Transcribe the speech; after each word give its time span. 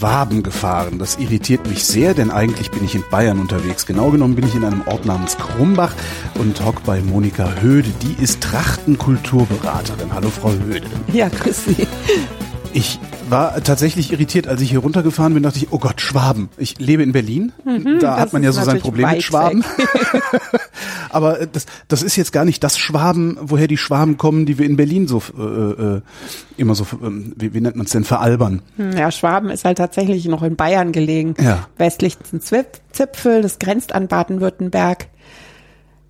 Schwaben 0.00 0.42
gefahren. 0.42 0.98
Das 0.98 1.18
irritiert 1.18 1.66
mich 1.66 1.84
sehr, 1.84 2.14
denn 2.14 2.30
eigentlich 2.30 2.70
bin 2.70 2.82
ich 2.82 2.94
in 2.94 3.04
Bayern 3.10 3.38
unterwegs. 3.38 3.84
Genau 3.84 4.10
genommen 4.10 4.34
bin 4.34 4.46
ich 4.46 4.54
in 4.54 4.64
einem 4.64 4.80
Ort 4.86 5.04
namens 5.04 5.36
Krumbach 5.36 5.92
und 6.36 6.64
hock 6.64 6.82
bei 6.84 7.02
Monika 7.02 7.60
Höde. 7.60 7.90
Die 8.00 8.22
ist 8.22 8.40
Trachtenkulturberaterin. 8.40 10.10
Hallo 10.14 10.30
Frau 10.30 10.52
Höde. 10.52 10.86
Ja, 11.12 11.28
grüß 11.28 11.64
Sie. 11.66 11.86
Ich 12.72 13.00
war 13.28 13.62
tatsächlich 13.62 14.12
irritiert, 14.12 14.46
als 14.46 14.60
ich 14.60 14.70
hier 14.70 14.78
runtergefahren 14.78 15.34
bin, 15.34 15.42
dachte 15.42 15.58
ich, 15.58 15.72
oh 15.72 15.78
Gott, 15.78 16.00
Schwaben. 16.00 16.50
Ich 16.56 16.78
lebe 16.78 17.02
in 17.02 17.12
Berlin. 17.12 17.52
Mhm, 17.64 17.98
da 18.00 18.18
hat 18.18 18.32
man 18.32 18.42
ja 18.42 18.52
so 18.52 18.62
sein 18.62 18.78
Problem 18.78 19.10
mit 19.10 19.22
Schwaben. 19.22 19.64
Aber 21.10 21.40
äh, 21.40 21.48
das, 21.50 21.66
das 21.88 22.02
ist 22.02 22.16
jetzt 22.16 22.32
gar 22.32 22.44
nicht 22.44 22.62
das 22.62 22.78
Schwaben, 22.78 23.36
woher 23.40 23.66
die 23.66 23.76
Schwaben 23.76 24.16
kommen, 24.16 24.46
die 24.46 24.58
wir 24.58 24.66
in 24.66 24.76
Berlin 24.76 25.08
so 25.08 25.22
äh, 25.36 25.42
äh 25.42 26.00
immer 26.56 26.74
so, 26.74 26.84
äh, 26.84 27.10
wie, 27.36 27.54
wie 27.54 27.60
nennt 27.60 27.76
man 27.76 27.86
es 27.86 27.92
denn, 27.92 28.04
veralbern. 28.04 28.62
Hm, 28.76 28.92
ja, 28.96 29.10
Schwaben 29.10 29.50
ist 29.50 29.64
halt 29.64 29.78
tatsächlich 29.78 30.26
noch 30.26 30.42
in 30.42 30.54
Bayern 30.54 30.92
gelegen. 30.92 31.34
Ja. 31.40 31.66
Westlichsten 31.76 32.40
Zipfel, 32.40 33.42
das 33.42 33.58
grenzt 33.58 33.92
an 33.92 34.06
Baden-Württemberg. 34.06 35.08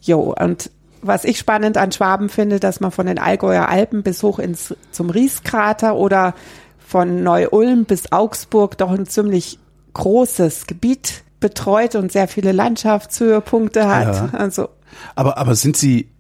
Jo, 0.03 0.35
und 0.39 0.71
was 1.03 1.25
ich 1.25 1.39
spannend 1.39 1.77
an 1.77 1.93
Schwaben 1.93 2.29
finde, 2.29 2.61
dass 2.61 2.81
man 2.81 2.91
von 2.91 3.07
den 3.07 3.19
Allgäuer 3.19 3.69
Alpen 3.69 4.03
bis 4.03 4.23
hoch 4.23 4.39
ins, 4.39 4.75
zum 4.91 5.11
Rieskrater 5.11 5.97
oder 5.97 6.35
von 6.79 7.23
Neu-Ulm 7.23 7.85
bis 7.85 8.13
Augsburg 8.13 8.77
doch 8.79 8.91
ein 8.91 9.07
ziemlich 9.07 9.59
großes 9.95 10.67
Gebiet 10.67 11.23
betreut 11.39 11.95
und 11.95 12.13
sehr 12.13 12.29
viele 12.29 12.53
Landschaftshöhepunkte 12.53 13.89
hat. 13.89 14.15
Ja. 14.15 14.39
Also. 14.39 14.69
Aber, 15.15 15.39
aber 15.39 15.55
sind 15.55 15.77
Sie, 15.77 16.11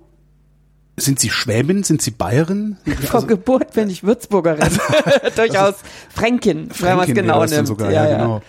sind 0.96 1.20
Sie 1.20 1.30
Schwäbin? 1.30 1.82
Sind 1.82 2.02
Sie 2.02 2.10
Bayerin? 2.10 2.78
Vor 3.06 3.16
also, 3.16 3.26
Geburt 3.26 3.74
bin 3.74 3.90
ich 3.90 4.02
Würzburgerin. 4.02 4.60
Durchaus 5.36 5.56
also, 5.56 5.78
Fränkin, 6.08 6.70
Fränkin, 6.70 6.70
wenn 6.80 6.96
man 6.96 7.08
es 7.08 7.14
genau 7.14 7.44
nimmt. 7.44 7.66
Sogar, 7.66 7.90
ja, 7.90 8.08
ja, 8.08 8.18
genau. 8.18 8.42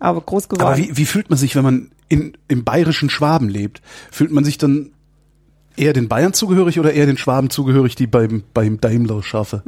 Aber 0.00 0.20
groß 0.20 0.48
geworden. 0.48 0.66
Aber 0.66 0.76
wie, 0.76 0.96
wie 0.96 1.06
fühlt 1.06 1.30
man 1.30 1.38
sich, 1.38 1.56
wenn 1.56 1.64
man 1.64 1.90
in, 2.08 2.36
im 2.46 2.64
bayerischen 2.64 3.10
Schwaben 3.10 3.48
lebt? 3.48 3.82
Fühlt 4.10 4.30
man 4.30 4.44
sich 4.44 4.58
dann 4.58 4.92
eher 5.78 5.92
den 5.92 6.08
Bayern 6.08 6.32
zugehörig 6.32 6.78
oder 6.78 6.92
eher 6.92 7.06
den 7.06 7.16
Schwaben 7.16 7.50
zugehörig, 7.50 7.94
die 7.94 8.06
beim, 8.06 8.44
beim 8.54 8.80
Daimler 8.80 9.22
schaffe? 9.22 9.62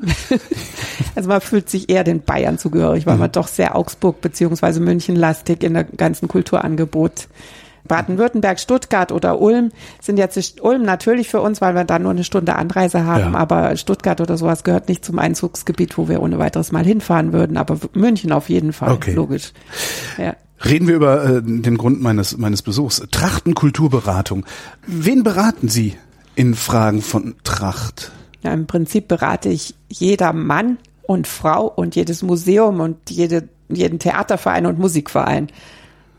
also 1.14 1.28
man 1.28 1.40
fühlt 1.40 1.68
sich 1.68 1.88
eher 1.90 2.04
den 2.04 2.22
Bayern 2.22 2.58
zugehörig, 2.58 3.06
weil 3.06 3.14
mhm. 3.14 3.20
man 3.20 3.32
doch 3.32 3.48
sehr 3.48 3.76
Augsburg 3.76 4.20
beziehungsweise 4.20 4.80
München 4.80 5.16
lastig 5.16 5.62
in 5.62 5.74
der 5.74 5.84
ganzen 5.84 6.28
Kulturangebot 6.28 7.28
Baden-Württemberg, 7.90 8.60
Stuttgart 8.60 9.10
oder 9.10 9.40
Ulm 9.40 9.72
sind 10.00 10.18
jetzt 10.18 10.60
Ulm 10.60 10.82
natürlich 10.82 11.28
für 11.28 11.40
uns, 11.40 11.60
weil 11.60 11.74
wir 11.74 11.84
da 11.84 11.98
nur 11.98 12.12
eine 12.12 12.24
Stunde 12.24 12.54
Anreise 12.54 13.04
haben, 13.04 13.32
ja. 13.32 13.38
aber 13.38 13.76
Stuttgart 13.76 14.20
oder 14.20 14.36
sowas 14.36 14.62
gehört 14.64 14.88
nicht 14.88 15.04
zum 15.04 15.18
Einzugsgebiet, 15.18 15.98
wo 15.98 16.08
wir 16.08 16.22
ohne 16.22 16.38
weiteres 16.38 16.72
mal 16.72 16.84
hinfahren 16.84 17.32
würden, 17.32 17.56
aber 17.56 17.78
München 17.92 18.32
auf 18.32 18.48
jeden 18.48 18.72
Fall, 18.72 18.92
okay. 18.92 19.12
logisch. 19.12 19.52
Ja. 20.18 20.36
Reden 20.64 20.88
wir 20.88 20.96
über 20.96 21.24
äh, 21.24 21.42
den 21.42 21.78
Grund 21.78 22.02
meines, 22.02 22.36
meines 22.36 22.62
Besuchs. 22.62 23.02
Trachtenkulturberatung. 23.10 24.44
Wen 24.86 25.22
beraten 25.22 25.68
Sie 25.68 25.96
in 26.34 26.54
Fragen 26.54 27.00
von 27.02 27.34
Tracht? 27.44 28.12
Ja, 28.42 28.52
im 28.52 28.66
Prinzip 28.66 29.08
berate 29.08 29.48
ich 29.48 29.74
jeder 29.88 30.32
Mann 30.32 30.78
und 31.02 31.26
Frau 31.26 31.66
und 31.66 31.96
jedes 31.96 32.22
Museum 32.22 32.80
und 32.80 33.10
jede, 33.10 33.48
jeden 33.68 33.98
Theaterverein 33.98 34.66
und 34.66 34.78
Musikverein. 34.78 35.48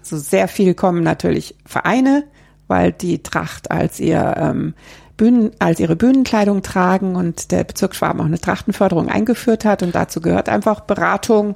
So 0.02 0.18
sehr 0.18 0.48
viel 0.48 0.74
kommen 0.74 1.04
natürlich 1.04 1.56
Vereine, 1.66 2.24
weil 2.68 2.92
die 2.92 3.22
Tracht 3.22 3.70
als 3.70 4.00
ihr 4.00 4.36
ähm, 4.38 4.74
Bühnen, 5.18 5.52
als 5.60 5.80
ihre 5.80 5.96
Bühnenkleidung 5.96 6.64
tragen 6.64 7.16
und 7.16 7.52
der 7.52 7.64
Bezirk 7.64 7.96
Schwaben 7.96 8.20
auch 8.22 8.26
eine 8.26 8.40
Trachtenförderung 8.40 9.08
eingeführt 9.08 9.66
hat 9.66 9.84
und 9.84 9.94
dazu 9.94 10.20
gehört 10.20 10.50
einfach 10.50 10.82
Beratung 10.82 11.56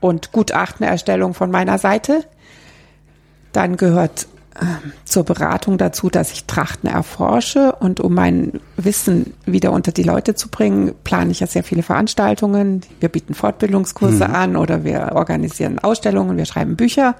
und 0.00 0.32
Gutachtenerstellung 0.32 1.34
von 1.34 1.50
meiner 1.50 1.78
Seite. 1.78 2.24
Dann 3.52 3.76
gehört 3.76 4.26
äh, 4.54 4.64
zur 5.04 5.24
Beratung 5.24 5.78
dazu, 5.78 6.10
dass 6.10 6.32
ich 6.32 6.44
Trachten 6.44 6.88
erforsche 6.88 7.72
und 7.72 8.00
um 8.00 8.14
mein 8.14 8.60
Wissen 8.76 9.34
wieder 9.46 9.72
unter 9.72 9.92
die 9.92 10.02
Leute 10.02 10.34
zu 10.34 10.48
bringen, 10.48 10.94
plane 11.02 11.30
ich 11.30 11.40
ja 11.40 11.46
sehr 11.46 11.64
viele 11.64 11.82
Veranstaltungen. 11.82 12.82
Wir 13.00 13.08
bieten 13.08 13.34
Fortbildungskurse 13.34 14.28
mhm. 14.28 14.34
an 14.34 14.56
oder 14.56 14.84
wir 14.84 15.12
organisieren 15.14 15.78
Ausstellungen, 15.78 16.36
wir 16.36 16.44
schreiben 16.44 16.76
Bücher. 16.76 17.16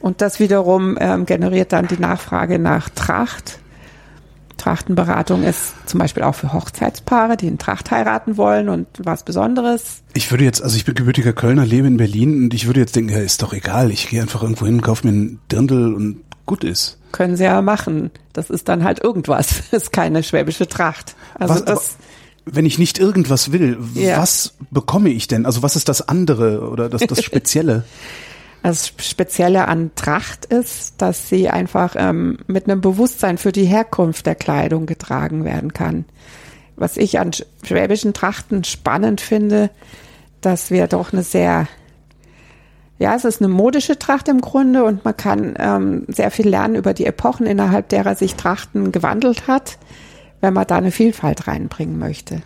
Und 0.00 0.22
das 0.22 0.40
wiederum 0.40 0.98
ähm, 1.00 1.26
generiert 1.26 1.72
dann 1.72 1.86
die 1.86 1.98
Nachfrage 1.98 2.58
nach 2.58 2.88
Tracht. 2.88 3.59
Trachtenberatung 4.60 5.42
ist 5.42 5.72
zum 5.86 5.98
Beispiel 5.98 6.22
auch 6.22 6.34
für 6.34 6.52
Hochzeitspaare, 6.52 7.36
die 7.36 7.46
in 7.46 7.58
Tracht 7.58 7.90
heiraten 7.90 8.36
wollen 8.36 8.68
und 8.68 8.86
was 8.98 9.24
Besonderes. 9.24 10.02
Ich 10.12 10.30
würde 10.30 10.44
jetzt, 10.44 10.62
also 10.62 10.76
ich 10.76 10.84
bin 10.84 10.94
gebürtiger 10.94 11.32
Kölner, 11.32 11.64
lebe 11.64 11.86
in 11.86 11.96
Berlin 11.96 12.44
und 12.44 12.54
ich 12.54 12.66
würde 12.66 12.80
jetzt 12.80 12.94
denken, 12.94 13.10
ja, 13.10 13.18
ist 13.18 13.42
doch 13.42 13.52
egal, 13.52 13.90
ich 13.90 14.08
gehe 14.08 14.20
einfach 14.20 14.42
irgendwo 14.42 14.66
hin, 14.66 14.82
kaufe 14.82 15.06
mir 15.06 15.12
einen 15.12 15.40
Dirndl 15.50 15.94
und 15.94 16.22
gut 16.46 16.64
ist. 16.64 16.98
Können 17.12 17.36
sie 17.36 17.44
ja 17.44 17.62
machen. 17.62 18.10
Das 18.32 18.50
ist 18.50 18.68
dann 18.68 18.84
halt 18.84 19.02
irgendwas. 19.02 19.62
Das 19.70 19.84
ist 19.84 19.92
keine 19.92 20.22
schwäbische 20.22 20.68
Tracht. 20.68 21.14
Also 21.34 21.54
was, 21.54 21.64
das. 21.64 21.96
wenn 22.44 22.66
ich 22.66 22.78
nicht 22.78 22.98
irgendwas 22.98 23.52
will, 23.52 23.78
ja. 23.94 24.18
was 24.18 24.54
bekomme 24.70 25.10
ich 25.10 25.26
denn? 25.26 25.46
Also 25.46 25.62
was 25.62 25.76
ist 25.76 25.88
das 25.88 26.06
andere 26.06 26.68
oder 26.68 26.88
das, 26.88 27.02
das 27.06 27.22
Spezielle? 27.24 27.84
Das 28.62 28.92
Spezielle 28.98 29.68
an 29.68 29.90
Tracht 29.94 30.44
ist, 30.44 31.00
dass 31.00 31.28
sie 31.28 31.48
einfach 31.48 31.94
ähm, 31.96 32.38
mit 32.46 32.68
einem 32.68 32.80
Bewusstsein 32.80 33.38
für 33.38 33.52
die 33.52 33.64
Herkunft 33.64 34.26
der 34.26 34.34
Kleidung 34.34 34.86
getragen 34.86 35.44
werden 35.44 35.72
kann. 35.72 36.04
Was 36.76 36.96
ich 36.96 37.18
an 37.18 37.30
schwäbischen 37.62 38.12
Trachten 38.12 38.64
spannend 38.64 39.20
finde, 39.20 39.70
dass 40.40 40.70
wir 40.70 40.86
doch 40.88 41.12
eine 41.12 41.22
sehr, 41.22 41.68
ja, 42.98 43.14
es 43.14 43.24
ist 43.24 43.40
eine 43.40 43.48
modische 43.48 43.98
Tracht 43.98 44.28
im 44.28 44.40
Grunde 44.40 44.84
und 44.84 45.04
man 45.04 45.16
kann 45.16 45.54
ähm, 45.58 46.04
sehr 46.08 46.30
viel 46.30 46.48
lernen 46.48 46.74
über 46.74 46.92
die 46.92 47.06
Epochen, 47.06 47.46
innerhalb 47.46 47.88
derer 47.88 48.14
sich 48.14 48.34
Trachten 48.34 48.92
gewandelt 48.92 49.46
hat, 49.46 49.78
wenn 50.42 50.54
man 50.54 50.66
da 50.66 50.76
eine 50.76 50.90
Vielfalt 50.90 51.46
reinbringen 51.46 51.98
möchte. 51.98 52.42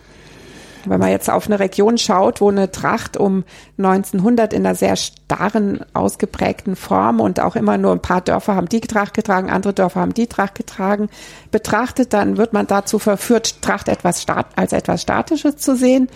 Wenn 0.87 1.01
man 1.01 1.11
jetzt 1.11 1.31
auf 1.31 1.47
eine 1.47 1.59
Region 1.59 1.99
schaut, 1.99 2.41
wo 2.41 2.51
eine 2.51 2.71
Tracht 2.71 3.17
um 3.17 3.45
1900 3.79 4.53
in 4.53 4.65
einer 4.65 4.75
sehr 4.75 4.97
starren, 4.97 5.81
ausgeprägten 5.93 6.77
Form 6.77 7.21
und 7.21 7.41
auch 7.41 7.57
immer 7.57 7.79
nur 7.79 7.93
ein 7.93 8.03
paar 8.03 8.21
Dörfer 8.21 8.55
haben 8.55 8.69
die 8.69 8.81
Tracht 8.81 9.15
getragen, 9.15 9.51
andere 9.51 9.73
Dörfer 9.73 10.01
haben 10.01 10.15
die 10.15 10.27
Tracht 10.27 10.55
getragen, 10.55 11.09
betrachtet, 11.51 12.13
dann 12.13 12.37
wird 12.37 12.53
man 12.53 12.67
dazu 12.67 12.99
verführt, 12.99 13.63
Tracht 13.63 13.89
etwas 13.89 14.27
als 14.57 14.73
etwas 14.73 15.03
Statisches 15.03 15.57
zu 15.57 15.77
sehen. 15.77 16.09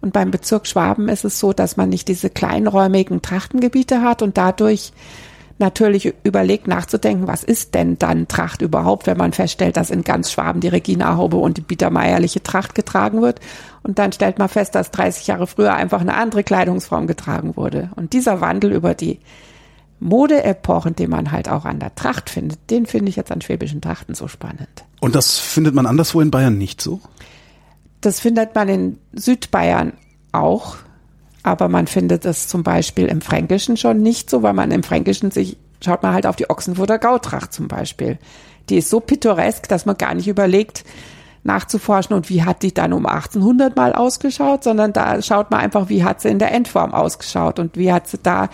Und 0.00 0.12
beim 0.12 0.30
Bezirk 0.30 0.66
Schwaben 0.66 1.08
ist 1.08 1.24
es 1.24 1.40
so, 1.40 1.52
dass 1.52 1.76
man 1.76 1.88
nicht 1.88 2.08
diese 2.08 2.30
kleinräumigen 2.30 3.22
Trachtengebiete 3.22 4.02
hat 4.02 4.22
und 4.22 4.36
dadurch 4.36 4.92
natürlich 5.58 6.14
überlegt 6.22 6.68
nachzudenken, 6.68 7.26
was 7.26 7.42
ist 7.42 7.74
denn 7.74 7.98
dann 7.98 8.28
Tracht 8.28 8.60
überhaupt, 8.60 9.06
wenn 9.06 9.16
man 9.16 9.32
feststellt, 9.32 9.76
dass 9.76 9.90
in 9.90 10.04
ganz 10.04 10.30
Schwaben 10.30 10.60
die 10.60 10.68
Regina-Haube 10.68 11.36
und 11.36 11.56
die 11.56 11.62
biedermeierliche 11.62 12.42
Tracht 12.42 12.74
getragen 12.74 13.22
wird. 13.22 13.40
Und 13.86 13.98
dann 13.98 14.12
stellt 14.12 14.38
man 14.38 14.48
fest, 14.48 14.74
dass 14.74 14.90
30 14.90 15.26
Jahre 15.26 15.46
früher 15.46 15.74
einfach 15.74 16.00
eine 16.00 16.14
andere 16.14 16.42
Kleidungsform 16.42 17.06
getragen 17.06 17.56
wurde. 17.56 17.90
Und 17.96 18.12
dieser 18.12 18.40
Wandel 18.40 18.72
über 18.72 18.94
die 18.94 19.20
Modeepochen, 20.00 20.96
den 20.96 21.10
man 21.10 21.30
halt 21.30 21.48
auch 21.48 21.64
an 21.64 21.78
der 21.78 21.94
Tracht 21.94 22.28
findet, 22.28 22.58
den 22.70 22.86
finde 22.86 23.10
ich 23.10 23.16
jetzt 23.16 23.30
an 23.30 23.40
schwäbischen 23.40 23.80
Trachten 23.80 24.14
so 24.14 24.28
spannend. 24.28 24.84
Und 25.00 25.14
das 25.14 25.38
findet 25.38 25.74
man 25.74 25.86
anderswo 25.86 26.20
in 26.20 26.30
Bayern 26.30 26.58
nicht 26.58 26.82
so? 26.82 27.00
Das 28.00 28.20
findet 28.20 28.54
man 28.54 28.68
in 28.68 28.98
Südbayern 29.12 29.92
auch 30.32 30.76
aber 31.46 31.68
man 31.68 31.86
findet 31.86 32.24
es 32.24 32.48
zum 32.48 32.64
Beispiel 32.64 33.06
im 33.06 33.20
Fränkischen 33.20 33.76
schon 33.76 34.02
nicht 34.02 34.28
so, 34.28 34.42
weil 34.42 34.52
man 34.52 34.72
im 34.72 34.82
Fränkischen 34.82 35.30
sich, 35.30 35.56
schaut 35.80 36.02
man 36.02 36.12
halt 36.12 36.26
auf 36.26 36.34
die 36.34 36.50
Ochsenfurter 36.50 36.98
Gautracht 36.98 37.52
zum 37.52 37.68
Beispiel. 37.68 38.18
Die 38.68 38.78
ist 38.78 38.90
so 38.90 38.98
pittoresk, 38.98 39.68
dass 39.68 39.86
man 39.86 39.96
gar 39.96 40.12
nicht 40.14 40.26
überlegt, 40.26 40.84
nachzuforschen 41.46 42.14
und 42.14 42.28
wie 42.28 42.44
hat 42.44 42.62
die 42.62 42.74
dann 42.74 42.92
um 42.92 43.06
1800 43.06 43.76
mal 43.76 43.92
ausgeschaut, 43.92 44.64
sondern 44.64 44.92
da 44.92 45.22
schaut 45.22 45.50
man 45.50 45.60
einfach, 45.60 45.88
wie 45.88 46.04
hat 46.04 46.20
sie 46.20 46.28
in 46.28 46.38
der 46.38 46.52
Endform 46.52 46.92
ausgeschaut 46.92 47.58
und 47.58 47.76
wie 47.76 47.92
hat 47.92 48.08
sie 48.08 48.18
da 48.22 48.48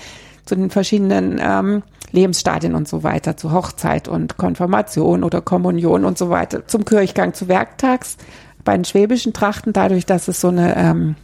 zu 0.44 0.54
den 0.54 0.70
verschiedenen 0.70 1.40
ähm, 1.42 1.82
Lebensstadien 2.12 2.74
und 2.74 2.86
so 2.86 3.02
weiter, 3.02 3.36
zu 3.36 3.52
Hochzeit 3.52 4.08
und 4.08 4.36
Konfirmation 4.36 5.24
oder 5.24 5.40
Kommunion 5.40 6.04
und 6.04 6.18
so 6.18 6.30
weiter, 6.30 6.66
zum 6.66 6.84
Kirchgang, 6.84 7.34
zu 7.34 7.48
Werktags. 7.48 8.16
Bei 8.64 8.76
den 8.76 8.84
schwäbischen 8.84 9.32
Trachten, 9.32 9.72
dadurch, 9.72 10.06
dass 10.06 10.28
es 10.28 10.40
so 10.40 10.48
eine 10.48 10.76
ähm, 10.76 11.16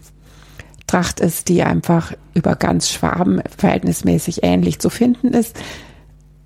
Tracht 0.87 1.21
ist, 1.21 1.49
die 1.49 1.63
einfach 1.63 2.13
über 2.35 2.57
ganz 2.57 2.91
Schwaben 2.91 3.43
verhältnismäßig 3.57 4.43
ähnlich 4.43 4.81
zu 4.81 4.91
finden 4.91 5.29
ist. 5.29 5.57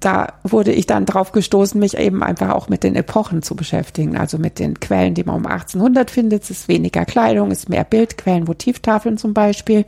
Da 0.02 0.34
wurde 0.42 0.72
ich 0.72 0.86
dann 0.86 1.06
drauf 1.06 1.30
gestoßen, 1.30 1.78
mich 1.78 1.96
eben 1.96 2.22
einfach 2.22 2.50
auch 2.50 2.68
mit 2.68 2.82
den 2.82 2.96
Epochen 2.96 3.42
zu 3.42 3.54
beschäftigen, 3.54 4.16
also 4.16 4.36
mit 4.36 4.58
den 4.58 4.80
Quellen, 4.80 5.14
die 5.14 5.22
man 5.22 5.36
um 5.36 5.46
1800 5.46 6.10
findet. 6.10 6.42
Es 6.42 6.50
ist 6.50 6.68
weniger 6.68 7.04
Kleidung, 7.04 7.52
es 7.52 7.60
ist 7.60 7.68
mehr 7.68 7.84
Bildquellen, 7.84 8.44
Motivtafeln 8.44 9.16
zum 9.16 9.32
Beispiel. 9.32 9.84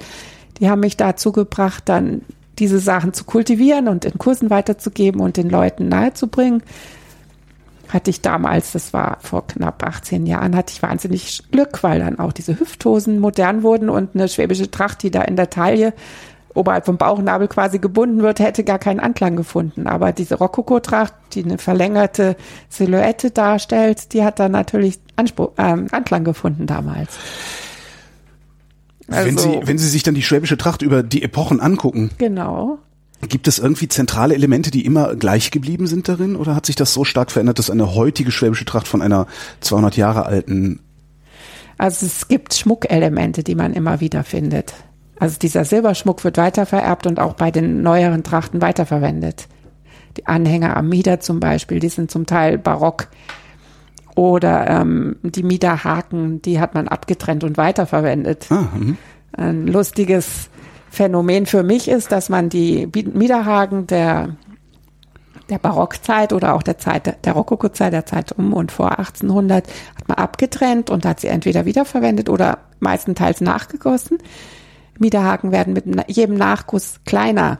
Die 0.60 0.70
haben 0.70 0.80
mich 0.80 0.96
dazu 0.96 1.32
gebracht, 1.32 1.82
dann 1.86 2.22
diese 2.60 2.78
Sachen 2.78 3.12
zu 3.12 3.24
kultivieren 3.24 3.88
und 3.88 4.04
in 4.04 4.16
Kursen 4.16 4.50
weiterzugeben 4.50 5.20
und 5.20 5.36
den 5.36 5.50
Leuten 5.50 5.88
nahezubringen 5.88 6.62
hatte 7.94 8.10
ich 8.10 8.20
damals, 8.20 8.72
das 8.72 8.92
war 8.92 9.18
vor 9.20 9.46
knapp 9.46 9.84
18 9.84 10.26
Jahren, 10.26 10.56
hatte 10.56 10.72
ich 10.72 10.82
wahnsinnig 10.82 11.42
Glück, 11.52 11.82
weil 11.82 12.00
dann 12.00 12.18
auch 12.18 12.32
diese 12.32 12.58
Hüfthosen 12.58 13.20
modern 13.20 13.62
wurden 13.62 13.88
und 13.88 14.14
eine 14.14 14.28
schwäbische 14.28 14.70
Tracht, 14.70 15.02
die 15.02 15.10
da 15.10 15.22
in 15.22 15.36
der 15.36 15.50
Taille 15.50 15.92
oberhalb 16.54 16.86
vom 16.86 16.96
Bauchnabel 16.96 17.48
quasi 17.48 17.78
gebunden 17.78 18.22
wird, 18.22 18.40
hätte 18.40 18.64
gar 18.64 18.78
keinen 18.78 19.00
Anklang 19.00 19.36
gefunden. 19.36 19.86
Aber 19.86 20.12
diese 20.12 20.36
Rokoko-Tracht, 20.36 21.12
die 21.32 21.44
eine 21.44 21.58
verlängerte 21.58 22.36
Silhouette 22.68 23.30
darstellt, 23.30 24.12
die 24.12 24.24
hat 24.24 24.38
dann 24.38 24.52
natürlich 24.52 25.00
Anspruch, 25.16 25.52
ähm, 25.58 25.88
Anklang 25.90 26.24
gefunden 26.24 26.66
damals. 26.66 27.10
Also, 29.08 29.26
wenn 29.26 29.38
Sie, 29.38 29.60
wenn 29.64 29.78
Sie 29.78 29.88
sich 29.88 30.02
dann 30.02 30.14
die 30.14 30.22
schwäbische 30.22 30.56
Tracht 30.56 30.82
über 30.82 31.02
die 31.02 31.22
Epochen 31.22 31.60
angucken. 31.60 32.10
Genau. 32.18 32.78
Gibt 33.28 33.48
es 33.48 33.58
irgendwie 33.58 33.88
zentrale 33.88 34.34
Elemente, 34.34 34.70
die 34.70 34.84
immer 34.84 35.14
gleich 35.14 35.50
geblieben 35.50 35.86
sind 35.86 36.08
darin? 36.08 36.36
Oder 36.36 36.54
hat 36.54 36.66
sich 36.66 36.76
das 36.76 36.92
so 36.92 37.04
stark 37.04 37.30
verändert, 37.30 37.58
dass 37.58 37.70
eine 37.70 37.94
heutige 37.94 38.30
schwäbische 38.30 38.64
Tracht 38.64 38.88
von 38.88 39.02
einer 39.02 39.26
200 39.60 39.96
Jahre 39.96 40.26
alten 40.26 40.80
also 41.78 42.06
es 42.06 42.28
gibt 42.28 42.54
Schmuckelemente, 42.54 43.42
die 43.42 43.54
man 43.54 43.72
immer 43.72 44.00
wieder 44.00 44.24
findet. 44.24 44.74
Also 45.18 45.38
dieser 45.38 45.64
Silberschmuck 45.64 46.24
wird 46.24 46.36
weitervererbt 46.36 47.06
und 47.06 47.20
auch 47.20 47.34
bei 47.34 47.50
den 47.50 47.82
neueren 47.82 48.22
Trachten 48.22 48.60
weiterverwendet. 48.60 49.48
Die 50.16 50.26
Anhänger 50.26 50.76
am 50.76 50.88
Mieder 50.88 51.20
zum 51.20 51.40
Beispiel, 51.40 51.80
die 51.80 51.88
sind 51.88 52.10
zum 52.10 52.26
Teil 52.26 52.58
barock. 52.58 53.08
Oder 54.16 54.68
ähm, 54.70 55.16
die 55.22 55.42
Miederhaken, 55.42 56.40
die 56.40 56.60
hat 56.60 56.74
man 56.74 56.86
abgetrennt 56.86 57.42
und 57.42 57.56
weiterverwendet. 57.56 58.46
Ah, 58.50 58.68
mhm. 58.74 58.96
Ein 59.32 59.66
lustiges 59.66 60.50
Phänomen 60.90 61.46
für 61.46 61.64
mich 61.64 61.88
ist, 61.88 62.12
dass 62.12 62.28
man 62.28 62.48
die 62.48 62.88
Miederhaken 63.12 63.88
der, 63.88 64.36
der 65.50 65.58
Barockzeit 65.58 66.32
oder 66.32 66.54
auch 66.54 66.62
der 66.62 66.78
Zeit 66.78 67.24
der 67.24 67.32
Rokokozeit, 67.32 67.92
der 67.92 68.06
Zeit 68.06 68.30
um 68.32 68.52
und 68.52 68.70
vor 68.70 68.98
1800, 68.98 69.66
hat 69.98 70.08
man 70.08 70.18
abgetrennt 70.18 70.90
und 70.90 71.04
hat 71.04 71.18
sie 71.18 71.26
entweder 71.26 71.64
wiederverwendet 71.64 72.28
oder 72.28 72.58
meistenteils 72.78 73.40
nachgegossen. 73.40 74.18
Miederhaken 74.98 75.52
werden 75.52 75.72
mit 75.72 75.84
jedem 76.08 76.36
Nachguss 76.36 77.00
kleiner. 77.04 77.58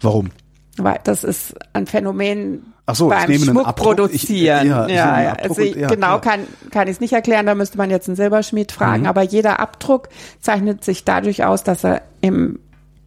Warum? 0.00 0.30
Weil 0.76 1.00
das 1.04 1.24
ist 1.24 1.54
ein 1.72 1.86
Phänomen 1.86 2.72
Ach 2.86 2.94
so, 2.94 3.08
beim 3.08 3.30
ich 3.30 3.44
Schmuck 3.44 3.74
produzieren. 3.76 4.64
Ich, 4.64 4.70
ja, 4.70 4.88
ja, 4.88 5.22
ja. 5.22 5.32
Also 5.34 5.60
ich, 5.60 5.76
ja, 5.76 5.88
genau 5.88 6.20
kann, 6.20 6.40
kann 6.70 6.88
ich 6.88 6.94
es 6.94 7.00
nicht 7.00 7.12
erklären, 7.12 7.44
da 7.44 7.54
müsste 7.54 7.76
man 7.76 7.90
jetzt 7.90 8.08
einen 8.08 8.16
Silberschmied 8.16 8.72
fragen, 8.72 9.02
mhm. 9.02 9.08
aber 9.08 9.22
jeder 9.22 9.60
Abdruck 9.60 10.08
zeichnet 10.40 10.84
sich 10.84 11.04
dadurch 11.04 11.44
aus, 11.44 11.64
dass 11.64 11.84
er 11.84 12.02
im, 12.22 12.60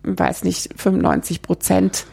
weiß 0.04 0.44
nicht, 0.44 0.70
95 0.80 1.42
Prozent 1.42 2.06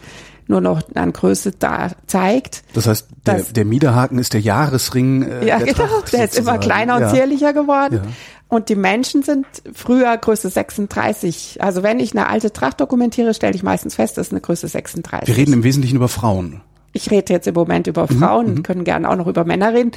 nur 0.46 0.62
noch 0.62 0.80
an 0.94 1.12
Größe 1.12 1.52
da 1.52 1.90
zeigt. 2.06 2.62
Das 2.72 2.86
heißt, 2.86 3.08
der, 3.26 3.42
der 3.42 3.64
Miederhaken 3.66 4.18
ist 4.18 4.32
der 4.32 4.40
Jahresring. 4.40 5.22
Äh, 5.22 5.46
ja, 5.46 5.58
der 5.58 5.74
genau. 5.74 5.86
Tracht, 5.86 6.12
der 6.14 6.24
ist 6.24 6.38
immer 6.38 6.56
kleiner 6.56 6.96
und 6.96 7.10
zierlicher 7.10 7.52
geworden. 7.52 8.00
Und 8.48 8.70
die 8.70 8.76
Menschen 8.76 9.22
sind 9.22 9.46
früher 9.74 10.16
Größe 10.16 10.48
36. 10.48 11.58
Also 11.60 11.82
wenn 11.82 12.00
ich 12.00 12.12
eine 12.12 12.28
alte 12.28 12.52
Tracht 12.52 12.80
dokumentiere, 12.80 13.34
stelle 13.34 13.54
ich 13.54 13.62
meistens 13.62 13.96
fest, 13.96 14.16
das 14.16 14.28
ist 14.28 14.32
eine 14.32 14.40
Größe 14.40 14.68
36. 14.68 15.28
Wir 15.28 15.36
reden 15.36 15.52
im 15.52 15.64
Wesentlichen 15.64 15.96
über 15.96 16.08
Frauen. 16.08 16.62
Ich 16.92 17.10
rede 17.10 17.32
jetzt 17.32 17.46
im 17.46 17.54
Moment 17.54 17.86
über 17.86 18.06
mhm, 18.10 18.18
Frauen, 18.18 18.54
mhm, 18.54 18.62
können 18.62 18.84
gerne 18.84 19.08
auch 19.10 19.16
noch 19.16 19.26
über 19.26 19.44
Männer 19.44 19.74
reden. 19.74 19.92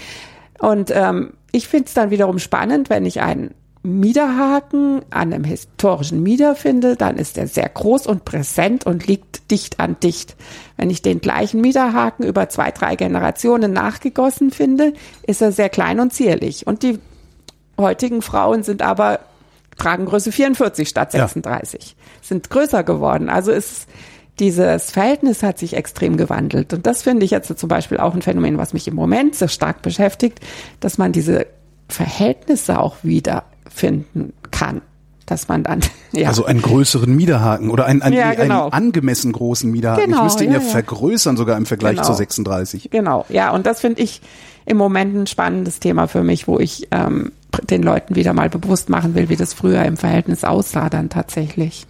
Und 0.59 0.91
ähm, 0.93 1.33
ich 1.51 1.67
finde 1.67 1.85
es 1.87 1.93
dann 1.93 2.11
wiederum 2.11 2.39
spannend, 2.39 2.89
wenn 2.89 3.05
ich 3.05 3.21
einen 3.21 3.53
Miederhaken 3.83 5.01
an 5.09 5.33
einem 5.33 5.43
historischen 5.43 6.21
Mieder 6.21 6.55
finde, 6.55 6.95
dann 6.95 7.17
ist 7.17 7.37
er 7.37 7.47
sehr 7.47 7.67
groß 7.67 8.05
und 8.05 8.25
präsent 8.25 8.85
und 8.85 9.07
liegt 9.07 9.49
dicht 9.49 9.79
an 9.79 9.95
dicht. 10.03 10.35
Wenn 10.77 10.91
ich 10.91 11.01
den 11.01 11.19
gleichen 11.19 11.61
Miederhaken 11.61 12.23
über 12.23 12.47
zwei, 12.49 12.69
drei 12.69 12.95
Generationen 12.95 13.73
nachgegossen 13.73 14.51
finde, 14.51 14.93
ist 15.25 15.41
er 15.41 15.51
sehr 15.51 15.69
klein 15.69 15.99
und 15.99 16.13
zierlich. 16.13 16.67
Und 16.67 16.83
die 16.83 16.99
heutigen 17.81 18.21
Frauen 18.21 18.63
sind 18.63 18.81
aber 18.81 19.19
tragen 19.77 20.05
Größe 20.05 20.31
44 20.31 20.87
statt 20.87 21.11
36, 21.11 21.81
ja. 21.81 22.03
sind 22.21 22.49
größer 22.49 22.83
geworden. 22.83 23.29
Also 23.29 23.51
ist 23.51 23.87
dieses 24.39 24.91
Verhältnis 24.91 25.43
hat 25.43 25.59
sich 25.59 25.75
extrem 25.75 26.17
gewandelt. 26.17 26.73
Und 26.73 26.87
das 26.87 27.03
finde 27.03 27.25
ich 27.25 27.31
jetzt 27.31 27.57
zum 27.57 27.69
Beispiel 27.69 27.97
auch 27.97 28.13
ein 28.15 28.21
Phänomen, 28.21 28.57
was 28.57 28.73
mich 28.73 28.87
im 28.87 28.95
Moment 28.95 29.35
sehr 29.35 29.49
stark 29.49 29.81
beschäftigt, 29.81 30.39
dass 30.79 30.97
man 30.97 31.11
diese 31.11 31.45
Verhältnisse 31.89 32.79
auch 32.79 32.95
wiederfinden 33.03 34.33
kann. 34.49 34.81
Dass 35.27 35.47
man 35.47 35.63
dann, 35.63 35.81
ja. 36.11 36.27
Also 36.27 36.45
einen 36.45 36.61
größeren 36.61 37.13
Miederhaken 37.15 37.69
oder 37.69 37.85
einen, 37.85 38.01
einen, 38.01 38.15
ja, 38.15 38.33
genau. 38.33 38.63
einen 38.63 38.73
angemessen 38.73 39.31
großen 39.31 39.69
Miederhaken. 39.69 40.05
Genau, 40.05 40.17
ich 40.17 40.23
müsste 40.23 40.43
ihn 40.43 40.51
ja, 40.51 40.57
ja, 40.57 40.63
vergrößern 40.65 41.37
sogar 41.37 41.55
im 41.57 41.65
Vergleich 41.65 41.95
genau. 41.95 42.07
zur 42.07 42.15
36. 42.15 42.89
Genau, 42.91 43.25
ja, 43.29 43.51
und 43.51 43.65
das 43.65 43.79
finde 43.79 44.01
ich 44.01 44.21
im 44.65 44.77
Moment 44.77 45.15
ein 45.15 45.27
spannendes 45.27 45.79
Thema 45.79 46.07
für 46.07 46.23
mich, 46.23 46.47
wo 46.47 46.59
ich 46.59 46.87
ähm, 46.91 47.31
den 47.69 47.83
Leuten 47.83 48.15
wieder 48.15 48.33
mal 48.33 48.49
bewusst 48.49 48.89
machen 48.89 49.15
will, 49.15 49.29
wie 49.29 49.35
das 49.35 49.53
früher 49.53 49.83
im 49.85 49.97
Verhältnis 49.97 50.43
aussah 50.43 50.89
dann 50.89 51.09
tatsächlich. 51.09 51.85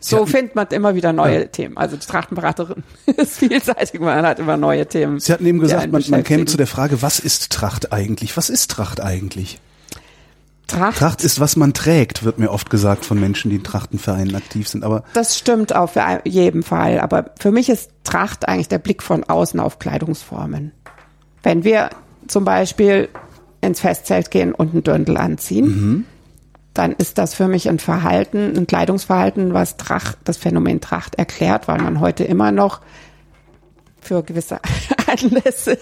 Sie 0.00 0.16
so 0.16 0.26
findet 0.26 0.54
man 0.54 0.66
immer 0.68 0.94
wieder 0.94 1.12
neue 1.12 1.40
ja. 1.40 1.46
Themen. 1.46 1.76
Also 1.76 1.96
die 1.96 2.06
Trachtenberaterin 2.06 2.82
ist 3.16 3.38
vielseitig, 3.38 4.00
man 4.00 4.26
hat 4.26 4.38
immer 4.38 4.56
neue 4.56 4.86
Themen. 4.86 5.20
Sie 5.20 5.32
hatten 5.32 5.46
eben 5.46 5.60
gesagt, 5.60 5.90
man, 5.90 6.02
man 6.08 6.24
käme 6.24 6.44
zu 6.44 6.56
der 6.56 6.66
Frage, 6.66 7.02
was 7.02 7.18
ist 7.18 7.52
Tracht 7.52 7.92
eigentlich? 7.92 8.36
Was 8.36 8.50
ist 8.50 8.70
Tracht 8.70 9.00
eigentlich? 9.00 9.60
Tracht. 10.66 10.98
Tracht 10.98 11.24
ist, 11.24 11.38
was 11.38 11.56
man 11.56 11.74
trägt, 11.74 12.24
wird 12.24 12.38
mir 12.38 12.50
oft 12.50 12.70
gesagt 12.70 13.04
von 13.04 13.20
Menschen, 13.20 13.50
die 13.50 13.56
in 13.56 13.64
Trachtenvereinen 13.64 14.34
aktiv 14.34 14.68
sind. 14.68 14.84
Aber 14.84 15.04
das 15.12 15.36
stimmt 15.36 15.74
auf 15.74 15.98
jeden 16.24 16.62
Fall. 16.62 17.00
Aber 17.00 17.30
für 17.38 17.52
mich 17.52 17.68
ist 17.68 17.90
Tracht 18.04 18.48
eigentlich 18.48 18.68
der 18.68 18.78
Blick 18.78 19.02
von 19.02 19.24
außen 19.24 19.60
auf 19.60 19.78
Kleidungsformen. 19.78 20.72
Wenn 21.42 21.64
wir 21.64 21.90
zum 22.26 22.44
Beispiel 22.44 23.08
ins 23.62 23.80
Festzelt 23.80 24.30
gehen 24.30 24.52
und 24.52 24.74
ein 24.74 24.82
Dirndl 24.82 25.16
anziehen, 25.16 25.64
mhm. 25.64 26.04
dann 26.74 26.92
ist 26.92 27.16
das 27.16 27.32
für 27.32 27.48
mich 27.48 27.68
ein 27.70 27.78
Verhalten, 27.78 28.54
ein 28.56 28.66
Kleidungsverhalten, 28.66 29.54
was 29.54 29.78
Tracht, 29.78 30.18
das 30.24 30.36
Phänomen 30.36 30.82
Tracht 30.82 31.14
erklärt, 31.14 31.68
weil 31.68 31.80
man 31.80 32.00
heute 32.00 32.24
immer 32.24 32.52
noch 32.52 32.80
für 34.00 34.22
gewisse 34.22 34.60
Anlässe 35.06 35.78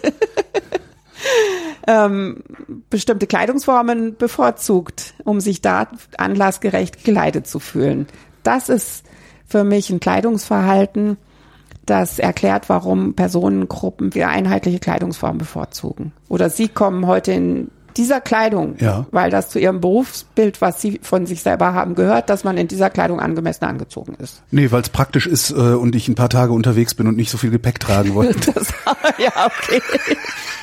ähm, 1.87 2.43
bestimmte 2.89 3.27
Kleidungsformen 3.27 4.17
bevorzugt, 4.17 5.15
um 5.25 5.41
sich 5.41 5.61
da 5.61 5.89
anlassgerecht 6.17 7.03
gekleidet 7.03 7.47
zu 7.47 7.59
fühlen. 7.59 8.07
Das 8.43 8.69
ist 8.69 9.05
für 9.47 9.65
mich 9.65 9.91
ein 9.91 10.01
Kleidungsverhalten, 10.01 11.17
das 11.91 12.19
erklärt, 12.19 12.69
warum 12.69 13.15
Personengruppen 13.15 14.15
wir 14.15 14.29
einheitliche 14.29 14.79
Kleidungsformen 14.79 15.39
bevorzugen. 15.39 16.13
Oder 16.29 16.49
sie 16.49 16.69
kommen 16.69 17.07
heute 17.07 17.33
in 17.33 17.71
dieser 17.97 18.21
Kleidung, 18.21 18.77
ja. 18.79 19.07
weil 19.11 19.31
das 19.31 19.51
zu 19.51 19.59
ihrem 19.59 19.81
Berufsbild, 19.81 20.61
was 20.61 20.81
sie 20.81 21.01
von 21.03 21.27
sich 21.27 21.43
selber 21.43 21.75
haben, 21.75 21.95
gehört, 21.95 22.31
dass 22.31 22.45
man 22.45 22.57
in 22.57 22.69
dieser 22.69 22.91
Kleidung 22.91 23.21
angemessen 23.21 23.65
angezogen 23.65 24.15
ist. 24.15 24.43
Nee, 24.51 24.71
weil 24.71 24.83
es 24.83 24.89
praktisch 24.89 25.27
ist 25.27 25.51
äh, 25.51 25.55
und 25.55 25.95
ich 25.95 26.09
ein 26.09 26.15
paar 26.15 26.29
Tage 26.29 26.53
unterwegs 26.53 26.95
bin 26.95 27.07
und 27.07 27.17
nicht 27.17 27.31
so 27.31 27.39
viel 27.39 27.51
Gepäck 27.51 27.81
tragen 27.81 28.15
wollte. 28.15 28.53
das, 28.55 28.69
ja, 29.19 29.47
okay. 29.47 29.83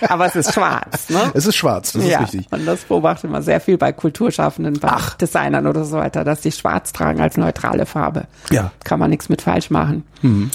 Aber 0.07 0.25
es 0.25 0.35
ist 0.35 0.53
schwarz, 0.53 1.09
ne? 1.09 1.31
Es 1.33 1.45
ist 1.45 1.55
schwarz, 1.55 1.91
das 1.91 2.03
ist 2.03 2.09
ja, 2.09 2.19
richtig. 2.19 2.47
Und 2.51 2.65
das 2.65 2.83
beobachtet 2.85 3.29
man 3.29 3.43
sehr 3.43 3.59
viel 3.59 3.77
bei 3.77 3.91
Kulturschaffenden, 3.91 4.79
bei 4.79 4.89
Ach. 4.91 5.15
Designern 5.15 5.67
oder 5.67 5.85
so 5.85 5.97
weiter, 5.97 6.23
dass 6.23 6.41
die 6.41 6.51
schwarz 6.51 6.93
tragen 6.93 7.19
als 7.19 7.37
neutrale 7.37 7.85
Farbe. 7.85 8.27
Ja. 8.51 8.71
Kann 8.83 8.99
man 8.99 9.09
nichts 9.09 9.29
mit 9.29 9.41
falsch 9.41 9.69
machen. 9.69 10.03
Mhm. 10.21 10.51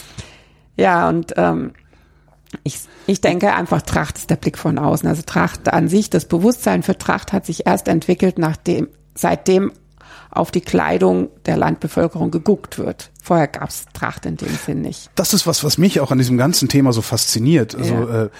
Ja, 0.76 1.08
und 1.08 1.34
ähm, 1.36 1.72
ich, 2.64 2.80
ich 3.06 3.20
denke 3.20 3.54
einfach, 3.54 3.82
Tracht 3.82 4.18
ist 4.18 4.30
der 4.30 4.36
Blick 4.36 4.58
von 4.58 4.78
außen. 4.78 5.08
Also 5.08 5.22
Tracht 5.22 5.72
an 5.72 5.88
sich, 5.88 6.10
das 6.10 6.26
Bewusstsein 6.26 6.82
für 6.82 6.96
Tracht 6.96 7.32
hat 7.32 7.46
sich 7.46 7.66
erst 7.66 7.88
entwickelt, 7.88 8.38
nachdem, 8.38 8.88
seitdem 9.14 9.72
auf 10.30 10.50
die 10.50 10.62
Kleidung 10.62 11.28
der 11.44 11.56
Landbevölkerung 11.56 12.30
geguckt 12.30 12.78
wird. 12.78 13.10
Vorher 13.22 13.48
gab 13.48 13.68
es 13.68 13.84
Tracht 13.92 14.24
in 14.24 14.36
dem 14.36 14.54
Sinn 14.54 14.80
nicht. 14.80 15.10
Das 15.14 15.34
ist 15.34 15.46
was, 15.46 15.62
was 15.62 15.76
mich 15.76 16.00
auch 16.00 16.10
an 16.10 16.18
diesem 16.18 16.38
ganzen 16.38 16.68
Thema 16.68 16.92
so 16.92 17.02
fasziniert. 17.02 17.74
Also 17.74 17.94
ja. 17.94 18.24
äh, 18.24 18.30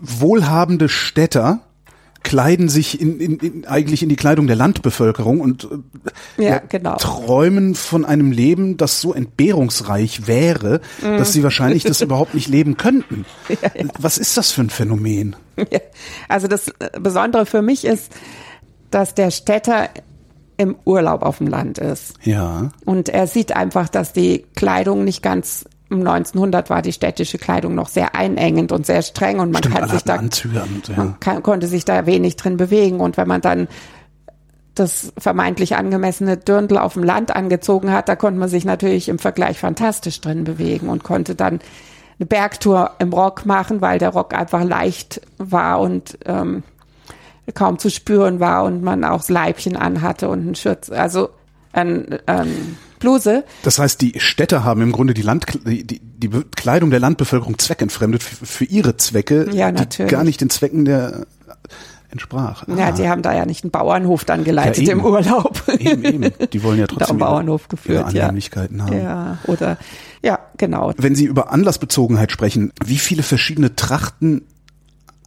wohlhabende 0.00 0.88
Städter 0.88 1.60
kleiden 2.22 2.68
sich 2.68 3.00
in, 3.00 3.20
in, 3.20 3.38
in, 3.38 3.66
eigentlich 3.66 4.02
in 4.02 4.08
die 4.08 4.16
Kleidung 4.16 4.46
der 4.46 4.56
Landbevölkerung 4.56 5.40
und 5.40 5.68
äh, 6.38 6.44
ja, 6.44 6.58
genau. 6.58 6.96
träumen 6.96 7.74
von 7.74 8.04
einem 8.04 8.32
Leben, 8.32 8.76
das 8.76 9.00
so 9.00 9.14
entbehrungsreich 9.14 10.26
wäre, 10.26 10.80
mm. 11.00 11.16
dass 11.16 11.32
sie 11.32 11.42
wahrscheinlich 11.42 11.84
das 11.84 12.00
überhaupt 12.02 12.34
nicht 12.34 12.48
leben 12.48 12.76
könnten. 12.76 13.24
Ja, 13.48 13.56
ja. 13.74 13.86
Was 13.98 14.18
ist 14.18 14.36
das 14.36 14.50
für 14.50 14.62
ein 14.62 14.70
Phänomen? 14.70 15.36
Also 16.28 16.46
das 16.46 16.68
äh, 16.78 17.00
Besondere 17.00 17.46
für 17.46 17.62
mich 17.62 17.84
ist, 17.84 18.12
dass 18.90 19.14
der 19.14 19.30
Städter 19.30 19.88
im 20.56 20.76
Urlaub 20.84 21.22
auf 21.22 21.38
dem 21.38 21.46
Land 21.46 21.78
ist. 21.78 22.14
Ja. 22.22 22.70
Und 22.84 23.08
er 23.08 23.26
sieht 23.26 23.52
einfach, 23.52 23.88
dass 23.88 24.12
die 24.12 24.44
Kleidung 24.54 25.04
nicht 25.04 25.22
ganz 25.22 25.64
um 25.90 26.00
1900 26.00 26.70
war 26.70 26.82
die 26.82 26.92
städtische 26.92 27.38
Kleidung 27.38 27.74
noch 27.74 27.88
sehr 27.88 28.14
einengend 28.14 28.72
und 28.72 28.86
sehr 28.86 29.02
streng 29.02 29.40
und 29.40 29.50
man 29.50 29.62
Stimmt, 29.62 29.76
kann 29.76 29.88
sich 29.88 30.04
da 30.04 30.14
Anzüge 30.16 30.56
ja. 30.56 30.94
man 30.96 31.20
kann, 31.20 31.42
konnte 31.42 31.66
sich 31.66 31.84
da 31.84 32.06
wenig 32.06 32.36
drin 32.36 32.56
bewegen 32.56 33.00
und 33.00 33.16
wenn 33.16 33.28
man 33.28 33.40
dann 33.40 33.68
das 34.74 35.12
vermeintlich 35.18 35.76
angemessene 35.76 36.36
Dirndl 36.36 36.78
auf 36.78 36.94
dem 36.94 37.02
Land 37.02 37.34
angezogen 37.34 37.92
hat, 37.92 38.08
da 38.08 38.16
konnte 38.16 38.38
man 38.38 38.48
sich 38.48 38.64
natürlich 38.64 39.08
im 39.08 39.18
Vergleich 39.18 39.58
fantastisch 39.58 40.20
drin 40.20 40.44
bewegen 40.44 40.88
und 40.88 41.02
konnte 41.02 41.34
dann 41.34 41.60
eine 42.18 42.26
Bergtour 42.26 42.92
im 42.98 43.12
Rock 43.12 43.46
machen, 43.46 43.80
weil 43.80 43.98
der 43.98 44.10
Rock 44.10 44.34
einfach 44.34 44.62
leicht 44.62 45.20
war 45.38 45.80
und 45.80 46.18
ähm, 46.26 46.62
kaum 47.54 47.78
zu 47.78 47.90
spüren 47.90 48.40
war 48.40 48.64
und 48.64 48.82
man 48.82 49.04
auch 49.04 49.18
das 49.18 49.30
Leibchen 49.30 49.76
anhatte 49.76 50.28
und 50.28 50.46
ein 50.46 50.54
Schürz, 50.54 50.90
also 50.90 51.30
ein, 51.72 52.18
ein 52.26 52.76
Bluse. 52.98 53.44
Das 53.62 53.78
heißt, 53.78 54.00
die 54.00 54.18
Städte 54.18 54.64
haben 54.64 54.82
im 54.82 54.92
Grunde 54.92 55.14
die, 55.14 55.22
Land, 55.22 55.46
die, 55.64 55.84
die 55.84 56.28
Kleidung 56.56 56.90
der 56.90 57.00
Landbevölkerung 57.00 57.58
zweckentfremdet 57.58 58.22
für, 58.22 58.46
für 58.46 58.64
ihre 58.64 58.96
Zwecke, 58.96 59.48
ja, 59.52 59.70
die 59.72 60.04
gar 60.04 60.24
nicht 60.24 60.40
den 60.40 60.50
Zwecken 60.50 60.84
der 60.84 61.26
entsprach. 62.10 62.64
Ah. 62.66 62.74
Ja, 62.76 62.92
die 62.92 63.08
haben 63.08 63.22
da 63.22 63.34
ja 63.34 63.44
nicht 63.44 63.64
einen 63.64 63.70
Bauernhof 63.70 64.24
dann 64.24 64.44
geleitet 64.44 64.86
ja, 64.86 64.92
im 64.92 65.04
Urlaub. 65.04 65.62
Eben, 65.78 66.04
eben. 66.04 66.32
Die 66.52 66.62
wollen 66.62 66.78
ja 66.78 66.86
trotzdem 66.88 67.10
einen 67.10 67.18
Bauernhof 67.18 67.68
geführt, 67.68 68.12
ja. 68.12 68.24
Annehmlichkeiten 68.24 68.82
haben. 68.82 68.98
Ja, 68.98 69.38
oder 69.46 69.76
ja, 70.22 70.38
genau. 70.56 70.92
Wenn 70.96 71.14
Sie 71.14 71.26
über 71.26 71.52
Anlassbezogenheit 71.52 72.32
sprechen, 72.32 72.72
wie 72.84 72.98
viele 72.98 73.22
verschiedene 73.22 73.76
Trachten 73.76 74.42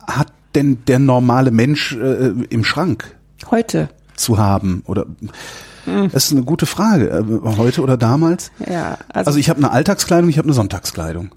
hat 0.08 0.32
denn 0.56 0.84
der 0.88 1.00
normale 1.00 1.52
Mensch 1.52 1.94
äh, 1.94 2.34
im 2.50 2.64
Schrank? 2.64 3.16
Heute. 3.50 3.90
Zu 4.16 4.38
haben 4.38 4.84
oder 4.86 5.06
das 5.86 6.26
ist 6.26 6.32
eine 6.32 6.44
gute 6.44 6.66
Frage. 6.66 7.10
Äh, 7.10 7.58
heute 7.58 7.82
oder 7.82 7.98
damals? 7.98 8.52
Ja. 8.60 8.98
Also, 9.14 9.28
also 9.28 9.40
ich 9.40 9.50
habe 9.50 9.60
eine 9.60 9.72
Alltagskleidung, 9.72 10.30
ich 10.30 10.38
habe 10.38 10.48
eine 10.48 10.54
Sonntagskleidung. 10.54 11.32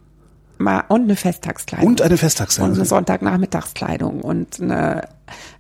Und 0.58 0.90
eine 0.90 1.16
Festtagskleidung. 1.16 1.86
Und 1.86 2.02
eine 2.02 2.16
Festtagskleidung. 2.16 2.72
Und 2.72 2.78
eine 2.78 2.86
Sonntagnachmittagskleidung 2.86 4.20
und 4.20 4.60
eine 4.60 5.08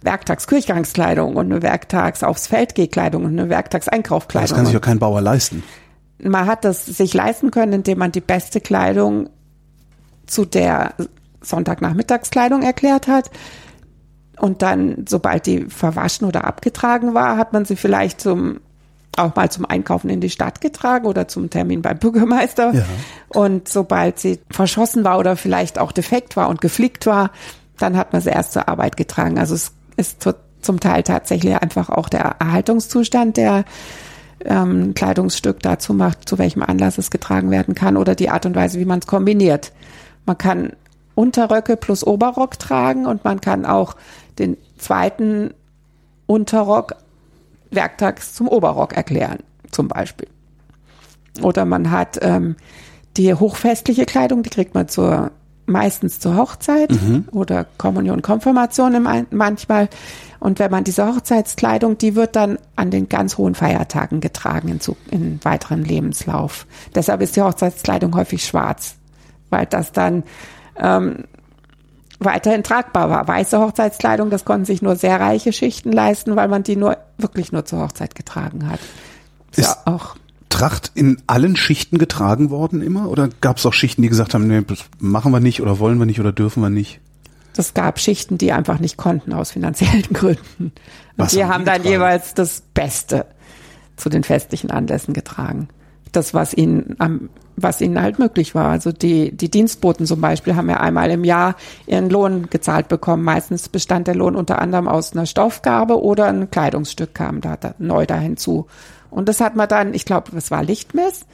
Werktagskirchgangskleidung 0.02 1.36
und 1.36 1.46
eine 1.46 1.62
Werktags 1.62 2.22
aufs 2.22 2.46
Feld 2.46 2.74
Kleidung 2.92 3.24
und 3.24 3.38
eine 3.38 3.48
Werktagseinkaufkleidung. 3.48 4.48
Das 4.48 4.56
kann 4.56 4.66
sich 4.66 4.74
ja 4.74 4.80
kein 4.80 4.98
Bauer 4.98 5.20
leisten. 5.20 5.62
Man 6.22 6.46
hat 6.46 6.64
das 6.64 6.86
sich 6.86 7.12
leisten 7.12 7.50
können, 7.50 7.72
indem 7.72 7.98
man 7.98 8.12
die 8.12 8.20
beste 8.20 8.60
Kleidung 8.60 9.30
zu 10.26 10.44
der 10.44 10.94
Sonntagnachmittagskleidung 11.42 12.62
erklärt 12.62 13.08
hat. 13.08 13.30
Und 14.38 14.62
dann, 14.62 15.04
sobald 15.08 15.46
die 15.46 15.66
verwaschen 15.66 16.26
oder 16.26 16.44
abgetragen 16.44 17.14
war, 17.14 17.36
hat 17.36 17.52
man 17.52 17.64
sie 17.64 17.76
vielleicht 17.76 18.20
zum 18.20 18.60
auch 19.18 19.34
mal 19.34 19.50
zum 19.50 19.64
Einkaufen 19.64 20.10
in 20.10 20.20
die 20.20 20.30
Stadt 20.30 20.60
getragen 20.60 21.06
oder 21.06 21.28
zum 21.28 21.50
Termin 21.50 21.82
beim 21.82 21.98
Bürgermeister. 21.98 22.74
Ja. 22.74 22.84
Und 23.28 23.68
sobald 23.68 24.18
sie 24.18 24.40
verschossen 24.50 25.04
war 25.04 25.18
oder 25.18 25.36
vielleicht 25.36 25.78
auch 25.78 25.92
defekt 25.92 26.36
war 26.36 26.48
und 26.48 26.60
geflickt 26.60 27.06
war, 27.06 27.30
dann 27.78 27.96
hat 27.96 28.12
man 28.12 28.22
sie 28.22 28.30
erst 28.30 28.52
zur 28.52 28.68
Arbeit 28.68 28.96
getragen. 28.96 29.38
Also 29.38 29.54
es 29.54 29.72
ist 29.96 30.28
zum 30.60 30.80
Teil 30.80 31.02
tatsächlich 31.02 31.54
einfach 31.60 31.90
auch 31.90 32.08
der 32.08 32.36
Erhaltungszustand 32.38 33.36
der 33.36 33.64
ähm, 34.44 34.94
Kleidungsstück 34.94 35.60
dazu 35.60 35.94
macht, 35.94 36.28
zu 36.28 36.38
welchem 36.38 36.62
Anlass 36.62 36.98
es 36.98 37.10
getragen 37.10 37.50
werden 37.50 37.74
kann 37.74 37.96
oder 37.96 38.14
die 38.14 38.30
Art 38.30 38.46
und 38.46 38.54
Weise, 38.54 38.78
wie 38.78 38.84
man 38.84 38.98
es 38.98 39.06
kombiniert. 39.06 39.72
Man 40.26 40.38
kann 40.38 40.72
Unterröcke 41.14 41.76
plus 41.76 42.04
Oberrock 42.06 42.58
tragen 42.58 43.06
und 43.06 43.24
man 43.24 43.40
kann 43.40 43.64
auch 43.64 43.96
den 44.38 44.56
zweiten 44.78 45.54
Unterrock 46.26 46.96
werktags 47.74 48.34
zum 48.34 48.48
Oberrock 48.48 48.94
erklären, 48.94 49.38
zum 49.70 49.88
Beispiel. 49.88 50.28
Oder 51.42 51.64
man 51.64 51.90
hat 51.90 52.18
ähm, 52.22 52.56
die 53.16 53.34
hochfestliche 53.34 54.06
Kleidung, 54.06 54.42
die 54.42 54.50
kriegt 54.50 54.74
man 54.74 54.88
zur 54.88 55.32
meistens 55.66 56.20
zur 56.20 56.36
Hochzeit 56.36 56.90
mhm. 56.90 57.28
oder 57.32 57.66
Kommunion, 57.78 58.22
Konfirmation 58.22 58.94
im, 58.94 59.26
manchmal. 59.30 59.88
Und 60.40 60.58
wenn 60.58 60.70
man 60.70 60.84
diese 60.84 61.06
Hochzeitskleidung, 61.06 61.96
die 61.96 62.14
wird 62.16 62.36
dann 62.36 62.58
an 62.76 62.90
den 62.90 63.08
ganz 63.08 63.38
hohen 63.38 63.54
Feiertagen 63.54 64.20
getragen 64.20 64.68
in, 64.68 64.80
in 65.10 65.40
weiteren 65.42 65.84
Lebenslauf. 65.84 66.66
Deshalb 66.94 67.22
ist 67.22 67.36
die 67.36 67.42
Hochzeitskleidung 67.42 68.14
häufig 68.14 68.44
schwarz, 68.44 68.96
weil 69.48 69.66
das 69.66 69.92
dann 69.92 70.24
ähm, 70.76 71.24
weiterhin 72.24 72.62
tragbar 72.62 73.10
war. 73.10 73.26
Weiße 73.26 73.58
Hochzeitskleidung, 73.58 74.30
das 74.30 74.44
konnten 74.44 74.64
sich 74.64 74.82
nur 74.82 74.96
sehr 74.96 75.20
reiche 75.20 75.52
Schichten 75.52 75.92
leisten, 75.92 76.36
weil 76.36 76.48
man 76.48 76.62
die 76.62 76.76
nur 76.76 76.96
wirklich 77.18 77.52
nur 77.52 77.64
zur 77.64 77.80
Hochzeit 77.80 78.14
getragen 78.14 78.70
hat. 78.70 78.80
Ist 79.56 79.66
ja 79.66 79.76
auch 79.84 80.16
Tracht 80.48 80.92
in 80.94 81.20
allen 81.26 81.56
Schichten 81.56 81.98
getragen 81.98 82.50
worden 82.50 82.80
immer? 82.80 83.08
Oder 83.08 83.28
gab 83.40 83.56
es 83.56 83.66
auch 83.66 83.72
Schichten, 83.72 84.02
die 84.02 84.08
gesagt 84.08 84.34
haben, 84.34 84.46
nee, 84.46 84.62
das 84.64 84.84
machen 84.98 85.32
wir 85.32 85.40
nicht 85.40 85.60
oder 85.60 85.78
wollen 85.78 85.98
wir 85.98 86.06
nicht 86.06 86.20
oder 86.20 86.32
dürfen 86.32 86.62
wir 86.62 86.70
nicht? 86.70 87.00
Das 87.54 87.74
gab 87.74 87.98
Schichten, 87.98 88.38
die 88.38 88.52
einfach 88.52 88.78
nicht 88.78 88.96
konnten 88.96 89.32
aus 89.32 89.52
finanziellen 89.52 90.02
Gründen. 90.12 90.42
Und 90.58 90.72
Was 91.16 91.32
die 91.32 91.44
haben, 91.44 91.52
haben 91.52 91.64
dann 91.64 91.84
jeweils 91.84 92.34
das 92.34 92.62
Beste 92.72 93.26
zu 93.96 94.08
den 94.08 94.24
festlichen 94.24 94.70
Anlässen 94.70 95.14
getragen. 95.14 95.68
Das, 96.14 96.34
was 96.34 96.54
ihnen 96.54 96.96
am 96.98 97.28
was 97.56 97.80
ihnen 97.80 98.00
halt 98.00 98.18
möglich 98.18 98.54
war. 98.54 98.70
Also 98.70 98.92
die, 98.92 99.30
die 99.36 99.50
Dienstboten 99.50 100.06
zum 100.06 100.20
Beispiel 100.20 100.56
haben 100.56 100.68
ja 100.68 100.80
einmal 100.80 101.10
im 101.10 101.24
Jahr 101.24 101.56
ihren 101.86 102.10
Lohn 102.10 102.48
gezahlt 102.50 102.88
bekommen. 102.88 103.22
Meistens 103.22 103.68
bestand 103.68 104.06
der 104.06 104.14
Lohn 104.14 104.36
unter 104.36 104.60
anderem 104.60 104.88
aus 104.88 105.12
einer 105.12 105.26
Stoffgabe 105.26 106.02
oder 106.02 106.26
ein 106.26 106.50
Kleidungsstück 106.50 107.14
kam 107.14 107.40
da, 107.40 107.56
da 107.56 107.74
neu 107.78 108.06
da 108.06 108.16
hinzu. 108.16 108.66
Und 109.10 109.28
das 109.28 109.40
hat 109.40 109.54
man 109.54 109.68
dann, 109.68 109.94
ich 109.94 110.04
glaube, 110.04 110.36
es 110.36 110.50
war 110.50 110.64
Lichtmess. 110.64 111.26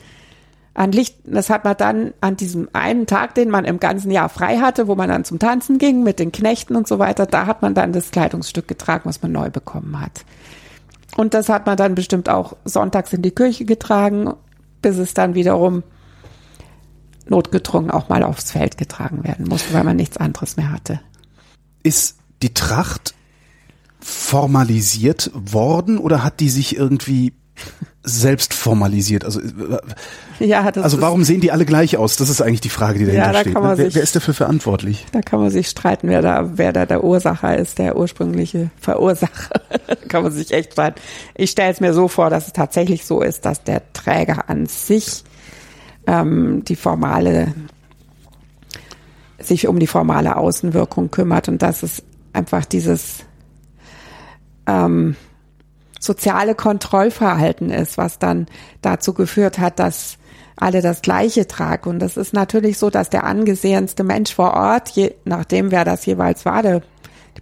An 0.75 0.93
Licht, 0.93 1.17
das 1.25 1.51
hat 1.51 1.65
man 1.65 1.77
dann 1.77 2.13
an 2.21 2.37
diesem 2.37 2.69
einen 2.73 3.07
Tag, 3.07 3.35
den 3.35 3.51
man 3.51 3.65
im 3.65 3.81
ganzen 3.81 4.11
Jahr 4.11 4.29
frei 4.29 4.59
hatte, 4.59 4.87
wo 4.87 4.95
man 4.95 5.09
dann 5.09 5.25
zum 5.25 5.39
Tanzen 5.39 5.79
ging 5.79 6.03
mit 6.03 6.21
den 6.21 6.31
Knechten 6.31 6.77
und 6.77 6.87
so 6.87 6.99
weiter, 6.99 7.27
da 7.27 7.47
hat 7.47 7.61
man 7.61 7.75
dann 7.75 7.93
das 7.93 8.13
Kleidungsstück 8.13 8.69
getragen, 8.69 9.03
was 9.05 9.21
man 9.21 9.33
neu 9.33 9.51
bekommen 9.51 10.01
hat. 10.01 10.25
Und 11.17 11.35
das 11.35 11.49
hat 11.49 11.67
man 11.67 11.77
dann 11.77 11.97
bestimmt 11.97 12.29
auch 12.29 12.57
sonntags 12.65 13.13
in 13.13 13.23
die 13.23 13.33
Kirche 13.33 13.65
getragen, 13.65 14.33
bis 14.83 14.99
es 14.99 15.15
dann 15.15 15.35
wiederum 15.35 15.83
notgedrungen 17.29 17.91
auch 17.91 18.09
mal 18.09 18.23
aufs 18.23 18.51
Feld 18.51 18.77
getragen 18.77 19.25
werden 19.25 19.47
musste, 19.49 19.73
weil 19.73 19.85
man 19.85 19.97
nichts 19.97 20.17
anderes 20.17 20.57
mehr 20.57 20.73
hatte. 20.73 21.01
Ist 21.83 22.19
die 22.43 22.55
Tracht 22.55 23.15
formalisiert 24.01 25.31
worden 25.35 25.99
oder 25.99 26.25
hat 26.25 26.41
die 26.41 26.51
sich 26.51 26.77
irgendwie 26.77 27.35
selbst 28.03 28.55
formalisiert? 28.55 29.25
Also, 29.25 29.41
ja, 30.39 30.63
also 30.63 31.01
warum 31.01 31.23
sehen 31.25 31.41
die 31.41 31.53
alle 31.53 31.67
gleich 31.67 31.97
aus? 31.97 32.17
Das 32.17 32.31
ist 32.31 32.41
eigentlich 32.41 32.63
die 32.63 32.71
Frage, 32.71 32.99
die 32.99 33.07
dahinter 33.07 33.27
ja, 33.27 33.33
da 33.33 33.41
steht. 33.41 33.55
Ne? 33.55 33.63
Wer, 33.63 33.77
sich, 33.77 33.95
wer, 33.95 34.03
ist 34.03 34.17
dafür 34.17 34.35
verantwortlich? 34.35 35.07
Da 35.13 35.21
kann 35.21 35.41
man 35.41 35.51
sich 35.51 35.69
streiten, 35.69 36.09
wer 36.09 36.23
da, 36.23 36.51
wer 36.57 36.73
da 36.73 36.87
der 36.87 37.05
Ursacher 37.05 37.57
ist, 37.57 37.79
der 37.79 37.97
ursprüngliche 37.97 38.71
Verursacher. 38.81 39.61
kann 40.09 40.23
man 40.23 40.33
sich 40.33 40.53
echt 40.53 40.73
streiten. 40.73 41.01
Ich 41.35 41.51
stelle 41.51 41.73
es 41.73 41.81
mir 41.81 41.93
so 41.93 42.09
vor, 42.09 42.31
dass 42.31 42.47
es 42.47 42.53
tatsächlich 42.53 43.05
so 43.05 43.21
ist, 43.21 43.45
dass 43.45 43.65
der 43.65 43.83
Träger 43.93 44.49
an 44.49 44.67
sich 44.67 45.25
ähm, 46.07 46.65
die 46.67 46.77
formale, 46.77 47.55
sich 49.39 49.69
um 49.69 49.79
die 49.79 49.87
formale 49.87 50.37
Außenwirkung 50.37 51.11
kümmert 51.11 51.49
und 51.49 51.61
dass 51.61 51.83
es 51.83 52.03
einfach 52.33 52.65
dieses 52.65 53.25
ähm, 54.67 55.17
soziale 56.01 56.57
Kontrollverhalten 56.57 57.71
ist, 57.71 57.97
was 57.97 58.19
dann 58.19 58.47
dazu 58.83 59.15
geführt 59.15 59.61
hat, 59.61 59.79
dass 59.79 60.17
alle 60.57 60.83
das 60.83 61.03
Gleiche 61.03 61.47
tragen. 61.47 61.89
Und 61.89 61.99
das 62.01 62.17
ist 62.17 62.33
natürlich 62.33 62.79
so, 62.79 62.91
dass 62.91 63.11
der 63.11 63.25
angesehenste 63.25 64.03
Mensch 64.03 64.35
vor 64.35 64.55
Ort, 64.55 64.89
je 64.91 65.15
nachdem 65.25 65.71
wer 65.71 65.85
das 65.85 66.05
jeweils 66.07 66.45
war, 66.45 66.63
der, 66.63 66.83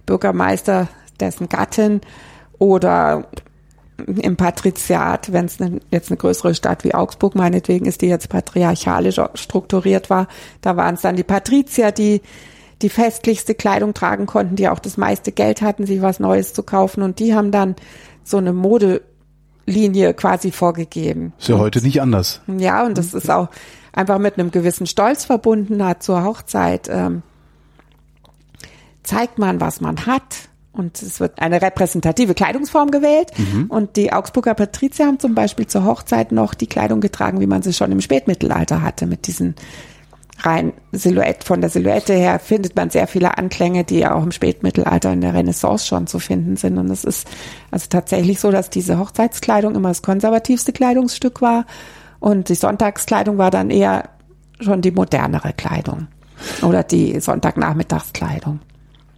Bürgermeister, 0.05 0.87
dessen 1.19 1.49
Gattin 1.49 2.01
oder 2.57 3.27
im 4.07 4.37
Patriziat, 4.37 5.31
wenn 5.33 5.45
es 5.45 5.59
ne, 5.59 5.79
jetzt 5.91 6.09
eine 6.09 6.17
größere 6.17 6.55
Stadt 6.55 6.83
wie 6.83 6.95
Augsburg 6.95 7.35
meinetwegen 7.35 7.85
ist, 7.85 8.01
die 8.01 8.07
jetzt 8.07 8.29
patriarchalisch 8.29 9.19
strukturiert 9.35 10.09
war, 10.09 10.27
da 10.61 10.77
waren 10.77 10.95
es 10.95 11.01
dann 11.01 11.15
die 11.15 11.23
Patrizier, 11.23 11.91
die 11.91 12.21
die 12.81 12.89
festlichste 12.89 13.55
Kleidung 13.55 13.93
tragen 13.93 14.25
konnten, 14.25 14.55
die 14.55 14.69
auch 14.69 14.79
das 14.79 14.95
meiste 14.95 15.33
Geld 15.33 15.61
hatten, 15.61 15.85
sich 15.85 16.01
was 16.01 16.19
Neues 16.19 16.53
zu 16.53 16.63
kaufen 16.63 17.03
und 17.03 17.19
die 17.19 17.35
haben 17.35 17.51
dann 17.51 17.75
so 18.29 18.37
eine 18.37 18.53
Modelinie 18.53 20.13
quasi 20.13 20.51
vorgegeben. 20.51 21.33
Ist 21.39 21.49
ja 21.49 21.55
und, 21.55 21.61
heute 21.61 21.81
nicht 21.81 22.01
anders. 22.01 22.41
Ja, 22.47 22.85
und 22.85 22.97
das 22.97 23.13
ist 23.13 23.29
auch 23.29 23.49
einfach 23.93 24.19
mit 24.19 24.37
einem 24.37 24.51
gewissen 24.51 24.87
Stolz 24.87 25.25
verbunden 25.25 25.83
hat 25.83 26.03
zur 26.03 26.23
Hochzeit. 26.23 26.89
Ähm, 26.89 27.23
zeigt 29.03 29.39
man, 29.39 29.59
was 29.59 29.81
man 29.81 30.05
hat 30.05 30.49
und 30.71 31.01
es 31.01 31.19
wird 31.19 31.41
eine 31.41 31.61
repräsentative 31.61 32.33
Kleidungsform 32.33 32.91
gewählt. 32.91 33.31
Mhm. 33.37 33.65
Und 33.67 33.95
die 33.95 34.13
Augsburger 34.13 34.53
Patrizier 34.53 35.07
haben 35.07 35.19
zum 35.19 35.35
Beispiel 35.35 35.67
zur 35.67 35.83
Hochzeit 35.83 36.31
noch 36.31 36.53
die 36.53 36.67
Kleidung 36.67 37.01
getragen, 37.01 37.41
wie 37.41 37.47
man 37.47 37.61
sie 37.61 37.73
schon 37.73 37.91
im 37.91 38.01
Spätmittelalter 38.01 38.81
hatte, 38.81 39.07
mit 39.07 39.27
diesen 39.27 39.55
rein 40.41 40.73
Silhouette. 40.91 41.45
Von 41.45 41.61
der 41.61 41.69
Silhouette 41.69 42.13
her 42.13 42.39
findet 42.39 42.75
man 42.75 42.89
sehr 42.89 43.07
viele 43.07 43.37
Anklänge, 43.37 43.83
die 43.83 43.99
ja 43.99 44.13
auch 44.13 44.23
im 44.23 44.31
Spätmittelalter 44.31 45.11
in 45.13 45.21
der 45.21 45.33
Renaissance 45.33 45.87
schon 45.87 46.07
zu 46.07 46.19
finden 46.19 46.55
sind. 46.55 46.77
Und 46.77 46.89
es 46.89 47.03
ist 47.03 47.27
also 47.71 47.87
tatsächlich 47.89 48.39
so, 48.39 48.51
dass 48.51 48.69
diese 48.69 48.99
Hochzeitskleidung 48.99 49.75
immer 49.75 49.89
das 49.89 50.01
konservativste 50.01 50.73
Kleidungsstück 50.73 51.41
war. 51.41 51.65
Und 52.19 52.49
die 52.49 52.55
Sonntagskleidung 52.55 53.37
war 53.37 53.51
dann 53.51 53.69
eher 53.69 54.09
schon 54.59 54.81
die 54.81 54.91
modernere 54.91 55.53
Kleidung. 55.53 56.07
Oder 56.61 56.83
die 56.83 57.19
Sonntagnachmittagskleidung. 57.19 58.59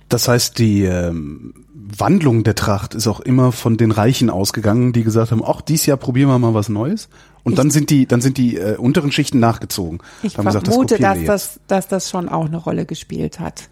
Das 0.10 0.28
heißt, 0.28 0.58
die 0.58 0.84
ähm, 0.84 1.61
Wandlung 1.98 2.44
der 2.44 2.56
Tracht 2.56 2.96
ist 2.96 3.08
auch 3.08 3.20
immer 3.20 3.52
von 3.52 3.78
den 3.78 3.92
Reichen 3.92 4.30
ausgegangen, 4.30 4.94
die 4.94 5.04
gesagt 5.04 5.32
haben, 5.32 5.44
ach, 5.46 5.62
dies 5.62 5.86
Jahr 5.86 5.98
probieren 5.98 6.30
wir 6.30 6.40
mal 6.40 6.54
was 6.54 6.70
Neues. 6.70 7.10
Und 7.44 7.54
ich 7.54 7.58
dann 7.58 7.72
sind 7.72 7.90
die, 7.90 8.06
dann 8.06 8.22
sind 8.22 8.38
die 8.38 8.58
äh, 8.58 8.78
unteren 8.78 9.12
Schichten 9.12 9.40
nachgezogen. 9.40 10.00
Ich 10.22 10.34
vermute, 10.34 10.60
gesagt, 10.60 10.98
das 10.98 11.00
dass 11.00 11.26
das, 11.26 11.60
dass 11.68 11.88
das 11.88 12.10
schon 12.10 12.30
auch 12.30 12.46
eine 12.46 12.58
Rolle 12.58 12.86
gespielt 12.86 13.40
hat. 13.40 13.70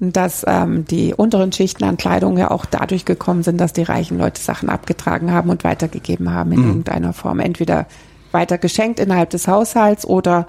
Dass 0.00 0.44
ähm, 0.48 0.84
die 0.86 1.14
unteren 1.14 1.52
Schichten 1.52 1.84
an 1.84 1.96
Kleidung 1.96 2.36
ja 2.36 2.50
auch 2.50 2.66
dadurch 2.66 3.04
gekommen 3.04 3.44
sind, 3.44 3.60
dass 3.60 3.72
die 3.72 3.84
reichen 3.84 4.18
Leute 4.18 4.42
Sachen 4.42 4.68
abgetragen 4.68 5.30
haben 5.30 5.50
und 5.50 5.62
weitergegeben 5.62 6.32
haben 6.32 6.52
in 6.52 6.62
mhm. 6.62 6.68
irgendeiner 6.68 7.12
Form. 7.12 7.38
Entweder 7.38 7.86
weiter 8.32 8.58
geschenkt 8.58 8.98
innerhalb 8.98 9.30
des 9.30 9.46
Haushalts 9.46 10.04
oder 10.04 10.46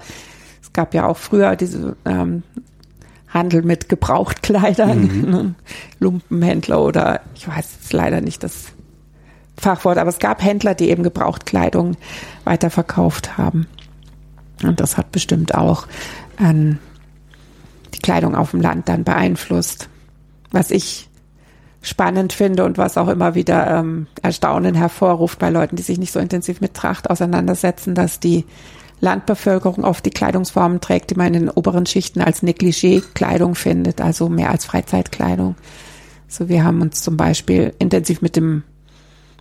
es 0.62 0.72
gab 0.72 0.94
ja 0.94 1.06
auch 1.06 1.18
früher 1.18 1.54
diese 1.54 1.96
ähm, 2.04 2.42
Handel 3.34 3.62
mit 3.62 3.88
Gebrauchtkleidern, 3.88 5.00
mhm. 5.02 5.30
Ne? 5.30 5.54
Lumpenhändler 5.98 6.80
oder 6.80 7.20
ich 7.34 7.46
weiß 7.46 7.78
jetzt 7.80 7.92
leider 7.92 8.20
nicht 8.20 8.42
das 8.42 8.66
Fachwort, 9.58 9.98
aber 9.98 10.08
es 10.08 10.18
gab 10.18 10.42
Händler, 10.42 10.74
die 10.74 10.88
eben 10.88 11.02
Gebrauchtkleidung 11.02 11.96
weiterverkauft 12.44 13.36
haben. 13.36 13.66
Und 14.62 14.80
das 14.80 14.96
hat 14.96 15.12
bestimmt 15.12 15.54
auch 15.54 15.86
ähm, 16.38 16.78
die 17.92 17.98
Kleidung 17.98 18.34
auf 18.34 18.52
dem 18.52 18.60
Land 18.60 18.88
dann 18.88 19.04
beeinflusst. 19.04 19.88
Was 20.50 20.70
ich 20.70 21.08
spannend 21.82 22.32
finde 22.32 22.64
und 22.64 22.78
was 22.78 22.96
auch 22.96 23.08
immer 23.08 23.34
wieder 23.34 23.78
ähm, 23.78 24.06
Erstaunen 24.22 24.74
hervorruft 24.74 25.38
bei 25.38 25.50
Leuten, 25.50 25.76
die 25.76 25.82
sich 25.82 25.98
nicht 25.98 26.12
so 26.12 26.20
intensiv 26.20 26.60
mit 26.60 26.74
Tracht 26.74 27.10
auseinandersetzen, 27.10 27.94
dass 27.94 28.20
die 28.20 28.44
Landbevölkerung 29.04 29.84
oft 29.84 30.04
die 30.04 30.10
Kleidungsformen 30.10 30.80
trägt, 30.80 31.10
die 31.10 31.14
man 31.14 31.28
in 31.28 31.32
den 31.34 31.50
oberen 31.50 31.86
Schichten 31.86 32.20
als 32.20 32.42
Negligé-Kleidung 32.42 33.54
findet, 33.54 34.00
also 34.00 34.28
mehr 34.28 34.50
als 34.50 34.64
Freizeitkleidung. 34.64 35.54
So, 36.26 36.48
wir 36.48 36.64
haben 36.64 36.80
uns 36.80 37.02
zum 37.02 37.16
Beispiel 37.16 37.74
intensiv 37.78 38.22
mit 38.22 38.34
dem 38.34 38.64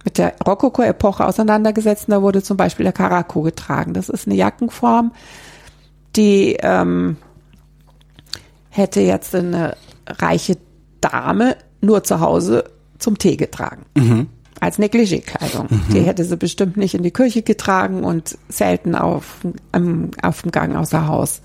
mit 0.06 0.18
der 0.18 0.34
Rokoko-Epoche 0.46 1.26
auseinandergesetzt. 1.26 2.06
da 2.10 2.22
wurde 2.22 2.44
zum 2.44 2.58
Beispiel 2.58 2.84
der 2.84 2.92
Karako 2.92 3.42
getragen. 3.42 3.94
Das 3.94 4.10
ist 4.10 4.28
eine 4.28 4.36
Jackenform, 4.36 5.14
die 6.18 6.58
ähm, 6.62 7.16
hätte 8.70 9.00
jetzt 9.00 9.34
eine 9.34 9.78
reiche 10.06 10.58
Dame 11.00 11.56
nur 11.80 12.04
zu 12.04 12.20
Hause 12.20 12.66
zum 13.00 13.18
Tee 13.18 13.38
getragen. 13.38 13.86
Mhm 13.96 14.28
als 14.64 14.80
Negligé-Kleidung. 14.80 15.68
Mhm. 15.70 15.94
Die 15.94 16.02
hätte 16.02 16.24
sie 16.24 16.38
bestimmt 16.38 16.78
nicht 16.78 16.96
in 16.96 17.04
die 17.04 17.12
Küche 17.12 17.42
getragen 17.42 18.04
und 18.04 18.38
selten 18.48 18.96
auf, 18.96 19.40
um, 19.76 20.12
auf 20.22 20.42
dem 20.42 20.52
Gang 20.52 20.76
außer 20.76 21.08
Haus. 21.08 21.42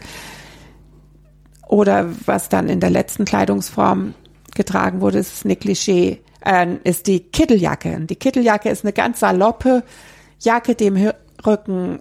Oder 1.67 2.09
was 2.27 2.49
dann 2.49 2.69
in 2.69 2.81
der 2.81 2.91
letzten 2.91 3.25
Kleidungsform 3.25 4.15
getragen 4.55 5.01
wurde, 5.01 5.19
ist 5.19 5.45
Negligé, 5.45 6.19
äh, 6.45 6.67
ist 6.85 7.07
die 7.07 7.21
Kitteljacke. 7.21 8.01
Die 8.01 8.17
Kitteljacke 8.17 8.71
ist 8.71 8.85
eine 8.85 8.93
ganz 8.93 9.21
saloppe 9.21 9.83
Jacke, 10.41 10.75
die 10.75 10.87
im 10.87 11.13
Rücken 11.45 11.99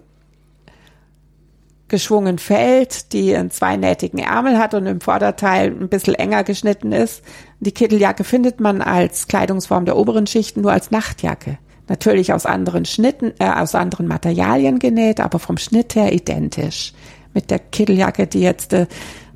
geschwungen 1.88 2.38
fällt, 2.38 3.12
die 3.12 3.34
einen 3.34 3.50
zweinähtigen 3.50 4.18
Ärmel 4.18 4.58
hat 4.58 4.74
und 4.74 4.86
im 4.86 5.00
Vorderteil 5.00 5.68
ein 5.68 5.88
bisschen 5.88 6.14
enger 6.14 6.44
geschnitten 6.44 6.92
ist. 6.92 7.22
Die 7.60 7.72
Kitteljacke 7.72 8.24
findet 8.24 8.60
man 8.60 8.82
als 8.82 9.26
Kleidungsform 9.28 9.84
der 9.84 9.96
oberen 9.96 10.26
Schichten 10.26 10.60
nur 10.60 10.72
als 10.72 10.90
Nachtjacke. 10.90 11.58
Natürlich 11.88 12.32
aus 12.32 12.44
anderen 12.44 12.84
Schnitten, 12.84 13.32
äh, 13.38 13.50
aus 13.50 13.74
anderen 13.74 14.06
Materialien 14.06 14.78
genäht, 14.78 15.20
aber 15.20 15.38
vom 15.38 15.56
Schnitt 15.56 15.94
her 15.94 16.12
identisch. 16.12 16.92
Mit 17.32 17.50
der 17.50 17.58
Kitteljacke, 17.58 18.26
die 18.26 18.40
jetzt 18.40 18.72
äh, 18.74 18.86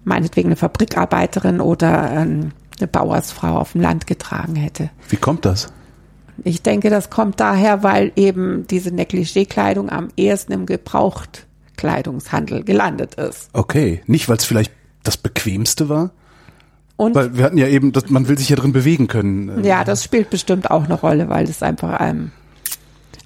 meinetwegen 0.04 0.49
eine 0.49 0.56
Fabrikarbeiterin 0.56 1.61
oder 1.61 2.11
ähm, 2.11 2.52
eine 2.78 2.88
Bauersfrau 2.88 3.59
auf 3.59 3.73
dem 3.73 3.80
Land 3.80 4.06
getragen 4.06 4.56
hätte. 4.56 4.90
Wie 5.09 5.16
kommt 5.16 5.44
das? 5.44 5.73
Ich 6.44 6.62
denke, 6.62 6.90
das 6.90 7.11
kommt 7.11 7.40
daher, 7.40 7.82
weil 7.82 8.12
eben 8.16 8.66
diese 8.66 8.90
Negligé-Kleidung 8.90 9.90
am 9.90 10.09
ehesten 10.16 10.52
im 10.52 10.66
Gebraucht 10.66 11.47
Kleidungshandel 11.82 12.62
gelandet 12.62 13.16
ist. 13.16 13.50
Okay, 13.54 14.02
nicht 14.07 14.28
weil 14.28 14.37
es 14.37 14.44
vielleicht 14.44 14.70
das 15.02 15.16
bequemste 15.16 15.88
war? 15.88 16.12
Und 16.96 17.16
weil 17.16 17.37
wir 17.37 17.44
hatten 17.44 17.59
ja 17.59 17.66
eben, 17.66 17.90
dass 17.90 18.09
man 18.09 18.28
will 18.28 18.38
sich 18.38 18.50
ja 18.50 18.54
drin 18.54 18.70
bewegen 18.70 19.09
können. 19.09 19.64
Ja, 19.64 19.83
das 19.83 20.04
spielt 20.04 20.30
bestimmt 20.30 20.70
auch 20.70 20.85
eine 20.85 20.94
Rolle, 20.94 21.28
weil 21.28 21.46
es 21.46 21.61
einfach 21.61 21.94
einem 21.94 22.30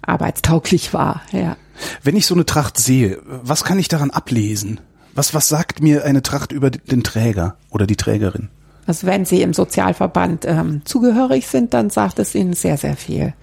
arbeitstauglich 0.00 0.94
war, 0.94 1.20
ja. 1.32 1.58
Wenn 2.02 2.16
ich 2.16 2.24
so 2.24 2.34
eine 2.34 2.46
Tracht 2.46 2.78
sehe, 2.78 3.18
was 3.26 3.62
kann 3.62 3.78
ich 3.78 3.88
daran 3.88 4.10
ablesen? 4.10 4.80
Was, 5.14 5.34
was 5.34 5.48
sagt 5.48 5.82
mir 5.82 6.06
eine 6.06 6.22
Tracht 6.22 6.50
über 6.50 6.70
den 6.70 7.02
Träger 7.02 7.56
oder 7.68 7.86
die 7.86 7.96
Trägerin? 7.96 8.48
Also 8.86 9.06
wenn 9.06 9.26
Sie 9.26 9.42
im 9.42 9.52
Sozialverband 9.52 10.46
ähm, 10.46 10.80
zugehörig 10.86 11.46
sind, 11.46 11.74
dann 11.74 11.90
sagt 11.90 12.18
es 12.18 12.34
Ihnen 12.34 12.54
sehr, 12.54 12.78
sehr 12.78 12.96
viel. 12.96 13.34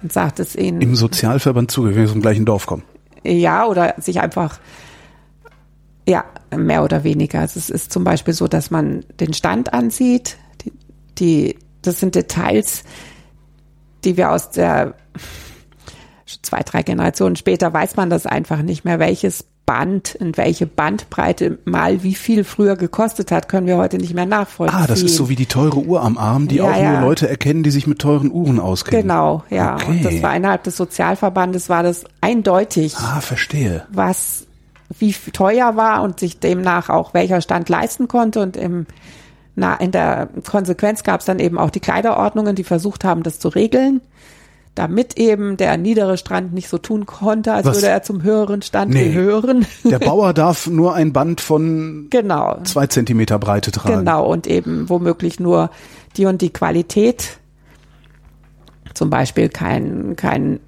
Dann 0.00 0.10
sagt 0.10 0.40
es 0.40 0.56
Ihnen. 0.56 0.80
Im 0.80 0.96
Sozialverband 0.96 1.70
zugehörig, 1.70 1.98
wenn 1.98 2.06
Sie 2.08 2.12
zum 2.14 2.22
gleichen 2.22 2.44
Dorf 2.46 2.66
kommen 2.66 2.82
ja, 3.24 3.66
oder 3.66 3.94
sich 3.98 4.20
einfach, 4.20 4.60
ja, 6.08 6.24
mehr 6.56 6.82
oder 6.82 7.04
weniger. 7.04 7.40
Also 7.40 7.58
es 7.58 7.70
ist 7.70 7.92
zum 7.92 8.04
Beispiel 8.04 8.34
so, 8.34 8.48
dass 8.48 8.70
man 8.70 9.04
den 9.20 9.34
Stand 9.34 9.72
ansieht, 9.72 10.36
die, 10.64 10.72
die 11.18 11.58
das 11.82 12.00
sind 12.00 12.14
Details, 12.14 12.84
die 14.04 14.16
wir 14.16 14.30
aus 14.30 14.50
der 14.50 14.94
zwei, 16.42 16.60
drei 16.60 16.82
Generationen 16.82 17.36
später 17.36 17.72
weiß 17.72 17.96
man 17.96 18.10
das 18.10 18.26
einfach 18.26 18.62
nicht 18.62 18.84
mehr, 18.84 18.98
welches 18.98 19.46
Band, 19.70 20.16
in 20.16 20.36
welche 20.36 20.66
Bandbreite 20.66 21.60
mal 21.64 22.02
wie 22.02 22.16
viel 22.16 22.42
früher 22.42 22.74
gekostet 22.74 23.30
hat, 23.30 23.48
können 23.48 23.68
wir 23.68 23.76
heute 23.76 23.98
nicht 23.98 24.14
mehr 24.14 24.26
nachvollziehen. 24.26 24.76
Ah, 24.76 24.88
das 24.88 25.00
ist 25.00 25.14
so 25.14 25.28
wie 25.28 25.36
die 25.36 25.46
teure 25.46 25.78
Uhr 25.78 26.02
am 26.02 26.18
Arm, 26.18 26.48
die 26.48 26.56
ja, 26.56 26.64
auch 26.64 26.76
ja. 26.76 26.94
nur 26.94 27.02
Leute 27.02 27.28
erkennen, 27.28 27.62
die 27.62 27.70
sich 27.70 27.86
mit 27.86 28.00
teuren 28.00 28.32
Uhren 28.32 28.58
auskennen. 28.58 29.02
Genau, 29.02 29.44
ja. 29.48 29.76
Okay. 29.76 29.86
Und 29.86 30.04
das 30.04 30.22
war 30.24 30.34
innerhalb 30.34 30.64
des 30.64 30.76
Sozialverbandes 30.76 31.68
war 31.68 31.84
das 31.84 32.04
eindeutig. 32.20 32.96
Ah, 32.96 33.20
verstehe. 33.20 33.86
Was 33.92 34.44
wie 34.98 35.12
teuer 35.12 35.76
war 35.76 36.02
und 36.02 36.18
sich 36.18 36.40
demnach 36.40 36.88
auch 36.88 37.14
welcher 37.14 37.40
Stand 37.40 37.68
leisten 37.68 38.08
konnte 38.08 38.40
und 38.40 38.56
im 38.56 38.86
na, 39.54 39.76
in 39.76 39.92
der 39.92 40.30
Konsequenz 40.48 41.04
gab 41.04 41.20
es 41.20 41.26
dann 41.26 41.38
eben 41.38 41.58
auch 41.58 41.70
die 41.70 41.80
Kleiderordnungen, 41.80 42.56
die 42.56 42.64
versucht 42.64 43.04
haben, 43.04 43.22
das 43.22 43.38
zu 43.38 43.48
regeln 43.48 44.00
damit 44.74 45.18
eben 45.18 45.56
der 45.56 45.76
niedere 45.76 46.16
Strand 46.16 46.52
nicht 46.52 46.68
so 46.68 46.78
tun 46.78 47.06
konnte, 47.06 47.52
als 47.52 47.66
Was? 47.66 47.76
würde 47.76 47.88
er 47.88 48.02
zum 48.02 48.22
höheren 48.22 48.62
Stand 48.62 48.92
nee. 48.92 49.08
gehören. 49.08 49.66
Der 49.84 49.98
Bauer 49.98 50.32
darf 50.32 50.66
nur 50.66 50.94
ein 50.94 51.12
Band 51.12 51.40
von 51.40 52.06
genau. 52.10 52.58
zwei 52.64 52.86
Zentimeter 52.86 53.38
Breite 53.38 53.72
tragen. 53.72 53.98
Genau, 53.98 54.30
und 54.30 54.46
eben 54.46 54.88
womöglich 54.88 55.40
nur 55.40 55.70
die 56.16 56.26
und 56.26 56.40
die 56.40 56.50
Qualität. 56.50 57.38
Zum 58.94 59.10
Beispiel 59.10 59.48
kein, 59.48 60.16
kein 60.16 60.60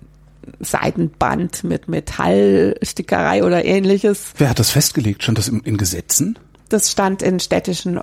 Seidenband 0.60 1.64
mit 1.64 1.88
Metallstickerei 1.88 3.44
oder 3.44 3.64
ähnliches. 3.64 4.32
Wer 4.36 4.50
hat 4.50 4.58
das 4.58 4.70
festgelegt? 4.70 5.22
Stand 5.22 5.38
das 5.38 5.48
in, 5.48 5.60
in 5.60 5.76
Gesetzen? 5.76 6.38
Das 6.68 6.90
stand 6.90 7.22
in 7.22 7.40
städtischen 7.40 8.00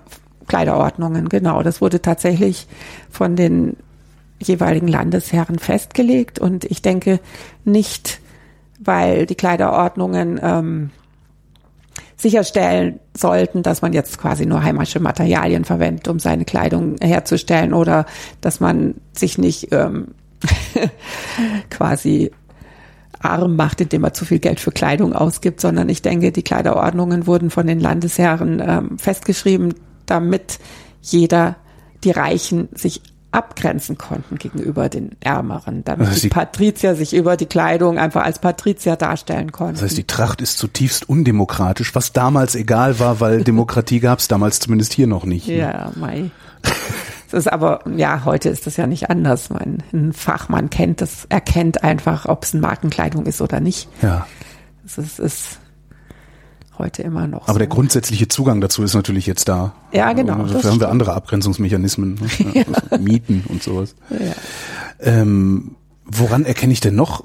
Kleiderordnungen, 0.48 1.30
genau. 1.30 1.64
Das 1.64 1.82
wurde 1.82 2.02
tatsächlich 2.02 2.68
von 3.10 3.36
den 3.36 3.78
jeweiligen 4.42 4.88
Landesherren 4.88 5.60
festgelegt. 5.60 6.40
Und 6.40 6.66
ich 6.66 6.82
denke 6.82 7.20
nicht, 7.66 8.20
weil 8.80 9.26
die 9.26 9.36
Kleiderordnungen 9.36 10.40
ähm, 10.42 10.92
sicherstellen 12.16 13.00
sollten, 13.16 13.64
dass 13.64 13.82
man 13.82 13.94
jetzt 13.94 14.18
quasi 14.18 14.46
nur 14.46 14.64
heimische 14.64 15.00
Materialien 15.00 15.64
verwendet, 15.66 16.08
um 16.08 16.20
seine 16.20 16.46
Kleidung 16.46 16.96
herzustellen 17.02 17.74
oder 17.74 18.06
dass 18.42 18.60
man 18.60 18.96
sich 19.14 19.38
nicht 19.38 19.72
ähm, 19.72 20.10
quasi 21.70 22.32
arm 23.22 23.56
macht, 23.56 23.82
indem 23.82 24.04
er 24.04 24.14
zu 24.14 24.26
viel 24.26 24.40
Geld 24.40 24.60
für 24.60 24.72
Kleidung 24.72 25.14
ausgibt, 25.14 25.62
sondern 25.62 25.90
ich 25.90 26.02
denke, 26.02 26.32
die 26.32 26.44
Kleiderordnungen 26.44 27.28
wurden 27.28 27.50
von 27.50 27.68
den 27.68 27.80
Landesherren 27.80 28.62
ähm, 28.66 28.98
festgeschrieben, 28.98 29.76
damit 30.06 30.60
jeder, 31.02 31.56
die 32.04 32.12
Reichen, 32.12 32.70
sich 32.74 33.02
abgrenzen 33.32 33.98
konnten 33.98 34.38
gegenüber 34.38 34.90
den 34.90 35.12
Ärmeren, 35.20 35.84
damit 35.84 36.08
das 36.08 36.16
heißt, 36.16 36.24
die 36.24 36.30
Patrizier 36.30 36.96
sich 36.96 37.14
über 37.14 37.38
die 37.38 37.46
Kleidung 37.46 38.00
einfach 38.00 38.24
als 38.24 38.40
Patrizier 38.40 38.96
darstellen 38.96 39.52
konnten. 39.52 39.76
Das 39.76 39.84
heißt, 39.84 39.98
die 39.98 40.08
Tracht 40.08 40.42
ist 40.42 40.58
zutiefst 40.58 41.08
undemokratisch, 41.08 41.94
was 41.94 42.12
damals 42.12 42.56
egal 42.56 43.00
war, 43.00 43.20
weil 43.20 43.44
Demokratie 43.44 44.00
gab 44.00 44.20
es 44.20 44.28
damals 44.28 44.60
zumindest 44.60 44.94
hier 44.94 45.08
noch 45.08 45.26
nicht. 45.26 45.48
Ne? 45.48 45.58
Ja, 45.58 45.92
Mai. 45.96 46.32
Das 47.32 47.46
ist 47.46 47.52
aber, 47.52 47.82
ja, 47.96 48.26
heute 48.26 48.50
ist 48.50 48.66
das 48.66 48.78
ja 48.78 48.88
nicht 48.88 49.12
anders. 49.12 49.52
Mein, 49.52 49.84
ein 49.94 50.14
Fachmann 50.14 50.72
kennt 50.72 51.02
das, 51.02 51.26
erkennt 51.30 51.84
einfach, 51.84 52.26
ob 52.26 52.44
es 52.44 52.54
eine 52.54 52.62
Markenkleidung 52.62 53.28
ist 53.28 53.42
oder 53.42 53.60
nicht. 53.60 53.88
Ja. 54.02 54.26
Das 54.82 54.98
ist, 54.98 55.20
ist 55.20 55.60
heute 56.80 57.04
immer 57.04 57.28
noch. 57.28 57.44
Aber 57.44 57.54
so. 57.54 57.60
der 57.60 57.68
grundsätzliche 57.68 58.28
Zugang 58.28 58.62
dazu 58.62 58.84
ist 58.84 58.96
natürlich 58.96 59.28
jetzt 59.28 59.48
da. 59.48 59.74
Ja, 59.92 60.14
genau. 60.14 60.44
Dafür 60.44 60.72
haben 60.72 60.80
wir 60.80 60.90
andere 60.90 61.14
Abgrenzungsmechanismen, 61.14 62.16
ne? 62.16 62.66
ja. 62.92 62.98
Mieten 62.98 63.44
und 63.48 63.62
sowas. 63.62 63.96
Ja. 64.10 64.34
Ähm, 65.00 65.76
woran 66.06 66.46
erkenne 66.46 66.74
ich 66.74 66.80
denn 66.80 66.96
noch 66.96 67.24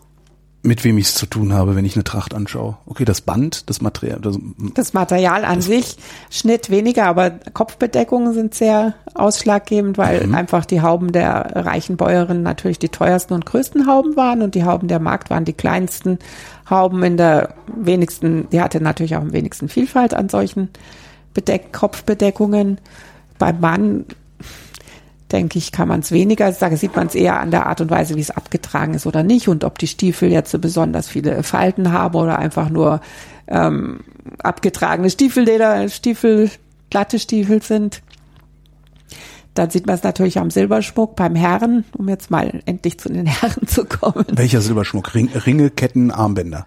mit 0.65 0.83
wem 0.83 0.97
ich 0.97 1.09
es 1.09 1.15
zu 1.15 1.27
tun 1.27 1.53
habe, 1.53 1.77
wenn 1.77 1.85
ich 1.85 1.95
eine 1.95 2.05
Tracht 2.05 2.33
anschaue. 2.33 2.79
Okay, 2.87 3.05
das 3.05 3.21
Band, 3.21 3.69
das 3.69 3.83
Material. 3.83 4.19
Das, 4.21 4.39
das 4.75 4.95
Material 4.95 5.45
an 5.45 5.57
das 5.57 5.67
sich, 5.67 5.97
Schnitt 6.31 6.71
weniger, 6.71 7.05
aber 7.05 7.31
Kopfbedeckungen 7.31 8.33
sind 8.33 8.55
sehr 8.55 8.95
ausschlaggebend, 9.15 9.99
weil 9.99 10.27
mhm. 10.27 10.35
einfach 10.35 10.65
die 10.65 10.81
Hauben 10.81 11.13
der 11.13 11.53
reichen 11.55 11.99
Bäuerinnen 11.99 12.43
natürlich 12.43 12.79
die 12.79 12.89
teuersten 12.89 13.35
und 13.35 13.45
größten 13.45 13.87
Hauben 13.87 14.17
waren 14.17 14.41
und 14.41 14.55
die 14.55 14.65
Hauben 14.65 14.89
der 14.89 15.01
Markt 15.01 15.29
waren 15.29 15.45
die 15.45 15.53
kleinsten 15.53 16.19
Hauben 16.69 17.03
in 17.03 17.17
der 17.17 17.55
wenigsten, 17.67 18.49
die 18.51 18.61
hatte 18.61 18.81
natürlich 18.81 19.17
auch 19.17 19.21
am 19.21 19.33
wenigsten 19.33 19.69
Vielfalt 19.69 20.15
an 20.15 20.29
solchen 20.29 20.71
Bedeck 21.35 21.73
Kopfbedeckungen. 21.73 22.79
Beim 23.39 23.61
Mann 23.61 24.07
denke 25.33 25.59
ich, 25.59 25.73
kann 25.73 25.89
man 25.89 26.01
es 26.01 26.13
weniger. 26.13 26.49
Ich 26.49 26.57
sage, 26.57 26.77
sieht 26.77 26.95
man 26.95 27.09
es 27.09 27.15
eher 27.15 27.41
an 27.41 27.51
der 27.51 27.67
Art 27.67 27.81
und 27.81 27.91
Weise, 27.91 28.15
wie 28.15 28.21
es 28.21 28.31
abgetragen 28.31 28.95
ist 28.95 29.07
oder 29.07 29.23
nicht 29.23 29.49
und 29.49 29.65
ob 29.65 29.79
die 29.79 29.89
Stiefel 29.89 30.31
jetzt 30.31 30.59
besonders 30.61 31.09
viele 31.09 31.43
Falten 31.43 31.93
haben 31.93 32.15
oder 32.15 32.39
einfach 32.39 32.71
nur 32.71 33.01
ähm, 33.49 34.01
abgetragene 34.39 35.11
Stiefelleder, 35.11 35.89
Stiefel, 35.89 36.51
glatte 36.89 37.19
Stiefel 37.19 37.63
sind. 37.63 38.03
Dann 39.55 39.71
sieht 39.71 39.87
man 39.87 39.95
es 39.95 40.03
natürlich 40.03 40.39
am 40.39 40.51
Silberschmuck 40.51 41.15
beim 41.15 41.37
Herren, 41.37 41.85
um 41.97 42.09
jetzt 42.09 42.31
mal 42.31 42.61
endlich 42.67 42.99
zu 42.99 43.09
den 43.09 43.27
Herren 43.27 43.67
zu 43.67 43.85
kommen. 43.85 44.27
Welcher 44.33 44.61
Silberschmuck? 44.61 45.15
Ring, 45.15 45.31
Ringe, 45.47 45.71
Ketten, 45.71 46.11
Armbänder? 46.11 46.67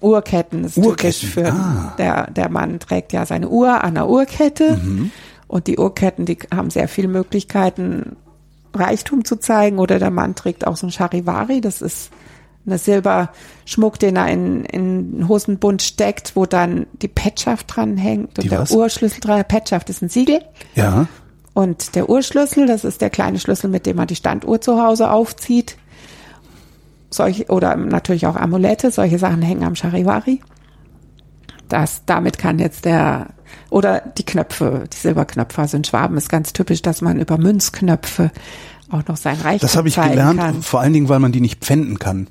Uhrketten 0.00 0.64
ist 0.64 0.78
Uhrketten. 0.78 0.96
typisch 0.96 1.26
für 1.26 1.52
ah. 1.52 1.94
der, 1.98 2.30
der 2.30 2.48
Mann 2.48 2.78
trägt 2.78 3.12
ja 3.12 3.26
seine 3.26 3.48
Uhr 3.48 3.84
an 3.84 3.94
der 3.94 4.08
Uhrkette. 4.08 4.76
Mhm. 4.76 5.10
Und 5.46 5.66
die 5.66 5.78
Uhrketten, 5.78 6.26
die 6.26 6.38
haben 6.54 6.70
sehr 6.70 6.88
viele 6.88 7.08
Möglichkeiten, 7.08 8.16
Reichtum 8.72 9.24
zu 9.24 9.36
zeigen. 9.36 9.78
Oder 9.78 9.98
der 9.98 10.10
Mann 10.10 10.36
trägt 10.36 10.66
auch 10.66 10.76
so 10.76 10.86
ein 10.86 10.92
Charivari. 10.92 11.60
Das 11.60 11.82
ist 11.82 12.10
eine 12.64 12.78
Silberschmuck, 12.78 13.98
den 13.98 14.16
er 14.16 14.28
in, 14.28 14.64
in 14.64 15.28
Hosenbund 15.28 15.82
steckt, 15.82 16.36
wo 16.36 16.46
dann 16.46 16.86
die 17.02 17.08
Petschaft 17.08 17.74
dran 17.74 17.96
hängt 17.96 18.38
und 18.38 18.44
die 18.44 18.48
der 18.48 18.60
was? 18.60 18.70
Urschlüssel 18.70 19.20
dran. 19.20 19.44
Petschaft 19.46 19.90
ist 19.90 20.02
ein 20.02 20.08
Siegel. 20.08 20.40
Ja. 20.76 21.08
Und 21.52 21.94
der 21.94 22.08
Urschlüssel, 22.08 22.66
das 22.66 22.84
ist 22.84 23.00
der 23.00 23.10
kleine 23.10 23.38
Schlüssel, 23.38 23.68
mit 23.68 23.86
dem 23.86 23.96
man 23.96 24.06
die 24.06 24.16
Standuhr 24.16 24.60
zu 24.60 24.80
Hause 24.80 25.10
aufzieht. 25.10 25.76
Solche, 27.10 27.46
oder 27.46 27.74
natürlich 27.76 28.26
auch 28.26 28.36
Amulette, 28.36 28.90
solche 28.90 29.18
Sachen 29.18 29.42
hängen 29.42 29.64
am 29.64 29.74
Charivari. 29.74 30.40
Das, 31.68 32.02
damit 32.06 32.38
kann 32.38 32.58
jetzt 32.58 32.84
der 32.84 33.28
oder 33.68 34.00
die 34.00 34.24
Knöpfe, 34.24 34.84
die 34.92 34.96
Silberknöpfe, 34.96 35.60
also 35.60 35.76
in 35.76 35.84
Schwaben 35.84 36.16
ist 36.16 36.28
ganz 36.28 36.52
typisch, 36.52 36.82
dass 36.82 37.00
man 37.00 37.18
über 37.18 37.38
Münzknöpfe 37.38 38.30
auch 38.90 39.06
noch 39.06 39.16
sein 39.16 39.36
Reichtum 39.40 39.66
Das 39.66 39.76
habe 39.76 39.88
ich 39.88 39.94
gelernt, 39.94 40.40
kann. 40.40 40.62
vor 40.62 40.80
allen 40.80 40.92
Dingen, 40.92 41.08
weil 41.08 41.20
man 41.20 41.32
die 41.32 41.40
nicht 41.40 41.60
pfänden 41.60 41.98
kann. 41.98 42.28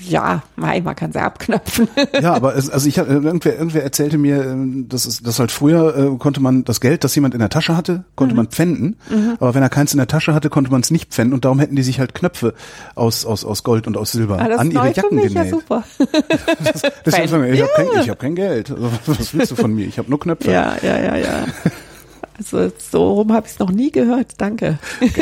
Ja, 0.00 0.42
man 0.56 0.96
kann 0.96 1.12
sie 1.12 1.20
abknöpfen. 1.20 1.88
Ja, 2.20 2.34
aber 2.34 2.56
es, 2.56 2.70
also 2.70 2.88
ich 2.88 2.96
irgendwer, 2.96 3.54
irgendwer 3.56 3.82
erzählte 3.82 4.18
mir, 4.18 4.44
ähm, 4.44 4.88
dass 4.88 5.06
es, 5.06 5.22
dass 5.22 5.38
halt 5.38 5.52
früher 5.52 5.96
äh, 5.96 6.16
konnte 6.18 6.40
man 6.40 6.64
das 6.64 6.80
Geld, 6.80 7.04
das 7.04 7.14
jemand 7.14 7.34
in 7.34 7.40
der 7.40 7.48
Tasche 7.48 7.76
hatte, 7.76 8.04
konnte 8.16 8.34
mhm. 8.34 8.38
man 8.38 8.46
pfänden, 8.48 8.96
mhm. 9.08 9.36
aber 9.38 9.54
wenn 9.54 9.62
er 9.62 9.68
keins 9.68 9.92
in 9.92 9.98
der 9.98 10.06
Tasche 10.06 10.34
hatte, 10.34 10.50
konnte 10.50 10.70
man 10.70 10.80
es 10.80 10.90
nicht 10.90 11.12
pfänden 11.12 11.34
und 11.34 11.44
darum 11.44 11.58
hätten 11.58 11.76
die 11.76 11.82
sich 11.82 12.00
halt 12.00 12.14
Knöpfe 12.14 12.54
aus 12.94 13.24
aus 13.24 13.44
aus 13.44 13.62
Gold 13.62 13.86
und 13.86 13.96
aus 13.96 14.12
Silber 14.12 14.38
ah, 14.38 14.56
an 14.56 14.70
ihre 14.70 14.92
Jacken 14.92 15.18
genäht. 15.18 15.32
Ja, 15.32 15.44
super. 15.46 15.84
das, 16.64 16.82
das 17.04 17.18
ich 17.18 17.32
habe 17.32 17.68
kein, 17.76 18.08
hab 18.08 18.18
kein 18.18 18.34
Geld. 18.34 18.70
Also, 18.70 18.90
was 19.06 19.34
willst 19.34 19.50
du 19.52 19.56
von 19.56 19.74
mir? 19.74 19.86
Ich 19.86 19.98
habe 19.98 20.08
nur 20.08 20.20
Knöpfe. 20.20 20.50
Ja, 20.50 20.76
ja, 20.82 20.98
ja, 20.98 21.16
ja. 21.16 21.46
Also 22.38 22.70
so 22.78 23.14
rum 23.14 23.32
habe 23.32 23.46
ich 23.46 23.54
es 23.54 23.58
noch 23.58 23.72
nie 23.72 23.90
gehört. 23.90 24.34
Danke. 24.38 24.78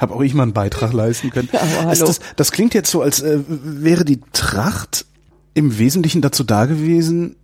Habe 0.00 0.14
auch 0.14 0.20
ich 0.20 0.34
mal 0.34 0.42
einen 0.42 0.52
Beitrag 0.52 0.92
leisten 0.92 1.30
können. 1.30 1.48
Das, 1.50 2.20
das, 2.36 2.52
klingt 2.52 2.74
jetzt 2.74 2.90
so, 2.90 3.00
als 3.00 3.22
äh, 3.22 3.38
wäre 3.48 4.04
die 4.04 4.20
Tracht 4.32 5.06
im 5.54 5.78
Wesentlichen 5.78 6.20
dazu 6.20 6.44
da 6.44 6.66
gewesen, 6.66 7.36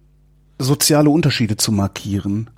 soziale 0.59 1.09
Unterschiede 1.09 1.57
zu 1.57 1.73
markieren. 1.73 2.51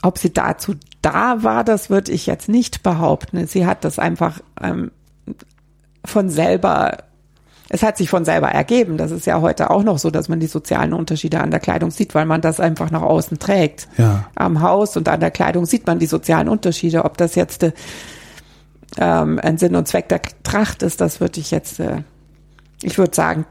Ob 0.00 0.18
sie 0.18 0.32
dazu 0.32 0.74
da 1.02 1.42
war, 1.42 1.62
das 1.64 1.90
würde 1.90 2.10
ich 2.12 2.24
jetzt 2.26 2.48
nicht 2.48 2.82
behaupten. 2.82 3.46
Sie 3.46 3.66
hat 3.66 3.84
das 3.84 3.98
einfach 3.98 4.40
ähm, 4.60 4.90
von 6.04 6.30
selber 6.30 7.04
es 7.74 7.82
hat 7.82 7.96
sich 7.96 8.08
von 8.08 8.24
selber 8.24 8.50
ergeben. 8.50 8.98
Das 8.98 9.10
ist 9.10 9.26
ja 9.26 9.40
heute 9.40 9.68
auch 9.70 9.82
noch 9.82 9.98
so, 9.98 10.12
dass 10.12 10.28
man 10.28 10.38
die 10.38 10.46
sozialen 10.46 10.92
Unterschiede 10.92 11.40
an 11.40 11.50
der 11.50 11.58
Kleidung 11.58 11.90
sieht, 11.90 12.14
weil 12.14 12.24
man 12.24 12.40
das 12.40 12.60
einfach 12.60 12.92
nach 12.92 13.02
außen 13.02 13.40
trägt. 13.40 13.88
Ja. 13.98 14.26
Am 14.36 14.60
Haus 14.60 14.96
und 14.96 15.08
an 15.08 15.18
der 15.18 15.32
Kleidung 15.32 15.66
sieht 15.66 15.84
man 15.84 15.98
die 15.98 16.06
sozialen 16.06 16.48
Unterschiede. 16.48 17.04
Ob 17.04 17.16
das 17.16 17.34
jetzt 17.34 17.64
äh, 17.64 17.72
ähm, 18.96 19.40
ein 19.42 19.58
Sinn 19.58 19.74
und 19.74 19.88
Zweck 19.88 20.08
der 20.08 20.22
Tracht 20.44 20.84
ist, 20.84 21.00
das 21.00 21.18
würde 21.18 21.40
ich 21.40 21.50
jetzt, 21.50 21.80
äh, 21.80 22.02
ich 22.80 22.96
würde 22.96 23.16
sagen, 23.16 23.44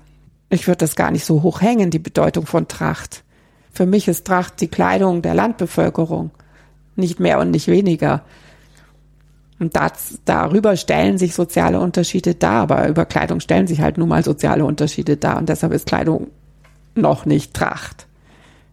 ich 0.50 0.68
würde 0.68 0.78
das 0.78 0.96
gar 0.96 1.12
nicht 1.12 1.26
so 1.26 1.44
hoch 1.44 1.60
hängen, 1.60 1.90
die 1.90 2.00
Bedeutung 2.00 2.46
von 2.46 2.70
Tracht. 2.70 3.26
Für 3.74 3.86
mich 3.86 4.08
ist 4.08 4.26
Tracht 4.26 4.62
die 4.62 4.70
Kleidung 4.70 5.22
der 5.22 5.34
Landbevölkerung. 5.34 6.32
Nicht 6.96 7.20
mehr 7.20 7.40
und 7.40 7.52
nicht 7.52 7.68
weniger. 7.68 8.22
Und 9.60 9.76
das, 9.76 10.20
darüber 10.26 10.76
stellen 10.76 11.18
sich 11.18 11.36
soziale 11.36 11.80
Unterschiede 11.80 12.36
dar, 12.36 12.64
aber 12.64 12.88
über 12.88 13.06
Kleidung 13.06 13.40
stellen 13.40 13.68
sich 13.68 13.82
halt 13.82 13.98
nun 13.98 14.10
mal 14.10 14.24
soziale 14.24 14.66
Unterschiede 14.66 15.18
dar. 15.18 15.38
Und 15.38 15.50
deshalb 15.50 15.74
ist 15.74 15.86
Kleidung 15.86 16.32
noch 16.96 17.26
nicht 17.26 17.54
Tracht. 17.54 18.08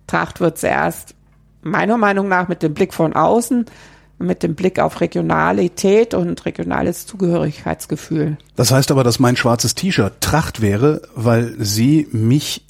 Tracht 0.06 0.40
wird 0.40 0.58
zuerst 0.58 1.14
meiner 1.62 1.98
Meinung 1.98 2.28
nach 2.28 2.48
mit 2.48 2.62
dem 2.62 2.74
Blick 2.74 2.94
von 2.94 3.12
außen, 3.12 3.66
mit 4.18 4.42
dem 4.42 4.54
Blick 4.54 4.78
auf 4.78 5.00
Regionalität 5.00 6.14
und 6.14 6.44
regionales 6.44 7.06
Zugehörigkeitsgefühl. 7.06 8.36
Das 8.56 8.70
heißt 8.70 8.90
aber, 8.90 9.04
dass 9.04 9.18
mein 9.18 9.36
schwarzes 9.36 9.74
T-Shirt 9.74 10.20
Tracht 10.20 10.60
wäre, 10.60 11.02
weil 11.14 11.54
sie 11.58 12.06
mich 12.12 12.66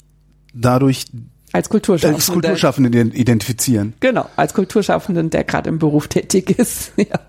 dadurch 0.53 1.05
als 1.53 1.67
Kulturschaffenden. 1.67 2.15
Als 2.15 2.31
Kulturschaffenden 2.31 3.11
identifizieren. 3.11 3.93
Genau, 3.99 4.25
als 4.37 4.53
Kulturschaffenden, 4.53 5.29
der 5.29 5.43
gerade 5.43 5.69
im 5.69 5.79
Beruf 5.79 6.07
tätig 6.07 6.57
ist. 6.57 6.93
ja. 6.95 7.19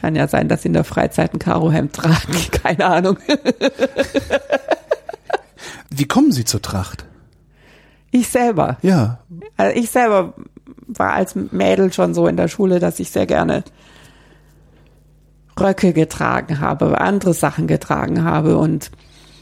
Kann 0.00 0.14
ja 0.14 0.28
sein, 0.28 0.48
dass 0.48 0.62
sie 0.62 0.68
in 0.68 0.74
der 0.74 0.84
Freizeit 0.84 1.34
ein 1.34 1.40
Karohemd 1.40 1.92
tragen. 1.92 2.32
Keine 2.62 2.86
Ahnung. 2.86 3.18
Wie 5.90 6.06
kommen 6.06 6.30
Sie 6.30 6.44
zur 6.44 6.62
Tracht? 6.62 7.04
Ich 8.12 8.28
selber. 8.28 8.78
Ja. 8.82 9.18
Also 9.56 9.76
ich 9.76 9.90
selber 9.90 10.34
war 10.86 11.14
als 11.14 11.34
Mädel 11.34 11.92
schon 11.92 12.14
so 12.14 12.28
in 12.28 12.36
der 12.36 12.48
Schule, 12.48 12.78
dass 12.78 13.00
ich 13.00 13.10
sehr 13.10 13.26
gerne 13.26 13.64
Röcke 15.58 15.92
getragen 15.92 16.60
habe, 16.60 17.00
andere 17.00 17.34
Sachen 17.34 17.66
getragen 17.66 18.22
habe. 18.22 18.56
Und 18.56 18.92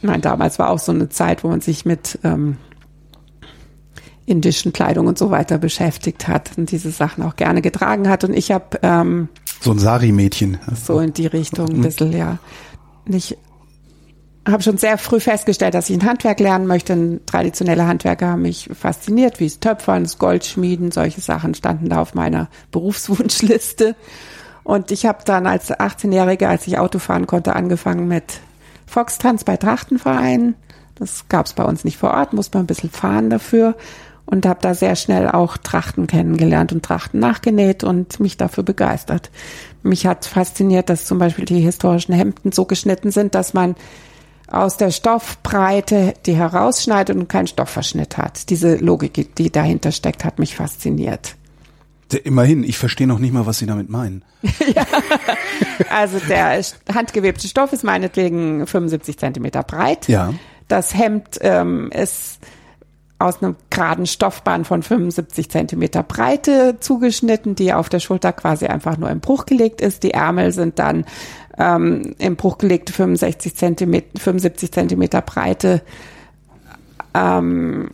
mein, 0.01 0.23
damals 0.23 0.59
war 0.59 0.71
auch 0.71 0.79
so 0.79 0.93
eine 0.93 1.11
Zeit, 1.11 1.45
wo 1.45 1.49
man 1.49 1.61
sich 1.61 1.85
mit 1.85 2.19
ähm, 2.25 2.57
indischen 4.27 4.73
Kleidung 4.73 5.07
und 5.07 5.17
so 5.17 5.31
weiter 5.31 5.57
beschäftigt 5.57 6.29
hat 6.29 6.51
und 6.57 6.71
diese 6.73 6.91
Sachen 6.91 7.23
auch 7.23 7.37
gerne 7.37 7.63
getragen 7.63 8.09
hat. 8.09 8.25
Und 8.25 8.35
ich 8.35 8.51
habe 8.51 8.79
ähm, 8.83 9.29
so 9.61 9.71
ein 9.71 9.79
Sari-Mädchen. 9.79 10.59
So 10.75 10.99
in 10.99 11.13
die 11.13 11.27
Richtung 11.27 11.69
ein 11.69 11.81
bisschen, 11.81 12.13
ja. 12.13 12.39
Ich 13.09 13.39
habe 14.47 14.63
schon 14.63 14.79
sehr 14.79 14.99
früh 14.99 15.21
festgestellt, 15.21 15.75
dass 15.75 15.89
ich 15.91 15.97
ein 15.97 16.07
Handwerk 16.07 16.41
lernen 16.41 16.67
möchte. 16.67 16.93
Ein 16.93 17.21
traditionelle 17.25 17.87
Handwerker 17.87 18.29
haben 18.31 18.43
mich 18.43 18.69
fasziniert, 18.79 19.41
wie 19.41 19.47
es 19.47 19.61
Töpfern, 19.61 20.03
das 20.03 20.19
Goldschmieden, 20.19 20.91
solche 20.91 21.21
Sachen 21.21 21.55
standen 21.55 21.89
da 21.89 22.01
auf 22.01 22.15
meiner 22.15 22.49
Berufswunschliste. 22.73 23.95
Und 24.65 24.91
ich 24.91 25.07
habe 25.07 25.19
dann 25.25 25.47
als 25.47 25.71
18-Jährige, 25.71 26.49
als 26.49 26.67
ich 26.67 26.79
Auto 26.79 26.99
fahren 26.99 27.29
konnte, 27.29 27.55
angefangen 27.55 28.09
mit 28.09 28.41
Foxtanz 28.87 29.45
bei 29.45 29.57
Trachtenvereinen. 29.57 30.57
Das 30.97 31.29
gab 31.29 31.47
es 31.47 31.53
bei 31.53 31.63
uns 31.63 31.85
nicht 31.85 31.99
vor 31.99 32.13
Ort, 32.13 32.33
muss 32.33 32.53
man 32.53 32.65
ein 32.65 32.67
bisschen 32.67 32.91
fahren 32.91 33.31
dafür 33.31 33.77
und 34.27 34.45
habe 34.45 34.61
da 34.61 34.75
sehr 34.75 34.97
schnell 34.97 35.29
auch 35.29 35.57
Trachten 35.57 36.07
kennengelernt 36.07 36.73
und 36.73 36.85
Trachten 36.85 37.21
nachgenäht 37.21 37.85
und 37.85 38.21
mich 38.21 38.37
dafür 38.37 38.65
begeistert. 38.65 39.31
Mich 39.83 40.07
hat 40.07 40.27
fasziniert, 40.27 40.91
dass 40.91 41.07
zum 41.07 41.19
Beispiel 41.19 41.45
die 41.45 41.61
historischen 41.61 42.13
Hemden 42.13 42.53
so 42.53 42.65
geschnitten 42.65 43.13
sind, 43.13 43.35
dass 43.35 43.55
man 43.55 43.77
aus 44.49 44.77
der 44.77 44.91
Stoffbreite 44.91 46.15
die 46.27 46.37
herausschneidet 46.37 47.17
und 47.17 47.29
keinen 47.29 47.47
Stoffverschnitt 47.47 48.17
hat. 48.17 48.51
Diese 48.51 48.77
Logik, 48.77 49.35
die 49.37 49.51
dahinter 49.51 49.93
steckt, 49.93 50.25
hat 50.25 50.39
mich 50.39 50.57
fasziniert. 50.57 51.37
Immerhin, 52.23 52.63
ich 52.63 52.79
verstehe 52.79 53.09
noch 53.09 53.19
nicht 53.19 53.33
mal, 53.33 53.47
was 53.47 53.59
Sie 53.59 53.67
damit 53.67 53.91
meinen. 53.91 54.23
ja, 54.75 54.87
also 55.91 56.21
der 56.21 56.63
handgewebte 56.95 57.49
Stoff 57.49 57.73
ist 57.73 57.83
meinetwegen 57.83 58.65
75 58.67 59.19
Zentimeter 59.19 59.65
breit. 59.65 60.07
Ja. 60.07 60.33
Das 60.69 60.95
Hemd 60.95 61.39
ähm, 61.41 61.91
ist 61.91 62.39
aus 63.19 63.43
einem 63.43 63.57
geraden 63.71 64.07
Stoffband 64.07 64.67
von 64.67 64.83
75 64.83 65.51
Zentimeter 65.51 66.03
Breite 66.03 66.77
zugeschnitten, 66.81 67.55
die 67.55 67.73
auf 67.73 67.89
der 67.89 68.01
Schulter 68.01 68.33
quasi 68.33 68.67
einfach 68.67 68.99
nur 68.99 69.11
im 69.11 69.21
Bruch 69.21 69.47
gelegt 69.47 69.81
ist. 69.81 70.03
Die 70.03 70.11
Ärmel 70.11 70.53
sind 70.53 70.79
dann 70.79 71.07
ähm, 71.57 72.15
im 72.19 72.37
Bruch 72.37 72.59
gelegte 72.59 72.93
65 72.93 73.57
Zentimeter, 73.57 74.19
75 74.19 74.71
Zentimeter 74.71 75.23
Breite 75.23 75.83
ähm, 77.15 77.91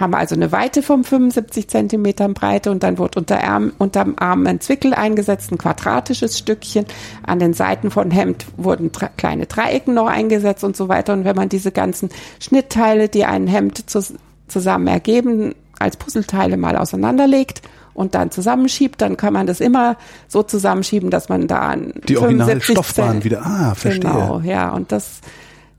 haben 0.00 0.14
also 0.14 0.34
eine 0.34 0.50
Weite 0.50 0.82
von 0.82 1.04
75 1.04 1.68
Zentimetern 1.68 2.34
Breite 2.34 2.70
und 2.70 2.82
dann 2.82 2.98
wird 2.98 3.16
unter 3.16 3.44
Arm, 3.44 3.72
unterm 3.78 4.14
Arm 4.18 4.46
ein 4.46 4.60
Zwickel 4.60 4.94
eingesetzt, 4.94 5.52
ein 5.52 5.58
quadratisches 5.58 6.38
Stückchen. 6.38 6.86
An 7.22 7.38
den 7.38 7.52
Seiten 7.52 7.90
von 7.90 8.10
Hemd 8.10 8.46
wurden 8.56 8.90
kleine 9.16 9.46
Dreiecken 9.46 9.94
noch 9.94 10.06
eingesetzt 10.06 10.64
und 10.64 10.76
so 10.76 10.88
weiter. 10.88 11.12
Und 11.12 11.24
wenn 11.24 11.36
man 11.36 11.48
diese 11.48 11.70
ganzen 11.70 12.08
Schnittteile, 12.40 13.08
die 13.08 13.24
ein 13.24 13.46
Hemd 13.46 13.90
zu 13.90 14.00
zusammen 14.48 14.88
ergeben, 14.88 15.54
als 15.78 15.96
Puzzleteile 15.96 16.56
mal 16.56 16.76
auseinanderlegt 16.76 17.62
und 17.94 18.14
dann 18.14 18.30
zusammenschiebt, 18.30 19.00
dann 19.00 19.16
kann 19.16 19.32
man 19.32 19.46
das 19.46 19.60
immer 19.60 19.96
so 20.28 20.42
zusammenschieben, 20.42 21.10
dass 21.10 21.28
man 21.28 21.46
da 21.46 21.74
die 21.76 22.18
originalen 22.18 22.60
Stoffbahn 22.60 23.22
wieder. 23.24 23.44
Ah, 23.44 23.74
verstehe. 23.74 24.10
Genau, 24.10 24.40
ja, 24.40 24.70
und 24.70 24.92
das 24.92 25.20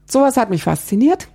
sowas 0.06 0.38
hat 0.38 0.50
mich 0.50 0.64
fasziniert. 0.64 1.28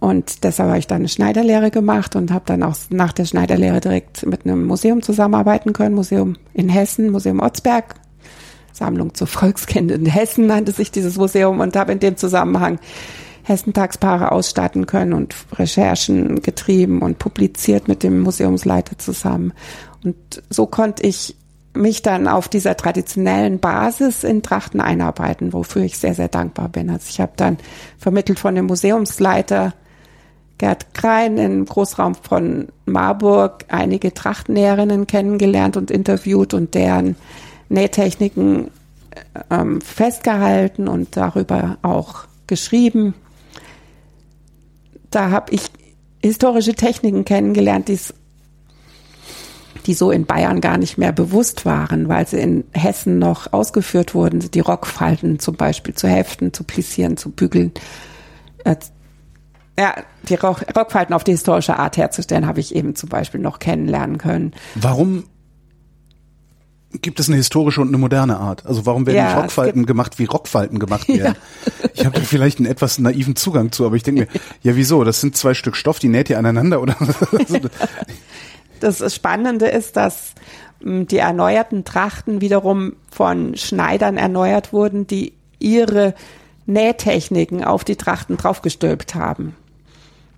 Und 0.00 0.44
deshalb 0.44 0.70
habe 0.70 0.78
ich 0.78 0.86
dann 0.86 1.02
eine 1.02 1.08
Schneiderlehre 1.08 1.70
gemacht 1.70 2.16
und 2.16 2.32
habe 2.32 2.44
dann 2.46 2.62
auch 2.62 2.74
nach 2.88 3.12
der 3.12 3.26
Schneiderlehre 3.26 3.80
direkt 3.80 4.24
mit 4.26 4.44
einem 4.44 4.64
Museum 4.64 5.02
zusammenarbeiten 5.02 5.74
können. 5.74 5.94
Museum 5.94 6.36
in 6.54 6.70
Hessen, 6.70 7.10
Museum 7.10 7.40
Otzberg, 7.40 7.96
Sammlung 8.72 9.14
zu 9.14 9.26
Volkskind 9.26 9.90
in 9.90 10.06
Hessen 10.06 10.46
nannte 10.46 10.72
sich 10.72 10.90
dieses 10.90 11.16
Museum 11.16 11.60
und 11.60 11.76
habe 11.76 11.92
in 11.92 12.00
dem 12.00 12.16
Zusammenhang 12.16 12.78
Hessentagspaare 13.42 14.32
ausstatten 14.32 14.86
können 14.86 15.12
und 15.12 15.34
Recherchen 15.52 16.40
getrieben 16.40 17.02
und 17.02 17.18
publiziert 17.18 17.86
mit 17.86 18.02
dem 18.02 18.20
Museumsleiter 18.20 18.96
zusammen. 18.96 19.52
Und 20.02 20.16
so 20.48 20.66
konnte 20.66 21.06
ich 21.06 21.36
mich 21.74 22.02
dann 22.02 22.26
auf 22.26 22.48
dieser 22.48 22.76
traditionellen 22.76 23.60
Basis 23.60 24.24
in 24.24 24.42
Trachten 24.42 24.80
einarbeiten, 24.80 25.52
wofür 25.52 25.82
ich 25.82 25.98
sehr, 25.98 26.14
sehr 26.14 26.28
dankbar 26.28 26.68
bin. 26.68 26.90
Also 26.90 27.06
ich 27.10 27.20
habe 27.20 27.32
dann 27.36 27.58
vermittelt 27.98 28.38
von 28.38 28.54
dem 28.54 28.66
Museumsleiter 28.66 29.74
Gerd 30.60 30.92
Krein 30.92 31.38
im 31.38 31.64
Großraum 31.64 32.14
von 32.14 32.68
Marburg 32.84 33.64
einige 33.68 34.12
Trachtnäherinnen 34.12 35.06
kennengelernt 35.06 35.78
und 35.78 35.90
interviewt 35.90 36.52
und 36.52 36.74
deren 36.74 37.16
Nähtechniken 37.70 38.70
ähm, 39.48 39.80
festgehalten 39.80 40.86
und 40.86 41.16
darüber 41.16 41.78
auch 41.80 42.26
geschrieben. 42.46 43.14
Da 45.10 45.30
habe 45.30 45.54
ich 45.54 45.62
historische 46.22 46.74
Techniken 46.74 47.24
kennengelernt, 47.24 47.88
die's, 47.88 48.12
die 49.86 49.94
so 49.94 50.10
in 50.10 50.26
Bayern 50.26 50.60
gar 50.60 50.76
nicht 50.76 50.98
mehr 50.98 51.12
bewusst 51.12 51.64
waren, 51.64 52.06
weil 52.10 52.28
sie 52.28 52.38
in 52.38 52.64
Hessen 52.72 53.18
noch 53.18 53.50
ausgeführt 53.54 54.14
wurden, 54.14 54.40
die 54.40 54.60
Rockfalten 54.60 55.38
zum 55.38 55.56
Beispiel 55.56 55.94
zu 55.94 56.06
heften, 56.06 56.52
zu 56.52 56.64
plissieren, 56.64 57.16
zu 57.16 57.30
bügeln, 57.30 57.72
äh, 58.64 58.76
ja, 59.80 59.94
die 60.28 60.34
Rockfalten 60.34 61.14
auf 61.14 61.24
die 61.24 61.32
historische 61.32 61.78
Art 61.78 61.96
herzustellen, 61.96 62.46
habe 62.46 62.60
ich 62.60 62.74
eben 62.74 62.94
zum 62.94 63.08
Beispiel 63.08 63.40
noch 63.40 63.58
kennenlernen 63.58 64.18
können. 64.18 64.52
Warum 64.74 65.24
gibt 67.00 67.18
es 67.18 67.28
eine 67.28 67.36
historische 67.36 67.80
und 67.80 67.88
eine 67.88 67.96
moderne 67.96 68.38
Art? 68.38 68.66
Also 68.66 68.84
warum 68.84 69.06
werden 69.06 69.16
ja, 69.16 69.40
Rockfalten 69.40 69.86
gemacht, 69.86 70.18
wie 70.18 70.26
Rockfalten 70.26 70.78
gemacht 70.78 71.08
werden? 71.08 71.36
Ja. 71.64 71.80
Ich 71.94 72.04
habe 72.04 72.18
da 72.18 72.24
vielleicht 72.24 72.58
einen 72.58 72.66
etwas 72.66 72.98
naiven 72.98 73.36
Zugang 73.36 73.72
zu, 73.72 73.86
aber 73.86 73.96
ich 73.96 74.02
denke 74.02 74.22
mir, 74.22 74.28
ja 74.62 74.76
wieso? 74.76 75.02
Das 75.02 75.22
sind 75.22 75.34
zwei 75.34 75.54
Stück 75.54 75.76
Stoff, 75.76 75.98
die 75.98 76.08
näht 76.08 76.28
ihr 76.28 76.38
aneinander 76.38 76.82
oder? 76.82 76.96
das 78.80 79.14
Spannende 79.14 79.66
ist, 79.66 79.96
dass 79.96 80.34
hm, 80.82 81.06
die 81.06 81.18
erneuerten 81.18 81.86
Trachten 81.86 82.42
wiederum 82.42 82.96
von 83.10 83.56
Schneidern 83.56 84.18
erneuert 84.18 84.74
wurden, 84.74 85.06
die 85.06 85.32
ihre 85.58 86.14
Nähtechniken 86.66 87.64
auf 87.64 87.84
die 87.84 87.96
Trachten 87.96 88.36
draufgestülpt 88.36 89.14
haben. 89.14 89.56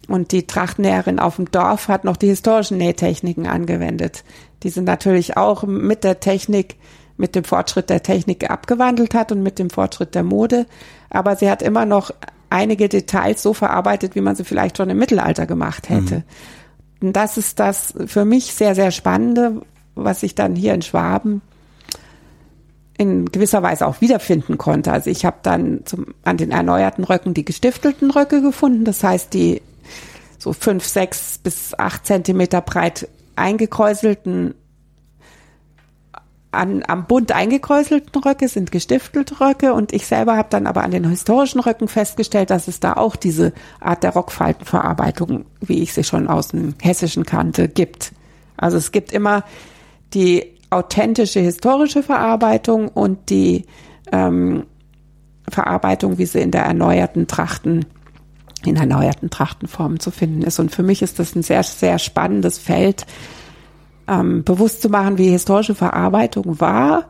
Und 0.08 0.32
die 0.32 0.46
Trachtnäherin 0.46 1.18
auf 1.18 1.36
dem 1.36 1.50
Dorf 1.50 1.88
hat 1.88 2.04
noch 2.04 2.16
die 2.16 2.26
historischen 2.26 2.78
Nähtechniken 2.78 3.46
angewendet, 3.46 4.24
die 4.62 4.70
sie 4.70 4.82
natürlich 4.82 5.36
auch 5.36 5.62
mit 5.62 6.04
der 6.04 6.20
Technik, 6.20 6.76
mit 7.16 7.34
dem 7.34 7.44
Fortschritt 7.44 7.88
der 7.88 8.02
Technik 8.02 8.50
abgewandelt 8.50 9.14
hat 9.14 9.30
und 9.30 9.42
mit 9.42 9.58
dem 9.58 9.70
Fortschritt 9.70 10.14
der 10.14 10.24
Mode. 10.24 10.66
Aber 11.08 11.36
sie 11.36 11.48
hat 11.48 11.62
immer 11.62 11.86
noch 11.86 12.10
einige 12.50 12.88
Details 12.88 13.42
so 13.42 13.54
verarbeitet, 13.54 14.14
wie 14.14 14.20
man 14.20 14.36
sie 14.36 14.44
vielleicht 14.44 14.76
schon 14.76 14.90
im 14.90 14.98
Mittelalter 14.98 15.46
gemacht 15.46 15.88
hätte. 15.88 16.16
Mhm. 16.16 17.06
Und 17.08 17.12
das 17.14 17.36
ist 17.36 17.58
das 17.58 17.94
für 18.06 18.24
mich 18.24 18.54
sehr, 18.54 18.74
sehr 18.74 18.90
Spannende, 18.90 19.62
was 19.94 20.22
ich 20.22 20.34
dann 20.34 20.54
hier 20.54 20.74
in 20.74 20.82
Schwaben 20.82 21.42
in 22.98 23.26
gewisser 23.26 23.62
Weise 23.62 23.86
auch 23.86 24.00
wiederfinden 24.00 24.58
konnte. 24.58 24.92
Also 24.92 25.10
ich 25.10 25.24
habe 25.24 25.38
dann 25.42 25.80
zum, 25.84 26.06
an 26.24 26.36
den 26.36 26.50
erneuerten 26.50 27.04
Röcken 27.04 27.34
die 27.34 27.44
gestiftelten 27.44 28.10
Röcke 28.10 28.42
gefunden. 28.42 28.84
Das 28.84 29.02
heißt, 29.02 29.34
die 29.34 29.62
so 30.42 30.52
fünf, 30.52 30.84
sechs 30.84 31.38
bis 31.38 31.78
acht 31.78 32.04
Zentimeter 32.04 32.60
breit 32.60 33.08
eingekräuselten 33.36 34.54
an, 36.50 36.82
am 36.86 37.06
Bund 37.06 37.32
eingekräuselten 37.32 38.22
Röcke 38.22 38.46
sind 38.46 38.72
gestiftelte 38.72 39.40
Röcke 39.40 39.72
und 39.72 39.92
ich 39.92 40.06
selber 40.06 40.36
habe 40.36 40.48
dann 40.50 40.66
aber 40.66 40.82
an 40.82 40.90
den 40.90 41.08
historischen 41.08 41.60
Röcken 41.60 41.88
festgestellt, 41.88 42.50
dass 42.50 42.68
es 42.68 42.78
da 42.78 42.92
auch 42.94 43.16
diese 43.16 43.54
Art 43.80 44.02
der 44.02 44.10
Rockfaltenverarbeitung, 44.10 45.46
wie 45.60 45.82
ich 45.82 45.94
sie 45.94 46.04
schon 46.04 46.28
aus 46.28 46.48
dem 46.48 46.74
Hessischen 46.82 47.24
kannte, 47.24 47.68
gibt. 47.68 48.12
Also 48.58 48.76
es 48.76 48.92
gibt 48.92 49.12
immer 49.12 49.44
die 50.12 50.44
authentische 50.68 51.40
historische 51.40 52.02
Verarbeitung 52.02 52.88
und 52.88 53.30
die 53.30 53.64
ähm, 54.10 54.66
Verarbeitung, 55.48 56.18
wie 56.18 56.26
sie 56.26 56.40
in 56.40 56.50
der 56.50 56.64
erneuerten 56.64 57.26
Trachten 57.26 57.86
in 58.70 58.76
erneuerten 58.76 59.30
Trachtenformen 59.30 60.00
zu 60.00 60.10
finden 60.10 60.42
ist. 60.42 60.58
Und 60.58 60.70
für 60.70 60.82
mich 60.82 61.02
ist 61.02 61.18
das 61.18 61.34
ein 61.34 61.42
sehr, 61.42 61.62
sehr 61.62 61.98
spannendes 61.98 62.58
Feld, 62.58 63.06
ähm, 64.08 64.44
bewusst 64.44 64.82
zu 64.82 64.88
machen, 64.88 65.18
wie 65.18 65.28
historische 65.28 65.74
Verarbeitung 65.74 66.60
war 66.60 67.06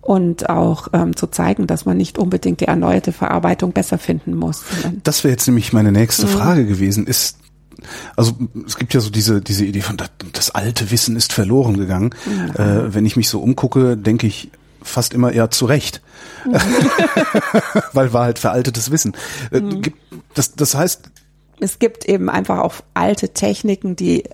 und 0.00 0.48
auch 0.48 0.88
ähm, 0.92 1.16
zu 1.16 1.26
zeigen, 1.26 1.66
dass 1.66 1.84
man 1.84 1.96
nicht 1.96 2.18
unbedingt 2.18 2.60
die 2.60 2.66
erneuerte 2.66 3.12
Verarbeitung 3.12 3.72
besser 3.72 3.98
finden 3.98 4.36
muss. 4.36 4.62
Das 5.02 5.24
wäre 5.24 5.32
jetzt 5.32 5.46
nämlich 5.46 5.72
meine 5.72 5.90
nächste 5.90 6.26
mhm. 6.26 6.30
Frage 6.30 6.66
gewesen. 6.66 7.06
Ist 7.06 7.38
also 8.14 8.32
es 8.66 8.76
gibt 8.76 8.94
ja 8.94 9.00
so 9.00 9.10
diese 9.10 9.42
diese 9.42 9.64
Idee 9.64 9.82
von 9.82 9.96
das, 9.96 10.10
das 10.32 10.50
alte 10.50 10.90
Wissen 10.90 11.16
ist 11.16 11.32
verloren 11.32 11.76
gegangen. 11.76 12.14
Mhm. 12.24 12.50
Äh, 12.60 12.94
wenn 12.94 13.04
ich 13.04 13.16
mich 13.16 13.28
so 13.28 13.40
umgucke, 13.40 13.96
denke 13.96 14.26
ich 14.28 14.50
fast 14.86 15.14
immer 15.14 15.32
eher 15.32 15.50
zu 15.50 15.66
Recht. 15.66 16.00
Mhm. 16.44 16.54
Weil 17.92 18.12
war 18.12 18.24
halt 18.24 18.38
veraltetes 18.38 18.90
Wissen. 18.90 19.16
Äh, 19.50 19.60
mhm. 19.60 19.82
Das, 20.34 20.54
das 20.54 20.74
heißt. 20.74 21.10
Es 21.60 21.78
gibt 21.78 22.04
eben 22.04 22.28
einfach 22.28 22.58
auch 22.60 22.74
alte 22.94 23.30
Techniken, 23.30 23.96
die, 23.96 24.24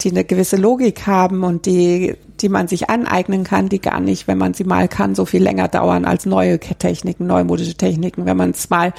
die 0.00 0.10
eine 0.10 0.24
gewisse 0.24 0.56
Logik 0.56 1.06
haben 1.06 1.42
und 1.42 1.66
die, 1.66 2.16
die 2.40 2.48
man 2.48 2.68
sich 2.68 2.88
aneignen 2.88 3.44
kann, 3.44 3.68
die 3.68 3.80
gar 3.80 4.00
nicht, 4.00 4.28
wenn 4.28 4.38
man 4.38 4.54
sie 4.54 4.64
mal 4.64 4.88
kann, 4.88 5.14
so 5.14 5.24
viel 5.24 5.42
länger 5.42 5.68
dauern 5.68 6.04
als 6.04 6.24
neue 6.24 6.60
Techniken, 6.60 7.26
neumodische 7.26 7.74
Techniken, 7.74 8.26
wenn 8.26 8.36
man 8.36 8.50
es 8.50 8.70
mal 8.70 8.92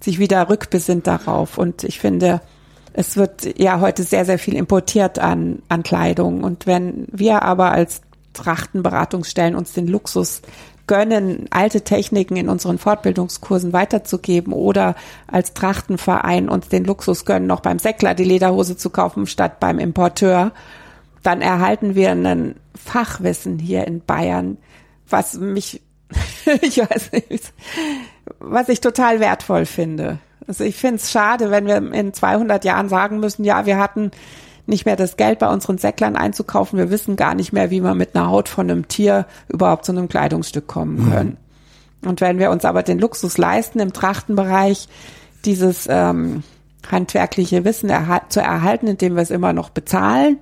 sich 0.00 0.18
wieder 0.18 0.48
rückbesinnt 0.48 1.06
darauf. 1.06 1.58
Und 1.58 1.84
ich 1.84 2.00
finde, 2.00 2.40
es 2.92 3.16
wird 3.16 3.58
ja 3.58 3.80
heute 3.80 4.02
sehr, 4.02 4.24
sehr 4.24 4.38
viel 4.38 4.56
importiert 4.56 5.18
an, 5.18 5.62
an 5.68 5.82
Kleidung. 5.82 6.42
Und 6.42 6.66
wenn 6.66 7.06
wir 7.12 7.42
aber 7.42 7.70
als 7.70 8.02
Trachtenberatungsstellen 8.32 9.54
uns 9.54 9.72
den 9.72 9.86
Luxus 9.86 10.42
gönnen, 10.88 11.46
alte 11.50 11.82
Techniken 11.82 12.36
in 12.36 12.48
unseren 12.48 12.78
Fortbildungskursen 12.78 13.72
weiterzugeben 13.72 14.52
oder 14.52 14.96
als 15.28 15.54
Trachtenverein 15.54 16.48
uns 16.48 16.68
den 16.68 16.84
Luxus 16.84 17.24
gönnen, 17.24 17.46
noch 17.46 17.60
beim 17.60 17.78
Säckler 17.78 18.14
die 18.14 18.24
Lederhose 18.24 18.76
zu 18.76 18.90
kaufen 18.90 19.26
statt 19.26 19.60
beim 19.60 19.78
Importeur, 19.78 20.52
dann 21.22 21.42
erhalten 21.42 21.94
wir 21.94 22.10
ein 22.10 22.56
Fachwissen 22.74 23.58
hier 23.58 23.86
in 23.86 24.00
Bayern, 24.00 24.56
was 25.08 25.34
mich, 25.34 25.82
ich 26.62 26.78
weiß 26.78 27.12
nicht, 27.12 27.52
was 28.40 28.68
ich 28.68 28.80
total 28.80 29.20
wertvoll 29.20 29.66
finde. 29.66 30.18
Also 30.46 30.64
ich 30.64 30.76
finde 30.76 30.96
es 30.96 31.10
schade, 31.10 31.50
wenn 31.50 31.66
wir 31.66 31.76
in 31.76 32.14
200 32.14 32.64
Jahren 32.64 32.88
sagen 32.88 33.20
müssen, 33.20 33.44
ja, 33.44 33.66
wir 33.66 33.78
hatten 33.78 34.10
nicht 34.68 34.84
mehr 34.84 34.96
das 34.96 35.16
Geld 35.16 35.38
bei 35.38 35.48
unseren 35.48 35.78
Säcklern 35.78 36.16
einzukaufen. 36.16 36.78
Wir 36.78 36.90
wissen 36.90 37.16
gar 37.16 37.34
nicht 37.34 37.52
mehr, 37.52 37.70
wie 37.70 37.80
wir 37.80 37.94
mit 37.94 38.14
einer 38.14 38.28
Haut 38.28 38.48
von 38.48 38.70
einem 38.70 38.86
Tier 38.86 39.26
überhaupt 39.48 39.84
zu 39.84 39.92
einem 39.92 40.08
Kleidungsstück 40.08 40.66
kommen 40.66 41.04
mhm. 41.06 41.10
können. 41.10 41.36
Mhm. 42.02 42.08
Und 42.08 42.20
wenn 42.20 42.38
wir 42.38 42.50
uns 42.50 42.64
aber 42.64 42.82
den 42.82 42.98
Luxus 42.98 43.38
leisten, 43.38 43.80
im 43.80 43.92
Trachtenbereich 43.92 44.88
dieses 45.44 45.86
ähm, 45.90 46.42
handwerkliche 46.90 47.64
Wissen 47.64 47.88
erha 47.88 48.22
zu 48.28 48.40
erhalten, 48.40 48.86
indem 48.86 49.16
wir 49.16 49.22
es 49.22 49.30
immer 49.30 49.52
noch 49.52 49.70
bezahlen, 49.70 50.38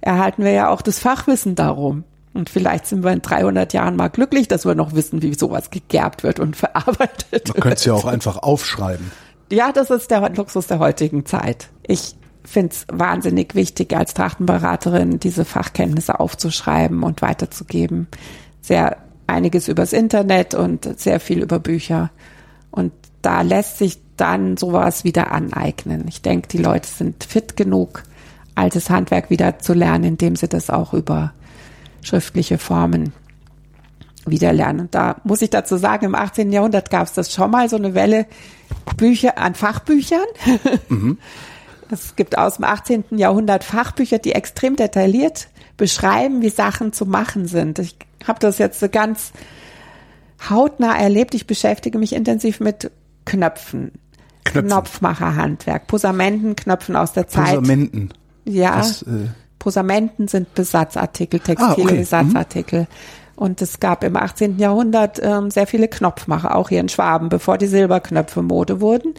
erhalten 0.00 0.42
wir 0.42 0.52
ja 0.52 0.68
auch 0.68 0.82
das 0.82 0.98
Fachwissen 0.98 1.54
darum. 1.54 2.04
Und 2.32 2.48
vielleicht 2.48 2.86
sind 2.86 3.04
wir 3.04 3.12
in 3.12 3.22
300 3.22 3.72
Jahren 3.72 3.96
mal 3.96 4.08
glücklich, 4.08 4.48
dass 4.48 4.64
wir 4.64 4.74
noch 4.74 4.94
wissen, 4.94 5.20
wie 5.20 5.34
sowas 5.34 5.70
gegerbt 5.70 6.22
wird 6.22 6.40
und 6.40 6.56
verarbeitet 6.56 7.48
Man 7.48 7.60
könnte 7.60 7.76
es 7.76 7.84
ja 7.84 7.92
auch 7.92 8.04
einfach 8.06 8.38
aufschreiben. 8.38 9.10
Ja, 9.52 9.72
das 9.72 9.90
ist 9.90 10.10
der 10.10 10.28
Luxus 10.30 10.68
der 10.68 10.78
heutigen 10.78 11.26
Zeit. 11.26 11.68
Ich 11.86 12.14
finde 12.44 12.72
es 12.72 12.86
wahnsinnig 12.90 13.54
wichtig, 13.54 13.94
als 13.96 14.14
Trachtenberaterin 14.14 15.18
diese 15.18 15.44
Fachkenntnisse 15.44 16.20
aufzuschreiben 16.20 17.02
und 17.02 17.22
weiterzugeben. 17.22 18.08
Sehr 18.60 18.98
einiges 19.26 19.68
übers 19.68 19.92
Internet 19.92 20.54
und 20.54 20.98
sehr 20.98 21.20
viel 21.20 21.42
über 21.42 21.58
Bücher. 21.58 22.10
Und 22.70 22.92
da 23.22 23.42
lässt 23.42 23.78
sich 23.78 23.98
dann 24.16 24.56
sowas 24.56 25.04
wieder 25.04 25.32
aneignen. 25.32 26.06
Ich 26.08 26.22
denke, 26.22 26.48
die 26.48 26.58
Leute 26.58 26.88
sind 26.88 27.24
fit 27.24 27.56
genug, 27.56 28.02
altes 28.54 28.90
Handwerk 28.90 29.30
wieder 29.30 29.58
zu 29.58 29.72
lernen, 29.72 30.04
indem 30.04 30.36
sie 30.36 30.48
das 30.48 30.70
auch 30.70 30.92
über 30.92 31.32
schriftliche 32.02 32.58
Formen 32.58 33.12
wieder 34.26 34.52
lernen. 34.52 34.80
Und 34.80 34.94
da 34.94 35.16
muss 35.24 35.42
ich 35.42 35.50
dazu 35.50 35.76
sagen, 35.76 36.06
im 36.06 36.14
18. 36.14 36.52
Jahrhundert 36.52 36.90
gab 36.90 37.06
es 37.06 37.14
das 37.14 37.32
schon 37.32 37.50
mal, 37.50 37.68
so 37.68 37.76
eine 37.76 37.94
Welle 37.94 38.26
Bücher 38.96 39.38
an 39.38 39.54
Fachbüchern. 39.54 40.26
Mhm. 40.88 41.18
Es 41.90 42.16
gibt 42.16 42.38
aus 42.38 42.56
dem 42.56 42.64
18. 42.64 43.04
Jahrhundert 43.10 43.64
Fachbücher, 43.64 44.18
die 44.18 44.32
extrem 44.32 44.76
detailliert 44.76 45.48
beschreiben, 45.76 46.42
wie 46.42 46.50
Sachen 46.50 46.92
zu 46.92 47.06
machen 47.06 47.46
sind. 47.46 47.78
Ich 47.78 47.96
habe 48.26 48.38
das 48.38 48.58
jetzt 48.58 48.80
so 48.80 48.88
ganz 48.88 49.32
hautnah 50.48 50.96
erlebt. 50.96 51.34
Ich 51.34 51.46
beschäftige 51.46 51.98
mich 51.98 52.12
intensiv 52.12 52.60
mit 52.60 52.90
Knöpfen. 53.24 53.92
Knöpfen. 54.44 54.68
Knopfmacherhandwerk, 54.68 55.86
Posamenten, 55.86 56.56
Knöpfen 56.56 56.96
aus 56.96 57.12
der 57.12 57.28
Zeit. 57.28 57.56
Posamenten. 57.56 58.10
Ja. 58.44 58.76
Das, 58.76 59.02
äh 59.02 59.28
Posamenten 59.58 60.26
sind 60.26 60.54
Besatzartikel, 60.54 61.38
textile 61.38 61.68
ah, 61.68 61.88
okay. 61.88 61.98
Besatzartikel. 61.98 62.80
Mhm. 62.80 62.86
Und 63.36 63.62
es 63.62 63.78
gab 63.78 64.04
im 64.04 64.16
18. 64.16 64.58
Jahrhundert 64.58 65.20
ähm, 65.22 65.50
sehr 65.50 65.66
viele 65.66 65.88
Knopfmacher, 65.88 66.56
auch 66.56 66.68
hier 66.68 66.80
in 66.80 66.88
Schwaben, 66.88 67.28
bevor 67.28 67.58
die 67.58 67.66
Silberknöpfe 67.66 68.42
Mode 68.42 68.80
wurden. 68.80 69.14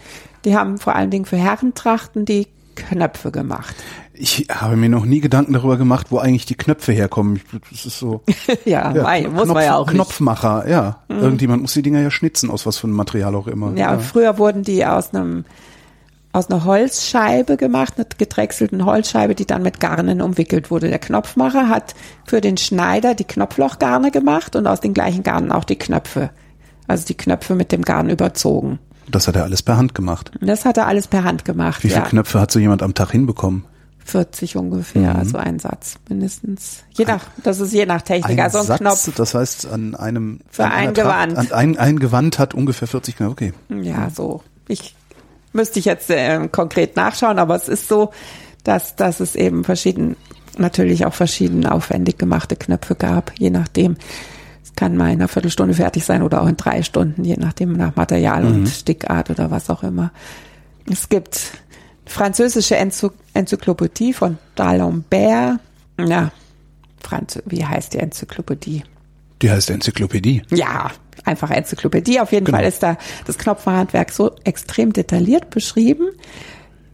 Die 0.46 0.56
haben 0.56 0.78
vor 0.78 0.96
allen 0.96 1.12
Dingen 1.12 1.26
für 1.26 1.38
Herrentrachten 1.38 2.26
die 2.26 2.48
Knöpfe 2.82 3.32
gemacht. 3.32 3.76
Ich 4.14 4.48
habe 4.52 4.76
mir 4.76 4.90
noch 4.90 5.06
nie 5.06 5.20
Gedanken 5.20 5.54
darüber 5.54 5.78
gemacht, 5.78 6.08
wo 6.10 6.20
eigentlich 6.20 6.46
die 6.46 6.56
Knöpfe 6.56 6.92
herkommen. 6.92 7.42
Das 7.72 7.86
ist 7.86 7.98
so. 7.98 8.22
ja, 8.66 8.94
ja 8.94 9.04
mein, 9.04 9.32
muss 9.32 9.44
Knopf, 9.44 9.54
man 9.54 9.64
ja 9.64 9.78
auch. 9.78 9.88
Knopfmacher, 9.88 10.64
nicht. 10.64 10.72
ja. 10.72 11.00
Mhm. 11.08 11.20
Irgendjemand 11.20 11.62
muss 11.62 11.74
die 11.74 11.82
Dinger 11.82 12.02
ja 12.02 12.12
schnitzen, 12.12 12.50
aus 12.50 12.66
was 12.66 12.78
für 12.78 12.88
einem 12.88 12.96
Material 12.96 13.36
auch 13.36 13.48
immer. 13.48 13.72
Ja, 13.76 13.94
ja. 13.94 14.00
früher 14.00 14.38
wurden 14.38 14.64
die 14.64 14.86
aus 14.86 15.14
einem 15.14 15.46
aus 16.34 16.50
einer 16.50 16.64
Holzscheibe 16.64 17.58
gemacht, 17.58 17.96
einer 17.98 18.08
gedrechselten 18.18 18.86
Holzscheibe, 18.86 19.36
die 19.36 19.46
dann 19.46 19.64
mit 19.64 19.80
Garnen 19.80 20.22
umwickelt 20.22 20.72
wurde. 20.72 20.88
Der 20.88 21.00
Knopfmacher 21.00 21.68
hat 21.68 21.94
für 22.26 22.40
den 22.40 22.58
Schneider 22.58 23.16
die 23.16 23.26
Knopflochgarne 23.26 24.12
gemacht 24.12 24.56
und 24.56 24.66
aus 24.66 24.80
den 24.80 24.94
gleichen 24.94 25.24
Garnen 25.24 25.52
auch 25.52 25.66
die 25.66 25.78
Knöpfe. 25.78 26.30
Also 26.88 27.06
die 27.06 27.18
Knöpfe 27.18 27.56
mit 27.56 27.72
dem 27.72 27.84
Garn 27.84 28.10
überzogen. 28.10 28.80
Das 29.12 29.28
hat 29.28 29.36
er 29.36 29.44
alles 29.44 29.62
per 29.62 29.78
Hand 29.78 29.96
gemacht. 29.96 30.32
Das 30.42 30.66
hat 30.66 30.78
er 30.78 30.88
alles 30.88 31.08
per 31.08 31.24
Hand 31.24 31.46
gemacht. 31.46 31.84
Wie 31.84 31.90
viele 31.90 32.02
ja. 32.02 32.08
Knöpfe 32.08 32.40
hat 32.40 32.52
so 32.52 32.60
jemand 32.60 32.84
am 32.84 32.94
Tag 32.94 33.12
hinbekommen? 33.12 33.66
40 34.04 34.58
ungefähr, 34.58 35.14
mhm. 35.14 35.20
also 35.20 35.38
ein 35.38 35.60
Satz 35.60 35.96
mindestens. 36.10 36.84
Je 36.92 37.06
nach, 37.06 37.24
das 37.44 37.60
ist 37.60 37.72
je 37.72 37.86
nach 37.86 38.02
Technik. 38.02 38.40
Ein 38.40 38.44
also 38.44 38.60
ein 38.60 38.66
Satz, 38.66 38.80
Knopf. 38.80 39.12
Das 39.16 39.36
heißt, 39.36 39.72
an 39.72 39.96
einem 39.96 40.40
für 40.50 40.66
ein 40.66 40.94
Gewand. 40.94 41.38
An 41.38 41.52
ein, 41.52 41.78
ein 41.78 42.00
Gewand 42.00 42.40
hat 42.40 42.54
ungefähr 42.54 42.88
40 42.88 43.18
Knöpfe. 43.18 43.32
Okay. 43.32 43.54
Ja, 43.70 44.10
so. 44.10 44.42
Ich 44.68 44.96
Müsste 45.54 45.80
ich 45.80 45.86
jetzt 45.86 46.10
äh, 46.10 46.48
konkret 46.50 46.96
nachschauen, 46.96 47.38
aber 47.38 47.56
es 47.56 47.68
ist 47.68 47.88
so, 47.88 48.12
dass, 48.64 48.96
dass 48.96 49.20
es 49.20 49.36
eben 49.36 49.64
verschieden, 49.64 50.16
natürlich 50.58 51.06
auch 51.06 51.14
verschieden 51.14 51.66
aufwendig 51.66 52.18
gemachte 52.18 52.56
Knöpfe 52.56 52.96
gab, 52.96 53.34
je 53.38 53.50
nachdem. 53.50 53.98
Kann 54.76 54.98
mal 54.98 55.08
in 55.08 55.20
einer 55.20 55.28
Viertelstunde 55.28 55.74
fertig 55.74 56.06
sein 56.06 56.24
oder 56.24 56.42
auch 56.42 56.48
in 56.48 56.58
drei 56.58 56.82
Stunden, 56.82 57.24
je 57.24 57.36
nachdem 57.38 57.74
nach 57.74 57.96
Material 57.96 58.44
mhm. 58.44 58.56
und 58.56 58.70
Stickart 58.70 59.30
oder 59.30 59.52
was 59.52 59.70
auch 59.70 59.84
immer. 59.84 60.12
Es 60.90 61.10
gibt 61.10 61.52
französische 62.06 62.76
Enzyklopädie 62.76 64.14
von 64.14 64.38
D'Alembert. 64.58 65.60
Ja, 66.00 66.32
Franz, 67.00 67.42
wie 67.46 67.66
heißt 67.66 67.94
die 67.94 68.00
Enzyklopädie? 68.00 68.84
Die 69.42 69.52
heißt 69.52 69.70
Enzyklopädie. 69.70 70.44
Ja, 70.52 70.92
einfach 71.26 71.50
Enzyklopädie. 71.50 72.20
Auf 72.20 72.32
jeden 72.32 72.46
genau. 72.46 72.58
Fall 72.58 72.68
ist 72.68 72.84
da 72.84 72.98
das 73.26 73.38
Knopfhandwerk 73.38 74.12
so 74.12 74.36
extrem 74.44 74.94
detailliert 74.94 75.50
beschrieben, 75.50 76.10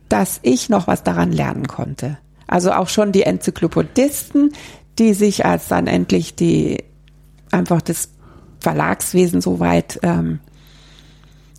dass 0.09 0.39
ich 0.43 0.69
noch 0.69 0.87
was 0.87 1.03
daran 1.03 1.31
lernen 1.31 1.67
konnte. 1.67 2.17
Also 2.47 2.71
auch 2.71 2.87
schon 2.87 3.11
die 3.11 3.23
Enzyklopädisten, 3.23 4.53
die 4.99 5.13
sich 5.13 5.45
als 5.45 5.67
dann 5.67 5.87
endlich 5.87 6.35
die 6.35 6.83
einfach 7.57 7.81
das 7.81 8.09
Verlagswesen 8.59 9.41
so 9.41 9.59
weit 9.59 9.99
ähm, 10.03 10.39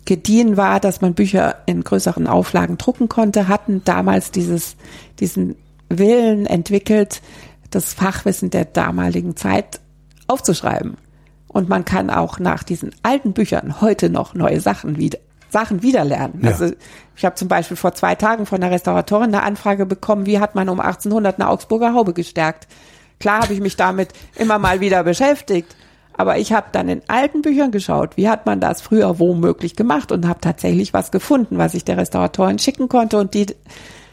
gediehen 0.05 0.57
war, 0.57 0.79
dass 0.79 1.01
man 1.01 1.13
Bücher 1.13 1.57
in 1.65 1.83
größeren 1.83 2.27
Auflagen 2.27 2.77
drucken 2.77 3.09
konnte, 3.09 3.47
hatten 3.47 3.83
damals 3.85 4.31
dieses, 4.31 4.75
diesen 5.19 5.55
Willen 5.89 6.45
entwickelt, 6.45 7.21
das 7.69 7.93
Fachwissen 7.93 8.49
der 8.49 8.65
damaligen 8.65 9.35
Zeit 9.35 9.79
aufzuschreiben. 10.27 10.97
Und 11.47 11.69
man 11.69 11.85
kann 11.85 12.09
auch 12.09 12.39
nach 12.39 12.63
diesen 12.63 12.91
alten 13.03 13.33
Büchern 13.33 13.81
heute 13.81 14.09
noch 14.09 14.33
neue 14.33 14.59
Sachen 14.59 14.97
wieder 14.97 15.19
Sachen 15.51 15.81
wiederlernen. 15.81 16.41
Ja. 16.43 16.51
Also 16.51 16.71
ich 17.15 17.25
habe 17.25 17.35
zum 17.35 17.47
Beispiel 17.47 17.77
vor 17.77 17.93
zwei 17.93 18.15
Tagen 18.15 18.45
von 18.45 18.61
der 18.61 18.71
Restauratorin 18.71 19.33
eine 19.33 19.43
Anfrage 19.43 19.85
bekommen, 19.85 20.25
wie 20.25 20.39
hat 20.39 20.55
man 20.55 20.69
um 20.69 20.79
1800 20.79 21.39
eine 21.39 21.49
Augsburger 21.49 21.93
Haube 21.93 22.13
gestärkt. 22.13 22.67
Klar 23.19 23.41
habe 23.41 23.53
ich 23.53 23.59
mich 23.59 23.75
damit 23.75 24.13
immer 24.35 24.59
mal 24.59 24.79
wieder 24.79 25.03
beschäftigt, 25.03 25.75
aber 26.19 26.37
ich 26.37 26.51
habe 26.51 26.67
dann 26.73 26.89
in 26.89 27.01
alten 27.07 27.41
Büchern 27.41 27.71
geschaut, 27.71 28.17
wie 28.17 28.27
hat 28.27 28.45
man 28.45 28.59
das 28.59 28.81
früher 28.81 29.19
womöglich 29.19 29.77
gemacht 29.77 30.11
und 30.11 30.27
habe 30.27 30.41
tatsächlich 30.41 30.93
was 30.93 31.11
gefunden, 31.11 31.57
was 31.57 31.75
ich 31.75 31.85
der 31.85 31.95
Restauratorin 31.95 32.59
schicken 32.59 32.89
konnte 32.89 33.17
und 33.17 33.33
die 33.33 33.45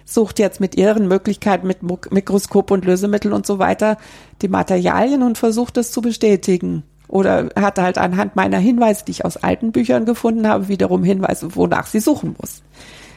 sucht 0.04 0.38
jetzt 0.38 0.60
mit 0.60 0.76
ihren 0.76 1.08
Möglichkeiten 1.08 1.66
mit 1.66 1.78
Mikroskop 1.82 2.70
und 2.70 2.84
Lösemittel 2.84 3.32
und 3.32 3.44
so 3.44 3.58
weiter 3.58 3.96
die 4.40 4.46
Materialien 4.46 5.24
und 5.24 5.36
versucht 5.36 5.78
es 5.78 5.90
zu 5.90 6.00
bestätigen. 6.00 6.84
Oder 7.08 7.48
hat 7.56 7.80
halt 7.80 7.98
anhand 7.98 8.36
meiner 8.36 8.58
Hinweise, 8.58 9.04
die 9.04 9.10
ich 9.10 9.24
aus 9.24 9.36
alten 9.36 9.72
Büchern 9.72 10.04
gefunden 10.04 10.46
habe, 10.46 10.68
wiederum 10.68 11.02
Hinweise, 11.02 11.56
wonach 11.56 11.88
sie 11.88 11.98
suchen 11.98 12.36
muss. 12.40 12.62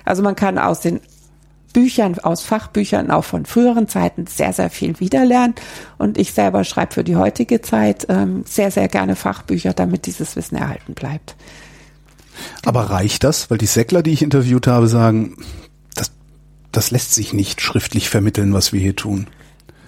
Also 0.04 0.23
man 0.23 0.36
kann 0.36 0.58
aus 0.58 0.80
den 0.80 0.99
Büchern, 1.73 2.17
aus 2.19 2.43
Fachbüchern 2.43 3.12
auch 3.12 3.23
von 3.23 3.45
früheren 3.45 3.88
Zeiten 3.88 4.27
sehr, 4.27 4.53
sehr 4.53 4.69
viel 4.69 4.99
wiederlernen. 4.99 5.55
Und 5.97 6.17
ich 6.17 6.34
selber 6.34 6.63
schreibe 6.63 6.93
für 6.93 7.03
die 7.03 7.15
heutige 7.15 7.62
Zeit 7.62 8.08
ähm, 8.10 8.43
sehr, 8.45 8.71
sehr 8.71 8.88
gerne 8.88 9.15
Fachbücher, 9.15 9.73
damit 9.73 10.05
dieses 10.05 10.36
Wissen 10.36 10.55
erhalten 10.58 10.93
bleibt. 10.93 11.36
Aber 12.65 12.89
reicht 12.89 13.23
das? 13.23 13.49
Weil 13.49 13.58
die 13.58 13.65
Säckler, 13.65 14.01
die 14.03 14.12
ich 14.12 14.21
interviewt 14.21 14.67
habe, 14.67 14.88
sagen, 14.88 15.38
das, 15.95 16.12
das 16.71 16.91
lässt 16.91 17.13
sich 17.13 17.34
nicht 17.34 17.62
schriftlich 17.62 18.10
vermitteln, 18.10 18.53
was 18.53 18.73
wir 18.73 18.79
hier 18.79 18.95
tun. 18.95 19.27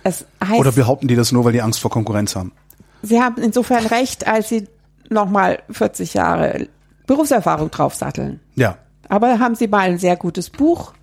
Es 0.04 0.26
heißt, 0.44 0.60
Oder 0.60 0.72
behaupten 0.72 1.08
die 1.08 1.16
das 1.16 1.32
nur, 1.32 1.46
weil 1.46 1.54
die 1.54 1.62
Angst 1.62 1.80
vor 1.80 1.92
Konkurrenz 1.92 2.36
haben? 2.36 2.52
Sie 3.02 3.22
haben 3.22 3.42
insofern 3.42 3.86
recht, 3.88 4.28
als 4.28 4.50
Sie 4.50 4.68
nochmal 5.10 5.60
40 5.70 6.14
Jahre 6.14 6.68
Berufserfahrung 7.08 7.72
draufsatteln. 7.72 8.40
Ja. 8.56 8.78
Aber 9.10 9.40
haben 9.40 9.56
Sie 9.56 9.68
mal 9.68 9.90
ein 9.90 10.00
sehr 10.00 10.16
gutes 10.16 10.50
Buch 10.50 10.94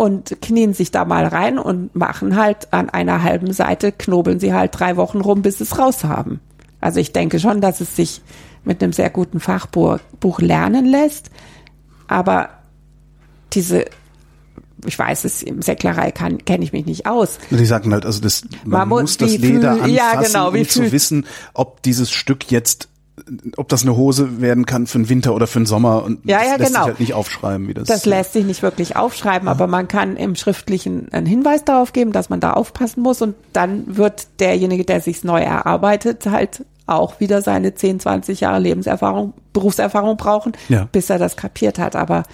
und 0.00 0.40
knien 0.40 0.72
sich 0.72 0.90
da 0.90 1.04
mal 1.04 1.26
rein 1.26 1.58
und 1.58 1.94
machen 1.94 2.34
halt 2.34 2.72
an 2.72 2.88
einer 2.88 3.22
halben 3.22 3.52
Seite, 3.52 3.92
knobeln 3.92 4.40
Sie 4.40 4.54
halt 4.54 4.70
drei 4.72 4.96
Wochen 4.96 5.20
rum, 5.20 5.42
bis 5.42 5.58
Sie 5.58 5.64
es 5.64 5.78
raus 5.78 6.04
haben. 6.04 6.40
Also 6.80 7.00
ich 7.00 7.12
denke 7.12 7.38
schon, 7.38 7.60
dass 7.60 7.82
es 7.82 7.96
sich 7.96 8.22
mit 8.64 8.82
einem 8.82 8.94
sehr 8.94 9.10
guten 9.10 9.40
Fachbuch 9.40 10.40
lernen 10.40 10.86
lässt. 10.86 11.30
Aber 12.08 12.48
diese 13.52 13.84
ich 14.86 14.98
weiß 14.98 15.24
es, 15.26 15.42
im 15.42 15.60
Säcklerei 15.60 16.10
kenne 16.10 16.64
ich 16.64 16.72
mich 16.72 16.86
nicht 16.86 17.04
aus. 17.04 17.38
Die 17.50 17.66
sagen 17.66 17.92
halt, 17.92 18.06
also 18.06 18.22
das, 18.22 18.44
man, 18.64 18.88
man 18.88 18.88
muss 18.88 19.18
das 19.18 19.36
Leder 19.36 19.72
anfassen, 19.72 19.94
ja, 19.94 20.22
genau, 20.22 20.48
um 20.48 20.66
zu 20.66 20.90
wissen, 20.90 21.26
ob 21.52 21.82
dieses 21.82 22.10
Stück 22.10 22.50
jetzt 22.50 22.88
ob 23.56 23.68
das 23.68 23.82
eine 23.82 23.96
Hose 23.96 24.40
werden 24.40 24.66
kann 24.66 24.86
für 24.86 24.98
den 24.98 25.08
Winter 25.08 25.34
oder 25.34 25.46
für 25.46 25.60
den 25.60 25.66
Sommer 25.66 26.04
und 26.04 26.20
ja, 26.24 26.38
das 26.38 26.46
ja, 26.46 26.56
lässt 26.56 26.68
genau. 26.68 26.80
sich 26.80 26.88
halt 26.88 27.00
nicht 27.00 27.14
aufschreiben, 27.14 27.68
wie 27.68 27.74
das. 27.74 27.88
Das 27.88 28.06
lässt 28.06 28.32
sich 28.32 28.44
nicht 28.44 28.62
wirklich 28.62 28.96
aufschreiben, 28.96 29.46
ja. 29.46 29.52
aber 29.52 29.66
man 29.66 29.88
kann 29.88 30.16
im 30.16 30.34
Schriftlichen 30.34 31.12
einen 31.12 31.26
Hinweis 31.26 31.64
darauf 31.64 31.92
geben, 31.92 32.12
dass 32.12 32.30
man 32.30 32.40
da 32.40 32.52
aufpassen 32.52 33.02
muss 33.02 33.22
und 33.22 33.34
dann 33.52 33.96
wird 33.96 34.28
derjenige, 34.40 34.84
der 34.84 35.00
sich's 35.00 35.24
neu 35.24 35.40
erarbeitet, 35.40 36.26
halt 36.26 36.64
auch 36.86 37.20
wieder 37.20 37.40
seine 37.40 37.74
10, 37.74 38.00
20 38.00 38.40
Jahre 38.40 38.58
Lebenserfahrung, 38.58 39.34
Berufserfahrung 39.52 40.16
brauchen, 40.16 40.52
ja. 40.68 40.88
bis 40.90 41.08
er 41.08 41.18
das 41.18 41.36
kapiert 41.36 41.78
hat. 41.78 41.96
Aber 41.96 42.24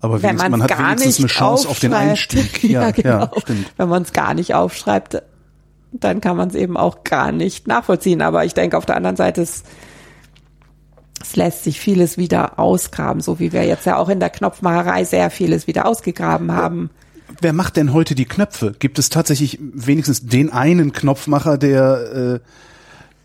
aber 0.00 0.22
wenn 0.22 0.36
man 0.36 0.62
hat 0.62 0.78
wenigstens 0.78 1.18
eine 1.18 1.28
Chance 1.28 1.68
auf 1.68 1.78
den 1.78 1.94
Einstieg. 1.94 2.62
Ja, 2.62 2.82
ja, 2.82 2.90
genau. 2.90 3.20
ja. 3.20 3.30
Wenn 3.78 3.88
man 3.88 4.02
es 4.02 4.12
gar 4.12 4.34
nicht 4.34 4.54
aufschreibt, 4.54 5.22
dann 6.00 6.20
kann 6.20 6.36
man 6.36 6.48
es 6.48 6.54
eben 6.54 6.76
auch 6.76 7.04
gar 7.04 7.32
nicht 7.32 7.66
nachvollziehen. 7.66 8.22
Aber 8.22 8.44
ich 8.44 8.54
denke, 8.54 8.76
auf 8.76 8.86
der 8.86 8.96
anderen 8.96 9.16
Seite 9.16 9.42
ist 9.42 9.64
es 11.24 11.36
lässt 11.36 11.64
sich 11.64 11.80
vieles 11.80 12.18
wieder 12.18 12.58
ausgraben, 12.58 13.22
so 13.22 13.40
wie 13.40 13.52
wir 13.52 13.64
jetzt 13.64 13.86
ja 13.86 13.96
auch 13.96 14.10
in 14.10 14.20
der 14.20 14.28
Knopfmacherei 14.28 15.04
sehr 15.04 15.30
vieles 15.30 15.66
wieder 15.66 15.86
ausgegraben 15.86 16.52
haben. 16.52 16.90
Wer 17.40 17.54
macht 17.54 17.76
denn 17.76 17.94
heute 17.94 18.14
die 18.14 18.26
Knöpfe? 18.26 18.74
Gibt 18.78 18.98
es 18.98 19.08
tatsächlich 19.08 19.58
wenigstens 19.60 20.26
den 20.26 20.52
einen 20.52 20.92
Knopfmacher, 20.92 21.56
der 21.56 22.40
äh, 22.42 22.48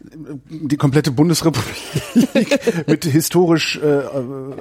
die 0.02 0.78
komplette 0.78 1.12
Bundesrepublik 1.12 1.78
mit 2.88 3.06
historisch 3.06 3.78
äh, 3.84 3.88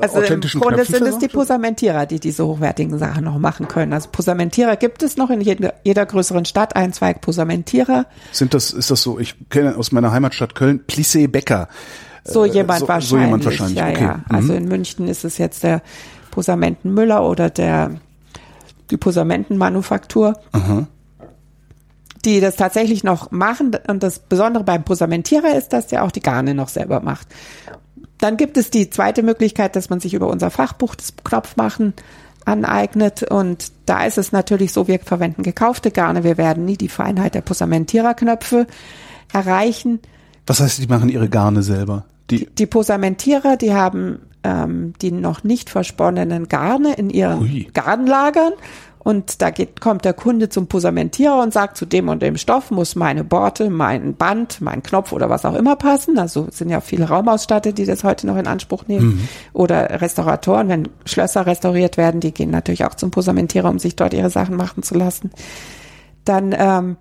also 0.01 0.19
authentischen 0.19 0.61
im 0.61 0.67
Grunde 0.69 0.85
sind 0.85 1.07
es 1.07 1.19
die 1.19 1.29
Posamentierer, 1.29 2.07
die 2.07 2.19
diese 2.19 2.45
hochwertigen 2.45 2.99
Sachen 2.99 3.25
noch 3.25 3.39
machen 3.39 3.69
können. 3.69 3.93
Also 3.93 4.09
Posamentierer 4.11 4.77
gibt 4.77 5.03
es 5.03 5.17
noch 5.17 5.31
in 5.31 5.41
jeder, 5.41 5.75
jeder 5.85 6.07
größeren 6.07 6.45
Stadt 6.45 6.75
ein, 6.75 6.93
zwei 6.93 7.15
Posamentierer. 7.15 8.07
Sind 8.33 8.53
das, 8.53 8.73
ist 8.73 8.91
das 8.91 9.03
so, 9.03 9.19
ich 9.19 9.37
kenne 9.49 9.77
aus 9.77 9.93
meiner 9.93 10.11
Heimatstadt 10.11 10.55
Köln 10.55 10.81
Plissé 10.87 11.29
Bäcker. 11.29 11.69
So 12.25 12.45
jemand 12.45 12.81
so, 12.81 12.89
wahrscheinlich. 12.89 13.09
So 13.09 13.19
jemand 13.19 13.45
wahrscheinlich. 13.45 13.79
Ja, 13.79 13.89
okay. 13.89 14.03
ja. 14.03 14.25
Also 14.29 14.53
mhm. 14.53 14.59
in 14.59 14.69
München 14.69 15.09
ist 15.09 15.25
es 15.25 15.39
jetzt 15.39 15.63
der 15.63 15.83
Posamenten 16.31 16.93
Müller 16.93 17.25
oder 17.25 17.49
der 17.49 17.93
die 18.91 18.97
Posamentenmanufaktur. 18.97 20.35
Mhm 20.53 20.89
die 22.25 22.41
das 22.41 22.57
tatsächlich 22.57 23.05
noch 23.05 23.31
machen. 23.31 23.77
Und 23.87 24.03
das 24.03 24.19
Besondere 24.19 24.65
beim 24.65 24.85
Posamentierer 24.85 25.57
ist, 25.57 25.73
dass 25.73 25.87
der 25.87 26.05
auch 26.05 26.11
die 26.11 26.21
Garne 26.21 26.55
noch 26.55 26.69
selber 26.69 27.01
macht. 27.01 27.29
Dann 28.19 28.37
gibt 28.37 28.57
es 28.57 28.71
die 28.71 28.91
zweite 28.91 29.23
Möglichkeit, 29.23 29.77
dass 29.77 29.91
man 29.91 30.01
sich 30.01 30.15
über 30.15 30.29
unser 30.29 30.51
Fachbuch 30.51 30.95
das 30.95 31.15
Knopfmachen 31.23 31.95
aneignet. 32.45 33.23
Und 33.23 33.71
da 33.87 34.05
ist 34.05 34.19
es 34.19 34.33
natürlich 34.33 34.73
so, 34.73 34.89
wir 34.89 34.99
verwenden 34.99 35.43
gekaufte 35.43 35.91
Garne. 35.91 36.25
Wir 36.25 36.37
werden 36.37 36.65
nie 36.65 36.77
die 36.77 36.89
Feinheit 36.89 37.35
der 37.35 37.43
Posamentiererknöpfe 37.43 38.67
erreichen. 39.33 40.01
Was 40.47 40.61
heißt, 40.61 40.83
die 40.83 40.87
machen 40.87 41.09
ihre 41.09 41.29
Garne 41.29 41.63
selber? 41.63 42.07
Die, 42.31 42.39
die, 42.39 42.55
die 42.55 42.67
Posamentierer, 42.67 43.57
die 43.57 43.75
haben 43.75 44.21
ähm, 44.45 44.95
die 45.01 45.13
noch 45.13 45.45
nicht 45.45 45.71
versponnenen 45.71 46.49
Garne 46.49 46.95
in 46.95 47.11
ihren 47.11 47.41
Ui. 47.41 47.69
Garnlagern 47.73 48.53
und 49.09 49.41
da 49.41 49.49
geht, 49.49 49.81
kommt 49.81 50.05
der 50.05 50.13
Kunde 50.13 50.51
zum 50.51 50.67
Posamentierer 50.67 51.43
und 51.43 51.51
sagt, 51.51 51.79
zu 51.79 51.87
dem 51.87 52.11
und 52.11 52.21
dem 52.21 52.37
Stoff 52.37 52.71
muss 52.71 52.95
meine 52.95 53.25
Borte, 53.25 53.71
mein 53.71 54.13
Band, 54.13 54.61
mein 54.61 54.83
Knopf 54.83 55.13
oder 55.13 55.31
was 55.31 55.47
auch 55.47 55.55
immer 55.55 55.77
passen. 55.77 56.19
Also 56.19 56.49
sind 56.51 56.69
ja 56.69 56.83
viele 56.83 57.09
Raumausstatter, 57.09 57.73
die 57.73 57.87
das 57.87 58.05
heute 58.05 58.27
noch 58.27 58.37
in 58.37 58.47
Anspruch 58.47 58.87
nehmen. 58.87 59.07
Mhm. 59.07 59.29
Oder 59.55 60.03
Restauratoren, 60.03 60.69
wenn 60.69 60.89
Schlösser 61.07 61.47
restauriert 61.47 61.97
werden, 61.97 62.21
die 62.21 62.35
gehen 62.35 62.51
natürlich 62.51 62.85
auch 62.85 62.97
zum 62.97 63.11
Posamentierer, 63.11 63.71
um 63.71 63.79
sich 63.79 63.97
dort 63.97 64.13
ihre 64.13 64.29
Sachen 64.29 64.57
machen 64.57 64.83
zu 64.83 64.95
lassen. 64.95 65.31
Dann 66.27 66.55
ähm, 66.55 66.99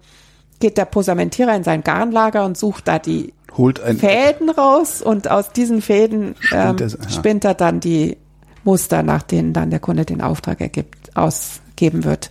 geht 0.62 0.78
der 0.78 0.86
Posamentierer 0.86 1.58
in 1.58 1.66
sein 1.66 1.84
Garnlager 1.84 2.46
und 2.46 2.58
sucht 2.58 2.88
da 2.88 3.00
die 3.00 3.34
Holt 3.58 3.82
ein 3.82 3.98
Fäden 3.98 4.50
raus 4.50 5.02
und 5.02 5.30
aus 5.30 5.52
diesen 5.52 5.82
Fäden 5.82 6.36
ähm, 6.54 6.78
spinnt 7.10 7.44
er 7.44 7.54
dann 7.54 7.82
die 7.82 8.16
Muster, 8.64 9.04
nach 9.04 9.24
denen 9.24 9.52
dann 9.52 9.72
der 9.72 9.82
Kunde 9.82 10.06
den 10.06 10.22
Auftrag 10.22 10.62
ergibt, 10.62 11.18
aus 11.18 11.60
geben 11.78 12.04
wird. 12.04 12.30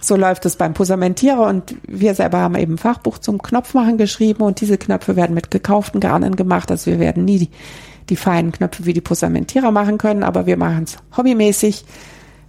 So 0.00 0.16
läuft 0.16 0.46
es 0.46 0.56
beim 0.56 0.74
Posamentierer 0.74 1.46
und 1.46 1.74
wir 1.86 2.14
selber 2.14 2.38
haben 2.38 2.54
eben 2.54 2.74
ein 2.74 2.78
Fachbuch 2.78 3.18
zum 3.18 3.42
Knopfmachen 3.42 3.98
geschrieben 3.98 4.42
und 4.42 4.60
diese 4.60 4.78
Knöpfe 4.78 5.16
werden 5.16 5.34
mit 5.34 5.50
gekauften 5.50 6.00
Garnen 6.00 6.36
gemacht. 6.36 6.70
Also 6.70 6.90
wir 6.90 7.00
werden 7.00 7.24
nie 7.24 7.38
die, 7.38 7.50
die 8.08 8.16
feinen 8.16 8.52
Knöpfe 8.52 8.86
wie 8.86 8.92
die 8.92 9.00
Posamentierer 9.00 9.72
machen 9.72 9.98
können, 9.98 10.22
aber 10.22 10.46
wir 10.46 10.56
machen 10.56 10.84
es 10.84 10.96
hobbymäßig. 11.16 11.84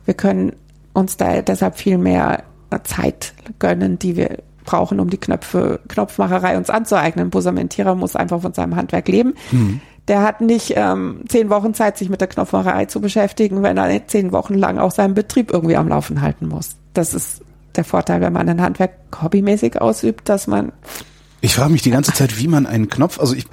Wir 0.06 0.14
können 0.14 0.54
uns 0.94 1.18
da 1.18 1.42
deshalb 1.42 1.78
viel 1.78 1.98
mehr 1.98 2.44
Zeit 2.84 3.34
gönnen, 3.58 3.98
die 3.98 4.16
wir 4.16 4.38
brauchen, 4.64 5.00
um 5.00 5.10
die 5.10 5.18
Knöpfe, 5.18 5.80
Knopfmacherei 5.88 6.56
uns 6.56 6.70
anzueignen. 6.70 7.32
Posamentierer 7.32 7.96
muss 7.96 8.16
einfach 8.16 8.42
von 8.42 8.54
seinem 8.54 8.76
Handwerk 8.76 9.08
leben. 9.08 9.34
Mhm 9.52 9.82
der 10.10 10.24
hat 10.24 10.41
nicht 10.41 10.74
ähm, 10.76 11.22
zehn 11.30 11.49
Wochen 11.49 11.74
Zeit, 11.74 11.97
sich 11.97 12.10
mit 12.10 12.20
der 12.20 12.28
Knopfmacherei 12.28 12.86
zu 12.86 12.99
beschäftigen, 12.99 13.64
wenn 13.64 13.78
er 13.78 13.88
nicht 13.88 14.10
zehn 14.10 14.32
Wochen 14.32 14.55
lang 14.55 14.80
auch 14.80 14.91
seinen 14.91 15.14
Betrieb 15.14 15.51
irgendwie 15.53 15.78
am 15.78 15.88
Laufen 15.88 16.22
halten 16.22 16.47
muss. 16.47 16.76
Das 16.93 17.14
ist 17.14 17.41
der 17.76 17.84
Vorteil, 17.84 18.20
wenn 18.20 18.34
man 18.34 18.49
ein 18.49 18.62
Handwerk 18.62 18.93
hobbymäßig 19.22 19.80
ausübt, 19.80 20.28
dass 20.28 20.47
man 20.47 20.74
ich 21.41 21.55
frage 21.55 21.72
mich 21.72 21.82
die 21.82 21.91
ganze 21.91 22.12
Zeit, 22.12 22.38
wie 22.38 22.49
man 22.49 22.66
einen 22.66 22.89
Knopf, 22.89 23.18
also 23.18 23.34
ich, 23.34 23.45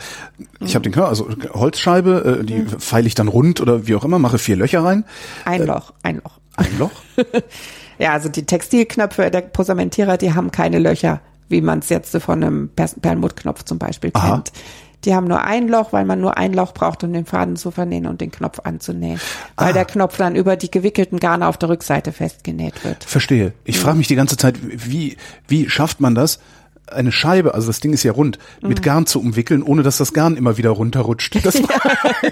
ich 0.58 0.74
habe 0.74 0.82
den 0.82 0.92
Knopf, 0.92 1.06
also 1.06 1.28
Holzscheibe, 1.52 2.40
äh, 2.40 2.44
die 2.44 2.56
mhm. 2.56 2.80
feile 2.80 3.06
ich 3.06 3.14
dann 3.14 3.28
rund 3.28 3.60
oder 3.60 3.86
wie 3.86 3.94
auch 3.94 4.04
immer, 4.04 4.18
mache 4.18 4.38
vier 4.38 4.56
Löcher 4.56 4.82
rein. 4.82 5.04
Ein 5.44 5.62
äh, 5.62 5.66
Loch, 5.66 5.92
ein 6.02 6.16
Loch. 6.16 6.40
Ein 6.56 6.78
Loch? 6.80 6.90
ja, 7.98 8.12
also 8.12 8.28
die 8.28 8.44
Textilknöpfe 8.44 9.30
der 9.30 9.42
Posamentierer, 9.42 10.16
die 10.16 10.34
haben 10.34 10.50
keine 10.50 10.80
Löcher, 10.80 11.20
wie 11.48 11.60
man 11.60 11.78
es 11.78 11.88
jetzt 11.88 12.16
von 12.16 12.42
einem 12.42 12.70
Perlmuttknopf 12.74 13.62
zum 13.62 13.78
Beispiel 13.78 14.10
Aha. 14.14 14.42
Die 15.06 15.14
haben 15.14 15.28
nur 15.28 15.42
ein 15.42 15.68
Loch, 15.68 15.92
weil 15.92 16.04
man 16.04 16.20
nur 16.20 16.36
ein 16.36 16.52
Loch 16.52 16.74
braucht, 16.74 17.04
um 17.04 17.12
den 17.12 17.24
Faden 17.24 17.56
zu 17.56 17.70
vernähen 17.70 18.06
und 18.06 18.20
den 18.20 18.32
Knopf 18.32 18.60
anzunähen. 18.64 19.20
Weil 19.56 19.70
ah. 19.70 19.72
der 19.72 19.84
Knopf 19.84 20.16
dann 20.16 20.34
über 20.34 20.56
die 20.56 20.70
gewickelten 20.70 21.20
Garne 21.20 21.46
auf 21.46 21.56
der 21.56 21.68
Rückseite 21.68 22.12
festgenäht 22.12 22.84
wird. 22.84 23.04
Verstehe. 23.04 23.52
Ich 23.64 23.76
mhm. 23.76 23.80
frage 23.80 23.98
mich 23.98 24.08
die 24.08 24.16
ganze 24.16 24.36
Zeit, 24.36 24.56
wie, 24.62 25.16
wie 25.48 25.70
schafft 25.70 26.00
man 26.00 26.14
das? 26.14 26.40
eine 26.88 27.10
Scheibe, 27.10 27.54
also 27.54 27.66
das 27.66 27.80
Ding 27.80 27.92
ist 27.92 28.04
ja 28.04 28.12
rund, 28.12 28.38
mit 28.62 28.78
mhm. 28.78 28.82
Garn 28.82 29.06
zu 29.06 29.20
umwickeln, 29.20 29.62
ohne 29.64 29.82
dass 29.82 29.96
das 29.96 30.12
Garn 30.12 30.36
immer 30.36 30.56
wieder 30.56 30.70
runterrutscht. 30.70 31.34
Das 31.42 31.60
war 31.60 31.80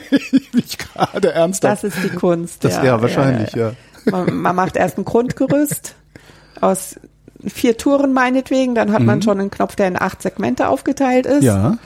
ich 0.53 0.79
gerade 0.79 1.33
ernsthaft. 1.33 1.83
Das 1.83 1.93
ist 1.93 2.05
die 2.05 2.15
Kunst. 2.15 2.63
Das, 2.63 2.75
ja, 2.75 2.85
ja 2.85 3.03
wahrscheinlich, 3.03 3.53
ja. 3.55 3.71
ja. 3.71 3.75
Man, 4.13 4.37
man, 4.37 4.55
macht 4.55 4.77
erst 4.77 4.97
ein 4.99 5.05
Grundgerüst 5.05 5.97
aus 6.61 6.97
vier 7.47 7.77
Touren 7.77 8.13
meinetwegen, 8.13 8.75
dann 8.75 8.93
hat 8.93 9.01
mhm. 9.01 9.07
man 9.07 9.23
schon 9.23 9.41
einen 9.41 9.51
Knopf, 9.51 9.77
der 9.77 9.89
in 9.89 10.01
acht 10.01 10.23
Segmente 10.23 10.69
aufgeteilt 10.69 11.27
ist. 11.27 11.43
Ja. 11.43 11.79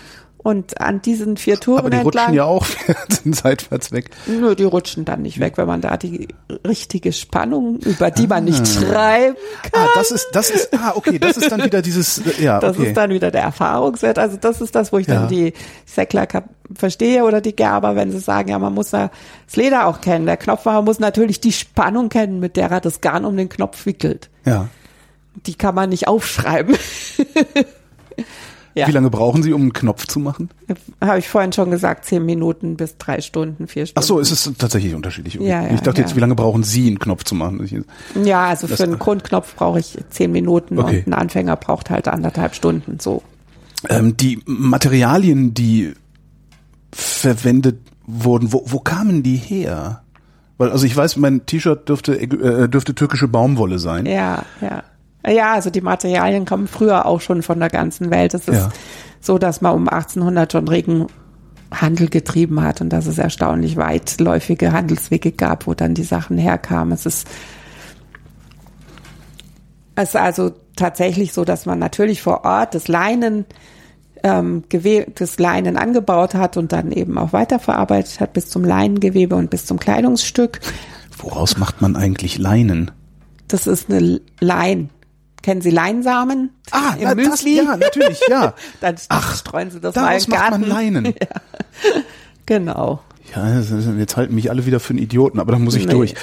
Und 0.48 0.80
an 0.80 1.02
diesen 1.02 1.36
vier 1.36 1.60
Touren 1.60 1.80
Aber 1.80 1.90
die 1.90 1.98
entlang, 1.98 2.24
rutschen 2.24 2.34
ja 2.34 2.44
auch 2.44 2.64
seitwärts 3.26 3.92
weg. 3.92 4.08
Nö, 4.26 4.54
die 4.54 4.64
rutschen 4.64 5.04
dann 5.04 5.20
nicht 5.20 5.40
weg, 5.40 5.58
wenn 5.58 5.66
man 5.66 5.82
da 5.82 5.98
die 5.98 6.28
richtige 6.66 7.12
Spannung, 7.12 7.76
über 7.80 8.10
die 8.10 8.26
man 8.26 8.44
nicht 8.44 8.62
ah. 8.62 8.64
schreiben 8.64 9.36
kann. 9.70 9.82
Ah, 9.82 9.88
das 9.94 10.10
ist, 10.10 10.28
das 10.32 10.48
ist, 10.48 10.72
ah, 10.72 10.94
okay, 10.94 11.18
das 11.18 11.36
ist 11.36 11.52
dann 11.52 11.62
wieder 11.62 11.82
dieses, 11.82 12.22
ja, 12.40 12.60
Das 12.60 12.78
okay. 12.78 12.88
ist 12.88 12.96
dann 12.96 13.10
wieder 13.10 13.30
der 13.30 13.42
Erfahrungswert. 13.42 14.18
Also 14.18 14.38
das 14.38 14.62
ist 14.62 14.74
das, 14.74 14.90
wo 14.90 14.96
ich 14.96 15.06
ja. 15.06 15.16
dann 15.16 15.28
die 15.28 15.52
Säckler 15.84 16.26
verstehe 16.74 17.24
oder 17.24 17.42
die 17.42 17.54
Gerber, 17.54 17.94
wenn 17.94 18.10
sie 18.10 18.18
sagen, 18.18 18.48
ja, 18.48 18.58
man 18.58 18.72
muss 18.72 18.88
da 18.88 19.10
das 19.44 19.56
Leder 19.56 19.86
auch 19.86 20.00
kennen. 20.00 20.24
Der 20.24 20.38
Knopfmacher 20.38 20.80
muss 20.80 20.98
natürlich 20.98 21.42
die 21.42 21.52
Spannung 21.52 22.08
kennen, 22.08 22.40
mit 22.40 22.56
der 22.56 22.70
er 22.70 22.80
das 22.80 23.02
Garn 23.02 23.26
um 23.26 23.36
den 23.36 23.50
Knopf 23.50 23.84
wickelt. 23.84 24.30
Ja. 24.46 24.68
Die 25.44 25.56
kann 25.56 25.74
man 25.74 25.90
nicht 25.90 26.08
aufschreiben. 26.08 26.74
Ja. 28.74 28.86
Wie 28.86 28.92
lange 28.92 29.10
brauchen 29.10 29.42
Sie, 29.42 29.52
um 29.52 29.62
einen 29.62 29.72
Knopf 29.72 30.06
zu 30.06 30.20
machen? 30.20 30.50
Habe 31.00 31.18
ich 31.18 31.28
vorhin 31.28 31.52
schon 31.52 31.70
gesagt, 31.70 32.04
zehn 32.04 32.24
Minuten 32.24 32.76
bis 32.76 32.96
drei 32.96 33.20
Stunden, 33.20 33.66
vier 33.66 33.86
Stunden. 33.86 33.98
Ach 33.98 34.06
so, 34.06 34.18
ist 34.18 34.30
es 34.30 34.50
tatsächlich 34.56 34.94
unterschiedlich. 34.94 35.34
Ja, 35.34 35.62
ja, 35.62 35.74
ich 35.74 35.80
dachte 35.80 36.00
jetzt, 36.00 36.14
wie 36.14 36.20
lange 36.20 36.34
brauchen 36.34 36.62
Sie, 36.62 36.86
einen 36.86 36.98
Knopf 36.98 37.24
zu 37.24 37.34
machen? 37.34 37.84
Ja, 38.22 38.46
also 38.46 38.66
für 38.66 38.82
einen 38.82 38.98
Grundknopf 38.98 39.54
brauche 39.56 39.80
ich 39.80 39.98
zehn 40.10 40.32
Minuten 40.32 40.78
okay. 40.78 40.98
und 40.98 41.08
ein 41.08 41.14
Anfänger 41.14 41.56
braucht 41.56 41.90
halt 41.90 42.08
anderthalb 42.08 42.54
Stunden, 42.54 42.98
so. 43.00 43.22
Ähm, 43.88 44.16
die 44.16 44.40
Materialien, 44.46 45.54
die 45.54 45.94
verwendet 46.92 47.80
wurden, 48.06 48.52
wo, 48.52 48.64
wo 48.66 48.80
kamen 48.80 49.22
die 49.22 49.36
her? 49.36 50.02
Weil, 50.56 50.70
also 50.70 50.84
ich 50.84 50.96
weiß, 50.96 51.16
mein 51.16 51.46
T-Shirt 51.46 51.88
dürfte, 51.88 52.20
äh, 52.20 52.68
dürfte 52.68 52.94
türkische 52.94 53.28
Baumwolle 53.28 53.78
sein. 53.78 54.06
Ja, 54.06 54.44
ja. 54.60 54.82
Ja, 55.26 55.54
also 55.54 55.70
die 55.70 55.80
Materialien 55.80 56.44
kommen 56.44 56.68
früher 56.68 57.06
auch 57.06 57.20
schon 57.20 57.42
von 57.42 57.58
der 57.58 57.70
ganzen 57.70 58.10
Welt. 58.10 58.34
Es 58.34 58.48
ist 58.48 58.56
ja. 58.56 58.68
so, 59.20 59.38
dass 59.38 59.60
man 59.60 59.74
um 59.74 59.88
1800 59.88 60.52
schon 60.52 60.68
regen 60.68 61.06
Handel 61.70 62.08
getrieben 62.08 62.62
hat 62.62 62.80
und 62.80 62.90
dass 62.90 63.06
es 63.06 63.18
erstaunlich 63.18 63.76
weitläufige 63.76 64.72
Handelswege 64.72 65.32
gab, 65.32 65.66
wo 65.66 65.74
dann 65.74 65.94
die 65.94 66.04
Sachen 66.04 66.38
herkamen. 66.38 66.92
Es 66.94 67.04
ist, 67.04 67.28
es 69.96 70.10
ist 70.10 70.16
also 70.16 70.52
tatsächlich 70.76 71.32
so, 71.32 71.44
dass 71.44 71.66
man 71.66 71.78
natürlich 71.78 72.22
vor 72.22 72.44
Ort 72.44 72.74
das 72.74 72.88
Leinen 72.88 73.44
ähm, 74.22 74.64
das 75.14 75.38
Leinen 75.38 75.76
angebaut 75.76 76.34
hat 76.34 76.56
und 76.56 76.72
dann 76.72 76.92
eben 76.92 77.18
auch 77.18 77.32
weiterverarbeitet 77.32 78.20
hat 78.20 78.32
bis 78.32 78.48
zum 78.48 78.64
Leinengewebe 78.64 79.36
und 79.36 79.50
bis 79.50 79.66
zum 79.66 79.78
Kleidungsstück. 79.78 80.60
Woraus 81.18 81.56
macht 81.58 81.80
man 81.80 81.96
eigentlich 81.96 82.38
Leinen? 82.38 82.90
Das 83.48 83.66
ist 83.66 83.90
eine 83.90 84.20
Lein. 84.40 84.90
Kennen 85.48 85.62
Sie 85.62 85.70
Leinsamen? 85.70 86.50
Ah, 86.72 86.92
im 86.98 87.04
na, 87.04 87.14
Müsli? 87.14 87.56
Das, 87.56 87.64
ja, 87.64 87.76
natürlich, 87.78 88.20
ja. 88.28 88.52
Dann 88.82 88.96
Ach, 89.08 89.34
streuen 89.34 89.70
Sie 89.70 89.80
das 89.80 89.94
mal 89.94 90.14
im 90.14 90.26
Garten. 90.26 90.50
Macht 90.50 90.60
man 90.60 90.68
Leinen. 90.68 91.04
Ja. 91.84 92.02
Genau. 92.44 93.00
Ja, 93.34 93.58
jetzt 93.58 94.16
halten 94.18 94.34
mich 94.34 94.50
alle 94.50 94.66
wieder 94.66 94.78
für 94.78 94.90
einen 94.90 94.98
Idioten, 94.98 95.40
aber 95.40 95.52
dann 95.52 95.64
muss 95.64 95.74
ich 95.74 95.86
nee. 95.86 95.92
durch. 95.92 96.14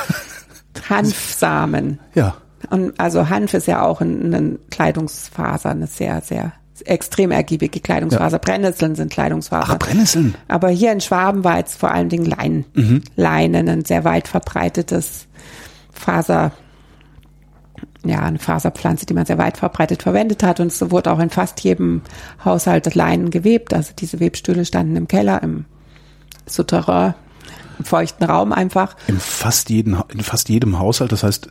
Hanfsamen. 0.90 1.98
Ja. 2.14 2.36
Und 2.68 3.00
also 3.00 3.30
Hanf 3.30 3.54
ist 3.54 3.68
ja 3.68 3.80
auch 3.80 4.02
eine 4.02 4.58
Kleidungsfaser, 4.70 5.70
eine 5.70 5.86
sehr, 5.86 6.20
sehr 6.20 6.52
extrem 6.84 7.30
ergiebige 7.30 7.80
Kleidungsfaser. 7.80 8.36
Ja. 8.36 8.38
Brennnesseln 8.38 8.96
sind 8.96 9.10
Kleidungsfaser. 9.10 9.76
Ach, 9.76 9.78
Brennnesseln. 9.78 10.34
Aber 10.48 10.68
hier 10.68 10.92
in 10.92 11.00
Schwaben 11.00 11.42
war 11.42 11.56
jetzt 11.56 11.80
vor 11.80 11.90
allen 11.90 12.10
Dingen 12.10 12.26
Leinen. 12.26 12.66
Mhm. 12.74 13.02
Leinen, 13.16 13.70
ein 13.70 13.86
sehr 13.86 14.04
weit 14.04 14.28
verbreitetes 14.28 15.26
Faser, 15.90 16.52
ja, 18.04 18.20
eine 18.20 18.38
Faserpflanze, 18.38 19.06
die 19.06 19.14
man 19.14 19.26
sehr 19.26 19.38
weit 19.38 19.56
verbreitet 19.56 20.02
verwendet 20.02 20.42
hat. 20.42 20.60
Und 20.60 20.68
es 20.68 20.90
wurde 20.90 21.12
auch 21.12 21.20
in 21.20 21.30
fast 21.30 21.60
jedem 21.60 22.02
Haushalt 22.44 22.86
das 22.86 22.94
Leinen 22.94 23.30
gewebt. 23.30 23.74
Also 23.74 23.92
diese 23.98 24.20
Webstühle 24.20 24.64
standen 24.64 24.96
im 24.96 25.08
Keller, 25.08 25.42
im 25.42 25.64
Souterrain, 26.46 27.14
im 27.78 27.84
feuchten 27.84 28.24
Raum 28.24 28.52
einfach. 28.52 28.96
In 29.06 29.18
fast, 29.18 29.70
jeden, 29.70 29.96
in 30.12 30.20
fast 30.20 30.48
jedem 30.48 30.78
Haushalt, 30.78 31.12
das 31.12 31.22
heißt, 31.22 31.48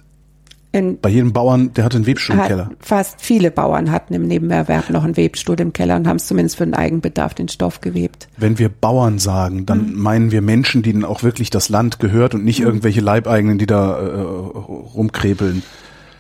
in, 0.74 1.00
bei 1.02 1.10
jedem 1.10 1.34
Bauern, 1.34 1.74
der 1.74 1.84
hatte 1.84 1.98
einen 1.98 2.06
Webstuhl 2.06 2.38
im 2.38 2.44
Keller. 2.44 2.72
Fast 2.80 3.20
viele 3.20 3.52
Bauern 3.52 3.92
hatten 3.92 4.14
im 4.14 4.26
Nebenerwerb 4.26 4.90
noch 4.90 5.04
einen 5.04 5.18
Webstuhl 5.18 5.60
im 5.60 5.74
Keller 5.74 5.98
und 5.98 6.08
haben 6.08 6.16
es 6.16 6.28
zumindest 6.28 6.56
für 6.56 6.64
den 6.64 6.74
Eigenbedarf 6.74 7.34
den 7.34 7.50
Stoff 7.50 7.82
gewebt. 7.82 8.30
Wenn 8.38 8.58
wir 8.58 8.70
Bauern 8.70 9.20
sagen, 9.20 9.66
dann 9.66 9.90
mhm. 9.90 10.00
meinen 10.00 10.32
wir 10.32 10.42
Menschen, 10.42 10.82
denen 10.82 11.04
auch 11.04 11.24
wirklich 11.24 11.50
das 11.50 11.68
Land 11.68 12.00
gehört 12.00 12.36
und 12.36 12.46
nicht 12.46 12.62
mhm. 12.62 12.68
irgendwelche 12.68 13.02
Leibeigenen, 13.02 13.58
die 13.58 13.66
da 13.66 14.00
äh, 14.00 14.22
rumkrebeln. 14.22 15.64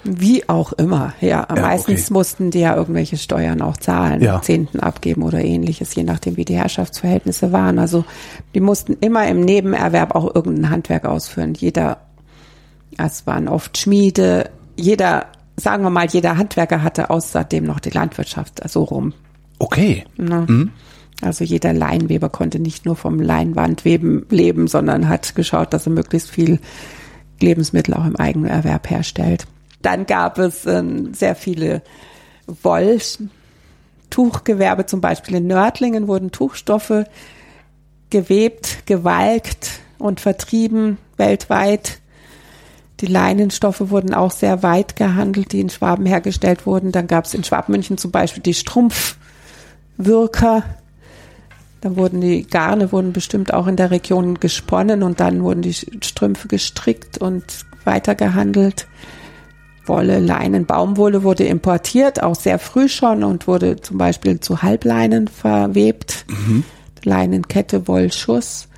Wie 0.03 0.49
auch 0.49 0.73
immer, 0.73 1.13
ja. 1.21 1.45
ja 1.47 1.61
Meistens 1.61 2.05
okay. 2.05 2.13
mussten 2.13 2.51
die 2.51 2.59
ja 2.59 2.75
irgendwelche 2.75 3.17
Steuern 3.17 3.61
auch 3.61 3.77
zahlen, 3.77 4.21
ja. 4.21 4.41
Zehnten 4.41 4.79
abgeben 4.79 5.21
oder 5.21 5.43
ähnliches, 5.43 5.93
je 5.93 6.03
nachdem, 6.03 6.37
wie 6.37 6.45
die 6.45 6.55
Herrschaftsverhältnisse 6.55 7.51
waren. 7.51 7.77
Also 7.77 8.03
die 8.55 8.61
mussten 8.61 8.97
immer 8.99 9.27
im 9.27 9.41
Nebenerwerb 9.41 10.15
auch 10.15 10.33
irgendein 10.33 10.71
Handwerk 10.71 11.05
ausführen. 11.05 11.53
Jeder, 11.53 11.97
es 12.97 13.27
waren 13.27 13.47
oft 13.47 13.77
Schmiede, 13.77 14.49
jeder, 14.75 15.27
sagen 15.55 15.83
wir 15.83 15.91
mal, 15.91 16.07
jeder 16.07 16.37
Handwerker 16.37 16.81
hatte 16.81 17.11
außerdem 17.11 17.63
noch 17.63 17.79
die 17.79 17.91
Landwirtschaft 17.91 18.57
so 18.59 18.63
also 18.63 18.83
rum. 18.83 19.13
Okay. 19.59 20.05
Mhm. 20.17 20.71
Also 21.21 21.43
jeder 21.43 21.73
Leinweber 21.73 22.29
konnte 22.29 22.59
nicht 22.59 22.85
nur 22.85 22.95
vom 22.95 23.19
Leinwandweben 23.19 24.25
leben, 24.29 24.67
sondern 24.67 25.07
hat 25.07 25.35
geschaut, 25.35 25.73
dass 25.73 25.85
er 25.85 25.91
möglichst 25.91 26.31
viel 26.31 26.59
Lebensmittel 27.39 27.93
auch 27.93 28.05
im 28.05 28.15
eigenen 28.15 28.49
Erwerb 28.49 28.89
herstellt. 28.89 29.45
Dann 29.81 30.05
gab 30.05 30.37
es 30.37 30.65
äh, 30.65 30.83
sehr 31.13 31.35
viele 31.35 31.81
Wolltuchgewerbe, 32.63 34.85
zum 34.85 35.01
Beispiel 35.01 35.35
in 35.35 35.47
Nördlingen 35.47 36.07
wurden 36.07 36.31
Tuchstoffe 36.31 37.03
gewebt, 38.09 38.85
gewalkt 38.85 39.81
und 39.97 40.19
vertrieben 40.19 40.97
weltweit. 41.17 41.99
Die 42.99 43.07
Leinenstoffe 43.07 43.89
wurden 43.89 44.13
auch 44.13 44.31
sehr 44.31 44.61
weit 44.61 44.95
gehandelt, 44.95 45.53
die 45.53 45.61
in 45.61 45.71
Schwaben 45.71 46.05
hergestellt 46.05 46.67
wurden. 46.67 46.91
Dann 46.91 47.07
gab 47.07 47.25
es 47.25 47.33
in 47.33 47.43
Schwabmünchen 47.43 47.97
zum 47.97 48.11
Beispiel 48.11 48.43
die 48.43 48.53
Strumpfwirker. 48.53 50.63
Da 51.81 51.95
wurden 51.95 52.21
die 52.21 52.45
Garne 52.45 52.91
wurden 52.91 53.11
bestimmt 53.11 53.55
auch 53.55 53.65
in 53.65 53.75
der 53.75 53.89
Region 53.89 54.39
gesponnen 54.39 55.01
und 55.01 55.19
dann 55.19 55.41
wurden 55.41 55.63
die 55.63 55.73
Strümpfe 55.73 56.47
gestrickt 56.47 57.17
und 57.17 57.43
weitergehandelt. 57.85 58.85
Wolle, 59.91 60.19
Leinen, 60.19 60.65
Baumwolle 60.65 61.21
wurde 61.21 61.43
importiert, 61.43 62.23
auch 62.23 62.35
sehr 62.35 62.59
früh 62.59 62.87
schon 62.87 63.25
und 63.25 63.45
wurde 63.45 63.75
zum 63.75 63.97
Beispiel 63.97 64.39
zu 64.39 64.61
Halbleinen 64.61 65.27
verwebt. 65.27 66.25
Mhm. 66.29 66.63
Leinenkette, 67.03 67.89
Wollschuss 67.89 68.69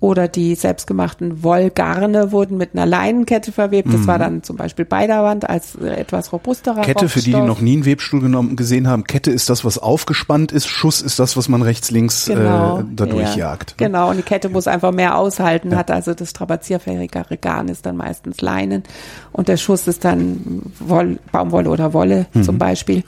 oder 0.00 0.28
die 0.28 0.54
selbstgemachten 0.54 1.42
Wollgarne 1.42 2.32
wurden 2.32 2.56
mit 2.56 2.70
einer 2.72 2.86
Leinenkette 2.86 3.52
verwebt. 3.52 3.92
Das 3.92 4.00
mhm. 4.00 4.06
war 4.06 4.18
dann 4.18 4.42
zum 4.42 4.56
Beispiel 4.56 4.86
Beiderwand 4.86 5.48
als 5.48 5.74
etwas 5.74 6.32
robusterer 6.32 6.80
Kette, 6.80 7.00
Rockstoff. 7.02 7.12
für 7.12 7.20
die, 7.20 7.32
die 7.32 7.40
noch 7.40 7.60
nie 7.60 7.74
einen 7.74 7.84
Webstuhl 7.84 8.22
genommen, 8.22 8.56
gesehen 8.56 8.88
haben. 8.88 9.04
Kette 9.04 9.30
ist 9.30 9.50
das, 9.50 9.62
was 9.62 9.76
aufgespannt 9.76 10.52
ist. 10.52 10.66
Schuss 10.68 11.02
ist 11.02 11.18
das, 11.18 11.36
was 11.36 11.50
man 11.50 11.60
rechts, 11.60 11.90
links 11.90 12.26
genau, 12.26 12.80
äh, 12.80 12.84
dadurch 12.96 13.36
ja. 13.36 13.50
jagt. 13.50 13.78
Ne? 13.78 13.88
Genau, 13.88 14.08
und 14.08 14.16
die 14.16 14.22
Kette 14.22 14.48
muss 14.48 14.66
einfach 14.66 14.90
mehr 14.90 15.18
aushalten, 15.18 15.72
ja. 15.72 15.76
hat 15.76 15.90
also 15.90 16.14
das 16.14 16.30
strapazierfähigere 16.30 17.36
Garn 17.36 17.68
ist 17.68 17.84
dann 17.84 17.98
meistens 17.98 18.40
Leinen 18.40 18.84
und 19.32 19.48
der 19.48 19.58
Schuss 19.58 19.86
ist 19.86 20.06
dann 20.06 20.62
Woll, 20.78 21.18
Baumwolle 21.30 21.68
oder 21.68 21.92
Wolle 21.92 22.26
mhm. 22.32 22.42
zum 22.42 22.56
Beispiel. 22.56 23.04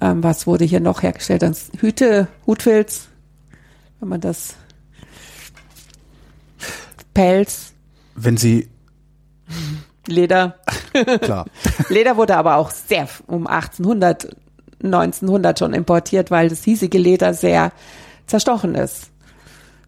Ähm, 0.00 0.24
was 0.24 0.48
wurde 0.48 0.64
hier 0.64 0.80
noch 0.80 1.04
hergestellt? 1.04 1.42
Das 1.42 1.70
Hüte, 1.78 2.26
Hutfilz, 2.48 3.06
wenn 4.00 4.08
man 4.08 4.20
das 4.20 4.56
Pelz. 7.14 7.72
Wenn 8.14 8.36
Sie 8.36 8.68
Leder. 10.06 10.56
Klar. 11.20 11.46
Leder 11.88 12.16
wurde 12.16 12.36
aber 12.36 12.56
auch 12.56 12.70
sehr 12.70 13.08
um 13.26 13.46
1800, 13.46 14.36
1900 14.82 15.58
schon 15.58 15.72
importiert, 15.72 16.30
weil 16.30 16.48
das 16.48 16.62
hiesige 16.62 16.98
Leder 16.98 17.34
sehr 17.34 17.72
zerstochen 18.26 18.74
ist. 18.74 19.10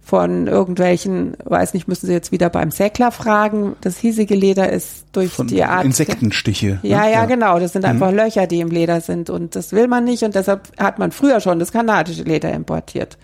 Von 0.03 0.47
irgendwelchen, 0.47 1.37
weiß 1.45 1.75
nicht, 1.75 1.89
müssen 1.89 2.07
Sie 2.07 2.13
jetzt 2.13 2.31
wieder 2.31 2.49
beim 2.49 2.71
Säckler 2.71 3.11
fragen. 3.11 3.75
Das 3.81 3.99
hiesige 3.99 4.37
Leder 4.37 4.71
ist 4.71 5.05
durch 5.11 5.33
Von 5.33 5.49
die 5.49 5.65
Art. 5.65 5.85
Insektenstiche. 5.85 6.79
Ja, 6.85 7.01
ne? 7.01 7.05
ja, 7.07 7.11
ja, 7.11 7.25
genau. 7.25 7.59
Das 7.59 7.73
sind 7.73 7.83
mhm. 7.83 7.91
einfach 7.91 8.13
Löcher, 8.13 8.47
die 8.47 8.61
im 8.61 8.69
Leder 8.69 9.01
sind. 9.01 9.31
Und 9.31 9.57
das 9.57 9.73
will 9.73 9.89
man 9.89 10.05
nicht. 10.05 10.23
Und 10.23 10.37
deshalb 10.37 10.69
hat 10.79 11.01
man 11.01 11.11
früher 11.11 11.41
schon 11.41 11.59
das 11.59 11.73
kanadische 11.73 12.23
Leder 12.23 12.53
importiert. 12.53 13.19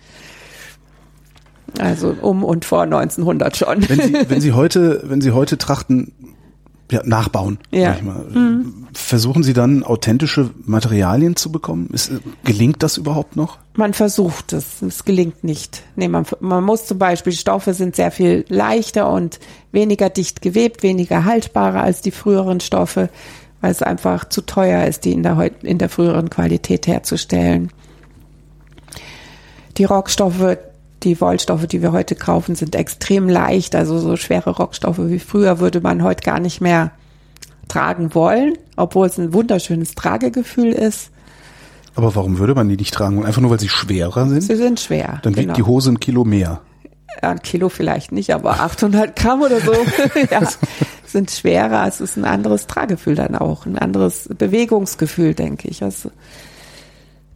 Also 1.78 2.14
um 2.20 2.44
und 2.44 2.64
vor 2.64 2.82
1900 2.82 3.56
schon. 3.56 3.88
Wenn 3.88 4.00
Sie, 4.00 4.12
wenn 4.28 4.40
Sie 4.40 4.52
heute, 4.52 5.02
wenn 5.04 5.20
Sie 5.20 5.32
heute 5.32 5.58
trachten, 5.58 6.12
ja, 6.92 7.00
nachbauen, 7.04 7.58
ja. 7.70 7.96
Mhm. 8.02 8.86
versuchen 8.92 9.42
Sie 9.42 9.54
dann 9.54 9.82
authentische 9.82 10.50
Materialien 10.66 11.36
zu 11.36 11.50
bekommen? 11.50 11.88
Ist, 11.92 12.12
gelingt 12.44 12.82
das 12.82 12.98
überhaupt 12.98 13.34
noch? 13.34 13.58
Man 13.74 13.94
versucht 13.94 14.52
es, 14.52 14.82
es 14.82 15.06
gelingt 15.06 15.42
nicht. 15.42 15.82
Nee, 15.96 16.08
man, 16.08 16.26
man 16.40 16.62
muss 16.62 16.84
zum 16.84 16.98
Beispiel, 16.98 17.32
Stoffe 17.32 17.72
sind 17.72 17.96
sehr 17.96 18.10
viel 18.10 18.44
leichter 18.48 19.10
und 19.10 19.40
weniger 19.72 20.10
dicht 20.10 20.42
gewebt, 20.42 20.82
weniger 20.82 21.24
haltbarer 21.24 21.82
als 21.82 22.02
die 22.02 22.10
früheren 22.10 22.60
Stoffe, 22.60 23.08
weil 23.62 23.70
es 23.70 23.82
einfach 23.82 24.28
zu 24.28 24.42
teuer 24.42 24.84
ist, 24.84 25.06
die 25.06 25.12
in 25.12 25.22
der, 25.22 25.50
in 25.62 25.78
der 25.78 25.88
früheren 25.88 26.28
Qualität 26.28 26.86
herzustellen. 26.86 27.70
Die 29.78 29.84
Rockstoffe 29.84 30.58
die 31.04 31.20
Wollstoffe, 31.20 31.66
die 31.66 31.82
wir 31.82 31.92
heute 31.92 32.14
kaufen, 32.14 32.54
sind 32.54 32.74
extrem 32.74 33.28
leicht. 33.28 33.74
Also 33.74 33.98
so 33.98 34.16
schwere 34.16 34.50
Rockstoffe 34.50 35.00
wie 35.00 35.18
früher 35.18 35.60
würde 35.60 35.80
man 35.80 36.02
heute 36.02 36.22
gar 36.22 36.40
nicht 36.40 36.60
mehr 36.60 36.92
tragen 37.68 38.14
wollen, 38.14 38.58
obwohl 38.76 39.06
es 39.06 39.18
ein 39.18 39.32
wunderschönes 39.32 39.94
Tragegefühl 39.94 40.72
ist. 40.72 41.10
Aber 41.94 42.14
warum 42.14 42.38
würde 42.38 42.54
man 42.54 42.68
die 42.68 42.76
nicht 42.76 42.94
tragen? 42.94 43.24
Einfach 43.24 43.40
nur, 43.40 43.50
weil 43.50 43.60
sie 43.60 43.68
schwerer 43.68 44.26
sind? 44.26 44.42
Sie 44.42 44.56
sind 44.56 44.80
schwer. 44.80 45.20
Dann 45.22 45.34
wiegt 45.34 45.42
genau. 45.42 45.54
die 45.54 45.62
Hose 45.62 45.90
ein 45.90 46.00
Kilo 46.00 46.24
mehr. 46.24 46.60
Ein 47.20 47.42
Kilo 47.42 47.68
vielleicht 47.68 48.10
nicht, 48.10 48.32
aber 48.32 48.60
800 48.60 49.14
Gramm 49.14 49.42
oder 49.42 49.60
so 49.60 49.72
ja, 50.30 50.48
sind 51.04 51.30
schwerer. 51.30 51.86
Es 51.86 52.00
ist 52.00 52.16
ein 52.16 52.24
anderes 52.24 52.66
Tragegefühl 52.66 53.14
dann 53.14 53.36
auch, 53.36 53.66
ein 53.66 53.78
anderes 53.78 54.30
Bewegungsgefühl, 54.36 55.34
denke 55.34 55.68
ich. 55.68 55.82
Also 55.82 56.10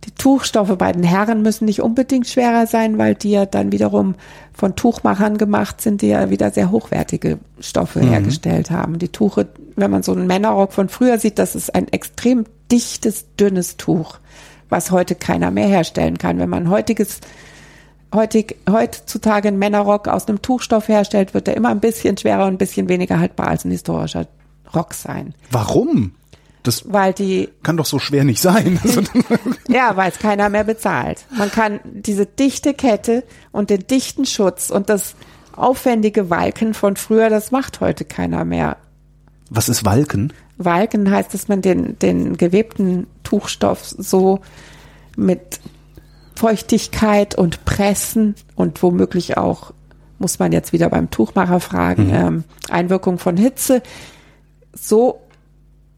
die 0.06 0.12
Tuchstoffe 0.12 0.76
bei 0.78 0.92
den 0.92 1.02
Herren 1.02 1.42
müssen 1.42 1.64
nicht 1.64 1.82
unbedingt 1.82 2.28
schwerer 2.28 2.66
sein, 2.66 2.96
weil 2.96 3.14
die 3.14 3.32
ja 3.32 3.44
dann 3.44 3.72
wiederum 3.72 4.14
von 4.52 4.76
Tuchmachern 4.76 5.36
gemacht 5.36 5.80
sind, 5.80 6.00
die 6.00 6.08
ja 6.08 6.30
wieder 6.30 6.50
sehr 6.52 6.70
hochwertige 6.70 7.38
Stoffe 7.60 8.00
mhm. 8.00 8.08
hergestellt 8.08 8.70
haben. 8.70 8.98
Die 8.98 9.08
Tuche, 9.08 9.48
wenn 9.74 9.90
man 9.90 10.02
so 10.02 10.12
einen 10.12 10.26
Männerrock 10.26 10.72
von 10.72 10.88
früher 10.88 11.18
sieht, 11.18 11.38
das 11.38 11.54
ist 11.56 11.74
ein 11.74 11.88
extrem 11.88 12.44
dichtes, 12.70 13.26
dünnes 13.36 13.76
Tuch, 13.76 14.18
was 14.68 14.90
heute 14.90 15.14
keiner 15.16 15.50
mehr 15.50 15.68
herstellen 15.68 16.18
kann. 16.18 16.38
Wenn 16.38 16.50
man 16.50 16.70
heutiges 16.70 17.20
heutig, 18.14 18.56
heutzutage 18.70 19.48
einen 19.48 19.58
Männerrock 19.58 20.08
aus 20.08 20.28
einem 20.28 20.40
Tuchstoff 20.40 20.88
herstellt, 20.88 21.34
wird 21.34 21.48
er 21.48 21.56
immer 21.56 21.70
ein 21.70 21.80
bisschen 21.80 22.16
schwerer 22.16 22.46
und 22.46 22.54
ein 22.54 22.58
bisschen 22.58 22.88
weniger 22.88 23.18
haltbar 23.18 23.48
als 23.48 23.64
ein 23.64 23.72
historischer 23.72 24.28
Rock 24.74 24.94
sein. 24.94 25.34
Warum? 25.50 26.12
Das 26.66 26.92
weil 26.92 27.12
die 27.12 27.48
kann 27.62 27.76
doch 27.76 27.86
so 27.86 27.98
schwer 27.98 28.24
nicht 28.24 28.40
sein. 28.40 28.80
ja, 29.68 29.96
weil 29.96 30.10
es 30.10 30.18
keiner 30.18 30.48
mehr 30.48 30.64
bezahlt. 30.64 31.24
Man 31.36 31.50
kann 31.50 31.80
diese 31.84 32.26
dichte 32.26 32.74
Kette 32.74 33.22
und 33.52 33.70
den 33.70 33.86
dichten 33.86 34.26
Schutz 34.26 34.70
und 34.70 34.88
das 34.88 35.14
aufwendige 35.54 36.28
Walken 36.28 36.74
von 36.74 36.96
früher, 36.96 37.30
das 37.30 37.52
macht 37.52 37.80
heute 37.80 38.04
keiner 38.04 38.44
mehr. 38.44 38.78
Was 39.48 39.68
ist 39.68 39.84
Walken? 39.84 40.32
Walken 40.58 41.10
heißt, 41.10 41.32
dass 41.34 41.46
man 41.48 41.62
den, 41.62 41.98
den 41.98 42.36
gewebten 42.36 43.06
Tuchstoff 43.22 43.84
so 43.84 44.40
mit 45.16 45.60
Feuchtigkeit 46.34 47.36
und 47.36 47.64
Pressen 47.64 48.34
und 48.56 48.82
womöglich 48.82 49.36
auch, 49.36 49.72
muss 50.18 50.38
man 50.38 50.50
jetzt 50.52 50.72
wieder 50.72 50.90
beim 50.90 51.10
Tuchmacher 51.10 51.60
fragen, 51.60 52.08
mhm. 52.08 52.14
ähm, 52.14 52.44
Einwirkung 52.70 53.18
von 53.18 53.36
Hitze, 53.36 53.82
so 54.72 55.20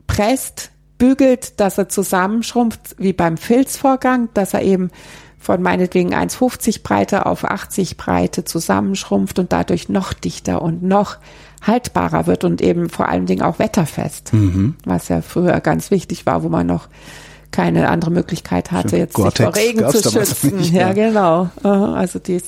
presst, 0.09 0.70
bügelt, 0.98 1.61
dass 1.61 1.78
er 1.78 1.88
zusammenschrumpft, 1.88 2.96
wie 2.98 3.12
beim 3.12 3.36
Filzvorgang, 3.36 4.28
dass 4.34 4.52
er 4.52 4.62
eben 4.62 4.90
von 5.38 5.62
meinetwegen 5.62 6.12
1,50 6.12 6.82
Breite 6.82 7.26
auf 7.26 7.44
80 7.44 7.96
Breite 7.96 8.44
zusammenschrumpft 8.44 9.38
und 9.38 9.52
dadurch 9.52 9.88
noch 9.88 10.12
dichter 10.12 10.61
und 10.61 10.82
noch 10.82 11.18
haltbarer 11.62 12.26
wird 12.26 12.42
und 12.42 12.61
eben 12.61 12.88
vor 12.88 13.09
allen 13.09 13.26
Dingen 13.26 13.42
auch 13.42 13.61
wetterfest, 13.61 14.32
mhm. 14.32 14.76
was 14.84 15.09
ja 15.09 15.22
früher 15.22 15.61
ganz 15.61 15.92
wichtig 15.92 16.26
war, 16.26 16.42
wo 16.42 16.48
man 16.48 16.66
noch 16.66 16.88
keine 17.50 17.88
andere 17.88 18.11
Möglichkeit 18.11 18.72
hatte, 18.72 18.96
jetzt 18.96 19.16
sich 19.16 19.34
vor 19.34 19.56
Regen 19.56 19.88
zu 19.88 20.11
schützen. 20.11 20.56
Nicht, 20.56 20.74
ja, 20.74 20.92
genau. 20.92 21.48
Also 21.62 22.18
dies 22.18 22.44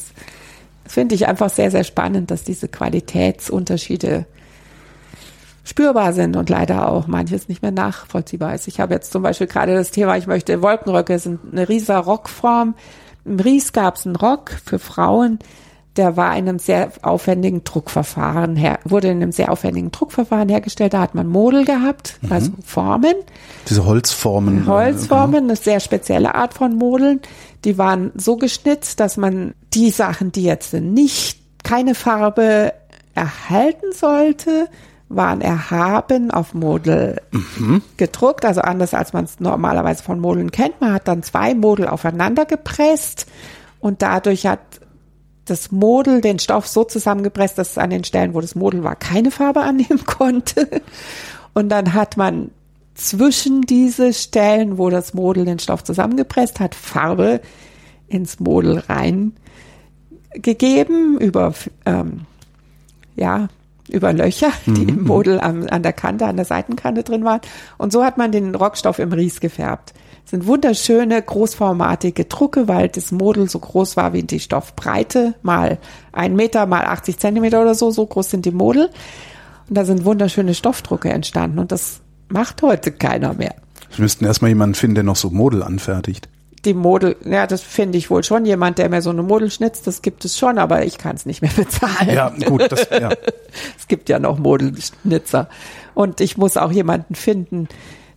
finde 0.87 1.15
ich 1.15 1.27
einfach 1.27 1.51
sehr, 1.51 1.71
sehr 1.71 1.85
spannend, 1.85 2.31
dass 2.31 2.43
diese 2.43 2.69
Qualitätsunterschiede 2.69 4.27
spürbar 5.71 6.13
sind 6.13 6.37
und 6.37 6.51
leider 6.51 6.89
auch 6.89 7.07
manches 7.07 7.49
nicht 7.49 7.63
mehr 7.63 7.71
nachvollziehbar 7.71 8.55
ist. 8.55 8.67
Ich 8.69 8.81
habe 8.81 8.95
jetzt 8.95 9.13
zum 9.13 9.23
Beispiel 9.23 9.47
gerade 9.47 9.75
das 9.75 9.93
Thema, 9.93 10.17
ich 10.17 10.27
möchte 10.27 10.63
Wolkenröcke 10.63 11.19
sind 11.19 11.41
eine 11.53 11.69
rieser 11.69 11.99
Rockform. 11.99 12.75
Im 13.25 13.39
Ries 13.39 13.73
gab 13.73 13.97
es 13.97 14.05
einen 14.05 14.17
Rock 14.17 14.51
für 14.65 14.79
Frauen, 14.79 15.39
der 15.97 16.17
war 16.17 16.37
in 16.37 16.49
einem 16.49 16.59
sehr 16.59 16.91
aufwendigen 17.03 17.63
Druckverfahren 17.63 18.57
her, 18.57 18.79
wurde 18.85 19.09
in 19.09 19.23
einem 19.23 19.33
sehr 19.33 19.53
aufwendigen 19.53 19.91
Druckverfahren 19.91 20.49
hergestellt. 20.49 20.95
Da 20.95 21.01
hat 21.01 21.15
man 21.15 21.27
Model 21.27 21.65
gehabt, 21.65 22.19
mhm. 22.23 22.33
also 22.33 22.51
Formen. 22.65 23.15
Diese 23.69 23.85
Holzformen. 23.85 24.65
Äh, 24.65 24.67
Holzformen, 24.67 25.45
eine 25.45 25.57
sehr 25.57 25.79
spezielle 25.79 26.35
Art 26.35 26.55
von 26.55 26.77
Modeln. 26.77 27.21
Die 27.65 27.79
waren 27.79 28.11
so 28.17 28.37
geschnitzt, 28.37 28.99
dass 28.99 29.17
man 29.17 29.55
die 29.73 29.91
Sachen, 29.91 30.33
die 30.33 30.45
jetzt 30.45 30.73
nicht 30.75 31.39
keine 31.63 31.95
Farbe 31.95 32.73
erhalten 33.15 33.93
sollte, 33.93 34.69
waren 35.11 35.41
erhaben 35.41 36.31
auf 36.31 36.55
Model 36.55 37.21
mhm. 37.33 37.83
gedruckt, 37.97 38.45
also 38.45 38.61
anders 38.61 38.95
als 38.95 39.13
man 39.13 39.25
es 39.25 39.41
normalerweise 39.41 40.05
von 40.05 40.21
Modeln 40.21 40.53
kennt. 40.53 40.81
Man 40.81 40.93
hat 40.93 41.09
dann 41.09 41.25
zwei 41.25 41.55
Model 41.55 41.89
aufeinander 41.89 42.47
gepresst 42.47 43.27
und 43.81 44.03
dadurch 44.03 44.47
hat 44.47 44.61
das 45.47 45.73
Model 45.73 46.21
den 46.21 46.39
Stoff 46.39 46.69
so 46.69 46.85
zusammengepresst, 46.85 47.59
dass 47.59 47.73
es 47.73 47.79
an 47.79 47.91
den 47.91 48.05
Stellen, 48.05 48.35
wo 48.35 48.41
das 48.41 48.55
Model 48.55 48.85
war, 48.85 48.95
keine 48.95 49.33
Farbe 49.33 49.61
annehmen 49.63 50.07
konnte. 50.07 50.81
Und 51.55 51.71
dann 51.71 51.93
hat 51.93 52.17
man 52.17 52.53
zwischen 52.95 53.63
diese 53.63 54.13
Stellen, 54.13 54.79
wo 54.79 54.91
das 54.91 55.13
Model 55.13 55.45
den 55.45 55.59
Stoff 55.59 55.83
zusammengepresst 55.83 56.61
hat, 56.61 56.77
Farbe 56.77 57.41
ins 58.07 58.39
Model 58.39 58.79
reingegeben 58.79 61.19
über 61.19 61.53
ähm, 61.85 62.27
ja 63.17 63.49
über 63.91 64.13
Löcher, 64.13 64.51
die 64.67 64.83
mhm. 64.83 64.89
im 64.89 65.05
Model 65.05 65.41
am, 65.41 65.67
an 65.69 65.83
der 65.83 65.93
Kante, 65.93 66.27
an 66.27 66.37
der 66.37 66.45
Seitenkante 66.45 67.03
drin 67.03 67.25
waren. 67.25 67.41
Und 67.79 67.93
so 67.93 68.05
hat 68.05 68.19
man 68.19 68.33
den 68.33 68.55
Rockstoff 68.55 68.99
im 68.99 69.13
Ries 69.13 69.41
gefärbt. 69.41 69.93
Das 70.23 70.31
sind 70.31 70.47
wunderschöne, 70.47 71.21
großformatige 71.21 72.27
Drucke, 72.27 72.69
weil 72.69 72.89
das 72.89 73.11
Model 73.11 73.49
so 73.49 73.59
groß 73.59 73.97
war 73.97 74.13
wie 74.13 74.23
die 74.23 74.41
Stoffbreite, 74.41 75.35
mal 75.43 75.79
ein 76.13 76.37
Meter, 76.37 76.67
mal 76.67 76.85
80 76.85 77.19
Zentimeter 77.19 77.61
oder 77.61 77.75
so, 77.75 77.91
so 77.91 78.07
groß 78.07 78.31
sind 78.31 78.47
die 78.47 78.53
Model. 78.53 78.91
Und 79.69 79.77
da 79.77 79.85
sind 79.85 80.05
wunderschöne 80.05 80.55
Stoffdrucke 80.55 81.11
entstanden 81.11 81.59
und 81.59 81.73
das 81.73 82.01
macht 82.29 82.63
heute 82.63 82.93
keiner 82.93 83.35
mehr. 83.35 83.55
Wir 83.95 84.03
müssten 84.03 84.25
erstmal 84.25 84.51
jemanden 84.51 84.75
finden, 84.75 84.95
der 84.97 85.05
noch 85.05 85.17
so 85.17 85.31
Model 85.31 85.63
anfertigt 85.63 86.29
die 86.65 86.75
Model, 86.75 87.17
ja, 87.25 87.47
das 87.47 87.63
finde 87.63 87.97
ich 87.97 88.11
wohl 88.11 88.23
schon. 88.23 88.45
Jemand, 88.45 88.79
der 88.79 88.89
mir 88.91 89.01
so 89.01 89.11
eine 89.11 89.23
Model 89.23 89.51
schnitzt, 89.51 89.87
das 89.87 90.03
gibt 90.03 90.25
es 90.25 90.39
schon, 90.39 90.59
aber 90.59 90.85
ich 90.85 90.99
kann 90.99 91.17
es 91.17 91.25
nicht 91.25 91.41
mehr 91.41 91.51
bezahlen. 91.57 92.15
Ja, 92.15 92.29
gut, 92.29 92.71
das, 92.71 92.89
ja. 92.91 93.11
es 93.79 93.89
gibt 93.89 94.09
ja 94.09 94.19
noch 94.19 94.39
Modelschnitzer. 94.39 95.49
Und 95.95 96.21
ich 96.21 96.37
muss 96.37 96.57
auch 96.57 96.71
jemanden 96.71 97.15
finden, 97.15 97.69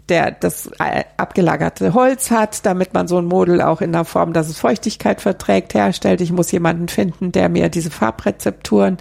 der 0.10 0.32
das 0.32 0.68
äh, 0.80 1.06
abgelagerte 1.16 1.94
Holz 1.94 2.30
hat, 2.30 2.66
damit 2.66 2.94
man 2.94 3.08
so 3.08 3.18
ein 3.18 3.26
Model 3.26 3.62
auch 3.62 3.80
in 3.80 3.94
der 3.94 4.04
Form, 4.04 4.34
dass 4.34 4.50
es 4.50 4.58
Feuchtigkeit 4.58 5.22
verträgt, 5.22 5.74
herstellt. 5.74 6.20
Ich 6.20 6.34
muss 6.34 6.52
jemanden 6.52 6.90
finden, 6.90 7.32
der 7.32 7.48
mir 7.48 7.70
diese 7.70 7.90
Farbrezepturen 7.90 8.98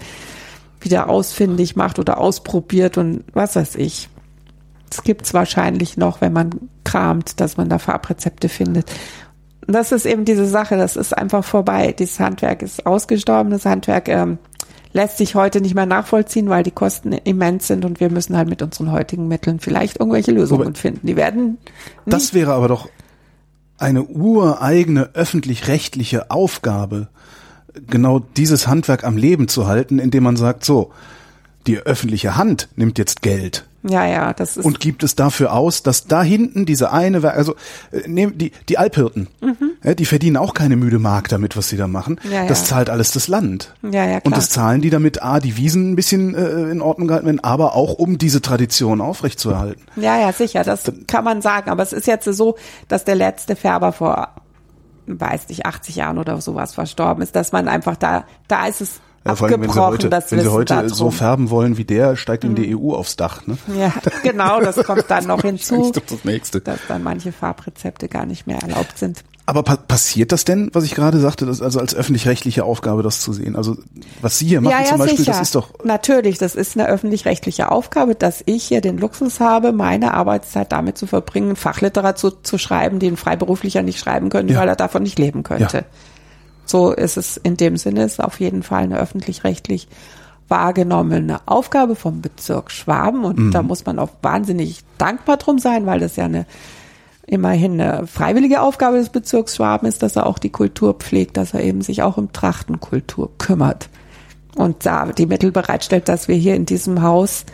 wieder 0.81 1.09
ausfindig 1.09 1.75
macht 1.75 1.99
oder 1.99 2.19
ausprobiert 2.19 2.97
und 2.99 3.25
was 3.33 3.57
weiß 3.57 3.75
ich. 3.77 4.09
Es 4.91 5.03
gibt's 5.03 5.35
wahrscheinlich 5.35 5.97
noch, 5.97 6.21
wenn 6.21 6.33
man 6.33 6.51
kramt, 6.85 7.41
dass 7.41 7.57
man 7.57 7.69
da 7.69 7.79
Farbrezepte 7.79 8.49
findet 8.49 8.93
das 9.67 9.93
ist 9.93 10.07
eben 10.07 10.25
diese 10.25 10.47
Sache, 10.47 10.77
das 10.77 10.97
ist 10.97 11.17
einfach 11.17 11.45
vorbei. 11.45 11.95
Dieses 11.97 12.19
Handwerk 12.21 12.63
ist 12.63 12.87
ausgestorben, 12.87 13.51
das 13.51 13.65
Handwerk 13.65 14.09
ähm, 14.09 14.39
lässt 14.93 15.19
sich 15.19 15.35
heute 15.35 15.61
nicht 15.61 15.75
mehr 15.75 15.87
nachvollziehen, 15.87 16.49
weil 16.49 16.63
die 16.63 16.71
Kosten 16.71 17.13
immens 17.13 17.67
sind 17.67 17.85
und 17.85 18.01
wir 18.01 18.11
müssen 18.11 18.37
halt 18.37 18.49
mit 18.49 18.63
unseren 18.63 18.93
heutigen 18.93 19.29
Mitteln 19.29 19.61
vielleicht 19.61 20.01
irgendwelche 20.01 20.33
Lösungen 20.33 20.69
aber 20.69 20.75
finden. 20.75 21.07
Die 21.07 21.17
werden. 21.17 21.59
Das 22.07 22.35
wäre 22.35 22.53
aber 22.53 22.69
doch 22.69 22.89
eine 23.79 24.05
ureigene 24.05 25.11
öffentlich-rechtliche 25.15 26.31
Aufgabe, 26.31 27.09
genau 27.89 28.21
dieses 28.21 28.69
Handwerk 28.69 29.05
am 29.05 29.17
Leben 29.17 29.49
zu 29.49 29.67
halten, 29.67 29.99
indem 29.99 30.25
man 30.25 30.37
sagt, 30.37 30.65
so, 30.65 30.93
die 31.67 31.79
öffentliche 31.79 32.37
Hand 32.37 32.69
nimmt 32.77 32.99
jetzt 32.99 33.23
Geld 33.23 33.65
ja, 33.85 34.07
ja, 34.07 34.33
das 34.33 34.57
ist. 34.57 34.65
Und 34.65 34.79
gibt 34.79 35.03
es 35.03 35.17
dafür 35.17 35.53
aus, 35.53 35.83
dass 35.83 36.07
da 36.07 36.23
hinten 36.23 36.67
diese 36.67 36.93
eine, 36.93 37.29
also 37.33 37.57
äh, 37.91 38.07
nehmen 38.07 38.39
die 38.39 38.53
die 38.69 38.79
Alphirten, 38.79 39.27
mhm. 39.41 39.73
ja, 39.83 39.95
die 39.95 40.05
verdienen 40.05 40.37
auch 40.37 40.55
keine 40.55 40.77
müde 40.77 41.01
Mark 41.01 41.29
damit, 41.29 41.57
was 41.57 41.69
sie 41.69 41.77
da 41.77 41.89
machen. 41.89 42.21
Ja, 42.31 42.47
das 42.47 42.61
ja. 42.61 42.67
zahlt 42.67 42.91
alles 42.91 43.11
das 43.11 43.27
Land. 43.27 43.75
Ja, 43.83 44.05
ja, 44.05 44.21
klar. 44.21 44.23
Und 44.27 44.37
das 44.37 44.51
zahlen 44.51 44.83
die 44.83 44.91
damit 44.91 45.23
a 45.23 45.41
die 45.41 45.57
Wiesen 45.57 45.93
ein 45.93 45.97
bisschen 45.97 46.35
äh, 46.35 46.71
in 46.71 46.81
Ordnung 46.81 47.09
gehalten 47.09 47.27
werden, 47.27 47.43
aber 47.43 47.75
auch 47.75 47.95
um 47.95 48.19
diese 48.19 48.41
Tradition 48.41 49.01
aufrechtzuerhalten. 49.01 49.83
Ja, 49.97 50.19
ja, 50.19 50.33
sicher, 50.33 50.63
das 50.63 50.85
kann 51.09 51.25
man 51.25 51.43
sagen. 51.43 51.69
Aber 51.69 51.83
es 51.83 51.93
ist 51.93 52.07
jetzt 52.07 52.25
so, 52.25 52.57
dass 52.87 53.05
der 53.05 53.17
letzte 53.17 53.57
Färber 53.57 53.93
vor 53.93 54.29
weiß 55.09 55.49
nicht 55.49 55.67
80 55.67 55.97
Jahren 55.97 56.19
oder 56.19 56.41
sowas 56.41 56.75
verstorben 56.75 57.25
ist, 57.25 57.35
dass 57.35 57.51
man 57.51 57.67
einfach 57.67 57.97
da 57.97 58.25
da 58.47 58.67
ist 58.69 58.81
es 58.81 59.01
ja, 59.25 59.37
vor 59.37 59.49
allem, 59.49 59.61
wenn 59.63 59.71
sie 59.71 59.81
heute, 59.81 60.11
wenn 60.11 60.41
sie 60.41 60.49
heute 60.49 60.89
so 60.89 61.11
färben 61.11 61.51
wollen 61.51 61.77
wie 61.77 61.85
der, 61.85 62.17
steigt 62.17 62.45
ihnen 62.45 62.57
die 62.57 62.75
mhm. 62.75 62.85
EU 62.85 62.95
aufs 62.95 63.17
Dach. 63.17 63.47
Ne? 63.47 63.57
Ja, 63.79 63.93
genau, 64.23 64.61
das 64.61 64.77
kommt 64.85 65.05
dann 65.09 65.27
noch 65.27 65.43
hinzu, 65.43 65.93
das, 65.93 66.25
nächste. 66.25 66.61
dass 66.61 66.81
dann 66.89 67.03
manche 67.03 67.33
Farbrezepte 67.33 68.09
gar 68.09 68.27
nicht 68.27 68.47
mehr 68.47 68.59
erlaubt 68.59 68.99
sind. 68.99 69.23
Aber 69.45 69.65
pa 69.65 69.77
passiert 69.77 70.31
das 70.31 70.45
denn, 70.45 70.71
was 70.73 70.85
ich 70.85 70.95
gerade 70.95 71.19
sagte, 71.19 71.47
das 71.47 71.61
also 71.61 71.81
als 71.81 71.95
öffentlich-rechtliche 71.95 72.65
Aufgabe, 72.65 73.03
das 73.03 73.21
zu 73.21 73.33
sehen? 73.33 73.57
Also 73.57 73.77
was 74.21 74.39
Sie 74.39 74.47
hier 74.47 74.61
machen 74.61 74.73
ja, 74.73 74.83
ja, 74.83 74.87
zum 74.87 74.99
Beispiel, 74.99 75.19
sicher. 75.19 75.33
das 75.33 75.41
ist 75.41 75.55
doch 75.57 75.69
natürlich, 75.85 76.39
das 76.39 76.55
ist 76.55 76.77
eine 76.77 76.89
öffentlich-rechtliche 76.89 77.71
Aufgabe, 77.71 78.15
dass 78.15 78.43
ich 78.47 78.63
hier 78.65 78.81
den 78.81 78.99
Luxus 78.99 79.41
habe, 79.41 79.73
meine 79.73 80.15
Arbeitszeit 80.15 80.71
damit 80.71 80.97
zu 80.97 81.09
verbringen, 81.09 81.57
Fachliteratur 81.57 82.45
zu 82.45 82.57
schreiben, 82.57 83.01
die 83.01 83.09
ein 83.09 83.17
Freiberuflicher 83.17 83.83
nicht 83.83 83.99
schreiben 83.99 84.31
könnte, 84.31 84.55
ja. 84.55 84.61
weil 84.61 84.69
er 84.69 84.77
davon 84.77 85.03
nicht 85.03 85.19
leben 85.19 85.43
könnte. 85.43 85.85
So 86.65 86.93
ist 86.93 87.17
es 87.17 87.37
in 87.37 87.57
dem 87.57 87.77
Sinne, 87.77 88.05
ist 88.05 88.23
auf 88.23 88.41
jeden 88.41 88.63
Fall 88.63 88.85
eine 88.85 88.99
öffentlich-rechtlich 88.99 89.89
wahrgenommene 90.49 91.41
Aufgabe 91.47 91.97
vom 91.97 92.21
Bezirk 92.21 92.71
Schwaben 92.71 93.25
und 93.25 93.39
mhm. 93.39 93.51
da 93.53 93.63
muss 93.63 93.87
man 93.87 93.99
auch 93.99 94.11
wahnsinnig 94.21 94.83
dankbar 94.99 95.39
drum 95.39 95.59
sein, 95.59 95.87
weil 95.87 96.01
das 96.01 96.17
ja 96.17 96.27
eine 96.27 96.47
immerhin 97.27 97.81
eine 97.81 98.07
freiwillige 98.07 98.61
Aufgabe 98.61 98.99
des 98.99 99.09
Bezirks 99.09 99.57
Schwaben 99.57 99.87
ist, 99.87 100.03
dass 100.03 100.17
er 100.17 100.27
auch 100.27 100.39
die 100.39 100.51
Kultur 100.51 100.95
pflegt, 100.95 101.37
dass 101.37 101.55
er 101.55 101.63
eben 101.63 101.81
sich 101.81 102.03
auch 102.03 102.19
um 102.19 102.33
Trachtenkultur 102.33 103.31
kümmert 103.39 103.89
und 104.57 104.85
da 104.85 105.07
die 105.07 105.27
Mittel 105.27 105.53
bereitstellt, 105.53 106.09
dass 106.09 106.29
wir 106.29 106.37
hier 106.37 106.55
in 106.55 106.67
diesem 106.67 107.01
Haus 107.01 107.47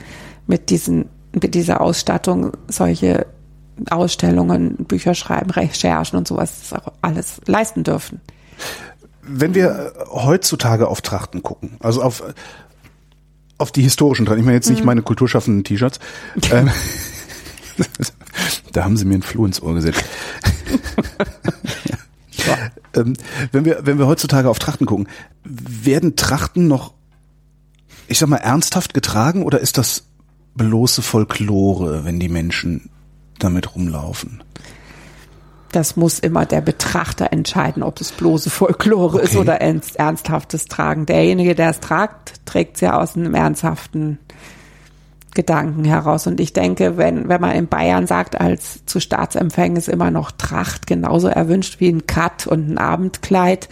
mit 0.46 0.70
diesen 0.70 1.08
mit 1.32 1.54
dieser 1.54 1.82
Ausstattung 1.82 2.52
solche 2.66 3.26
Ausstellungen, 3.90 4.74
Bücher 4.86 5.14
schreiben, 5.14 5.50
Recherchen 5.50 6.18
und 6.18 6.26
sowas 6.26 6.74
alles 7.00 7.40
leisten 7.46 7.84
dürfen 7.84 8.20
wenn 9.28 9.54
wir 9.54 9.92
heutzutage 10.10 10.88
auf 10.88 11.00
Trachten 11.00 11.42
gucken, 11.42 11.76
also 11.80 12.02
auf 12.02 12.22
auf 13.58 13.72
die 13.72 13.82
historischen 13.82 14.24
Trachten, 14.24 14.40
ich 14.40 14.44
meine 14.44 14.56
jetzt 14.56 14.70
nicht 14.70 14.80
mhm. 14.80 14.86
meine 14.86 15.02
kulturschaffenden 15.02 15.64
T-Shirts, 15.64 15.98
ähm, 16.52 16.70
da 18.72 18.84
haben 18.84 18.96
sie 18.96 19.04
mir 19.04 19.14
einen 19.14 19.22
Floh 19.22 19.46
ins 19.46 19.60
Ohr 19.60 19.74
gesetzt. 19.74 20.04
ja. 22.32 22.56
ähm, 23.00 23.14
wenn 23.52 23.64
wir 23.64 23.80
wenn 23.82 23.98
wir 23.98 24.06
heutzutage 24.06 24.48
auf 24.48 24.58
Trachten 24.58 24.86
gucken, 24.86 25.08
werden 25.44 26.16
Trachten 26.16 26.68
noch, 26.68 26.94
ich 28.06 28.18
sag 28.18 28.28
mal 28.28 28.36
ernsthaft 28.36 28.94
getragen 28.94 29.42
oder 29.42 29.60
ist 29.60 29.76
das 29.76 30.04
bloße 30.54 31.02
Folklore, 31.02 32.04
wenn 32.04 32.20
die 32.20 32.28
Menschen 32.28 32.90
damit 33.38 33.74
rumlaufen? 33.74 34.42
Das 35.72 35.96
muss 35.96 36.18
immer 36.18 36.46
der 36.46 36.60
Betrachter 36.60 37.32
entscheiden, 37.32 37.82
ob 37.82 38.00
es 38.00 38.12
bloße 38.12 38.50
Folklore 38.50 39.18
okay. 39.18 39.24
ist 39.24 39.36
oder 39.36 39.60
ernsthaftes 39.60 40.66
Tragen. 40.66 41.06
Derjenige, 41.06 41.54
der 41.54 41.70
es 41.70 41.80
tragt, 41.80 42.46
trägt 42.46 42.76
es 42.76 42.80
ja 42.80 42.98
aus 42.98 43.16
einem 43.16 43.34
ernsthaften 43.34 44.18
Gedanken 45.34 45.84
heraus. 45.84 46.26
Und 46.26 46.40
ich 46.40 46.52
denke, 46.52 46.96
wenn, 46.96 47.28
wenn 47.28 47.40
man 47.40 47.52
in 47.52 47.68
Bayern 47.68 48.06
sagt, 48.06 48.40
als 48.40 48.84
zu 48.86 48.98
Staatsempfängen 48.98 49.76
ist 49.76 49.88
immer 49.88 50.10
noch 50.10 50.32
Tracht 50.32 50.86
genauso 50.86 51.28
erwünscht 51.28 51.80
wie 51.80 51.90
ein 51.90 52.06
Cut 52.06 52.46
und 52.46 52.68
ein 52.68 52.78
Abendkleid, 52.78 53.68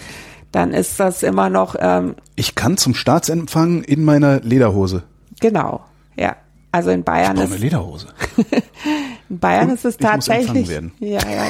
dann 0.52 0.72
ist 0.72 1.00
das 1.00 1.22
immer 1.22 1.50
noch. 1.50 1.74
Ähm, 1.78 2.14
ich 2.36 2.54
kann 2.54 2.76
zum 2.76 2.94
Staatsempfang 2.94 3.82
in 3.82 4.04
meiner 4.04 4.40
Lederhose. 4.40 5.02
Genau, 5.40 5.84
ja. 6.16 6.36
Also 6.72 6.90
in 6.90 7.04
Bayern 7.04 7.36
ich 7.36 7.44
ist 7.44 7.52
eine 7.52 7.60
Lederhose. 7.60 8.08
in 9.28 9.38
Bayern 9.38 9.70
und 9.70 9.74
ist 9.74 9.84
es 9.86 9.96
tatsächlich. 9.96 10.68
Ja, 11.00 11.20
ja. 11.20 11.46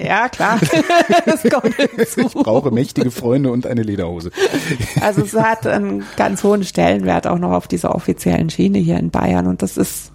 Ja, 0.00 0.28
klar. 0.28 0.58
das 1.26 1.42
kommt 1.42 1.74
hinzu. 1.76 2.20
Ich 2.20 2.32
brauche 2.34 2.70
mächtige 2.70 3.10
Freunde 3.10 3.50
und 3.50 3.66
eine 3.66 3.82
Lederhose. 3.82 4.30
Also 5.00 5.22
es 5.22 5.34
hat 5.34 5.66
einen 5.66 6.04
ganz 6.16 6.42
hohen 6.42 6.64
Stellenwert 6.64 7.26
auch 7.26 7.38
noch 7.38 7.52
auf 7.52 7.68
dieser 7.68 7.94
offiziellen 7.94 8.50
Schiene 8.50 8.78
hier 8.78 8.98
in 8.98 9.10
Bayern 9.10 9.46
und 9.46 9.62
das 9.62 9.76
ist 9.76 10.12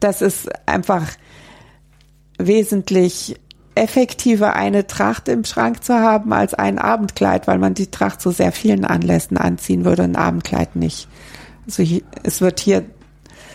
das 0.00 0.20
ist 0.20 0.48
einfach 0.66 1.06
wesentlich 2.38 3.36
effektiver 3.74 4.54
eine 4.54 4.86
Tracht 4.86 5.28
im 5.28 5.44
Schrank 5.44 5.82
zu 5.82 5.94
haben 5.94 6.32
als 6.32 6.54
ein 6.54 6.78
Abendkleid, 6.78 7.46
weil 7.46 7.58
man 7.58 7.74
die 7.74 7.90
Tracht 7.90 8.20
zu 8.20 8.30
sehr 8.30 8.52
vielen 8.52 8.84
Anlässen 8.84 9.36
anziehen 9.36 9.84
würde, 9.84 10.02
ein 10.02 10.16
Abendkleid 10.16 10.76
nicht. 10.76 11.08
Also 11.66 11.82
es 12.22 12.40
wird 12.40 12.60
hier 12.60 12.84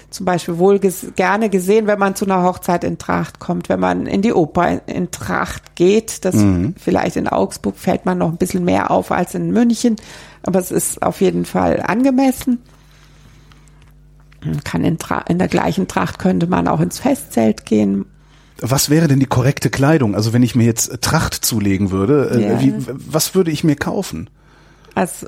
zum 0.10 0.26
Beispiel 0.26 0.58
wohl 0.58 0.80
ges 0.80 1.08
gerne 1.16 1.50
gesehen, 1.50 1.88
wenn 1.88 2.00
man 2.00 2.16
zu 2.16 2.26
einer 2.26 2.44
Hochzeit 2.44 2.84
in 2.84 2.98
Tracht 2.98 3.40
kommt, 3.40 3.70
wenn 3.70 3.80
man 3.80 4.08
in 4.08 4.22
die 4.22 4.34
Oper 4.34 4.82
in 4.88 5.12
Tracht 5.12 5.76
geht. 5.76 6.26
Das 6.26 6.36
mhm. 6.36 6.76
vielleicht 6.78 7.16
in 7.16 7.28
Augsburg 7.28 7.78
fällt 7.78 8.06
man 8.06 8.18
noch 8.18 8.30
ein 8.30 8.38
bisschen 8.38 8.66
mehr 8.66 8.92
auf 8.92 9.12
als 9.12 9.36
in 9.36 9.52
München, 9.52 9.96
aber 10.44 10.60
es 10.60 10.72
ist 10.72 11.02
auf 11.04 11.22
jeden 11.22 11.46
Fall 11.46 11.82
angemessen. 11.86 12.60
kann 14.64 14.84
in, 14.84 14.98
Tra 14.98 15.20
in 15.28 15.38
der 15.38 15.48
gleichen 15.48 15.88
Tracht 15.88 16.20
könnte 16.20 16.48
man 16.48 16.68
auch 16.68 16.80
ins 16.80 17.00
Festzelt 17.00 17.66
gehen. 17.66 18.06
Was 18.62 18.90
wäre 18.90 19.08
denn 19.08 19.20
die 19.20 19.26
korrekte 19.26 19.70
Kleidung? 19.70 20.16
Also 20.16 20.34
wenn 20.34 20.44
ich 20.44 20.56
mir 20.56 20.66
jetzt 20.66 21.02
Tracht 21.02 21.34
zulegen 21.34 21.92
würde, 21.92 22.32
äh, 22.34 22.50
ja. 22.50 22.62
wie, 22.62 22.74
was 22.88 23.36
würde 23.36 23.52
ich 23.52 23.64
mir 23.64 23.76
kaufen? 23.76 24.30
Also 24.96 25.28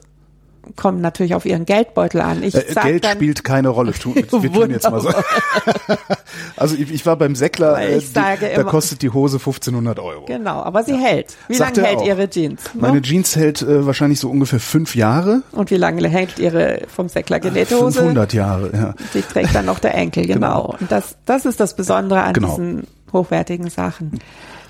kommt 0.75 1.01
natürlich 1.01 1.35
auf 1.35 1.45
ihren 1.45 1.65
Geldbeutel 1.65 2.21
an. 2.21 2.43
Ich 2.43 2.55
äh, 2.55 2.73
Geld 2.83 3.03
dann, 3.03 3.13
spielt 3.13 3.43
keine 3.43 3.69
Rolle. 3.69 3.93
Tu, 3.93 4.13
wir 4.15 4.51
tun 4.51 4.69
jetzt 4.71 4.89
mal 4.89 5.01
so. 5.01 5.09
also 6.57 6.75
ich, 6.75 6.91
ich 6.91 7.05
war 7.05 7.15
beim 7.15 7.35
Säckler, 7.35 7.81
äh, 7.81 7.99
die, 7.99 8.13
da 8.13 8.33
immer, 8.33 8.63
kostet 8.65 9.01
die 9.01 9.09
Hose 9.09 9.37
1500 9.37 9.99
Euro. 9.99 10.25
Genau, 10.25 10.61
aber 10.61 10.83
sie 10.83 10.93
ja. 10.93 10.99
hält. 10.99 11.35
Wie 11.47 11.57
lange 11.57 11.81
hält 11.81 11.97
auch. 11.99 12.05
Ihre 12.05 12.29
Jeans? 12.29 12.73
Ne? 12.73 12.81
Meine 12.81 13.01
Jeans 13.01 13.35
hält 13.35 13.61
äh, 13.61 13.85
wahrscheinlich 13.85 14.19
so 14.19 14.29
ungefähr 14.29 14.59
fünf 14.59 14.95
Jahre. 14.95 15.41
Und 15.51 15.71
wie 15.71 15.77
lange 15.77 16.07
hält 16.07 16.39
Ihre 16.39 16.81
vom 16.87 17.09
Säckler 17.09 17.39
genähte 17.39 17.79
Hose? 17.79 17.99
500 17.99 18.33
Jahre, 18.33 18.71
ja. 18.73 18.93
Die 19.13 19.21
trägt 19.21 19.55
dann 19.55 19.65
noch 19.65 19.79
der 19.79 19.95
Enkel, 19.95 20.25
genau. 20.27 20.61
genau. 20.63 20.75
Und 20.79 20.91
das, 20.91 21.17
das 21.25 21.45
ist 21.45 21.59
das 21.59 21.75
Besondere 21.75 22.21
an 22.21 22.33
genau. 22.33 22.49
diesen 22.49 22.87
hochwertigen 23.11 23.69
Sachen. 23.69 24.19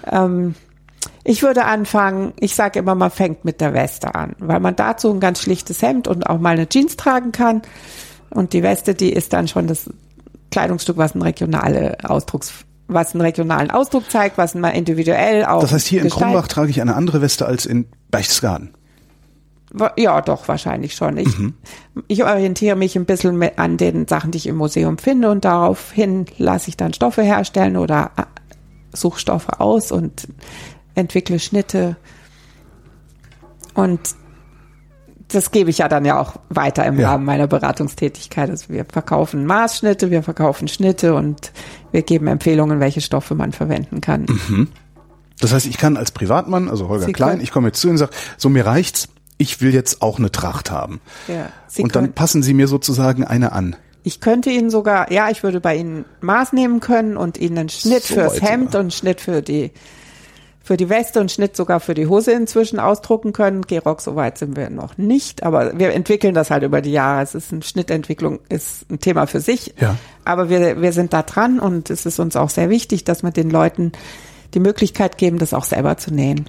Ähm, 0.09 0.55
ich 1.23 1.43
würde 1.43 1.65
anfangen, 1.65 2.33
ich 2.39 2.55
sage 2.55 2.79
immer, 2.79 2.95
man 2.95 3.11
fängt 3.11 3.45
mit 3.45 3.61
der 3.61 3.73
Weste 3.73 4.15
an, 4.15 4.35
weil 4.39 4.59
man 4.59 4.75
dazu 4.75 5.11
ein 5.11 5.19
ganz 5.19 5.41
schlichtes 5.41 5.81
Hemd 5.81 6.07
und 6.07 6.27
auch 6.27 6.39
mal 6.39 6.53
eine 6.53 6.67
Jeans 6.67 6.97
tragen 6.97 7.31
kann. 7.31 7.61
Und 8.29 8.53
die 8.53 8.63
Weste, 8.63 8.95
die 8.95 9.11
ist 9.11 9.33
dann 9.33 9.47
schon 9.47 9.67
das 9.67 9.89
Kleidungsstück, 10.51 10.97
was 10.97 11.15
ein 11.15 11.21
regionale 11.21 11.97
Ausdrucks, 12.03 12.53
was 12.87 13.13
einen 13.13 13.21
regionalen 13.21 13.69
Ausdruck 13.69 14.09
zeigt, 14.09 14.37
was 14.37 14.55
mal 14.55 14.69
individuell 14.69 15.45
auch. 15.45 15.61
Das 15.61 15.73
heißt, 15.73 15.87
hier 15.87 16.01
in 16.01 16.09
Krumbach 16.09 16.47
trage 16.47 16.69
ich 16.69 16.81
eine 16.81 16.95
andere 16.95 17.21
Weste 17.21 17.45
als 17.45 17.65
in 17.65 17.87
Berchtesgaden. 18.09 18.73
Ja, 19.95 20.21
doch, 20.21 20.47
wahrscheinlich 20.49 20.95
schon. 20.95 21.17
Ich, 21.17 21.37
mhm. 21.37 21.53
ich 22.07 22.23
orientiere 22.25 22.75
mich 22.75 22.97
ein 22.97 23.05
bisschen 23.05 23.41
an 23.57 23.77
den 23.77 24.07
Sachen, 24.07 24.31
die 24.31 24.37
ich 24.37 24.47
im 24.47 24.57
Museum 24.57 24.97
finde 24.97 25.31
und 25.31 25.45
daraufhin 25.45 26.25
lasse 26.37 26.69
ich 26.69 26.75
dann 26.75 26.93
Stoffe 26.93 27.21
herstellen 27.21 27.77
oder 27.77 28.11
äh, 28.17 28.23
Suchstoffe 28.93 29.47
aus 29.47 29.93
und 29.93 30.27
entwickle 31.01 31.39
Schnitte 31.39 31.97
und 33.73 33.99
das 35.33 35.51
gebe 35.51 35.69
ich 35.69 35.79
ja 35.79 35.87
dann 35.87 36.05
ja 36.05 36.19
auch 36.19 36.35
weiter 36.49 36.85
im 36.85 36.99
ja. 36.99 37.11
Rahmen 37.11 37.25
meiner 37.25 37.47
Beratungstätigkeit. 37.47 38.49
Also 38.49 38.69
wir 38.69 38.85
verkaufen 38.85 39.45
Maßschnitte, 39.45 40.11
wir 40.11 40.23
verkaufen 40.23 40.67
Schnitte 40.67 41.13
und 41.15 41.51
wir 41.91 42.01
geben 42.01 42.27
Empfehlungen, 42.27 42.79
welche 42.79 43.01
Stoffe 43.01 43.35
man 43.35 43.51
verwenden 43.51 44.01
kann. 44.01 44.25
Mhm. 44.27 44.67
Das 45.39 45.53
heißt, 45.53 45.65
ich 45.65 45.77
kann 45.77 45.97
als 45.97 46.11
Privatmann, 46.11 46.69
also 46.69 46.87
Holger 46.87 47.05
Sie 47.05 47.13
Klein, 47.13 47.41
ich 47.41 47.51
komme 47.51 47.67
jetzt 47.67 47.79
zu 47.79 47.87
Ihnen 47.87 47.93
und 47.93 47.99
sage, 47.99 48.11
so 48.37 48.49
mir 48.49 48.65
reicht's, 48.65 49.09
ich 49.37 49.61
will 49.61 49.73
jetzt 49.73 50.01
auch 50.01 50.19
eine 50.19 50.31
Tracht 50.31 50.69
haben. 50.69 51.01
Ja. 51.27 51.49
Sie 51.67 51.81
und 51.81 51.95
dann 51.95 52.13
passen 52.13 52.43
Sie 52.43 52.53
mir 52.53 52.67
sozusagen 52.67 53.23
eine 53.23 53.53
an. 53.53 53.75
Ich 54.03 54.19
könnte 54.19 54.49
Ihnen 54.49 54.69
sogar, 54.69 55.11
ja, 55.11 55.29
ich 55.29 55.43
würde 55.43 55.59
bei 55.59 55.75
Ihnen 55.75 56.05
Maß 56.21 56.53
nehmen 56.53 56.79
können 56.79 57.17
und 57.17 57.39
Ihnen 57.39 57.57
einen 57.57 57.69
Schnitt 57.69 58.03
so 58.03 58.15
fürs 58.15 58.41
Hemd 58.41 58.75
und 58.75 58.81
einen 58.81 58.91
Schnitt 58.91 59.21
für 59.21 59.41
die 59.41 59.71
für 60.63 60.77
die 60.77 60.89
Weste 60.89 61.19
und 61.19 61.31
Schnitt 61.31 61.55
sogar 61.55 61.79
für 61.79 61.95
die 61.95 62.07
Hose 62.07 62.31
inzwischen 62.33 62.79
ausdrucken 62.79 63.33
können. 63.33 63.63
G-Rock, 63.63 64.01
so 64.01 64.15
weit 64.15 64.37
sind 64.37 64.55
wir 64.55 64.69
noch 64.69 64.97
nicht, 64.97 65.43
aber 65.43 65.77
wir 65.79 65.93
entwickeln 65.93 66.35
das 66.35 66.51
halt 66.51 66.63
über 66.63 66.81
die 66.81 66.91
Jahre. 66.91 67.23
Es 67.23 67.33
ist 67.33 67.51
eine 67.51 67.63
Schnittentwicklung, 67.63 68.39
ist 68.47 68.89
ein 68.91 68.99
Thema 68.99 69.25
für 69.25 69.39
sich. 69.39 69.73
Ja. 69.79 69.97
Aber 70.23 70.49
wir, 70.49 70.81
wir 70.81 70.93
sind 70.93 71.13
da 71.13 71.23
dran 71.23 71.59
und 71.59 71.89
es 71.89 72.05
ist 72.05 72.19
uns 72.19 72.35
auch 72.35 72.49
sehr 72.49 72.69
wichtig, 72.69 73.03
dass 73.03 73.23
wir 73.23 73.31
den 73.31 73.49
Leuten 73.49 73.91
die 74.53 74.59
Möglichkeit 74.59 75.17
geben, 75.17 75.39
das 75.39 75.53
auch 75.53 75.63
selber 75.63 75.97
zu 75.97 76.13
nähen. 76.13 76.45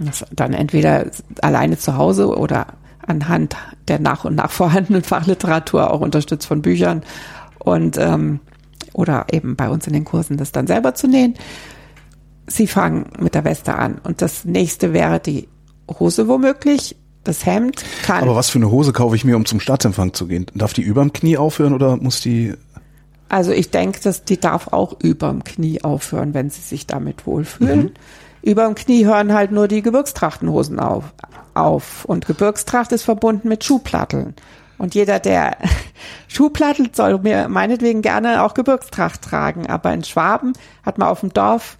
Das 0.00 0.24
dann 0.32 0.52
entweder 0.52 1.06
alleine 1.40 1.78
zu 1.78 1.96
Hause 1.96 2.36
oder 2.36 2.66
anhand 3.06 3.56
der 3.86 4.00
nach 4.00 4.24
und 4.24 4.34
nach 4.34 4.50
vorhandenen 4.50 5.04
Fachliteratur, 5.04 5.92
auch 5.92 6.00
unterstützt 6.00 6.46
von 6.46 6.62
Büchern 6.62 7.04
und 7.60 7.96
ähm, 7.96 8.40
oder 8.92 9.26
eben 9.30 9.56
bei 9.56 9.68
uns 9.68 9.86
in 9.86 9.92
den 9.92 10.04
Kursen 10.04 10.36
das 10.36 10.52
dann 10.52 10.66
selber 10.66 10.94
zu 10.94 11.06
nähen. 11.06 11.34
Sie 12.46 12.66
fangen 12.66 13.06
mit 13.18 13.34
der 13.34 13.44
Weste 13.44 13.74
an. 13.74 14.00
Und 14.02 14.22
das 14.22 14.44
nächste 14.44 14.92
wäre 14.92 15.20
die 15.20 15.48
Hose 15.98 16.28
womöglich. 16.28 16.96
Das 17.24 17.46
Hemd 17.46 17.82
kann. 18.04 18.22
Aber 18.22 18.36
was 18.36 18.50
für 18.50 18.58
eine 18.58 18.70
Hose 18.70 18.92
kaufe 18.92 19.16
ich 19.16 19.24
mir, 19.24 19.36
um 19.36 19.46
zum 19.46 19.58
Staatsempfang 19.58 20.12
zu 20.12 20.26
gehen? 20.26 20.44
Darf 20.54 20.74
die 20.74 20.82
überm 20.82 21.14
Knie 21.14 21.38
aufhören 21.38 21.72
oder 21.72 21.96
muss 21.96 22.20
die? 22.20 22.52
Also 23.30 23.50
ich 23.50 23.70
denke, 23.70 23.98
dass 24.02 24.24
die 24.24 24.38
darf 24.38 24.68
auch 24.74 25.00
überm 25.00 25.42
Knie 25.42 25.82
aufhören, 25.82 26.34
wenn 26.34 26.50
sie 26.50 26.60
sich 26.60 26.86
damit 26.86 27.26
wohlfühlen. 27.26 27.84
Mhm. 27.84 27.92
Überm 28.42 28.74
Knie 28.74 29.06
hören 29.06 29.32
halt 29.32 29.52
nur 29.52 29.68
die 29.68 29.80
Gebirgstrachtenhosen 29.80 30.78
auf, 30.78 31.14
auf. 31.54 32.04
Und 32.04 32.26
Gebirgstracht 32.26 32.92
ist 32.92 33.04
verbunden 33.04 33.48
mit 33.48 33.64
Schuhplatteln. 33.64 34.34
Und 34.76 34.94
jeder, 34.94 35.18
der 35.18 35.56
Schuh 36.28 36.50
plattelt, 36.50 36.94
soll 36.94 37.18
mir 37.20 37.48
meinetwegen 37.48 38.02
gerne 38.02 38.42
auch 38.42 38.52
Gebirgstracht 38.52 39.22
tragen. 39.22 39.66
Aber 39.66 39.94
in 39.94 40.04
Schwaben 40.04 40.52
hat 40.82 40.98
man 40.98 41.08
auf 41.08 41.20
dem 41.20 41.32
Dorf 41.32 41.78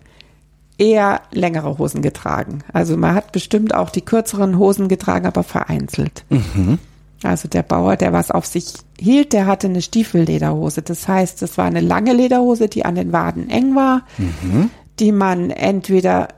eher 0.78 1.22
längere 1.32 1.78
Hosen 1.78 2.02
getragen. 2.02 2.64
Also 2.72 2.96
man 2.96 3.14
hat 3.14 3.32
bestimmt 3.32 3.74
auch 3.74 3.90
die 3.90 4.02
kürzeren 4.02 4.58
Hosen 4.58 4.88
getragen, 4.88 5.26
aber 5.26 5.42
vereinzelt. 5.42 6.24
Mhm. 6.30 6.78
Also 7.22 7.48
der 7.48 7.62
Bauer, 7.62 7.96
der 7.96 8.12
was 8.12 8.30
auf 8.30 8.44
sich 8.44 8.74
hielt, 9.00 9.32
der 9.32 9.46
hatte 9.46 9.68
eine 9.68 9.82
Stiefellederhose. 9.82 10.82
Das 10.82 11.08
heißt, 11.08 11.40
das 11.40 11.56
war 11.56 11.64
eine 11.64 11.80
lange 11.80 12.12
Lederhose, 12.12 12.68
die 12.68 12.84
an 12.84 12.96
den 12.96 13.12
Waden 13.12 13.48
eng 13.48 13.74
war, 13.74 14.02
mhm. 14.18 14.70
die 14.98 15.12
man 15.12 15.50
entweder 15.50 16.28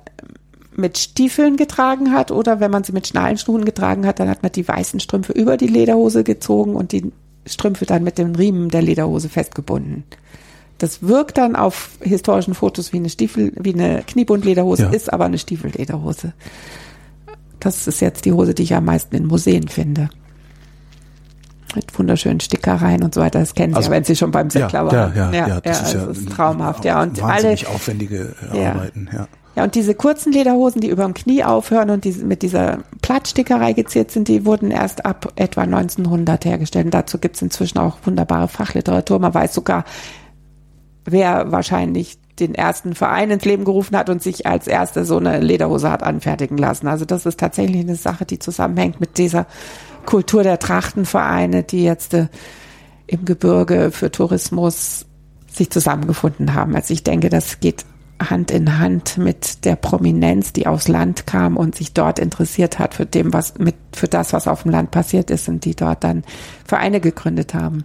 mit 0.76 0.98
Stiefeln 0.98 1.56
getragen 1.56 2.12
hat 2.12 2.30
oder 2.30 2.60
wenn 2.60 2.70
man 2.70 2.84
sie 2.84 2.92
mit 2.92 3.06
Schnallenschuhen 3.06 3.64
getragen 3.64 4.06
hat, 4.06 4.20
dann 4.20 4.28
hat 4.28 4.42
man 4.42 4.52
die 4.52 4.68
weißen 4.68 5.00
Strümpfe 5.00 5.32
über 5.32 5.56
die 5.56 5.66
Lederhose 5.66 6.22
gezogen 6.22 6.76
und 6.76 6.92
die 6.92 7.10
Strümpfe 7.46 7.86
dann 7.86 8.04
mit 8.04 8.18
dem 8.18 8.34
Riemen 8.34 8.68
der 8.68 8.82
Lederhose 8.82 9.28
festgebunden. 9.28 10.04
Das 10.78 11.02
wirkt 11.02 11.38
dann 11.38 11.56
auf 11.56 11.90
historischen 12.00 12.54
Fotos 12.54 12.92
wie 12.92 12.98
eine 12.98 13.08
Stiefel, 13.08 13.52
wie 13.56 13.72
eine 13.72 14.02
Kniebundlederhose, 14.06 14.84
ja. 14.84 14.90
ist 14.90 15.12
aber 15.12 15.24
eine 15.24 15.38
Stiefellederhose. 15.38 16.34
Das 17.60 17.86
ist 17.86 18.00
jetzt 18.00 18.26
die 18.26 18.32
Hose, 18.32 18.52
die 18.52 18.64
ich 18.64 18.74
am 18.74 18.84
meisten 18.84 19.16
in 19.16 19.26
Museen 19.26 19.68
finde. 19.68 20.10
Mit 21.74 21.98
wunderschönen 21.98 22.40
Stickereien 22.40 23.02
und 23.02 23.14
so 23.14 23.20
weiter. 23.20 23.40
Das 23.40 23.54
kennen 23.54 23.72
Sie 23.72 23.76
also, 23.78 23.90
ja, 23.90 23.96
wenn 23.96 24.04
Sie 24.04 24.16
schon 24.16 24.30
beim 24.30 24.50
Säckler 24.50 24.80
ja, 24.80 24.86
waren. 24.86 25.16
Ja, 25.16 25.32
ja, 25.32 25.48
ja, 25.48 25.60
das 25.60 25.82
ist, 25.82 25.94
ja 25.94 26.04
ist 26.06 26.30
traumhaft. 26.30 26.84
Ja, 26.84 27.02
und 27.02 27.20
wahnsinnig 27.20 27.66
alle, 27.66 27.74
aufwendige 27.74 28.34
Arbeiten. 28.50 29.08
Ja. 29.12 29.28
Ja, 29.56 29.64
und 29.64 29.74
diese 29.74 29.94
kurzen 29.94 30.32
Lederhosen, 30.32 30.82
die 30.82 30.90
über 30.90 31.04
dem 31.04 31.14
Knie 31.14 31.42
aufhören 31.42 31.88
und 31.88 32.04
die 32.04 32.12
mit 32.12 32.42
dieser 32.42 32.80
Plattstickerei 33.00 33.72
geziert 33.72 34.10
sind, 34.10 34.28
die 34.28 34.44
wurden 34.44 34.70
erst 34.70 35.06
ab 35.06 35.32
etwa 35.36 35.62
1900 35.62 36.44
hergestellt. 36.44 36.84
Und 36.84 36.94
dazu 36.94 37.18
gibt 37.18 37.36
es 37.36 37.42
inzwischen 37.42 37.78
auch 37.78 37.96
wunderbare 38.04 38.48
Fachliteratur. 38.48 39.18
Man 39.18 39.32
weiß 39.32 39.54
sogar, 39.54 39.84
wer 41.06 41.50
wahrscheinlich 41.52 42.18
den 42.38 42.54
ersten 42.54 42.94
Verein 42.94 43.30
ins 43.30 43.44
Leben 43.44 43.64
gerufen 43.64 43.96
hat 43.96 44.10
und 44.10 44.22
sich 44.22 44.46
als 44.46 44.66
erste 44.66 45.04
so 45.04 45.16
eine 45.16 45.40
Lederhose 45.40 45.90
hat 45.90 46.02
anfertigen 46.02 46.58
lassen. 46.58 46.86
Also 46.86 47.04
das 47.04 47.24
ist 47.24 47.40
tatsächlich 47.40 47.80
eine 47.80 47.96
Sache, 47.96 48.26
die 48.26 48.38
zusammenhängt 48.38 49.00
mit 49.00 49.16
dieser 49.16 49.46
Kultur 50.04 50.42
der 50.42 50.58
Trachtenvereine, 50.58 51.62
die 51.62 51.82
jetzt 51.82 52.12
äh, 52.14 52.28
im 53.06 53.24
Gebirge 53.24 53.90
für 53.90 54.10
Tourismus 54.10 55.06
sich 55.50 55.70
zusammengefunden 55.70 56.54
haben. 56.54 56.74
Also 56.74 56.92
ich 56.92 57.02
denke, 57.02 57.30
das 57.30 57.60
geht 57.60 57.86
Hand 58.18 58.50
in 58.50 58.78
Hand 58.78 59.18
mit 59.18 59.64
der 59.64 59.76
Prominenz, 59.76 60.52
die 60.52 60.66
aufs 60.66 60.88
Land 60.88 61.26
kam 61.26 61.56
und 61.56 61.74
sich 61.74 61.92
dort 61.92 62.18
interessiert 62.18 62.78
hat 62.78 62.94
für 62.94 63.06
dem, 63.06 63.32
was 63.32 63.58
mit, 63.58 63.76
für 63.92 64.08
das, 64.08 64.32
was 64.32 64.48
auf 64.48 64.62
dem 64.62 64.72
Land 64.72 64.90
passiert 64.90 65.30
ist 65.30 65.48
und 65.48 65.64
die 65.64 65.74
dort 65.74 66.02
dann 66.02 66.24
Vereine 66.64 67.00
gegründet 67.00 67.52
haben. 67.54 67.84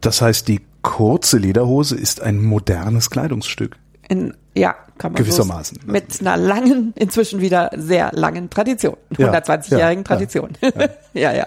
Das 0.00 0.20
heißt, 0.20 0.48
die 0.48 0.60
kurze 0.82 1.38
Lederhose 1.38 1.96
ist 1.96 2.20
ein 2.20 2.42
modernes 2.42 3.10
Kleidungsstück. 3.10 3.76
In, 4.08 4.34
ja, 4.54 4.74
kann 4.98 5.12
man 5.12 5.22
gewissermaßen. 5.22 5.78
So 5.84 5.92
mit 5.92 6.20
einer 6.20 6.36
langen, 6.36 6.92
inzwischen 6.96 7.40
wieder 7.40 7.70
sehr 7.76 8.10
langen 8.12 8.50
Tradition, 8.50 8.96
120-jährigen 9.14 10.04
ja, 10.04 10.08
Tradition. 10.08 10.50
Ja, 10.60 10.70
ja. 11.14 11.32
ja, 11.32 11.46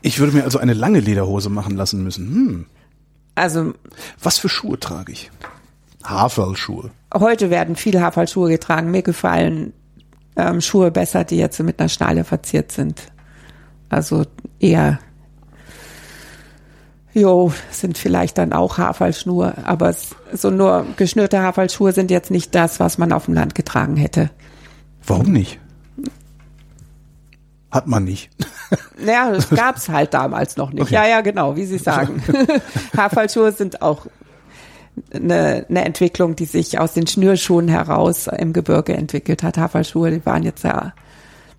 Ich 0.00 0.18
würde 0.18 0.32
mir 0.32 0.44
also 0.44 0.58
eine 0.58 0.74
lange 0.74 1.00
Lederhose 1.00 1.50
machen 1.50 1.76
lassen 1.76 2.02
müssen. 2.02 2.26
Hm. 2.28 2.66
Also. 3.34 3.74
Was 4.22 4.38
für 4.38 4.48
Schuhe 4.48 4.78
trage 4.78 5.12
ich? 5.12 5.30
Haferlschuhe. 6.04 6.90
Heute 7.14 7.50
werden 7.50 7.76
viele 7.76 8.00
Haferlschuhe 8.00 8.48
getragen. 8.48 8.90
Mir 8.90 9.02
gefallen 9.02 9.72
ähm, 10.36 10.60
Schuhe 10.60 10.90
besser, 10.90 11.24
die 11.24 11.36
jetzt 11.36 11.60
mit 11.60 11.80
einer 11.80 11.88
Schnalle 11.88 12.24
verziert 12.24 12.72
sind. 12.72 13.02
Also 13.88 14.24
eher 14.58 14.98
Jo, 17.12 17.52
sind 17.70 17.98
vielleicht 17.98 18.38
dann 18.38 18.52
auch 18.52 18.78
Haferlschnur, 18.78 19.54
aber 19.64 19.94
so 20.32 20.50
nur 20.50 20.86
geschnürte 20.96 21.42
Haferlschuhe 21.42 21.92
sind 21.92 22.10
jetzt 22.10 22.30
nicht 22.30 22.54
das, 22.54 22.78
was 22.78 22.98
man 22.98 23.12
auf 23.12 23.24
dem 23.24 23.34
Land 23.34 23.54
getragen 23.54 23.96
hätte. 23.96 24.30
Warum 25.04 25.32
nicht? 25.32 25.58
Hat 27.70 27.86
man 27.86 28.04
nicht. 28.04 28.30
Naja, 29.02 29.32
das 29.32 29.48
gab's 29.48 29.88
halt 29.88 30.14
damals 30.14 30.56
noch 30.56 30.70
nicht. 30.72 30.82
Okay. 30.82 30.94
Ja, 30.94 31.06
ja, 31.06 31.20
genau, 31.22 31.56
wie 31.56 31.64
Sie 31.64 31.78
sagen. 31.78 32.22
Haferlschuhe 32.96 33.50
sind 33.50 33.82
auch 33.82 34.06
eine, 35.12 35.66
eine 35.68 35.84
Entwicklung, 35.86 36.36
die 36.36 36.44
sich 36.44 36.78
aus 36.78 36.92
den 36.92 37.06
Schnürschuhen 37.06 37.66
heraus 37.66 38.26
im 38.28 38.52
Gebirge 38.52 38.94
entwickelt 38.94 39.42
hat. 39.42 39.58
Haferlschuhe, 39.58 40.10
die 40.10 40.24
waren 40.24 40.42
jetzt 40.42 40.64
ja 40.64 40.92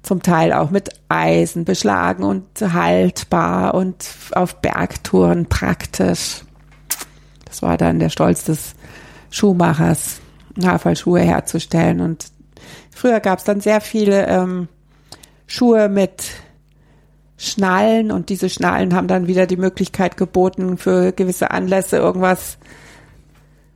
zum 0.04 0.24
Teil 0.24 0.54
auch 0.54 0.72
mit 0.72 0.90
Eisen 1.10 1.66
beschlagen 1.66 2.24
und 2.24 2.48
haltbar 2.62 3.76
und 3.76 4.08
auf 4.32 4.62
Bergtouren 4.62 5.46
praktisch. 5.46 6.44
Das 7.46 7.62
war 7.62 7.78
dann 7.78 8.00
der 8.00 8.10
Stolz 8.10 8.46
des 8.46 8.74
Schuhmachers, 9.30 10.20
Haferlschuhe 10.64 11.20
herzustellen. 11.20 12.02
Und 12.02 12.26
früher 12.94 13.20
gab 13.20 13.40
es 13.40 13.46
dann 13.46 13.62
sehr 13.62 13.82
viele 13.82 14.28
ähm, 14.28 14.68
Schuhe 15.48 15.90
mit 15.90 16.32
Schnallen 17.38 18.12
und 18.12 18.30
diese 18.30 18.50
Schnallen 18.50 18.94
haben 18.94 19.08
dann 19.08 19.28
wieder 19.28 19.48
die 19.48 19.58
Möglichkeit 19.58 20.16
geboten, 20.16 20.78
für 20.78 21.12
gewisse 21.12 21.52
Anlässe 21.52 21.98
irgendwas 21.98 22.58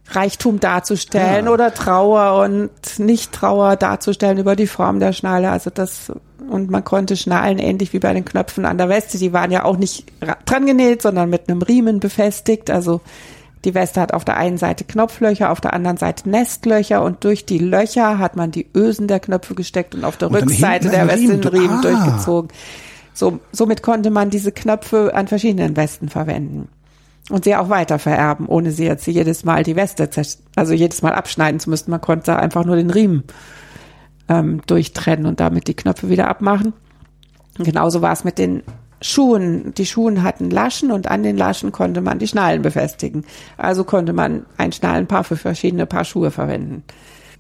Reichtum 0.08 0.60
darzustellen 0.60 1.46
ja. 1.46 1.52
oder 1.52 1.74
Trauer 1.74 2.44
und 2.44 2.70
Nicht-Trauer 3.00 3.76
darzustellen 3.76 4.38
über 4.38 4.56
die 4.56 4.68
Form 4.68 5.00
der 5.00 5.14
Schnalle. 5.14 5.50
Also 5.50 5.72
das, 5.72 6.12
und 6.50 6.70
man 6.70 6.84
konnte 6.84 7.18
Schnallen 7.18 7.58
ähnlich 7.58 7.92
wie 7.94 8.00
bei 8.00 8.14
den 8.14 8.26
Knöpfen 8.26 8.66
an 8.66 8.78
der 8.78 8.90
Weste, 8.90 9.18
die 9.18 9.34
waren 9.34 9.52
ja 9.52 9.66
auch 9.66 9.78
nicht 9.78 10.06
dran 10.46 10.66
genäht, 10.66 11.02
sondern 11.02 11.30
mit 11.30 11.50
einem 11.50 11.62
Riemen 11.62 12.00
befestigt. 12.00 12.70
Also 12.70 13.02
die 13.66 13.74
Weste 13.74 14.00
hat 14.00 14.14
auf 14.14 14.24
der 14.24 14.38
einen 14.38 14.60
Seite 14.60 14.84
Knopflöcher, 14.84 15.50
auf 15.50 15.60
der 15.60 15.74
anderen 15.74 15.98
Seite 15.98 16.30
Nestlöcher 16.30 17.04
und 17.04 17.24
durch 17.24 17.46
die 17.46 17.58
Löcher 17.58 18.20
hat 18.20 18.36
man 18.36 18.52
die 18.52 18.68
Ösen 18.76 19.08
der 19.08 19.20
Knöpfe 19.20 19.56
gesteckt 19.56 19.96
und 19.96 20.06
auf 20.06 20.18
der 20.18 20.30
und 20.30 20.36
Rückseite 20.36 20.90
der 20.90 21.08
Weste 21.08 21.38
den 21.40 21.50
Riemen 21.50 21.80
ah. 21.80 21.82
durchgezogen. 21.82 22.52
So, 23.16 23.40
somit 23.52 23.82
konnte 23.82 24.12
man 24.12 24.30
diese 24.30 24.52
Knöpfe 24.52 25.16
an 25.16 25.28
verschiedenen 25.28 25.76
Westen 25.76 26.10
verwenden 26.10 26.68
und 27.30 27.44
sie 27.44 27.56
auch 27.56 27.70
weiter 27.70 28.00
vererben, 28.00 28.48
ohne 28.48 28.72
sie 28.72 28.86
jetzt 28.86 29.06
jedes 29.08 29.44
Mal 29.44 29.64
die 29.64 29.76
Weste, 29.76 30.10
also 30.56 30.74
jedes 30.74 31.02
Mal 31.02 31.14
abschneiden 31.14 31.60
zu 31.60 31.70
müssen. 31.70 31.92
Man 31.92 32.02
konnte 32.02 32.38
einfach 32.38 32.66
nur 32.66 32.76
den 32.76 32.92
Riemen 32.92 33.24
ähm, 34.30 34.62
durchtrennen 34.68 35.26
und 35.26 35.40
damit 35.40 35.68
die 35.68 35.74
Knöpfe 35.74 36.10
wieder 36.10 36.28
abmachen. 36.28 36.74
genauso 37.58 38.02
war 38.02 38.14
es 38.14 38.24
mit 38.24 38.38
den 38.38 38.64
Schuhen. 39.02 39.74
Die 39.76 39.86
Schuhen 39.86 40.24
hatten 40.24 40.50
Laschen 40.50 40.92
und 40.92 41.08
an 41.10 41.24
den 41.24 41.38
Laschen 41.38 41.72
konnte 41.72 42.02
man 42.02 42.20
die 42.20 42.28
Schnallen 42.28 42.62
befestigen. 42.62 43.26
Also 43.58 43.84
konnte 43.84 44.14
man 44.14 44.46
ein 44.58 44.72
Schnallenpaar 44.72 45.24
für 45.24 45.36
verschiedene 45.36 45.86
Paar 45.86 46.06
Schuhe 46.06 46.32
verwenden 46.32 46.84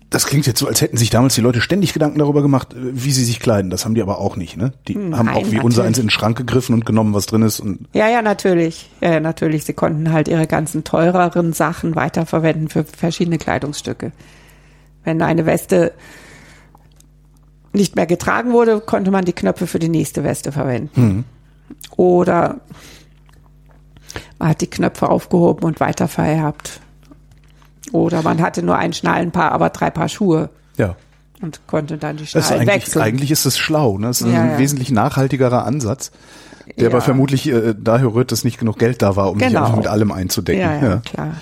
das 0.09 0.27
klingt 0.27 0.45
jetzt 0.45 0.59
so, 0.59 0.67
als 0.67 0.81
hätten 0.81 0.97
sich 0.97 1.09
damals 1.09 1.35
die 1.35 1.41
Leute 1.41 1.61
ständig 1.61 1.93
Gedanken 1.93 2.19
darüber 2.19 2.41
gemacht, 2.41 2.73
äh, 2.73 2.77
wie 2.93 3.11
sie 3.11 3.23
sich 3.23 3.39
kleiden. 3.39 3.71
Das 3.71 3.85
haben 3.85 3.95
die 3.95 4.01
aber 4.01 4.19
auch 4.19 4.35
nicht, 4.35 4.57
ne? 4.57 4.73
Die 4.87 4.95
Nein, 4.95 5.17
haben 5.17 5.29
auch 5.29 5.35
wie 5.35 5.43
natürlich. 5.43 5.63
unser 5.63 5.83
eins 5.83 5.97
in 5.97 6.05
den 6.05 6.09
Schrank 6.09 6.37
gegriffen 6.37 6.73
und 6.73 6.85
genommen, 6.85 7.13
was 7.13 7.25
drin 7.25 7.41
ist. 7.41 7.59
Und 7.59 7.87
ja, 7.93 8.07
ja, 8.07 8.21
natürlich. 8.21 8.89
Ja, 9.01 9.13
ja, 9.13 9.19
natürlich. 9.19 9.65
Sie 9.65 9.73
konnten 9.73 10.11
halt 10.11 10.27
ihre 10.27 10.47
ganzen 10.47 10.83
teureren 10.83 11.53
Sachen 11.53 11.95
weiterverwenden 11.95 12.69
für 12.69 12.83
verschiedene 12.83 13.37
Kleidungsstücke. 13.37 14.11
Wenn 15.03 15.21
eine 15.21 15.45
Weste 15.45 15.93
nicht 17.73 17.95
mehr 17.95 18.05
getragen 18.05 18.53
wurde, 18.53 18.79
konnte 18.79 19.11
man 19.11 19.25
die 19.25 19.33
Knöpfe 19.33 19.67
für 19.67 19.79
die 19.79 19.89
nächste 19.89 20.23
Weste 20.23 20.51
verwenden. 20.51 21.01
Mhm. 21.01 21.23
Oder 21.97 22.61
man 24.39 24.49
hat 24.49 24.61
die 24.61 24.69
Knöpfe 24.69 25.09
aufgehoben 25.09 25.65
und 25.65 25.79
weiter 25.79 26.07
vererbt. 26.07 26.79
Oder 27.91 28.21
man 28.21 28.41
hatte 28.41 28.63
nur 28.63 28.77
ein 28.77 28.93
Schnallenpaar, 28.93 29.51
aber 29.51 29.69
drei 29.69 29.89
Paar 29.89 30.09
Schuhe. 30.09 30.49
Ja. 30.77 30.95
Und 31.41 31.67
konnte 31.67 31.97
dann 31.97 32.17
die 32.17 32.25
Schnallen 32.25 32.61
eigentlich, 32.61 32.67
wechseln. 32.67 33.01
Eigentlich 33.01 33.31
ist 33.31 33.45
es 33.45 33.57
schlau. 33.57 33.97
Ne? 33.97 34.07
Das 34.07 34.21
ist 34.21 34.31
ja, 34.31 34.41
ein 34.41 34.51
ja. 34.51 34.57
wesentlich 34.57 34.91
nachhaltigerer 34.91 35.65
Ansatz, 35.65 36.11
der 36.77 36.85
ja. 36.85 36.89
aber 36.89 37.01
vermutlich 37.01 37.47
äh, 37.47 37.75
daher 37.77 38.13
rührt, 38.13 38.31
dass 38.31 38.43
nicht 38.43 38.57
genug 38.57 38.79
Geld 38.79 39.01
da 39.01 39.15
war, 39.15 39.31
um 39.31 39.37
genau. 39.37 39.49
sich 39.49 39.59
einfach 39.59 39.75
mit 39.75 39.87
allem 39.87 40.11
einzudecken. 40.11 40.61
Ja, 40.61 40.81
ja, 40.81 40.97
klar. 40.97 41.35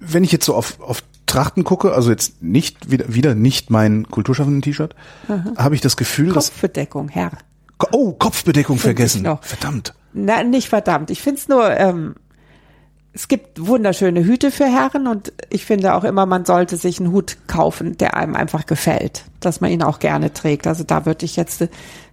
Wenn 0.00 0.22
ich 0.22 0.32
jetzt 0.32 0.44
so 0.44 0.54
auf, 0.54 0.80
auf 0.80 1.02
Trachten 1.26 1.64
gucke, 1.64 1.92
also 1.94 2.10
jetzt 2.10 2.42
nicht 2.42 2.90
wieder, 2.90 3.12
wieder 3.12 3.34
nicht 3.34 3.70
mein 3.70 4.06
kulturschaffenden 4.10 4.62
T-Shirt, 4.62 4.94
habe 5.56 5.74
ich 5.74 5.80
das 5.80 5.96
Gefühl, 5.96 6.32
Kopfbedeckung, 6.32 7.06
dass 7.06 7.16
Herr. 7.16 7.30
Oh, 7.90 8.12
Kopfbedeckung 8.12 8.76
Find 8.76 8.82
vergessen. 8.82 9.38
Verdammt. 9.40 9.94
Na, 10.12 10.44
nicht 10.44 10.68
verdammt. 10.68 11.10
Ich 11.10 11.22
find's 11.22 11.48
nur 11.48 11.76
ähm, 11.76 12.14
es 13.14 13.28
gibt 13.28 13.64
wunderschöne 13.64 14.24
Hüte 14.24 14.50
für 14.50 14.64
Herren 14.64 15.06
und 15.06 15.32
ich 15.48 15.64
finde 15.64 15.94
auch 15.94 16.02
immer, 16.02 16.26
man 16.26 16.44
sollte 16.44 16.76
sich 16.76 16.98
einen 16.98 17.12
Hut 17.12 17.36
kaufen, 17.46 17.96
der 17.96 18.16
einem 18.16 18.34
einfach 18.34 18.66
gefällt, 18.66 19.24
dass 19.38 19.60
man 19.60 19.70
ihn 19.70 19.84
auch 19.84 20.00
gerne 20.00 20.32
trägt. 20.32 20.66
Also 20.66 20.82
da 20.82 21.06
würde 21.06 21.24
ich 21.24 21.36
jetzt 21.36 21.64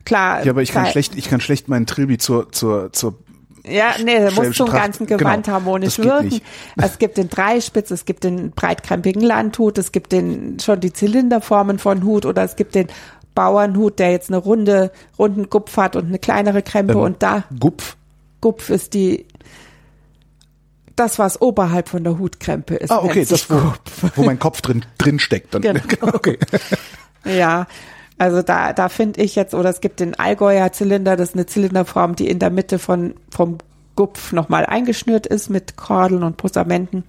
klar. 0.06 0.45
Ja, 0.45 0.52
aber 0.52 0.62
ich 0.62 0.72
kann 0.72 0.86
schlecht, 0.86 1.16
ich 1.16 1.28
kann 1.28 1.41
schlecht 1.41 1.68
meinen 1.68 1.88
Trilby 1.88 2.20
zur 2.20 2.52
zur 2.52 2.93
zur 2.93 3.18
ja, 3.64 3.93
nee, 4.04 4.20
da 4.20 4.32
muss 4.32 4.56
zum 4.56 4.70
ganzen 4.70 5.06
Gewand 5.06 5.45
genau, 5.45 5.58
harmonisch 5.58 5.99
wirken. 5.99 6.41
Es 6.78 6.97
gibt 6.97 7.18
den 7.18 7.30
Dreispitz, 7.30 7.91
es 7.91 8.06
gibt 8.06 8.24
den 8.24 8.52
breitkrempigen 8.52 9.22
Landhut, 9.22 9.78
es 9.78 9.91
gibt 9.91 10.12
den 10.12 10.60
schon 10.60 10.80
die 10.80 10.93
Zylinderformen 10.93 11.78
von 11.78 12.04
Hut 12.04 12.26
oder 12.26 12.43
es 12.43 12.56
gibt 12.56 12.74
den 12.74 12.88
Bauernhut, 13.36 13.99
der 13.99 14.12
jetzt 14.12 14.30
eine 14.30 14.38
runde, 14.38 14.91
runden 15.18 15.49
Gupf 15.49 15.78
hat 15.78 15.95
und 15.95 16.08
eine 16.08 16.18
kleinere 16.18 16.64
Krempe 16.64 16.93
ähm, 16.93 16.99
und 16.99 17.24
da. 17.24 17.43
Gupf? 17.60 17.97
Gupf 18.41 18.72
ist 18.72 18.95
die 18.95 19.26
das, 20.96 21.20
was 21.20 21.42
oberhalb 21.42 21.89
von 21.89 22.04
der 22.04 22.18
Hutkrempe 22.18 22.76
ist. 22.76 22.92
Ah, 22.92 23.00
okay, 23.04 23.26
das, 23.26 23.50
wo, 23.50 23.74
wo 24.16 24.24
mein 24.24 24.39
Kopf 24.39 24.62
drin, 24.62 24.86
drin 24.98 25.20
steckt. 25.20 25.54
Dann, 25.54 25.62
genau. 25.62 25.82
Okay. 26.14 26.38
ja, 27.26 27.68
also 28.18 28.42
da, 28.42 28.74
da 28.74 28.89
finde 28.89 29.22
ich 29.22 29.36
jetzt, 29.36 29.54
oder 29.54 29.70
es 29.70 29.82
gibt 29.82 30.00
den 30.00 30.14
Allgäuer 30.14 30.72
Zylinder, 30.72 31.16
das 31.16 31.30
ist 31.30 31.36
eine 31.36 31.46
Zylinderform, 31.46 32.16
die 32.16 32.28
in 32.28 32.39
der 32.39 32.50
Mitte 32.50 32.78
von, 32.78 33.16
vom 33.30 33.58
Gupf 33.96 34.32
nochmal 34.32 34.66
eingeschnürt 34.66 35.26
ist 35.26 35.50
mit 35.50 35.76
Kordeln 35.76 36.24
und 36.24 36.38
Posamenten. 36.38 37.04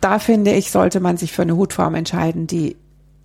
Da 0.00 0.18
finde 0.18 0.52
ich, 0.52 0.70
sollte 0.70 1.00
man 1.00 1.16
sich 1.16 1.32
für 1.32 1.42
eine 1.42 1.56
Hutform 1.56 1.94
entscheiden, 1.94 2.46
die 2.46 2.76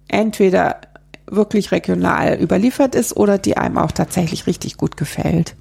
entweder 0.07 0.81
wirklich 1.25 1.71
regional 1.71 2.39
überliefert 2.39 2.95
ist 2.95 3.15
oder 3.15 3.37
die 3.37 3.57
einem 3.57 3.77
auch 3.77 3.91
tatsächlich 3.91 4.47
richtig 4.47 4.77
gut 4.77 4.97
gefällt. 4.97 5.55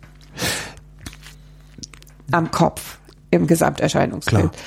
Am 2.31 2.51
Kopf 2.51 2.99
im 3.33 3.49
Gesamterscheinungsbild. 3.49 4.53
Klar. 4.53 4.64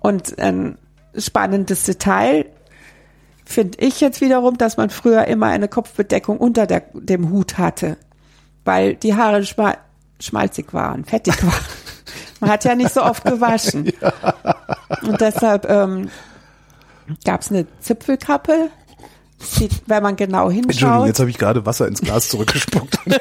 Und 0.00 0.38
ein 0.38 0.78
spannendes 1.16 1.84
Detail 1.84 2.46
finde 3.44 3.78
ich 3.78 4.00
jetzt 4.00 4.20
wiederum, 4.20 4.58
dass 4.58 4.76
man 4.76 4.90
früher 4.90 5.26
immer 5.26 5.46
eine 5.46 5.68
Kopfbedeckung 5.68 6.38
unter 6.38 6.66
der, 6.66 6.82
dem 6.94 7.30
Hut 7.30 7.58
hatte, 7.58 7.96
weil 8.64 8.94
die 8.96 9.14
Haare 9.14 9.44
schmal, 9.44 9.78
schmalzig 10.20 10.74
waren, 10.74 11.04
fettig 11.04 11.42
waren. 11.44 11.54
Man 12.40 12.50
hat 12.50 12.64
ja 12.64 12.74
nicht 12.74 12.92
so 12.92 13.02
oft 13.02 13.24
gewaschen. 13.24 13.92
Ja. 14.00 14.12
Und 15.02 15.20
deshalb 15.20 15.68
ähm, 15.68 16.08
gab 17.24 17.40
es 17.40 17.50
eine 17.50 17.66
Zipfelkappe, 17.80 18.70
Sieht, 19.40 19.82
wenn 19.86 20.02
man 20.02 20.16
genau 20.16 20.50
hinschaut. 20.50 20.72
Entschuldigung, 20.72 21.06
jetzt 21.06 21.20
habe 21.20 21.30
ich 21.30 21.38
gerade 21.38 21.64
Wasser 21.64 21.86
ins 21.86 22.00
Glas 22.00 22.28
zurückgespuckt. 22.28 22.98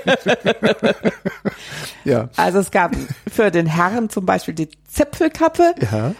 ja. 2.05 2.29
Also 2.35 2.59
es 2.59 2.71
gab 2.71 2.95
für 3.31 3.51
den 3.51 3.67
Herren 3.67 4.09
zum 4.09 4.25
Beispiel 4.25 4.55
die 4.55 4.69
Zipfelkappe. 4.87 5.75
Ja. 5.91 6.15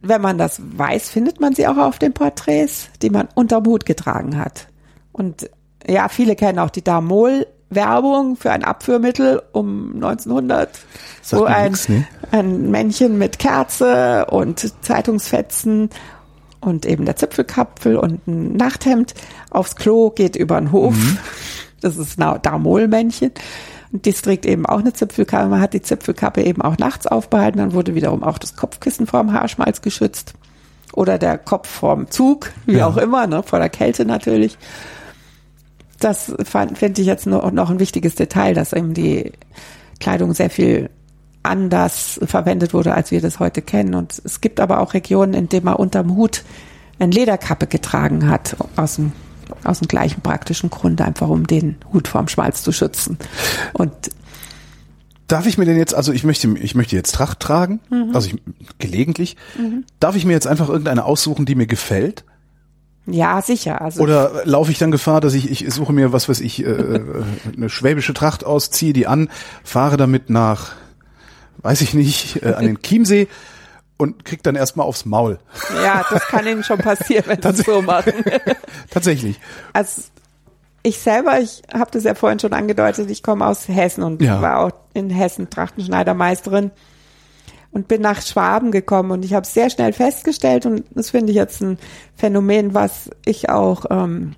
Wenn 0.00 0.22
man 0.22 0.38
das 0.38 0.60
weiß, 0.62 1.10
findet 1.10 1.40
man 1.40 1.54
sie 1.54 1.66
auch 1.66 1.76
auf 1.76 1.98
den 1.98 2.14
Porträts, 2.14 2.88
die 3.02 3.10
man 3.10 3.28
unterm 3.34 3.66
Hut 3.66 3.84
getragen 3.84 4.38
hat. 4.38 4.68
Und 5.12 5.50
ja, 5.86 6.08
viele 6.08 6.36
kennen 6.36 6.58
auch 6.58 6.70
die 6.70 6.84
Damol 6.84 7.46
Werbung 7.68 8.36
für 8.36 8.52
ein 8.52 8.64
Abführmittel 8.64 9.42
um 9.52 9.94
1900, 9.94 10.70
Sagt 11.22 11.42
wo 11.42 11.46
ein, 11.46 11.72
nix, 11.72 11.88
ne? 11.88 12.06
ein 12.30 12.70
Männchen 12.70 13.18
mit 13.18 13.38
Kerze 13.38 14.26
und 14.30 14.84
Zeitungsfetzen 14.84 15.90
und 16.66 16.84
eben 16.84 17.04
der 17.04 17.16
Zipfelkapfel 17.16 17.96
und 17.96 18.26
ein 18.26 18.56
Nachthemd 18.56 19.14
aufs 19.50 19.76
Klo 19.76 20.10
geht 20.10 20.36
über 20.36 20.58
den 20.58 20.72
Hof. 20.72 20.94
Mhm. 20.94 21.18
Das 21.80 21.96
ist 21.96 22.18
ein 22.20 22.40
Damolmännchen. 22.42 23.30
Und 23.92 24.06
das 24.06 24.22
trägt 24.22 24.46
eben 24.46 24.66
auch 24.66 24.80
eine 24.80 24.92
Zipfelkappe. 24.92 25.48
Man 25.48 25.60
hat 25.60 25.74
die 25.74 25.82
Zipfelkappe 25.82 26.42
eben 26.42 26.60
auch 26.62 26.78
nachts 26.78 27.06
aufbehalten. 27.06 27.58
Dann 27.58 27.72
wurde 27.72 27.94
wiederum 27.94 28.24
auch 28.24 28.38
das 28.38 28.56
Kopfkissen 28.56 29.06
vorm 29.06 29.32
Haarschmalz 29.32 29.82
geschützt. 29.82 30.34
Oder 30.92 31.18
der 31.18 31.38
Kopf 31.38 31.68
vorm 31.68 32.10
Zug, 32.10 32.50
wie 32.64 32.78
ja. 32.78 32.86
auch 32.86 32.96
immer, 32.96 33.26
ne, 33.26 33.42
vor 33.42 33.58
der 33.58 33.68
Kälte 33.68 34.04
natürlich. 34.04 34.58
Das 36.00 36.34
finde 36.44 37.00
ich 37.00 37.06
jetzt 37.06 37.26
noch, 37.26 37.50
noch 37.52 37.70
ein 37.70 37.78
wichtiges 37.78 38.14
Detail, 38.14 38.54
dass 38.54 38.72
eben 38.72 38.94
die 38.94 39.32
Kleidung 40.00 40.34
sehr 40.34 40.50
viel 40.50 40.90
anders 41.46 42.20
verwendet 42.24 42.74
wurde, 42.74 42.94
als 42.94 43.10
wir 43.10 43.20
das 43.20 43.38
heute 43.38 43.62
kennen. 43.62 43.94
Und 43.94 44.20
es 44.24 44.40
gibt 44.40 44.60
aber 44.60 44.80
auch 44.80 44.94
Regionen, 44.94 45.34
in 45.34 45.48
denen 45.48 45.64
man 45.64 45.74
unterm 45.74 46.16
Hut 46.16 46.44
eine 46.98 47.12
Lederkappe 47.12 47.66
getragen 47.66 48.28
hat, 48.28 48.56
aus 48.76 48.96
dem, 48.96 49.12
aus 49.64 49.80
dem 49.80 49.88
gleichen 49.88 50.20
praktischen 50.20 50.70
Grund, 50.70 51.00
einfach 51.00 51.28
um 51.28 51.46
den 51.46 51.76
Hut 51.92 52.08
vorm 52.08 52.28
Schmalz 52.28 52.62
zu 52.62 52.72
schützen. 52.72 53.18
Und 53.72 53.92
Darf 55.28 55.46
ich 55.46 55.58
mir 55.58 55.64
denn 55.64 55.76
jetzt, 55.76 55.92
also 55.92 56.12
ich 56.12 56.22
möchte, 56.22 56.56
ich 56.56 56.76
möchte 56.76 56.94
jetzt 56.94 57.12
Tracht 57.12 57.40
tragen, 57.40 57.80
mhm. 57.90 58.12
also 58.14 58.28
ich, 58.28 58.36
gelegentlich. 58.78 59.36
Mhm. 59.58 59.84
Darf 59.98 60.14
ich 60.14 60.24
mir 60.24 60.32
jetzt 60.32 60.46
einfach 60.46 60.68
irgendeine 60.68 61.04
aussuchen, 61.04 61.46
die 61.46 61.56
mir 61.56 61.66
gefällt? 61.66 62.24
Ja, 63.06 63.40
sicher. 63.42 63.80
Also 63.80 64.02
Oder 64.02 64.42
laufe 64.44 64.70
ich 64.70 64.78
dann 64.78 64.90
Gefahr, 64.92 65.20
dass 65.20 65.34
ich, 65.34 65.50
ich 65.50 65.72
suche 65.72 65.92
mir, 65.92 66.12
was 66.12 66.28
weiß 66.28 66.40
ich, 66.40 66.64
äh, 66.64 66.70
äh 66.70 67.24
eine 67.56 67.68
schwäbische 67.68 68.14
Tracht 68.14 68.44
aus, 68.44 68.70
ziehe 68.70 68.92
die 68.92 69.06
an, 69.06 69.28
fahre 69.64 69.96
damit 69.96 70.30
nach 70.30 70.72
weiß 71.58 71.80
ich 71.80 71.94
nicht, 71.94 72.42
äh, 72.42 72.54
an 72.54 72.64
den 72.64 72.80
Chiemsee 72.82 73.28
und 73.96 74.24
kriegt 74.24 74.46
dann 74.46 74.56
erstmal 74.56 74.86
aufs 74.86 75.04
Maul. 75.04 75.38
Ja, 75.82 76.04
das 76.10 76.26
kann 76.26 76.46
Ihnen 76.46 76.62
schon 76.62 76.78
passieren, 76.78 77.24
wenn 77.26 77.54
Sie 77.54 77.62
so 77.62 77.82
machen. 77.82 78.12
Tatsächlich. 78.90 79.40
Also 79.72 80.02
ich 80.82 80.98
selber, 80.98 81.40
ich 81.40 81.62
habe 81.72 81.90
das 81.90 82.04
ja 82.04 82.14
vorhin 82.14 82.38
schon 82.38 82.52
angedeutet, 82.52 83.10
ich 83.10 83.22
komme 83.22 83.46
aus 83.46 83.68
Hessen 83.68 84.04
und 84.04 84.22
ja. 84.22 84.40
war 84.40 84.60
auch 84.60 84.70
in 84.94 85.10
Hessen 85.10 85.50
Trachtenschneidermeisterin 85.50 86.70
und 87.72 87.88
bin 87.88 88.02
nach 88.02 88.22
Schwaben 88.22 88.70
gekommen 88.70 89.10
und 89.10 89.24
ich 89.24 89.34
habe 89.34 89.46
sehr 89.46 89.68
schnell 89.68 89.92
festgestellt 89.92 90.64
und 90.64 90.84
das 90.90 91.10
finde 91.10 91.32
ich 91.32 91.36
jetzt 91.36 91.60
ein 91.60 91.78
Phänomen, 92.14 92.72
was 92.72 93.10
ich 93.24 93.50
auch 93.50 93.86
ähm, 93.90 94.36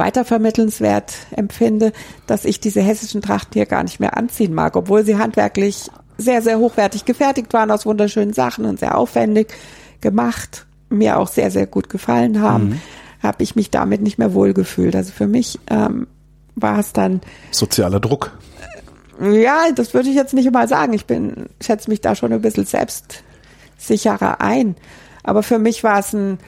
weitervermittelnswert 0.00 1.12
empfinde, 1.30 1.92
dass 2.26 2.46
ich 2.46 2.58
diese 2.58 2.80
hessischen 2.80 3.20
Trachten 3.20 3.52
hier 3.52 3.66
gar 3.66 3.82
nicht 3.82 4.00
mehr 4.00 4.16
anziehen 4.16 4.54
mag, 4.54 4.74
obwohl 4.74 5.04
sie 5.04 5.18
handwerklich 5.18 5.90
sehr, 6.16 6.40
sehr 6.40 6.58
hochwertig 6.58 7.04
gefertigt 7.04 7.52
waren 7.52 7.70
aus 7.70 7.84
wunderschönen 7.84 8.32
Sachen 8.32 8.64
und 8.64 8.80
sehr 8.80 8.96
aufwendig 8.96 9.52
gemacht, 10.00 10.66
mir 10.88 11.18
auch 11.18 11.28
sehr, 11.28 11.50
sehr 11.50 11.66
gut 11.66 11.90
gefallen 11.90 12.40
haben, 12.40 12.70
mhm. 12.70 12.80
habe 13.22 13.42
ich 13.42 13.56
mich 13.56 13.70
damit 13.70 14.00
nicht 14.00 14.18
mehr 14.18 14.32
wohlgefühlt. 14.32 14.96
Also 14.96 15.12
für 15.12 15.26
mich 15.26 15.60
ähm, 15.68 16.06
war 16.56 16.78
es 16.78 16.94
dann 16.94 17.20
sozialer 17.50 18.00
Druck. 18.00 18.32
Ja, 19.20 19.70
das 19.74 19.92
würde 19.92 20.08
ich 20.08 20.14
jetzt 20.14 20.32
nicht 20.32 20.50
mal 20.50 20.66
sagen. 20.66 20.94
Ich 20.94 21.04
bin, 21.04 21.50
schätze 21.60 21.90
mich 21.90 22.00
da 22.00 22.14
schon 22.14 22.32
ein 22.32 22.40
bisschen 22.40 22.64
selbstsicherer 22.64 24.40
ein. 24.40 24.76
Aber 25.22 25.42
für 25.42 25.58
mich 25.58 25.84
war 25.84 25.98
es 25.98 26.14
ein 26.14 26.38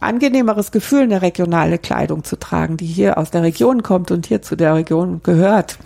angenehmeres 0.00 0.72
Gefühl, 0.72 1.02
eine 1.02 1.22
regionale 1.22 1.78
Kleidung 1.78 2.24
zu 2.24 2.38
tragen, 2.38 2.76
die 2.76 2.86
hier 2.86 3.18
aus 3.18 3.30
der 3.30 3.42
Region 3.42 3.82
kommt 3.82 4.10
und 4.10 4.26
hier 4.26 4.42
zu 4.42 4.56
der 4.56 4.74
Region 4.74 5.22
gehört. 5.22 5.78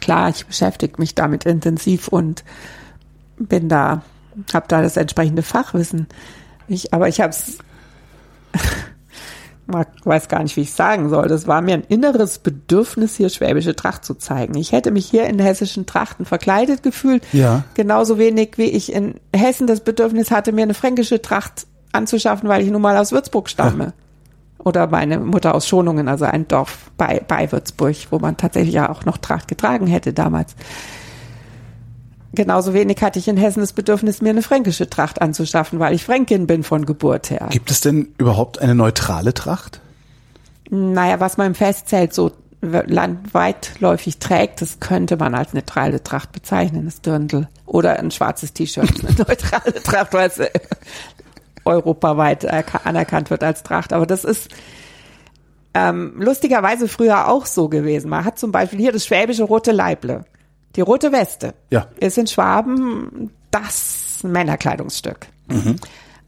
Klar, 0.00 0.28
ich 0.28 0.46
beschäftige 0.46 0.94
mich 0.98 1.14
damit 1.14 1.44
intensiv 1.44 2.08
und 2.08 2.44
bin 3.38 3.68
da, 3.68 4.02
habe 4.52 4.66
da 4.68 4.82
das 4.82 4.96
entsprechende 4.96 5.42
Fachwissen. 5.42 6.06
Ich, 6.68 6.92
aber 6.92 7.08
ich 7.08 7.20
habe 7.20 7.30
es 7.30 7.58
weiß 10.04 10.28
gar 10.28 10.42
nicht, 10.42 10.56
wie 10.56 10.62
ich 10.62 10.72
sagen 10.72 11.08
soll. 11.08 11.28
Das 11.28 11.46
war 11.46 11.60
mir 11.60 11.74
ein 11.74 11.82
inneres 11.82 12.38
Bedürfnis, 12.38 13.16
hier 13.16 13.28
schwäbische 13.28 13.74
Tracht 13.74 14.04
zu 14.04 14.14
zeigen. 14.14 14.56
Ich 14.56 14.72
hätte 14.72 14.90
mich 14.90 15.06
hier 15.06 15.26
in 15.26 15.38
hessischen 15.38 15.86
Trachten 15.86 16.24
verkleidet 16.24 16.82
gefühlt. 16.82 17.24
Ja. 17.32 17.64
Genauso 17.74 18.18
wenig, 18.18 18.52
wie 18.56 18.64
ich 18.64 18.92
in 18.92 19.14
Hessen 19.34 19.66
das 19.66 19.80
Bedürfnis 19.80 20.30
hatte, 20.30 20.52
mir 20.52 20.62
eine 20.62 20.74
fränkische 20.74 21.20
Tracht 21.20 21.66
anzuschaffen, 21.96 22.48
weil 22.48 22.62
ich 22.62 22.70
nun 22.70 22.82
mal 22.82 22.96
aus 22.96 23.12
Würzburg 23.12 23.48
stamme. 23.48 23.92
Oder 24.58 24.86
meine 24.88 25.18
Mutter 25.18 25.54
aus 25.54 25.68
Schonungen, 25.68 26.08
also 26.08 26.24
ein 26.24 26.48
Dorf 26.48 26.90
bei, 26.96 27.22
bei 27.26 27.50
Würzburg, 27.52 27.96
wo 28.10 28.18
man 28.18 28.36
tatsächlich 28.36 28.74
ja 28.74 28.90
auch 28.90 29.04
noch 29.04 29.18
Tracht 29.18 29.48
getragen 29.48 29.86
hätte 29.86 30.12
damals. 30.12 30.56
Genauso 32.34 32.74
wenig 32.74 33.02
hatte 33.02 33.18
ich 33.18 33.28
in 33.28 33.36
Hessen 33.36 33.60
das 33.60 33.72
Bedürfnis, 33.72 34.20
mir 34.20 34.30
eine 34.30 34.42
fränkische 34.42 34.90
Tracht 34.90 35.22
anzuschaffen, 35.22 35.78
weil 35.78 35.94
ich 35.94 36.04
Fränkin 36.04 36.46
bin 36.46 36.64
von 36.64 36.84
Geburt 36.84 37.30
her. 37.30 37.48
Gibt 37.50 37.70
es 37.70 37.80
denn 37.80 38.08
überhaupt 38.18 38.60
eine 38.60 38.74
neutrale 38.74 39.32
Tracht? 39.32 39.80
Naja, 40.68 41.20
was 41.20 41.36
man 41.36 41.48
im 41.48 41.54
Festzelt 41.54 42.12
so 42.12 42.32
landweitläufig 42.60 44.18
trägt, 44.18 44.60
das 44.60 44.80
könnte 44.80 45.16
man 45.16 45.34
als 45.34 45.54
neutrale 45.54 46.02
Tracht 46.02 46.32
bezeichnen, 46.32 46.86
das 46.86 47.00
Dirndl. 47.00 47.48
Oder 47.64 47.98
ein 47.98 48.10
schwarzes 48.10 48.52
T-Shirt, 48.52 49.04
eine 49.04 49.16
neutrale 49.18 49.82
Tracht, 49.82 50.12
weil 50.12 50.28
es 50.28 50.40
europaweit 51.66 52.46
anerkannt 52.86 53.30
wird 53.30 53.42
als 53.42 53.62
Tracht. 53.62 53.92
Aber 53.92 54.06
das 54.06 54.24
ist 54.24 54.50
ähm, 55.74 56.14
lustigerweise 56.16 56.88
früher 56.88 57.28
auch 57.28 57.44
so 57.46 57.68
gewesen. 57.68 58.08
Man 58.08 58.24
hat 58.24 58.38
zum 58.38 58.52
Beispiel 58.52 58.78
hier 58.78 58.92
das 58.92 59.04
schwäbische 59.04 59.44
rote 59.44 59.72
Leible. 59.72 60.24
Die 60.74 60.80
rote 60.80 61.12
Weste 61.12 61.54
ja. 61.70 61.86
ist 62.00 62.18
in 62.18 62.26
Schwaben 62.26 63.30
das 63.50 64.20
Männerkleidungsstück. 64.22 65.26
Mhm. 65.48 65.76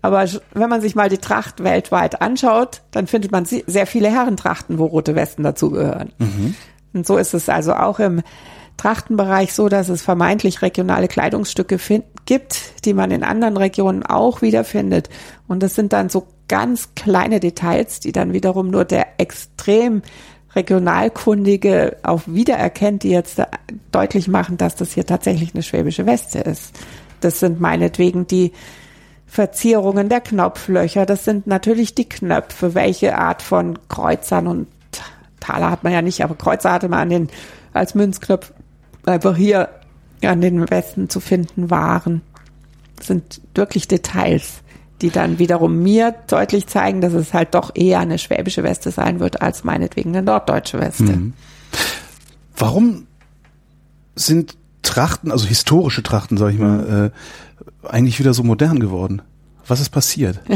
Aber 0.00 0.26
wenn 0.54 0.68
man 0.68 0.80
sich 0.80 0.94
mal 0.94 1.08
die 1.08 1.18
Tracht 1.18 1.64
weltweit 1.64 2.20
anschaut, 2.22 2.82
dann 2.90 3.06
findet 3.06 3.32
man 3.32 3.44
sehr 3.44 3.86
viele 3.86 4.10
Herrentrachten, 4.10 4.78
wo 4.78 4.86
rote 4.86 5.14
Westen 5.14 5.42
dazugehören. 5.42 6.12
Mhm. 6.18 6.54
Und 6.92 7.06
so 7.06 7.16
ist 7.16 7.34
es 7.34 7.48
also 7.48 7.74
auch 7.74 7.98
im 7.98 8.22
Trachtenbereich 8.78 9.52
so, 9.52 9.68
dass 9.68 9.90
es 9.90 10.02
vermeintlich 10.02 10.62
regionale 10.62 11.08
Kleidungsstücke 11.08 11.78
gibt, 12.24 12.84
die 12.84 12.94
man 12.94 13.10
in 13.10 13.24
anderen 13.24 13.58
Regionen 13.58 14.04
auch 14.04 14.40
wiederfindet. 14.40 15.10
Und 15.46 15.62
das 15.62 15.74
sind 15.74 15.92
dann 15.92 16.08
so 16.08 16.28
ganz 16.48 16.94
kleine 16.94 17.40
Details, 17.40 18.00
die 18.00 18.12
dann 18.12 18.32
wiederum 18.32 18.70
nur 18.70 18.86
der 18.86 19.20
extrem 19.20 20.02
Regionalkundige 20.54 21.98
auch 22.02 22.22
wiedererkennt, 22.26 23.02
die 23.02 23.10
jetzt 23.10 23.42
deutlich 23.92 24.28
machen, 24.28 24.56
dass 24.56 24.76
das 24.76 24.92
hier 24.92 25.04
tatsächlich 25.04 25.54
eine 25.54 25.62
schwäbische 25.62 26.06
Weste 26.06 26.38
ist. 26.38 26.74
Das 27.20 27.40
sind 27.40 27.60
meinetwegen 27.60 28.26
die 28.26 28.52
Verzierungen 29.26 30.08
der 30.08 30.22
Knopflöcher, 30.22 31.04
das 31.04 31.24
sind 31.24 31.46
natürlich 31.46 31.94
die 31.94 32.08
Knöpfe, 32.08 32.74
welche 32.74 33.18
Art 33.18 33.42
von 33.42 33.78
Kreuzern 33.88 34.46
und 34.46 34.68
Taler 35.38 35.70
hat 35.70 35.84
man 35.84 35.92
ja 35.92 36.00
nicht, 36.00 36.24
aber 36.24 36.34
Kreuzer 36.34 36.72
hatte 36.72 36.88
man 36.88 37.00
an 37.00 37.10
den, 37.10 37.28
als 37.74 37.94
Münzknopf 37.94 38.52
einfach 39.08 39.36
hier 39.36 39.68
an 40.22 40.40
den 40.40 40.68
Westen 40.70 41.08
zu 41.08 41.20
finden 41.20 41.70
waren. 41.70 42.22
Das 42.96 43.06
sind 43.06 43.40
wirklich 43.54 43.88
Details 43.88 44.62
die 45.00 45.10
dann 45.10 45.38
wiederum 45.38 45.82
mir 45.82 46.14
deutlich 46.26 46.66
zeigen, 46.66 47.00
dass 47.00 47.12
es 47.12 47.32
halt 47.32 47.54
doch 47.54 47.70
eher 47.74 48.00
eine 48.00 48.18
schwäbische 48.18 48.64
Weste 48.64 48.90
sein 48.90 49.20
wird 49.20 49.40
als 49.42 49.64
meinetwegen 49.64 50.10
eine 50.10 50.22
norddeutsche 50.22 50.80
Weste. 50.80 51.04
Mhm. 51.04 51.32
Warum 52.56 53.06
sind 54.16 54.56
Trachten, 54.82 55.30
also 55.30 55.46
historische 55.46 56.02
Trachten, 56.02 56.36
sag 56.36 56.52
ich 56.52 56.58
mal, 56.58 57.12
äh, 57.12 57.86
eigentlich 57.86 58.18
wieder 58.18 58.34
so 58.34 58.42
modern 58.42 58.80
geworden? 58.80 59.22
Was 59.66 59.80
ist 59.80 59.90
passiert? 59.90 60.40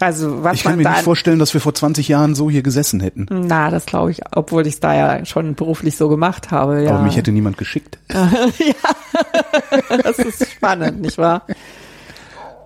Also 0.00 0.44
was 0.44 0.54
ich 0.54 0.62
kann 0.62 0.76
mir 0.76 0.88
nicht 0.88 1.02
vorstellen, 1.02 1.38
dass 1.38 1.54
wir 1.54 1.60
vor 1.60 1.74
20 1.74 2.06
Jahren 2.08 2.34
so 2.34 2.48
hier 2.48 2.62
gesessen 2.62 3.00
hätten. 3.00 3.26
Na, 3.30 3.70
das 3.70 3.86
glaube 3.86 4.12
ich, 4.12 4.20
obwohl 4.30 4.66
ich 4.66 4.74
es 4.74 4.80
da 4.80 4.94
ja 4.94 5.24
schon 5.24 5.54
beruflich 5.54 5.96
so 5.96 6.08
gemacht 6.08 6.50
habe. 6.50 6.82
Ja. 6.82 6.94
Aber 6.94 7.02
mich 7.02 7.16
hätte 7.16 7.32
niemand 7.32 7.58
geschickt. 7.58 7.98
ja, 8.12 9.98
das 10.02 10.18
ist 10.18 10.50
spannend, 10.52 11.00
nicht 11.00 11.18
wahr? 11.18 11.42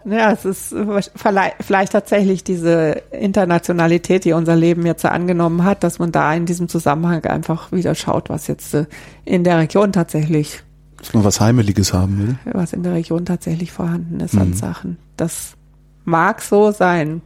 Ja, 0.04 0.32
es 0.32 0.44
ist 0.44 0.74
vielleicht 1.16 1.92
tatsächlich 1.92 2.42
diese 2.42 3.02
Internationalität, 3.12 4.24
die 4.24 4.32
unser 4.32 4.56
Leben 4.56 4.84
jetzt 4.84 5.04
angenommen 5.04 5.64
hat, 5.64 5.84
dass 5.84 6.00
man 6.00 6.10
da 6.10 6.34
in 6.34 6.44
diesem 6.44 6.68
Zusammenhang 6.68 7.24
einfach 7.24 7.70
wieder 7.70 7.94
schaut, 7.94 8.28
was 8.28 8.48
jetzt 8.48 8.74
äh, 8.74 8.86
in 9.24 9.44
der 9.44 9.58
Region 9.58 9.92
tatsächlich. 9.92 10.62
Dass 10.98 11.14
man 11.14 11.24
was 11.24 11.40
Heimeliges 11.40 11.92
haben 11.92 12.18
will. 12.18 12.52
Was 12.52 12.72
in 12.72 12.82
der 12.82 12.94
Region 12.94 13.24
tatsächlich 13.24 13.70
vorhanden 13.70 14.20
ist 14.20 14.34
mhm. 14.34 14.42
an 14.42 14.54
Sachen. 14.54 14.98
Das 15.16 15.56
mag 16.04 16.42
so 16.42 16.70
sein. 16.70 17.22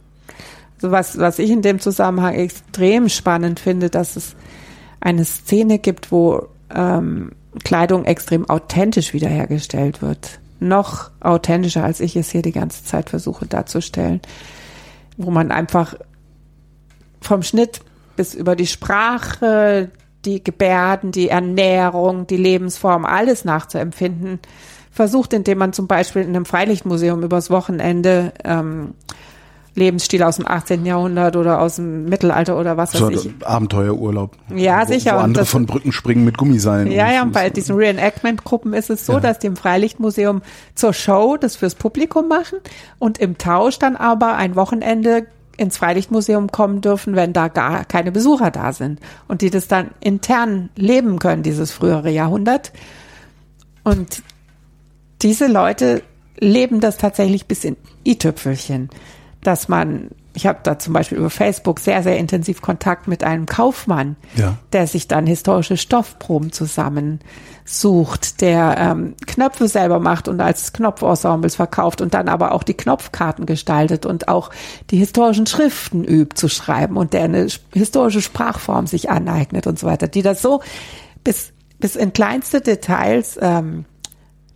Also 0.75 0.91
was, 0.91 1.17
was 1.17 1.39
ich 1.39 1.49
in 1.49 1.61
dem 1.61 1.79
Zusammenhang 1.79 2.35
extrem 2.35 3.09
spannend 3.09 3.59
finde, 3.59 3.89
dass 3.89 4.15
es 4.15 4.35
eine 4.99 5.25
Szene 5.25 5.79
gibt, 5.79 6.11
wo 6.11 6.47
ähm, 6.73 7.31
Kleidung 7.63 8.05
extrem 8.05 8.47
authentisch 8.49 9.13
wiederhergestellt 9.13 10.01
wird 10.01 10.39
noch 10.59 11.11
authentischer, 11.19 11.83
als 11.83 11.99
ich 11.99 12.15
es 12.15 12.31
hier 12.31 12.41
die 12.41 12.51
ganze 12.51 12.83
Zeit 12.83 13.09
versuche 13.09 13.45
darzustellen, 13.45 14.21
wo 15.17 15.31
man 15.31 15.51
einfach 15.51 15.95
vom 17.21 17.43
Schnitt 17.43 17.81
bis 18.15 18.33
über 18.33 18.55
die 18.55 18.67
Sprache, 18.67 19.91
die 20.25 20.43
Gebärden, 20.43 21.11
die 21.11 21.29
Ernährung, 21.29 22.27
die 22.27 22.37
Lebensform, 22.37 23.05
alles 23.05 23.45
nachzuempfinden, 23.45 24.39
versucht, 24.97 25.31
indem 25.31 25.59
man 25.59 25.71
zum 25.71 25.87
Beispiel 25.87 26.23
in 26.23 26.29
einem 26.29 26.45
Freilichtmuseum 26.45 27.23
übers 27.23 27.49
Wochenende 27.49 28.33
ähm, 28.43 28.95
Lebensstil 29.75 30.23
aus 30.23 30.37
dem 30.37 30.47
18. 30.47 30.85
Jahrhundert 30.87 31.35
oder 31.35 31.61
aus 31.61 31.75
dem 31.75 32.05
Mittelalter 32.05 32.59
oder 32.59 32.77
was 32.77 32.99
weiß 32.99 33.25
ich. 33.25 33.45
Abenteuerurlaub. 33.45 34.35
Ja, 34.55 34.81
wo, 34.81 34.91
sicher. 34.91 35.13
Wo 35.13 35.19
andere 35.19 35.43
das, 35.43 35.51
von 35.51 35.67
Brücken 35.67 35.91
springen 35.91 36.25
mit 36.25 36.37
Gummiseilen. 36.37 36.91
Ja, 36.91 37.11
ja, 37.11 37.21
und 37.21 37.31
bei 37.31 37.51
diesen 37.51 37.75
Reenactment-Gruppen 37.75 38.73
ist 38.73 38.89
es 38.89 39.05
so, 39.05 39.13
ja. 39.13 39.19
dass 39.19 39.37
die 39.37 39.47
im 39.47 39.55
Freilichtmuseum 39.55 40.41
zur 40.73 40.93
Show 40.93 41.37
das 41.37 41.55
fürs 41.55 41.75
Publikum 41.75 42.27
machen 42.27 42.57
und 42.97 43.19
im 43.19 43.37
Tausch 43.37 43.77
dann 43.77 43.95
aber 43.95 44.35
ein 44.35 44.55
Wochenende 44.55 45.27
ins 45.57 45.77
Freilichtmuseum 45.77 46.51
kommen 46.51 46.81
dürfen, 46.81 47.15
wenn 47.15 47.33
da 47.33 47.47
gar 47.47 47.85
keine 47.85 48.11
Besucher 48.11 48.49
da 48.49 48.73
sind 48.73 48.99
und 49.27 49.41
die 49.41 49.51
das 49.51 49.67
dann 49.67 49.91
intern 49.99 50.69
leben 50.75 51.19
können, 51.19 51.43
dieses 51.43 51.71
frühere 51.71 52.09
Jahrhundert. 52.09 52.73
Und 53.83 54.23
diese 55.21 55.47
Leute 55.47 56.03
leben 56.39 56.79
das 56.79 56.97
tatsächlich 56.97 57.47
bis 57.47 57.63
in 57.63 57.77
i-Tüpfelchen 58.05 58.89
dass 59.47 59.69
man, 59.69 60.09
ich 60.33 60.45
habe 60.45 60.59
da 60.63 60.77
zum 60.77 60.93
Beispiel 60.93 61.17
über 61.17 61.29
Facebook 61.29 61.79
sehr, 61.79 62.03
sehr 62.03 62.17
intensiv 62.17 62.61
Kontakt 62.61 63.07
mit 63.07 63.23
einem 63.23 63.45
Kaufmann, 63.45 64.17
ja. 64.35 64.57
der 64.73 64.87
sich 64.87 65.07
dann 65.07 65.25
historische 65.25 65.77
Stoffproben 65.77 66.51
zusammensucht, 66.51 68.41
der 68.41 68.75
ähm, 68.77 69.15
Knöpfe 69.25 69.69
selber 69.69 69.99
macht 69.99 70.27
und 70.27 70.41
als 70.41 70.73
Knopfensembles 70.73 71.55
verkauft 71.55 72.01
und 72.01 72.13
dann 72.13 72.27
aber 72.27 72.51
auch 72.51 72.63
die 72.63 72.73
Knopfkarten 72.73 73.45
gestaltet 73.45 74.05
und 74.05 74.27
auch 74.27 74.49
die 74.89 74.97
historischen 74.97 75.47
Schriften 75.47 76.03
übt 76.03 76.35
zu 76.35 76.49
schreiben 76.49 76.97
und 76.97 77.13
der 77.13 77.23
eine 77.23 77.47
historische 77.73 78.21
Sprachform 78.21 78.85
sich 78.85 79.09
aneignet 79.09 79.65
und 79.65 79.79
so 79.79 79.87
weiter, 79.87 80.09
die 80.09 80.23
das 80.23 80.41
so 80.41 80.61
bis, 81.23 81.53
bis 81.79 81.95
in 81.95 82.11
kleinste 82.11 82.59
Details 82.59 83.39
ähm, 83.41 83.85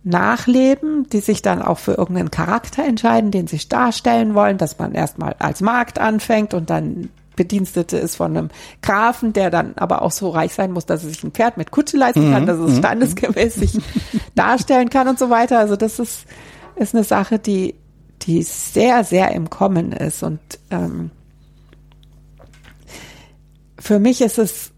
nachleben, 0.04 1.08
die 1.10 1.20
sich 1.20 1.42
dann 1.42 1.62
auch 1.62 1.78
für 1.78 1.92
irgendeinen 1.92 2.30
Charakter 2.30 2.84
entscheiden, 2.84 3.30
den 3.30 3.46
sie 3.46 3.60
darstellen 3.68 4.34
wollen, 4.34 4.58
dass 4.58 4.78
man 4.78 4.92
erstmal 4.92 5.36
als 5.38 5.60
Markt 5.60 5.98
anfängt 5.98 6.54
und 6.54 6.70
dann 6.70 7.08
Bedienstete 7.36 7.96
ist 7.96 8.16
von 8.16 8.36
einem 8.36 8.50
Grafen, 8.82 9.32
der 9.32 9.50
dann 9.50 9.72
aber 9.76 10.02
auch 10.02 10.10
so 10.10 10.28
reich 10.30 10.52
sein 10.52 10.72
muss, 10.72 10.86
dass 10.86 11.02
er 11.02 11.08
sich 11.08 11.24
ein 11.24 11.32
Pferd 11.32 11.56
mit 11.56 11.70
Kutsche 11.70 11.96
leisten 11.96 12.30
kann, 12.30 12.42
mhm. 12.42 12.46
dass 12.46 12.58
es 12.58 12.72
mhm. 12.72 12.78
standesgemäß 12.78 13.54
sich 13.54 13.72
darstellen 14.34 14.90
kann 14.90 15.08
und 15.08 15.18
so 15.18 15.30
weiter. 15.30 15.58
Also 15.58 15.76
das 15.76 15.98
ist, 15.98 16.26
ist 16.76 16.94
eine 16.94 17.04
Sache, 17.04 17.38
die, 17.38 17.74
die 18.22 18.42
sehr, 18.42 19.04
sehr 19.04 19.30
im 19.32 19.48
Kommen 19.48 19.92
ist 19.92 20.22
und 20.22 20.40
ähm, 20.70 21.10
für 23.78 23.98
mich 23.98 24.20
ist 24.20 24.38
es 24.38 24.71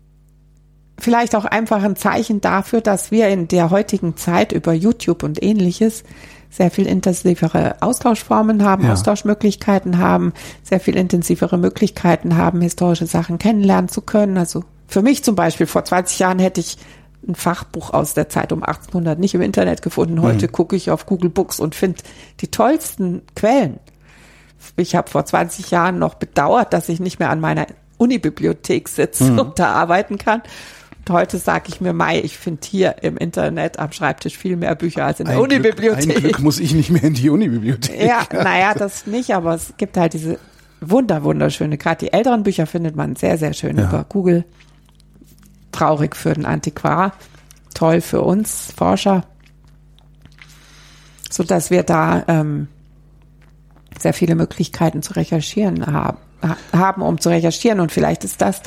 vielleicht 0.98 1.34
auch 1.34 1.44
einfach 1.44 1.82
ein 1.82 1.96
Zeichen 1.96 2.40
dafür, 2.40 2.80
dass 2.80 3.10
wir 3.10 3.28
in 3.28 3.48
der 3.48 3.70
heutigen 3.70 4.16
Zeit 4.16 4.52
über 4.52 4.72
YouTube 4.72 5.22
und 5.22 5.42
ähnliches 5.42 6.04
sehr 6.50 6.70
viel 6.70 6.86
intensivere 6.86 7.76
Austauschformen 7.80 8.62
haben, 8.62 8.84
ja. 8.84 8.92
Austauschmöglichkeiten 8.92 9.98
haben, 9.98 10.32
sehr 10.62 10.78
viel 10.78 10.96
intensivere 10.96 11.58
Möglichkeiten 11.58 12.36
haben, 12.36 12.60
historische 12.60 13.06
Sachen 13.06 13.38
kennenlernen 13.38 13.88
zu 13.88 14.02
können. 14.02 14.38
Also 14.38 14.62
für 14.86 15.02
mich 15.02 15.24
zum 15.24 15.34
Beispiel, 15.34 15.66
vor 15.66 15.84
20 15.84 16.18
Jahren 16.20 16.38
hätte 16.38 16.60
ich 16.60 16.78
ein 17.26 17.34
Fachbuch 17.34 17.92
aus 17.92 18.14
der 18.14 18.28
Zeit 18.28 18.52
um 18.52 18.62
1800 18.62 19.18
nicht 19.18 19.34
im 19.34 19.40
Internet 19.40 19.82
gefunden. 19.82 20.22
Heute 20.22 20.46
mhm. 20.46 20.52
gucke 20.52 20.76
ich 20.76 20.90
auf 20.90 21.06
Google 21.06 21.30
Books 21.30 21.58
und 21.58 21.74
finde 21.74 22.02
die 22.40 22.48
tollsten 22.48 23.22
Quellen. 23.34 23.80
Ich 24.76 24.94
habe 24.94 25.10
vor 25.10 25.24
20 25.24 25.70
Jahren 25.70 25.98
noch 25.98 26.14
bedauert, 26.14 26.72
dass 26.72 26.88
ich 26.88 27.00
nicht 27.00 27.18
mehr 27.18 27.30
an 27.30 27.40
meiner 27.40 27.66
Unibibliothek 27.98 28.88
sitze 28.88 29.24
mhm. 29.24 29.38
und 29.38 29.58
da 29.58 29.72
arbeiten 29.72 30.18
kann. 30.18 30.42
Heute 31.10 31.38
sage 31.38 31.64
ich 31.68 31.80
mir, 31.80 31.92
Mai, 31.92 32.20
ich 32.20 32.38
finde 32.38 32.60
hier 32.66 33.02
im 33.02 33.18
Internet 33.18 33.78
am 33.78 33.92
Schreibtisch 33.92 34.38
viel 34.38 34.56
mehr 34.56 34.74
Bücher 34.74 35.04
als 35.04 35.20
in 35.20 35.26
der 35.26 35.40
Unibibliothek. 35.40 36.16
Ein 36.16 36.22
Glück 36.22 36.38
muss 36.38 36.58
ich 36.58 36.72
nicht 36.72 36.90
mehr 36.90 37.04
in 37.04 37.14
die 37.14 37.28
Unibibliothek. 37.28 38.00
Ja, 38.00 38.26
naja, 38.32 38.74
das 38.74 39.06
nicht, 39.06 39.34
aber 39.34 39.54
es 39.54 39.74
gibt 39.76 39.96
halt 39.98 40.14
diese 40.14 40.38
wunder, 40.80 41.22
wunderschöne, 41.22 41.76
gerade 41.76 42.06
die 42.06 42.12
älteren 42.12 42.42
Bücher 42.42 42.66
findet 42.66 42.96
man 42.96 43.16
sehr, 43.16 43.36
sehr 43.36 43.52
schön 43.52 43.76
ja. 43.76 43.88
über 43.88 44.04
Google. 44.04 44.44
Traurig 45.72 46.16
für 46.16 46.32
den 46.32 46.46
Antiquar, 46.46 47.12
toll 47.74 48.00
für 48.00 48.22
uns 48.22 48.72
Forscher, 48.76 49.24
so 51.30 51.42
dass 51.42 51.70
wir 51.70 51.82
da 51.82 52.24
ähm, 52.28 52.68
sehr 53.98 54.14
viele 54.14 54.36
Möglichkeiten 54.36 55.02
zu 55.02 55.14
recherchieren 55.14 55.86
haben, 55.86 56.18
haben, 56.72 57.02
um 57.02 57.20
zu 57.20 57.28
recherchieren. 57.28 57.80
Und 57.80 57.90
vielleicht 57.90 58.24
ist 58.24 58.40
das 58.40 58.62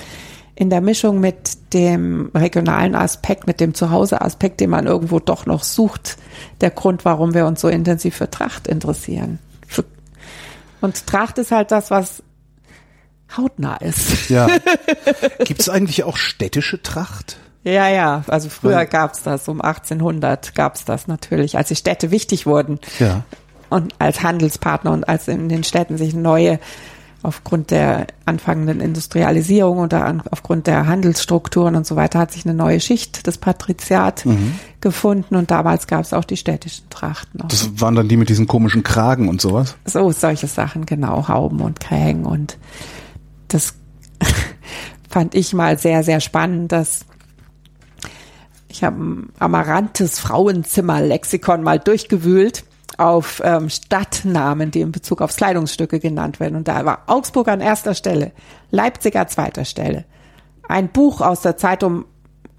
in 0.57 0.71
der 0.71 0.81
Mischung 0.81 1.19
mit 1.19 1.73
dem 1.73 2.31
regionalen 2.33 2.95
Aspekt, 2.95 3.45
mit 3.45 3.59
dem 3.59 3.75
Zuhause-Aspekt, 3.75 4.59
den 4.59 4.71
man 4.71 4.87
irgendwo 4.87 5.19
doch 5.19 5.45
noch 5.45 5.63
sucht, 5.63 6.17
der 6.61 6.71
Grund, 6.71 7.05
warum 7.05 7.35
wir 7.35 7.45
uns 7.45 7.61
so 7.61 7.67
intensiv 7.67 8.15
für 8.15 8.31
Tracht 8.31 8.67
interessieren. 8.67 9.37
Und 10.81 11.05
Tracht 11.05 11.37
ist 11.37 11.51
halt 11.51 11.69
das, 11.69 11.91
was 11.91 12.23
hautnah 13.35 13.77
ist. 13.77 14.29
Ja. 14.29 14.47
Gibt 15.45 15.61
es 15.61 15.69
eigentlich 15.69 16.03
auch 16.03 16.17
städtische 16.17 16.81
Tracht? 16.81 17.37
Ja, 17.63 17.87
ja, 17.89 18.23
also 18.27 18.49
früher 18.49 18.85
gab's 18.85 19.21
das, 19.21 19.47
um 19.47 19.61
1800 19.61 20.55
gab's 20.55 20.85
das 20.85 21.07
natürlich, 21.07 21.55
als 21.55 21.67
die 21.67 21.75
Städte 21.75 22.09
wichtig 22.09 22.47
wurden. 22.47 22.79
Ja. 22.97 23.25
Und 23.69 23.93
als 23.99 24.23
Handelspartner 24.23 24.91
und 24.91 25.07
als 25.07 25.27
in 25.27 25.49
den 25.49 25.63
Städten 25.63 25.97
sich 25.97 26.15
neue 26.15 26.59
aufgrund 27.23 27.71
der 27.71 28.07
anfangenden 28.25 28.79
Industrialisierung 28.79 29.79
und 29.79 29.93
aufgrund 30.31 30.67
der 30.67 30.85
Handelsstrukturen 30.85 31.75
und 31.75 31.85
so 31.85 31.95
weiter 31.95 32.19
hat 32.19 32.31
sich 32.31 32.45
eine 32.45 32.53
neue 32.53 32.79
Schicht 32.79 33.25
des 33.25 33.37
Patriziat 33.37 34.25
mhm. 34.25 34.53
gefunden 34.81 35.35
und 35.35 35.49
damals 35.49 35.87
gab 35.87 36.01
es 36.01 36.13
auch 36.13 36.25
die 36.25 36.37
städtischen 36.37 36.89
Trachten. 36.89 37.41
Auch. 37.41 37.47
Das 37.47 37.81
waren 37.81 37.95
dann 37.95 38.07
die 38.07 38.17
mit 38.17 38.29
diesen 38.29 38.47
komischen 38.47 38.83
Kragen 38.83 39.29
und 39.29 39.41
sowas? 39.41 39.75
So, 39.85 40.11
solche 40.11 40.47
Sachen, 40.47 40.85
genau, 40.85 41.27
Hauben 41.27 41.61
und 41.61 41.79
Krägen 41.79 42.25
und 42.25 42.57
das 43.47 43.73
fand 45.09 45.33
ich 45.33 45.53
mal 45.53 45.77
sehr, 45.77 46.03
sehr 46.03 46.19
spannend, 46.19 46.71
dass 46.71 47.05
ich 48.69 48.83
habe 48.83 49.01
ein 49.01 49.29
Amarantes 49.39 50.19
Frauenzimmer-Lexikon 50.19 51.63
mal 51.63 51.79
durchgewühlt 51.79 52.63
auf 52.97 53.41
ähm, 53.43 53.69
Stadtnamen, 53.69 54.71
die 54.71 54.81
in 54.81 54.91
Bezug 54.91 55.21
aufs 55.21 55.37
Kleidungsstücke 55.37 55.99
genannt 55.99 56.39
werden. 56.39 56.55
Und 56.55 56.67
da 56.67 56.83
war 56.83 57.03
Augsburg 57.07 57.47
an 57.47 57.61
erster 57.61 57.93
Stelle, 57.93 58.31
Leipzig 58.71 59.15
an 59.15 59.27
zweiter 59.27 59.65
Stelle. 59.65 60.05
Ein 60.67 60.89
Buch 60.89 61.21
aus 61.21 61.41
der 61.41 61.57
Zeit 61.57 61.83
um, 61.83 62.05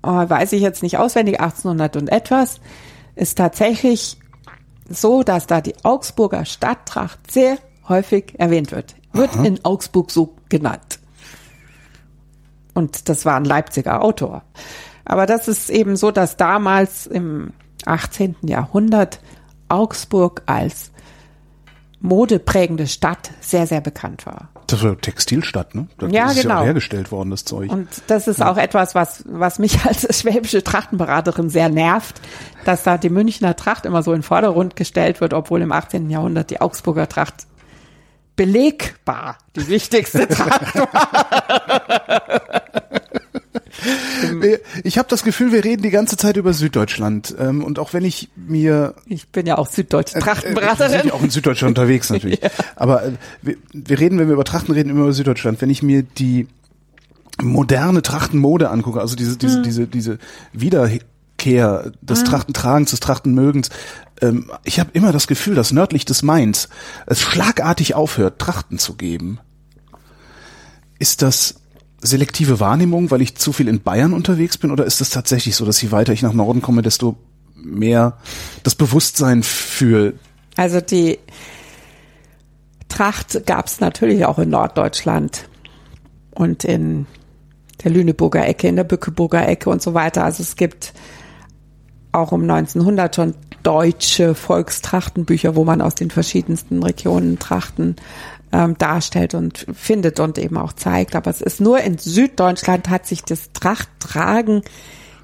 oh, 0.02 0.28
weiß 0.28 0.52
ich 0.52 0.62
jetzt 0.62 0.82
nicht 0.82 0.96
auswendig, 0.96 1.40
1800 1.40 1.96
und 1.96 2.08
etwas, 2.08 2.60
ist 3.16 3.36
tatsächlich 3.36 4.18
so, 4.88 5.22
dass 5.22 5.46
da 5.46 5.60
die 5.60 5.74
Augsburger 5.82 6.44
Stadttracht 6.44 7.30
sehr 7.30 7.58
häufig 7.88 8.34
erwähnt 8.38 8.70
wird. 8.72 8.94
Wird 9.12 9.34
Aha. 9.34 9.44
in 9.44 9.64
Augsburg 9.64 10.10
so 10.10 10.34
genannt. 10.48 11.00
Und 12.74 13.08
das 13.08 13.24
war 13.24 13.36
ein 13.36 13.44
Leipziger 13.44 14.02
Autor. 14.02 14.42
Aber 15.04 15.26
das 15.26 15.48
ist 15.48 15.68
eben 15.68 15.96
so, 15.96 16.10
dass 16.10 16.36
damals 16.36 17.06
im 17.06 17.52
18. 17.86 18.36
Jahrhundert 18.42 19.20
Augsburg 19.68 20.42
als 20.46 20.90
modeprägende 22.00 22.86
Stadt 22.86 23.30
sehr, 23.40 23.66
sehr 23.66 23.80
bekannt 23.80 24.26
war. 24.26 24.50
Das 24.68 24.82
war 24.82 24.98
Textilstadt, 25.00 25.74
ne? 25.74 25.88
Das 25.96 26.12
ja, 26.12 26.30
ist 26.30 26.42
genau. 26.42 26.58
ja 26.58 26.64
hergestellt 26.64 27.10
worden, 27.10 27.30
das 27.30 27.44
Zeug. 27.44 27.72
Und 27.72 27.88
das 28.06 28.28
ist 28.28 28.40
ja. 28.40 28.50
auch 28.50 28.58
etwas, 28.58 28.94
was, 28.94 29.24
was 29.26 29.58
mich 29.58 29.84
als 29.86 30.20
schwäbische 30.20 30.62
Trachtenberaterin 30.62 31.48
sehr 31.48 31.70
nervt, 31.70 32.20
dass 32.64 32.82
da 32.82 32.98
die 32.98 33.08
Münchner 33.08 33.56
Tracht 33.56 33.86
immer 33.86 34.02
so 34.02 34.12
in 34.12 34.22
Vordergrund 34.22 34.76
gestellt 34.76 35.20
wird, 35.20 35.32
obwohl 35.32 35.62
im 35.62 35.72
18. 35.72 36.10
Jahrhundert 36.10 36.50
die 36.50 36.60
Augsburger 36.60 37.08
Tracht 37.08 37.46
belegbar 38.36 39.38
die 39.56 39.66
wichtigste 39.68 40.28
Tracht 40.28 40.74
war. 40.76 41.28
ich 44.84 44.98
habe 44.98 45.08
das 45.08 45.22
Gefühl, 45.22 45.52
wir 45.52 45.64
reden 45.64 45.82
die 45.82 45.90
ganze 45.90 46.16
Zeit 46.16 46.36
über 46.36 46.52
Süddeutschland. 46.52 47.34
Ähm, 47.38 47.62
und 47.62 47.78
auch 47.78 47.92
wenn 47.92 48.04
ich 48.04 48.28
mir. 48.36 48.94
Ich 49.06 49.28
bin 49.28 49.46
ja 49.46 49.58
auch 49.58 49.68
süddeutsche 49.68 50.18
Trachtenberaterin. 50.18 50.92
Äh, 50.92 50.94
äh, 50.94 50.98
sind 51.00 51.08
ja 51.08 51.14
auch 51.14 51.22
in 51.22 51.30
Süddeutschland 51.30 51.78
unterwegs 51.78 52.10
natürlich. 52.10 52.40
ja. 52.42 52.50
Aber 52.76 53.04
äh, 53.04 53.12
wir, 53.42 53.56
wir 53.72 53.98
reden, 53.98 54.18
wenn 54.18 54.28
wir 54.28 54.34
über 54.34 54.44
Trachten 54.44 54.74
reden, 54.74 54.90
immer 54.90 55.02
über 55.02 55.12
Süddeutschland. 55.12 55.60
Wenn 55.60 55.70
ich 55.70 55.82
mir 55.82 56.02
die 56.02 56.48
moderne 57.40 58.02
Trachtenmode 58.02 58.70
angucke, 58.70 59.00
also 59.00 59.16
diese, 59.16 59.36
diese, 59.36 59.56
hm. 59.56 59.62
diese, 59.62 59.86
diese 59.86 60.18
Wiederkehr 60.52 61.92
des 62.00 62.20
hm. 62.20 62.26
Trachtentragens, 62.26 62.90
des 62.90 63.00
Trachtenmögens, 63.00 63.70
ähm, 64.20 64.50
ich 64.64 64.80
habe 64.80 64.90
immer 64.92 65.12
das 65.12 65.26
Gefühl, 65.26 65.54
dass 65.54 65.72
nördlich 65.72 66.04
des 66.04 66.22
Mainz 66.22 66.68
es 67.06 67.20
schlagartig 67.20 67.94
aufhört, 67.94 68.38
Trachten 68.38 68.78
zu 68.78 68.94
geben. 68.94 69.38
Ist 70.98 71.22
das 71.22 71.57
selektive 72.00 72.60
Wahrnehmung, 72.60 73.10
weil 73.10 73.22
ich 73.22 73.36
zu 73.36 73.52
viel 73.52 73.68
in 73.68 73.80
Bayern 73.80 74.12
unterwegs 74.12 74.58
bin, 74.58 74.70
oder 74.70 74.84
ist 74.84 75.00
es 75.00 75.10
tatsächlich 75.10 75.56
so, 75.56 75.64
dass 75.64 75.82
je 75.82 75.90
weiter 75.90 76.12
ich 76.12 76.22
nach 76.22 76.32
Norden 76.32 76.62
komme, 76.62 76.82
desto 76.82 77.16
mehr 77.54 78.18
das 78.62 78.74
Bewusstsein 78.74 79.42
für 79.42 80.14
also 80.58 80.80
die 80.80 81.20
Tracht 82.88 83.46
gab 83.46 83.68
es 83.68 83.78
natürlich 83.78 84.24
auch 84.24 84.40
in 84.40 84.50
Norddeutschland 84.50 85.48
und 86.34 86.64
in 86.64 87.06
der 87.84 87.92
Lüneburger 87.92 88.44
Ecke, 88.44 88.66
in 88.66 88.74
der 88.74 88.82
Bückeburger 88.82 89.46
Ecke 89.46 89.70
und 89.70 89.80
so 89.80 89.94
weiter. 89.94 90.24
Also 90.24 90.42
es 90.42 90.56
gibt 90.56 90.94
auch 92.10 92.32
um 92.32 92.42
1900 92.42 93.14
schon 93.14 93.34
deutsche 93.62 94.34
Volkstrachtenbücher, 94.34 95.54
wo 95.54 95.64
man 95.64 95.80
aus 95.80 95.94
den 95.94 96.10
verschiedensten 96.10 96.82
Regionen 96.82 97.38
Trachten 97.38 97.94
ähm, 98.52 98.76
darstellt 98.78 99.34
und 99.34 99.66
findet 99.72 100.20
und 100.20 100.38
eben 100.38 100.56
auch 100.56 100.72
zeigt. 100.72 101.14
Aber 101.16 101.30
es 101.30 101.40
ist 101.40 101.60
nur 101.60 101.80
in 101.80 101.98
Süddeutschland 101.98 102.88
hat 102.88 103.06
sich 103.06 103.22
das 103.22 103.52
Trachttragen 103.52 104.62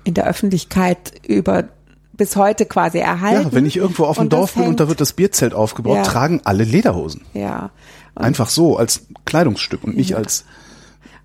in 0.04 0.14
der 0.14 0.26
Öffentlichkeit 0.26 1.12
über 1.26 1.64
bis 2.12 2.36
heute 2.36 2.66
quasi 2.66 2.98
erhalten. 2.98 3.48
Ja, 3.48 3.52
wenn 3.52 3.66
ich 3.66 3.76
irgendwo 3.76 4.04
auf 4.04 4.18
dem 4.18 4.28
Dorf 4.28 4.54
bin 4.54 4.64
und 4.64 4.78
da 4.78 4.88
wird 4.88 5.00
das 5.00 5.14
Bierzelt 5.14 5.52
aufgebaut, 5.52 5.96
ja. 5.96 6.02
tragen 6.02 6.42
alle 6.44 6.64
Lederhosen. 6.64 7.22
Ja. 7.32 7.70
Und 8.14 8.24
Einfach 8.24 8.48
so 8.48 8.76
als 8.76 9.06
Kleidungsstück 9.24 9.82
und 9.82 9.96
nicht 9.96 10.10
ja. 10.10 10.18
als 10.18 10.44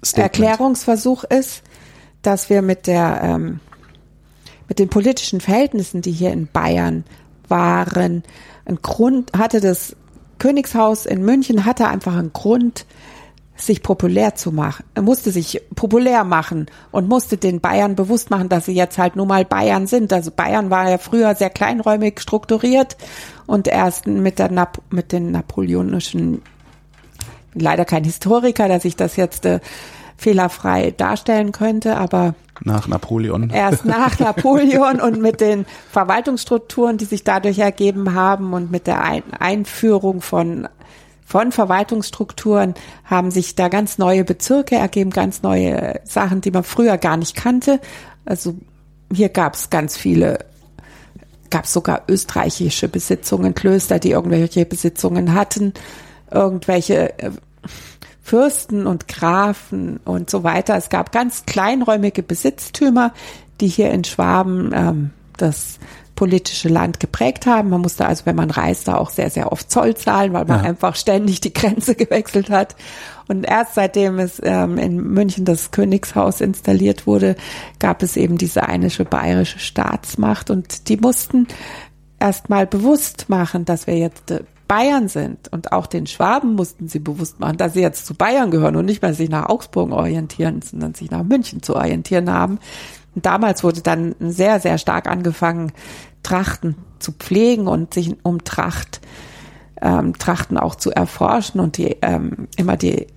Statement. 0.03 0.39
Erklärungsversuch 0.39 1.25
ist, 1.25 1.61
dass 2.21 2.49
wir 2.49 2.61
mit 2.61 2.87
der 2.87 3.21
ähm, 3.23 3.59
mit 4.67 4.79
den 4.79 4.89
politischen 4.89 5.41
Verhältnissen, 5.41 6.01
die 6.01 6.11
hier 6.11 6.31
in 6.31 6.47
Bayern 6.47 7.03
waren, 7.47 8.23
ein 8.65 8.77
Grund 8.81 9.31
hatte 9.35 9.61
das 9.61 9.95
Königshaus 10.39 11.05
in 11.05 11.23
München 11.23 11.65
hatte 11.65 11.87
einfach 11.87 12.15
einen 12.15 12.33
Grund, 12.33 12.85
sich 13.55 13.83
populär 13.83 14.35
zu 14.35 14.51
machen. 14.51 14.85
Musste 14.99 15.31
sich 15.31 15.61
populär 15.75 16.23
machen 16.23 16.67
und 16.91 17.09
musste 17.09 17.37
den 17.37 17.59
Bayern 17.59 17.95
bewusst 17.95 18.29
machen, 18.29 18.49
dass 18.49 18.65
sie 18.65 18.73
jetzt 18.73 18.97
halt 18.97 19.15
nun 19.15 19.27
mal 19.27 19.45
Bayern 19.45 19.85
sind. 19.85 20.13
Also 20.13 20.31
Bayern 20.31 20.69
war 20.69 20.89
ja 20.89 20.97
früher 20.97 21.35
sehr 21.35 21.49
kleinräumig 21.49 22.21
strukturiert 22.21 22.95
und 23.47 23.67
erst 23.67 24.07
mit 24.07 24.39
der 24.39 24.49
Nap 24.49 24.81
mit 24.89 25.11
den 25.11 25.31
napoleonischen 25.31 26.41
leider 27.53 27.85
kein 27.85 28.03
Historiker, 28.03 28.67
der 28.67 28.79
sich 28.79 28.95
das 28.95 29.15
jetzt 29.15 29.45
äh, 29.45 29.59
fehlerfrei 30.17 30.91
darstellen 30.91 31.51
könnte, 31.51 31.97
aber 31.97 32.35
nach 32.63 32.87
Napoleon. 32.87 33.49
Erst 33.49 33.85
nach 33.85 34.19
Napoleon 34.19 34.99
und 34.99 35.21
mit 35.21 35.41
den 35.41 35.65
Verwaltungsstrukturen, 35.91 36.97
die 36.97 37.05
sich 37.05 37.23
dadurch 37.23 37.59
ergeben 37.59 38.13
haben 38.13 38.53
und 38.53 38.71
mit 38.71 38.87
der 38.87 39.01
Einführung 39.39 40.21
von 40.21 40.67
von 41.25 41.51
Verwaltungsstrukturen 41.51 42.73
haben 43.05 43.29
sich 43.29 43.53
da 43.53 43.67
ganz 43.67 43.99
neue 43.99 44.23
Bezirke 44.23 44.77
ergeben, 44.77 45.11
ganz 45.11 45.43
neue 45.43 45.99
Sachen, 46.03 46.41
die 46.41 46.49
man 46.49 46.63
früher 46.63 46.97
gar 46.97 47.17
nicht 47.17 47.35
kannte. 47.35 47.79
Also 48.25 48.55
hier 49.13 49.29
gab 49.29 49.53
es 49.53 49.69
ganz 49.69 49.95
viele, 49.95 50.39
gab 51.51 51.65
es 51.65 51.73
sogar 51.73 52.01
österreichische 52.07 52.87
Besitzungen, 52.87 53.53
Klöster, 53.53 53.99
die 53.99 54.09
irgendwelche 54.09 54.65
Besitzungen 54.65 55.35
hatten, 55.35 55.75
irgendwelche 56.31 57.19
äh, 57.19 57.29
Fürsten 58.21 58.85
und 58.85 59.07
Grafen 59.07 59.97
und 60.05 60.29
so 60.29 60.43
weiter. 60.43 60.75
Es 60.75 60.89
gab 60.89 61.11
ganz 61.11 61.45
kleinräumige 61.45 62.23
Besitztümer, 62.23 63.13
die 63.59 63.67
hier 63.67 63.91
in 63.91 64.03
Schwaben 64.03 64.71
ähm, 64.73 65.09
das 65.37 65.79
politische 66.19 66.67
Land 66.67 66.99
geprägt 66.99 67.45
haben. 67.45 67.69
Man 67.69 67.79
musste 67.79 68.05
also, 68.05 68.25
wenn 68.25 68.35
man 68.35 68.51
reiste, 68.51 68.97
auch 68.97 69.09
sehr, 69.09 69.29
sehr 69.29 69.53
oft 69.53 69.71
Zoll 69.71 69.95
zahlen, 69.95 70.33
weil 70.33 70.43
man 70.43 70.63
ja. 70.63 70.69
einfach 70.69 70.97
ständig 70.97 71.39
die 71.39 71.53
Grenze 71.53 71.95
gewechselt 71.95 72.49
hat. 72.49 72.75
Und 73.29 73.45
erst 73.45 73.75
seitdem 73.75 74.19
es 74.19 74.41
ähm, 74.43 74.77
in 74.77 74.97
München 74.97 75.45
das 75.45 75.71
Königshaus 75.71 76.41
installiert 76.41 77.07
wurde, 77.07 77.37
gab 77.79 78.03
es 78.03 78.17
eben 78.17 78.37
diese 78.37 78.67
einische 78.67 79.05
bayerische 79.05 79.59
Staatsmacht 79.59 80.49
und 80.49 80.89
die 80.89 80.97
mussten 80.97 81.47
erst 82.19 82.49
mal 82.49 82.67
bewusst 82.67 83.29
machen, 83.29 83.63
dass 83.63 83.87
wir 83.87 83.97
jetzt 83.97 84.31
äh, 84.31 84.41
Bayern 84.69 85.07
sind 85.07 85.51
und 85.51 85.71
auch 85.71 85.87
den 85.87 86.05
Schwaben 86.05 86.53
mussten 86.53 86.87
sie 86.87 86.99
bewusst 86.99 87.39
machen, 87.39 87.57
dass 87.57 87.73
sie 87.73 87.81
jetzt 87.81 88.05
zu 88.05 88.13
Bayern 88.13 88.51
gehören 88.51 88.75
und 88.75 88.85
nicht 88.85 89.01
mehr 89.01 89.15
sich 89.15 89.27
nach 89.27 89.49
Augsburg 89.49 89.91
orientieren, 89.91 90.61
sondern 90.61 90.93
sich 90.93 91.09
nach 91.09 91.23
München 91.23 91.63
zu 91.63 91.75
orientieren 91.75 92.31
haben. 92.31 92.59
Und 93.15 93.25
damals 93.25 93.63
wurde 93.63 93.81
dann 93.81 94.13
sehr, 94.19 94.59
sehr 94.59 94.77
stark 94.77 95.09
angefangen, 95.09 95.71
Trachten 96.21 96.75
zu 96.99 97.13
pflegen 97.13 97.67
und 97.67 97.95
sich 97.95 98.15
um 98.21 98.43
Tracht, 98.43 99.01
ähm, 99.81 100.15
Trachten 100.19 100.59
auch 100.59 100.75
zu 100.75 100.91
erforschen 100.91 101.59
und 101.59 101.77
die 101.77 101.97
ähm, 102.03 102.47
immer 102.55 102.77
die 102.77 103.07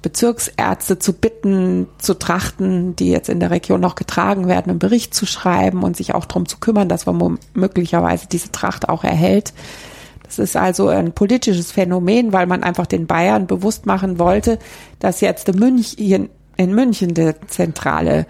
Bezirksärzte 0.00 0.98
zu 0.98 1.12
bitten, 1.12 1.88
zu 1.98 2.14
trachten, 2.14 2.96
die 2.96 3.10
jetzt 3.10 3.28
in 3.28 3.40
der 3.40 3.50
Region 3.50 3.82
noch 3.82 3.96
getragen 3.96 4.48
werden, 4.48 4.70
einen 4.70 4.78
Bericht 4.78 5.12
zu 5.12 5.26
schreiben 5.26 5.82
und 5.82 5.94
sich 5.94 6.14
auch 6.14 6.24
darum 6.24 6.46
zu 6.46 6.56
kümmern, 6.56 6.88
dass 6.88 7.04
man 7.04 7.38
möglicherweise 7.52 8.28
diese 8.28 8.50
Tracht 8.50 8.88
auch 8.88 9.04
erhält. 9.04 9.52
Das 10.26 10.38
ist 10.38 10.56
also 10.56 10.88
ein 10.88 11.12
politisches 11.12 11.72
Phänomen, 11.72 12.32
weil 12.32 12.46
man 12.46 12.62
einfach 12.62 12.86
den 12.86 13.06
Bayern 13.06 13.46
bewusst 13.46 13.86
machen 13.86 14.18
wollte, 14.18 14.58
dass 14.98 15.20
jetzt 15.20 15.48
in 15.48 15.58
München, 15.58 16.28
in 16.56 16.74
München 16.74 17.14
der 17.14 17.40
zentrale 17.48 18.26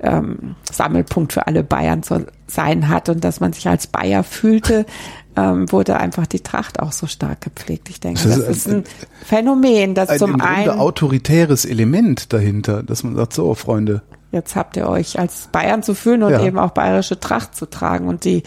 ähm, 0.00 0.56
Sammelpunkt 0.70 1.32
für 1.32 1.46
alle 1.46 1.62
Bayern 1.62 2.02
zu 2.02 2.26
sein 2.46 2.88
hat 2.88 3.08
und 3.08 3.24
dass 3.24 3.40
man 3.40 3.52
sich 3.52 3.68
als 3.68 3.86
Bayer 3.86 4.22
fühlte, 4.22 4.86
ähm, 5.36 5.70
wurde 5.70 5.96
einfach 5.96 6.26
die 6.26 6.40
Tracht 6.40 6.80
auch 6.80 6.92
so 6.92 7.06
stark 7.06 7.42
gepflegt. 7.42 7.90
Ich 7.90 8.00
denke, 8.00 8.22
das, 8.22 8.38
das 8.38 8.48
ist 8.48 8.68
ein, 8.68 8.84
Phänomen, 9.24 9.94
das 9.94 10.08
ein 10.08 10.18
zum 10.18 10.40
einen 10.40 10.70
autoritäres 10.70 11.64
Element 11.64 12.32
dahinter, 12.32 12.82
dass 12.82 13.04
man 13.04 13.16
sagt, 13.16 13.32
so 13.34 13.54
Freunde. 13.54 14.02
Jetzt 14.32 14.56
habt 14.56 14.76
ihr 14.76 14.88
euch 14.88 15.18
als 15.18 15.48
Bayern 15.52 15.82
zu 15.82 15.94
fühlen 15.94 16.22
und 16.22 16.32
ja. 16.32 16.42
eben 16.44 16.58
auch 16.58 16.70
bayerische 16.70 17.18
Tracht 17.20 17.54
zu 17.54 17.66
tragen 17.66 18.08
und 18.08 18.24
die 18.24 18.42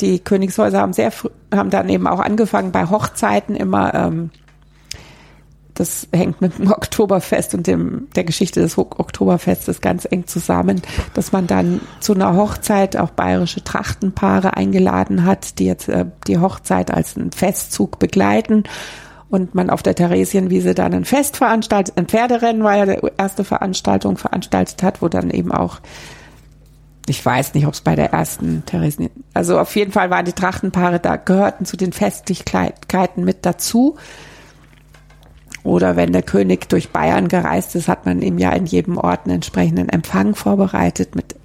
die 0.00 0.18
Königshäuser 0.18 0.80
haben 0.80 0.92
sehr 0.92 1.10
früh, 1.10 1.30
haben 1.54 1.70
dann 1.70 1.88
eben 1.88 2.06
auch 2.06 2.20
angefangen 2.20 2.72
bei 2.72 2.86
Hochzeiten 2.86 3.54
immer 3.54 3.94
ähm, 3.94 4.30
das 5.74 6.08
hängt 6.12 6.40
mit 6.40 6.58
dem 6.58 6.70
Oktoberfest 6.70 7.54
und 7.54 7.66
dem, 7.66 8.08
der 8.14 8.24
Geschichte 8.24 8.60
des 8.60 8.78
Oktoberfestes 8.78 9.80
ganz 9.80 10.06
eng 10.08 10.26
zusammen, 10.26 10.80
dass 11.14 11.32
man 11.32 11.46
dann 11.46 11.80
zu 12.00 12.14
einer 12.14 12.36
Hochzeit 12.36 12.96
auch 12.96 13.10
bayerische 13.10 13.62
Trachtenpaare 13.62 14.56
eingeladen 14.56 15.24
hat, 15.24 15.58
die 15.58 15.66
jetzt 15.66 15.88
äh, 15.88 16.06
die 16.28 16.38
Hochzeit 16.38 16.92
als 16.92 17.16
einen 17.16 17.32
Festzug 17.32 17.98
begleiten. 17.98 18.64
Und 19.30 19.56
man 19.56 19.68
auf 19.68 19.82
der 19.82 19.96
Theresienwiese 19.96 20.74
dann 20.74 20.94
ein 20.94 21.04
Fest 21.04 21.38
veranstaltet, 21.38 21.98
ein 21.98 22.06
Pferderennen 22.06 22.62
war 22.62 22.76
ja 22.76 22.86
die 22.86 23.00
erste 23.16 23.42
Veranstaltung 23.42 24.16
veranstaltet 24.16 24.80
hat, 24.84 25.02
wo 25.02 25.08
dann 25.08 25.30
eben 25.30 25.50
auch 25.50 25.80
ich 27.06 27.24
weiß 27.24 27.54
nicht, 27.54 27.66
ob 27.66 27.74
es 27.74 27.82
bei 27.82 27.96
der 27.96 28.12
ersten 28.12 28.64
Theresien, 28.64 29.10
also 29.34 29.58
auf 29.58 29.74
jeden 29.76 29.92
Fall 29.92 30.10
waren 30.10 30.24
die 30.24 30.32
Trachtenpaare 30.32 31.00
da, 31.00 31.16
gehörten 31.16 31.66
zu 31.66 31.76
den 31.76 31.92
Festlichkeiten 31.92 33.24
mit 33.24 33.44
dazu. 33.44 33.96
Oder 35.62 35.96
wenn 35.96 36.12
der 36.12 36.22
König 36.22 36.68
durch 36.68 36.90
Bayern 36.90 37.28
gereist 37.28 37.74
ist, 37.74 37.88
hat 37.88 38.04
man 38.04 38.20
ihm 38.20 38.38
ja 38.38 38.52
in 38.52 38.66
jedem 38.66 38.98
Ort 38.98 39.24
einen 39.24 39.36
entsprechenden 39.36 39.88
Empfang 39.88 40.34
vorbereitet 40.34 41.16
mit 41.16 41.36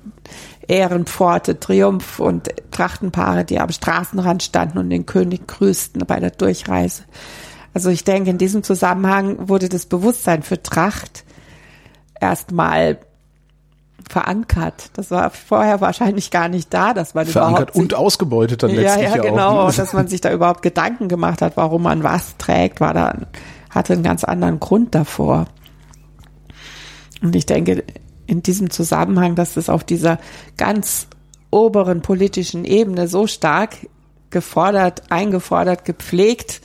Ehrenpforte, 0.67 1.59
Triumph 1.59 2.19
und 2.19 2.49
Trachtenpaare, 2.71 3.45
die 3.45 3.59
am 3.59 3.71
Straßenrand 3.71 4.43
standen 4.43 4.77
und 4.77 4.89
den 4.89 5.05
König 5.05 5.47
grüßten 5.47 6.05
bei 6.05 6.19
der 6.19 6.31
Durchreise. 6.31 7.03
Also 7.73 7.89
ich 7.89 8.03
denke, 8.03 8.29
in 8.29 8.37
diesem 8.37 8.61
Zusammenhang 8.61 9.49
wurde 9.49 9.69
das 9.69 9.85
Bewusstsein 9.85 10.43
für 10.43 10.61
Tracht 10.61 11.23
erstmal 12.19 12.99
verankert. 14.07 14.91
Das 14.93 15.11
war 15.11 15.29
vorher 15.29 15.81
wahrscheinlich 15.81 16.31
gar 16.31 16.49
nicht 16.49 16.73
da, 16.73 16.93
dass 16.93 17.13
man 17.13 17.25
verankert 17.25 17.75
und 17.75 17.93
ausgebeutet 17.93 18.63
dann 18.63 18.71
letztlich 18.71 19.09
ja, 19.09 19.15
ja, 19.15 19.21
genau, 19.21 19.61
auch. 19.61 19.73
dass 19.73 19.93
man 19.93 20.07
sich 20.07 20.21
da 20.21 20.31
überhaupt 20.31 20.61
Gedanken 20.61 21.07
gemacht 21.07 21.41
hat, 21.41 21.57
warum 21.57 21.83
man 21.83 22.03
was 22.03 22.37
trägt, 22.37 22.81
war 22.81 22.93
da 22.93 23.15
hatte 23.69 23.93
einen 23.93 24.03
ganz 24.03 24.23
anderen 24.23 24.59
Grund 24.59 24.95
davor. 24.95 25.45
Und 27.21 27.35
ich 27.35 27.45
denke, 27.45 27.83
in 28.25 28.43
diesem 28.43 28.69
Zusammenhang, 28.69 29.35
dass 29.35 29.57
es 29.57 29.69
auf 29.69 29.83
dieser 29.83 30.19
ganz 30.57 31.07
oberen 31.51 32.01
politischen 32.01 32.65
Ebene 32.65 33.07
so 33.07 33.27
stark 33.27 33.75
gefordert, 34.29 35.11
eingefordert, 35.11 35.85
gepflegt 35.85 36.61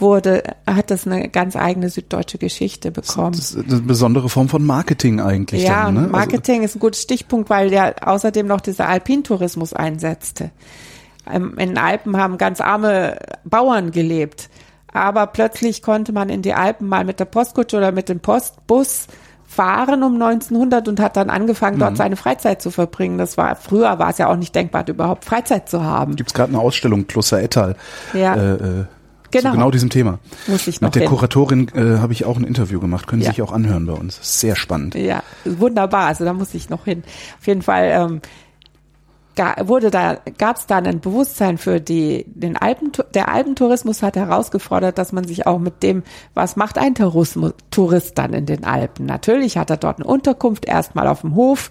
wurde, 0.00 0.42
hat 0.66 0.90
das 0.90 1.06
eine 1.06 1.28
ganz 1.28 1.56
eigene 1.56 1.88
süddeutsche 1.88 2.38
Geschichte 2.38 2.90
bekommen. 2.90 3.32
Das 3.32 3.52
ist 3.52 3.70
eine 3.70 3.80
besondere 3.80 4.28
Form 4.28 4.48
von 4.48 4.64
Marketing 4.64 5.20
eigentlich. 5.20 5.64
Ja, 5.64 5.84
dann, 5.84 5.94
ne? 5.94 6.00
Also 6.00 6.12
Marketing 6.12 6.62
also, 6.62 6.64
ist 6.64 6.76
ein 6.76 6.80
guter 6.80 6.98
Stichpunkt, 6.98 7.50
weil 7.50 7.72
ja 7.72 7.94
außerdem 8.00 8.46
noch 8.46 8.60
dieser 8.60 8.88
Alpintourismus 8.88 9.72
einsetzte. 9.72 10.50
Ähm, 11.30 11.54
in 11.58 11.70
den 11.70 11.78
Alpen 11.78 12.16
haben 12.16 12.38
ganz 12.38 12.60
arme 12.60 13.18
Bauern 13.44 13.90
gelebt 13.90 14.48
aber 14.92 15.26
plötzlich 15.26 15.82
konnte 15.82 16.12
man 16.12 16.28
in 16.28 16.42
die 16.42 16.54
Alpen 16.54 16.88
mal 16.88 17.04
mit 17.04 17.20
der 17.20 17.24
Postkutsche 17.24 17.76
oder 17.76 17.92
mit 17.92 18.08
dem 18.08 18.20
Postbus 18.20 19.06
fahren 19.46 20.04
um 20.04 20.14
1900 20.14 20.86
und 20.86 21.00
hat 21.00 21.16
dann 21.16 21.28
angefangen, 21.28 21.78
dort 21.80 21.92
mhm. 21.92 21.96
seine 21.96 22.16
Freizeit 22.16 22.62
zu 22.62 22.70
verbringen. 22.70 23.18
Das 23.18 23.36
war 23.36 23.56
früher 23.56 23.98
war 23.98 24.10
es 24.10 24.18
ja 24.18 24.28
auch 24.28 24.36
nicht 24.36 24.54
denkbar, 24.54 24.84
überhaupt 24.88 25.24
Freizeit 25.24 25.68
zu 25.68 25.82
haben. 25.82 26.14
Gibt 26.14 26.30
es 26.30 26.34
gerade 26.34 26.52
eine 26.52 26.60
Ausstellung 26.60 27.06
Kloster 27.06 27.40
Ettal. 27.40 27.74
Ja. 28.14 28.34
Äh, 28.36 28.52
äh, 28.54 28.84
Genau. 29.30 29.50
Zu 29.50 29.56
genau 29.56 29.70
diesem 29.70 29.90
Thema. 29.90 30.18
Muss 30.46 30.66
ich 30.66 30.80
noch 30.80 30.88
Mit 30.88 30.96
der 30.96 31.02
hin. 31.02 31.10
Kuratorin 31.10 31.68
äh, 31.74 31.98
habe 31.98 32.12
ich 32.12 32.24
auch 32.24 32.36
ein 32.36 32.44
Interview 32.44 32.80
gemacht. 32.80 33.06
Können 33.06 33.22
Sie 33.22 33.26
ja. 33.26 33.32
sich 33.32 33.42
auch 33.42 33.52
anhören 33.52 33.86
bei 33.86 33.92
uns. 33.92 34.18
Sehr 34.22 34.56
spannend. 34.56 34.94
Ja, 34.94 35.22
wunderbar. 35.44 36.06
Also 36.06 36.24
da 36.24 36.32
muss 36.32 36.54
ich 36.54 36.70
noch 36.70 36.84
hin. 36.84 37.02
Auf 37.38 37.46
jeden 37.46 37.62
Fall 37.62 37.90
ähm, 37.92 38.20
wurde 39.62 39.90
da, 39.90 40.18
gab 40.38 40.56
es 40.56 40.66
da 40.66 40.78
ein 40.78 41.00
Bewusstsein 41.00 41.58
für 41.58 41.80
die, 41.80 42.24
den 42.26 42.56
Alpen, 42.56 42.92
der 43.14 43.32
Alpentourismus 43.32 44.02
hat 44.02 44.16
herausgefordert, 44.16 44.98
dass 44.98 45.12
man 45.12 45.24
sich 45.24 45.46
auch 45.46 45.58
mit 45.58 45.82
dem, 45.82 46.02
was 46.34 46.56
macht 46.56 46.78
ein 46.78 46.94
Tourismus, 46.94 47.54
Tourist 47.70 48.18
dann 48.18 48.32
in 48.32 48.46
den 48.46 48.64
Alpen? 48.64 49.06
Natürlich 49.06 49.56
hat 49.56 49.70
er 49.70 49.76
dort 49.76 49.98
eine 49.98 50.06
Unterkunft, 50.06 50.66
erstmal 50.66 51.06
auf 51.06 51.22
dem 51.22 51.34
Hof, 51.36 51.70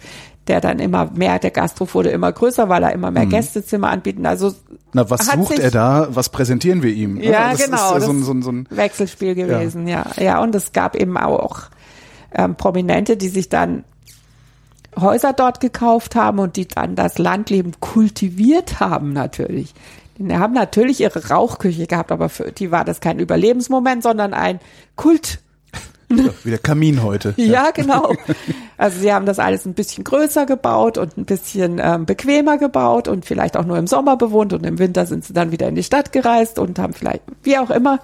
der 0.50 0.60
dann 0.60 0.80
immer 0.80 1.10
mehr, 1.14 1.40
der 1.40 1.52
Gasthof 1.52 1.94
wurde 1.94 2.10
immer 2.10 2.32
größer, 2.32 2.68
weil 2.68 2.84
er 2.84 2.92
immer 2.92 3.12
mehr 3.12 3.26
mhm. 3.26 3.30
Gästezimmer 3.30 3.90
anbieten. 3.90 4.26
Also 4.26 4.54
Na, 4.94 5.10
was 5.10 5.28
sucht 5.28 5.56
sich, 5.56 5.60
er 5.60 5.72
da? 5.72 6.08
Was 6.12 6.30
präsentieren 6.30 6.84
wir 6.84 6.92
ihm? 6.92 7.22
Ja, 7.22 7.52
das 7.52 7.66
genau. 7.66 7.96
Ist 7.96 8.06
so 8.06 8.12
ein, 8.12 8.24
so 8.24 8.32
ein, 8.34 8.42
so 8.42 8.52
ein 8.52 8.68
Wechselspiel 8.70 9.36
gewesen, 9.36 9.88
ja. 9.88 10.06
ja. 10.18 10.24
Ja, 10.24 10.42
und 10.42 10.54
es 10.56 10.74
gab 10.74 10.96
eben 10.96 11.16
auch 11.18 11.62
ähm, 12.34 12.56
Prominente, 12.56 13.16
die 13.16 13.30
sich 13.30 13.48
dann 13.48 13.84
Häuser 15.00 15.34
dort 15.34 15.60
gekauft 15.60 16.16
haben 16.16 16.40
und 16.40 16.56
die 16.56 16.68
dann 16.68 16.96
das 16.96 17.18
Landleben 17.18 17.74
kultiviert 17.80 18.80
haben 18.80 19.14
natürlich. 19.14 19.74
Die 20.18 20.36
haben 20.36 20.54
natürlich 20.54 21.00
ihre 21.00 21.30
Rauchküche 21.30 21.88
gehabt, 21.88 22.12
aber 22.12 22.28
für 22.28 22.52
die 22.52 22.72
war 22.72 22.84
das 22.84 23.00
kein 23.00 23.20
Überlebensmoment, 23.20 24.04
sondern 24.04 24.34
ein 24.34 24.60
Kult. 24.96 25.40
Ja, 26.11 26.30
wie 26.44 26.49
der 26.49 26.60
Kamin 26.60 27.03
heute. 27.03 27.34
ja, 27.38 27.72
genau. 27.72 28.14
Also 28.77 28.99
sie 28.99 29.14
haben 29.14 29.26
das 29.26 29.40
alles 29.40 29.65
ein 29.65 29.73
bisschen 29.73 30.03
größer 30.03 30.45
gebaut 30.45 30.98
und 30.98 31.18
ein 31.18 31.26
bisschen 31.26 31.80
ähm, 31.81 32.06
bequemer 32.06 32.57
gebaut 32.57 33.07
und 33.07 33.26
vielleicht 33.26 33.57
auch 33.57 33.65
nur 33.65 33.77
im 33.77 33.88
Sommer 33.88 34.18
bewohnt 34.18 34.53
und 34.53 34.65
im 34.65 34.80
Winter 34.80 35.06
sind 35.06 35.23
sie 35.23 35.34
dann 35.34 35.52
wieder 35.52 35.68
in 35.68 35.76
die 35.76 35.84
Stadt 35.84 36.11
gereist 36.11 36.57
und 36.57 36.80
haben 36.80 36.94
vielleicht, 36.94 37.22
wie 37.44 37.57
auch 37.57 37.69
immer, 37.69 37.99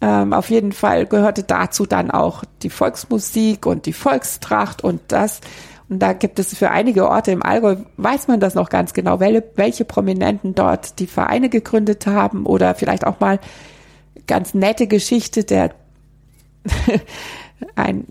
ähm, 0.00 0.32
auf 0.32 0.50
jeden 0.50 0.72
Fall 0.72 1.06
gehörte 1.06 1.42
dazu 1.42 1.86
dann 1.86 2.10
auch 2.10 2.44
die 2.62 2.70
Volksmusik 2.70 3.66
und 3.66 3.86
die 3.86 3.92
Volkstracht 3.92 4.82
und 4.82 5.00
das 5.08 5.40
und 5.88 5.98
da 5.98 6.14
gibt 6.14 6.38
es 6.38 6.56
für 6.56 6.70
einige 6.70 7.08
Orte 7.08 7.30
im 7.30 7.42
Allgäu, 7.42 7.76
weiß 7.98 8.28
man 8.28 8.40
das 8.40 8.54
noch 8.54 8.70
ganz 8.70 8.94
genau, 8.94 9.20
welche, 9.20 9.44
welche 9.54 9.84
Prominenten 9.84 10.54
dort 10.54 10.98
die 10.98 11.06
Vereine 11.06 11.50
gegründet 11.50 12.06
haben 12.06 12.46
oder 12.46 12.74
vielleicht 12.74 13.06
auch 13.06 13.20
mal 13.20 13.38
ganz 14.26 14.54
nette 14.54 14.86
Geschichte 14.86 15.44
der 15.44 15.74
ein 17.76 18.06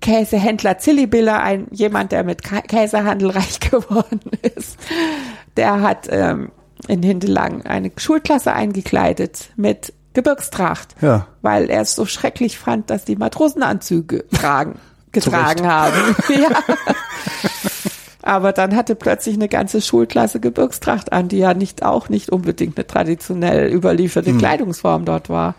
Käsehändler 0.00 0.78
Zillibiller, 0.78 1.42
ein 1.42 1.66
jemand, 1.70 2.12
der 2.12 2.24
mit 2.24 2.42
Käsehandel 2.42 3.30
reich 3.36 3.60
geworden 3.60 4.20
ist, 4.54 4.78
der 5.56 5.80
hat 5.80 6.08
ähm, 6.10 6.50
in 6.86 7.02
Hindelang 7.02 7.62
eine 7.62 7.90
Schulklasse 7.96 8.52
eingekleidet 8.52 9.50
mit 9.56 9.92
Gebirgstracht, 10.14 10.94
ja. 11.00 11.26
weil 11.42 11.70
er 11.70 11.82
es 11.82 11.94
so 11.94 12.06
schrecklich 12.06 12.58
fand, 12.58 12.90
dass 12.90 13.04
die 13.04 13.16
Matrosenanzüge 13.16 14.26
tragen 14.28 14.78
getragen 15.12 15.66
haben. 15.66 16.16
ja. 16.28 16.50
Aber 18.22 18.52
dann 18.52 18.76
hatte 18.76 18.94
plötzlich 18.94 19.36
eine 19.36 19.48
ganze 19.48 19.80
Schulklasse 19.80 20.38
Gebirgstracht 20.38 21.12
an, 21.12 21.28
die 21.28 21.38
ja 21.38 21.54
nicht 21.54 21.82
auch 21.82 22.08
nicht 22.08 22.30
unbedingt 22.30 22.76
eine 22.76 22.86
traditionell 22.86 23.72
überlieferte 23.72 24.30
hm. 24.30 24.38
Kleidungsform 24.38 25.04
dort 25.04 25.30
war. 25.30 25.54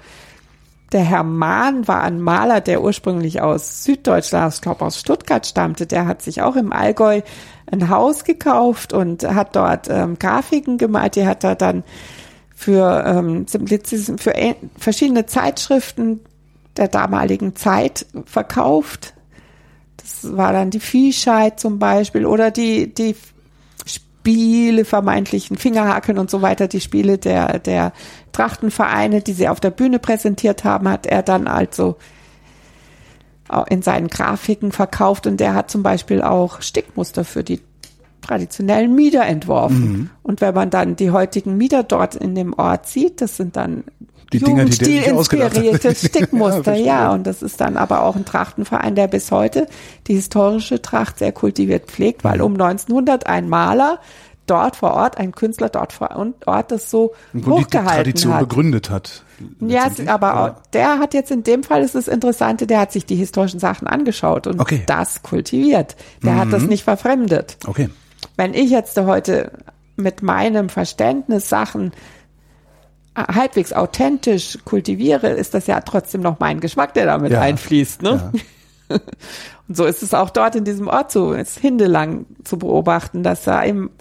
Der 0.92 1.02
Herr 1.02 1.24
Mahn 1.24 1.88
war 1.88 2.02
ein 2.02 2.20
Maler, 2.20 2.62
der 2.62 2.82
ursprünglich 2.82 3.42
aus 3.42 3.84
Süddeutschland, 3.84 4.54
ich 4.56 4.62
glaube 4.62 4.86
aus 4.86 5.00
Stuttgart 5.00 5.46
stammte. 5.46 5.86
Der 5.86 6.08
hat 6.08 6.22
sich 6.22 6.42
auch 6.42 6.56
im 6.56 6.74
Allgäu 6.74 7.22
ein 7.72 7.90
Haus 7.90 8.24
gekauft 8.24 8.94
und 8.94 9.24
hat 9.24 9.56
dort 9.56 9.88
ähm, 9.90 10.18
Grafiken 10.18 10.78
gemalt. 10.78 11.16
Die 11.16 11.28
hat 11.28 11.44
er 11.44 11.56
dann 11.56 11.84
für, 12.56 13.04
ähm, 13.06 13.46
für 13.48 14.34
verschiedene 14.78 15.26
Zeitschriften 15.28 16.22
der 16.76 16.88
damaligen 16.88 17.56
Zeit 17.56 18.08
verkauft. 18.26 19.14
Das 19.98 20.36
war 20.36 20.54
dann 20.54 20.72
die 20.72 20.80
Viehscheid 20.80 21.60
zum 21.60 21.78
Beispiel 21.78 22.26
oder 22.26 22.52
die, 22.52 22.94
die 22.94 23.16
Spiele, 24.30 24.86
vermeintlichen 24.86 25.58
Fingerhaken 25.58 26.18
und 26.18 26.30
so 26.30 26.42
weiter, 26.42 26.68
die 26.68 26.82
Spiele 26.82 27.18
der, 27.18 27.60
der 27.60 27.94
Trachtenvereine, 28.32 29.22
die 29.22 29.34
sie 29.34 29.48
auf 29.48 29.60
der 29.60 29.72
Bühne 29.72 30.00
präsentiert 30.00 30.64
haben, 30.64 30.88
hat 30.88 31.06
er 31.06 31.24
dann 31.24 31.48
also 31.48 31.98
in 33.70 33.82
seinen 33.82 34.10
Grafiken 34.10 34.72
verkauft 34.72 35.26
und 35.26 35.40
der 35.40 35.56
hat 35.56 35.72
zum 35.72 35.82
Beispiel 35.82 36.22
auch 36.22 36.62
Stickmuster 36.62 37.26
für 37.26 37.44
die 37.44 37.60
traditionellen 38.22 38.94
Mieder 38.94 39.26
entworfen. 39.26 39.92
Mhm. 39.92 40.10
Und 40.22 40.42
wenn 40.42 40.54
man 40.54 40.70
dann 40.70 40.96
die 40.96 41.10
heutigen 41.10 41.58
Mieder 41.58 41.82
dort 41.82 42.14
in 42.14 42.36
dem 42.36 42.54
Ort 42.54 42.88
sieht, 42.88 43.22
das 43.22 43.38
sind 43.38 43.56
dann 43.56 43.86
die 44.32 44.40
Dinger, 44.40 44.66
die 44.66 44.78
der 44.78 45.08
inspirierte 45.08 45.96
Stickmuster, 45.96 46.76
ja, 46.76 46.86
ja, 46.86 47.12
Und 47.14 47.26
das 47.26 47.42
ist 47.42 47.60
dann 47.60 47.78
aber 47.78 48.04
auch 48.04 48.16
ein 48.16 48.26
Trachtenverein, 48.26 48.96
der 48.96 49.08
bis 49.08 49.32
heute 49.32 49.68
die 50.08 50.16
historische 50.16 50.82
Tracht 50.82 51.20
sehr 51.20 51.32
kultiviert 51.32 51.88
pflegt, 51.88 52.24
weil 52.24 52.42
um 52.42 52.54
1900 52.54 53.28
ein 53.28 53.50
Maler 53.50 54.00
dort 54.46 54.76
vor 54.76 54.94
Ort, 54.94 55.18
ein 55.18 55.32
Künstler 55.32 55.70
dort 55.70 55.94
vor 55.94 56.10
Ort 56.46 56.72
das 56.72 56.90
so 56.90 57.14
Und 57.34 57.46
hochgehalten 57.46 58.04
die 58.04 58.12
Tradition 58.12 58.34
hat. 58.34 58.40
begründet 58.42 58.90
hat. 58.90 59.24
Ja, 59.62 59.90
aber 60.08 60.28
ja. 60.28 60.62
der 60.74 61.00
hat 61.00 61.14
jetzt 61.14 61.32
in 61.32 61.44
dem 61.44 61.64
Fall 61.64 61.84
ist 61.84 61.96
das 61.96 62.08
Interessante, 62.08 62.68
der 62.68 62.80
hat 62.80 62.92
sich 62.92 63.06
die 63.06 63.16
historischen 63.16 63.60
Sachen 63.60 63.88
angeschaut 63.88 64.48
und 64.48 64.60
okay. 64.60 64.84
das 64.86 65.24
kultiviert. 65.24 65.96
Der 66.24 66.34
mhm. 66.34 66.40
hat 66.40 66.54
das 66.54 66.64
mhm. 66.64 66.70
nicht 66.70 66.84
verfremdet. 66.84 67.58
Okay. 67.66 67.90
Wenn 68.36 68.54
ich 68.54 68.70
jetzt 68.70 68.98
heute 69.00 69.52
mit 69.96 70.22
meinem 70.22 70.70
Verständnis 70.70 71.50
Sachen 71.50 71.92
halbwegs 73.28 73.74
authentisch 73.74 74.58
kultiviere, 74.66 75.30
ist 75.30 75.54
das 75.54 75.68
ja 75.68 75.82
trotzdem 75.82 76.22
noch 76.22 76.40
mein 76.40 76.60
Geschmack, 76.60 76.94
der 76.94 77.06
damit 77.06 77.32
ja. 77.32 77.42
einfließt. 77.42 78.02
Ne? 78.02 78.32
Ja. 78.90 79.00
Und 79.68 79.78
so 79.78 79.86
ist 79.86 80.02
es 80.02 80.14
auch 80.14 80.32
dort 80.32 80.56
in 80.56 80.64
diesem 80.64 80.88
Ort 80.88 81.12
so, 81.12 81.34
ist 81.34 81.60
hindelang 81.60 82.26
zu 82.44 82.58
beobachten, 82.58 83.22
dass 83.22 83.44
da 83.44 83.64
eben 83.64 83.92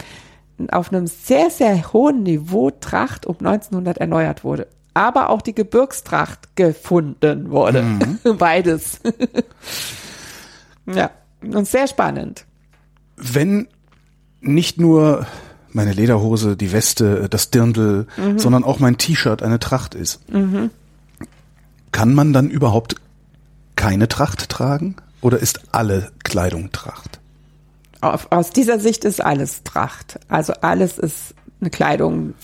auf 0.71 0.93
einem 0.93 1.07
sehr, 1.07 1.51
sehr 1.51 1.93
hohen 1.93 2.23
Niveau 2.23 2.71
Tracht 2.71 3.27
um 3.27 3.37
1900 3.39 3.99
erneuert 3.99 4.45
wurde. 4.45 4.67
Aber 4.95 5.31
auch 5.31 5.43
die 5.43 5.55
Gebirgstracht 5.55 6.57
gefunden 6.57 7.51
wurde. 7.51 7.83
Mhm. 7.83 8.19
Beides. 8.39 9.01
ja, 10.87 11.11
und 11.43 11.69
sehr 11.69 11.87
spannend. 11.87 12.47
Wenn 13.17 13.69
nicht 14.41 14.81
nur 14.81 15.27
meine 15.73 15.93
Lederhose, 15.93 16.57
die 16.57 16.73
Weste, 16.73 17.29
das 17.29 17.51
Dirndl, 17.51 18.07
mhm. 18.17 18.39
sondern 18.39 18.65
auch 18.65 18.79
mein 18.79 18.99
T-Shirt 18.99 19.43
eine 19.43 19.59
Tracht 19.59 19.95
ist. 19.95 20.21
Mhm. 20.33 20.71
Kann 21.93 22.15
man 22.15 22.33
dann 22.33 22.51
überhaupt 22.51 22.97
keine 23.77 24.09
Tracht 24.09 24.49
tragen? 24.49 24.97
Oder 25.21 25.39
ist 25.39 25.61
alle 25.73 26.13
Kleidung 26.23 26.71
Tracht? 26.73 27.19
aus 28.01 28.51
dieser 28.51 28.79
Sicht 28.79 29.05
ist 29.05 29.25
alles 29.25 29.65
Tracht. 29.65 30.21
Also 30.29 30.53
alles 30.61 30.99
ist 30.99 31.35
eine 31.61 31.71
Kleidung, 31.71 32.35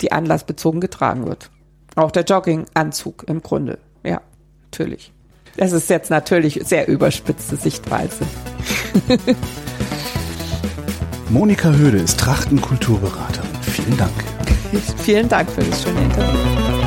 die 0.00 0.12
anlassbezogen 0.12 0.80
getragen 0.80 1.26
wird. 1.26 1.50
Auch 1.94 2.10
der 2.10 2.24
Jogginganzug 2.24 3.24
im 3.26 3.42
Grunde. 3.42 3.78
Ja, 4.02 4.22
natürlich. 4.64 5.12
Das 5.56 5.72
ist 5.72 5.90
jetzt 5.90 6.10
natürlich 6.10 6.60
sehr 6.64 6.88
überspitzte 6.88 7.56
Sichtweise. 7.56 8.24
Monika 11.30 11.70
Höde 11.70 11.98
ist 11.98 12.18
Trachtenkulturberaterin. 12.18 13.48
Vielen 13.62 13.96
Dank. 13.96 14.12
Vielen 15.04 15.28
Dank 15.28 15.48
für 15.48 15.62
das 15.62 15.84
schöne 15.84 16.02
Interview. 16.02 16.79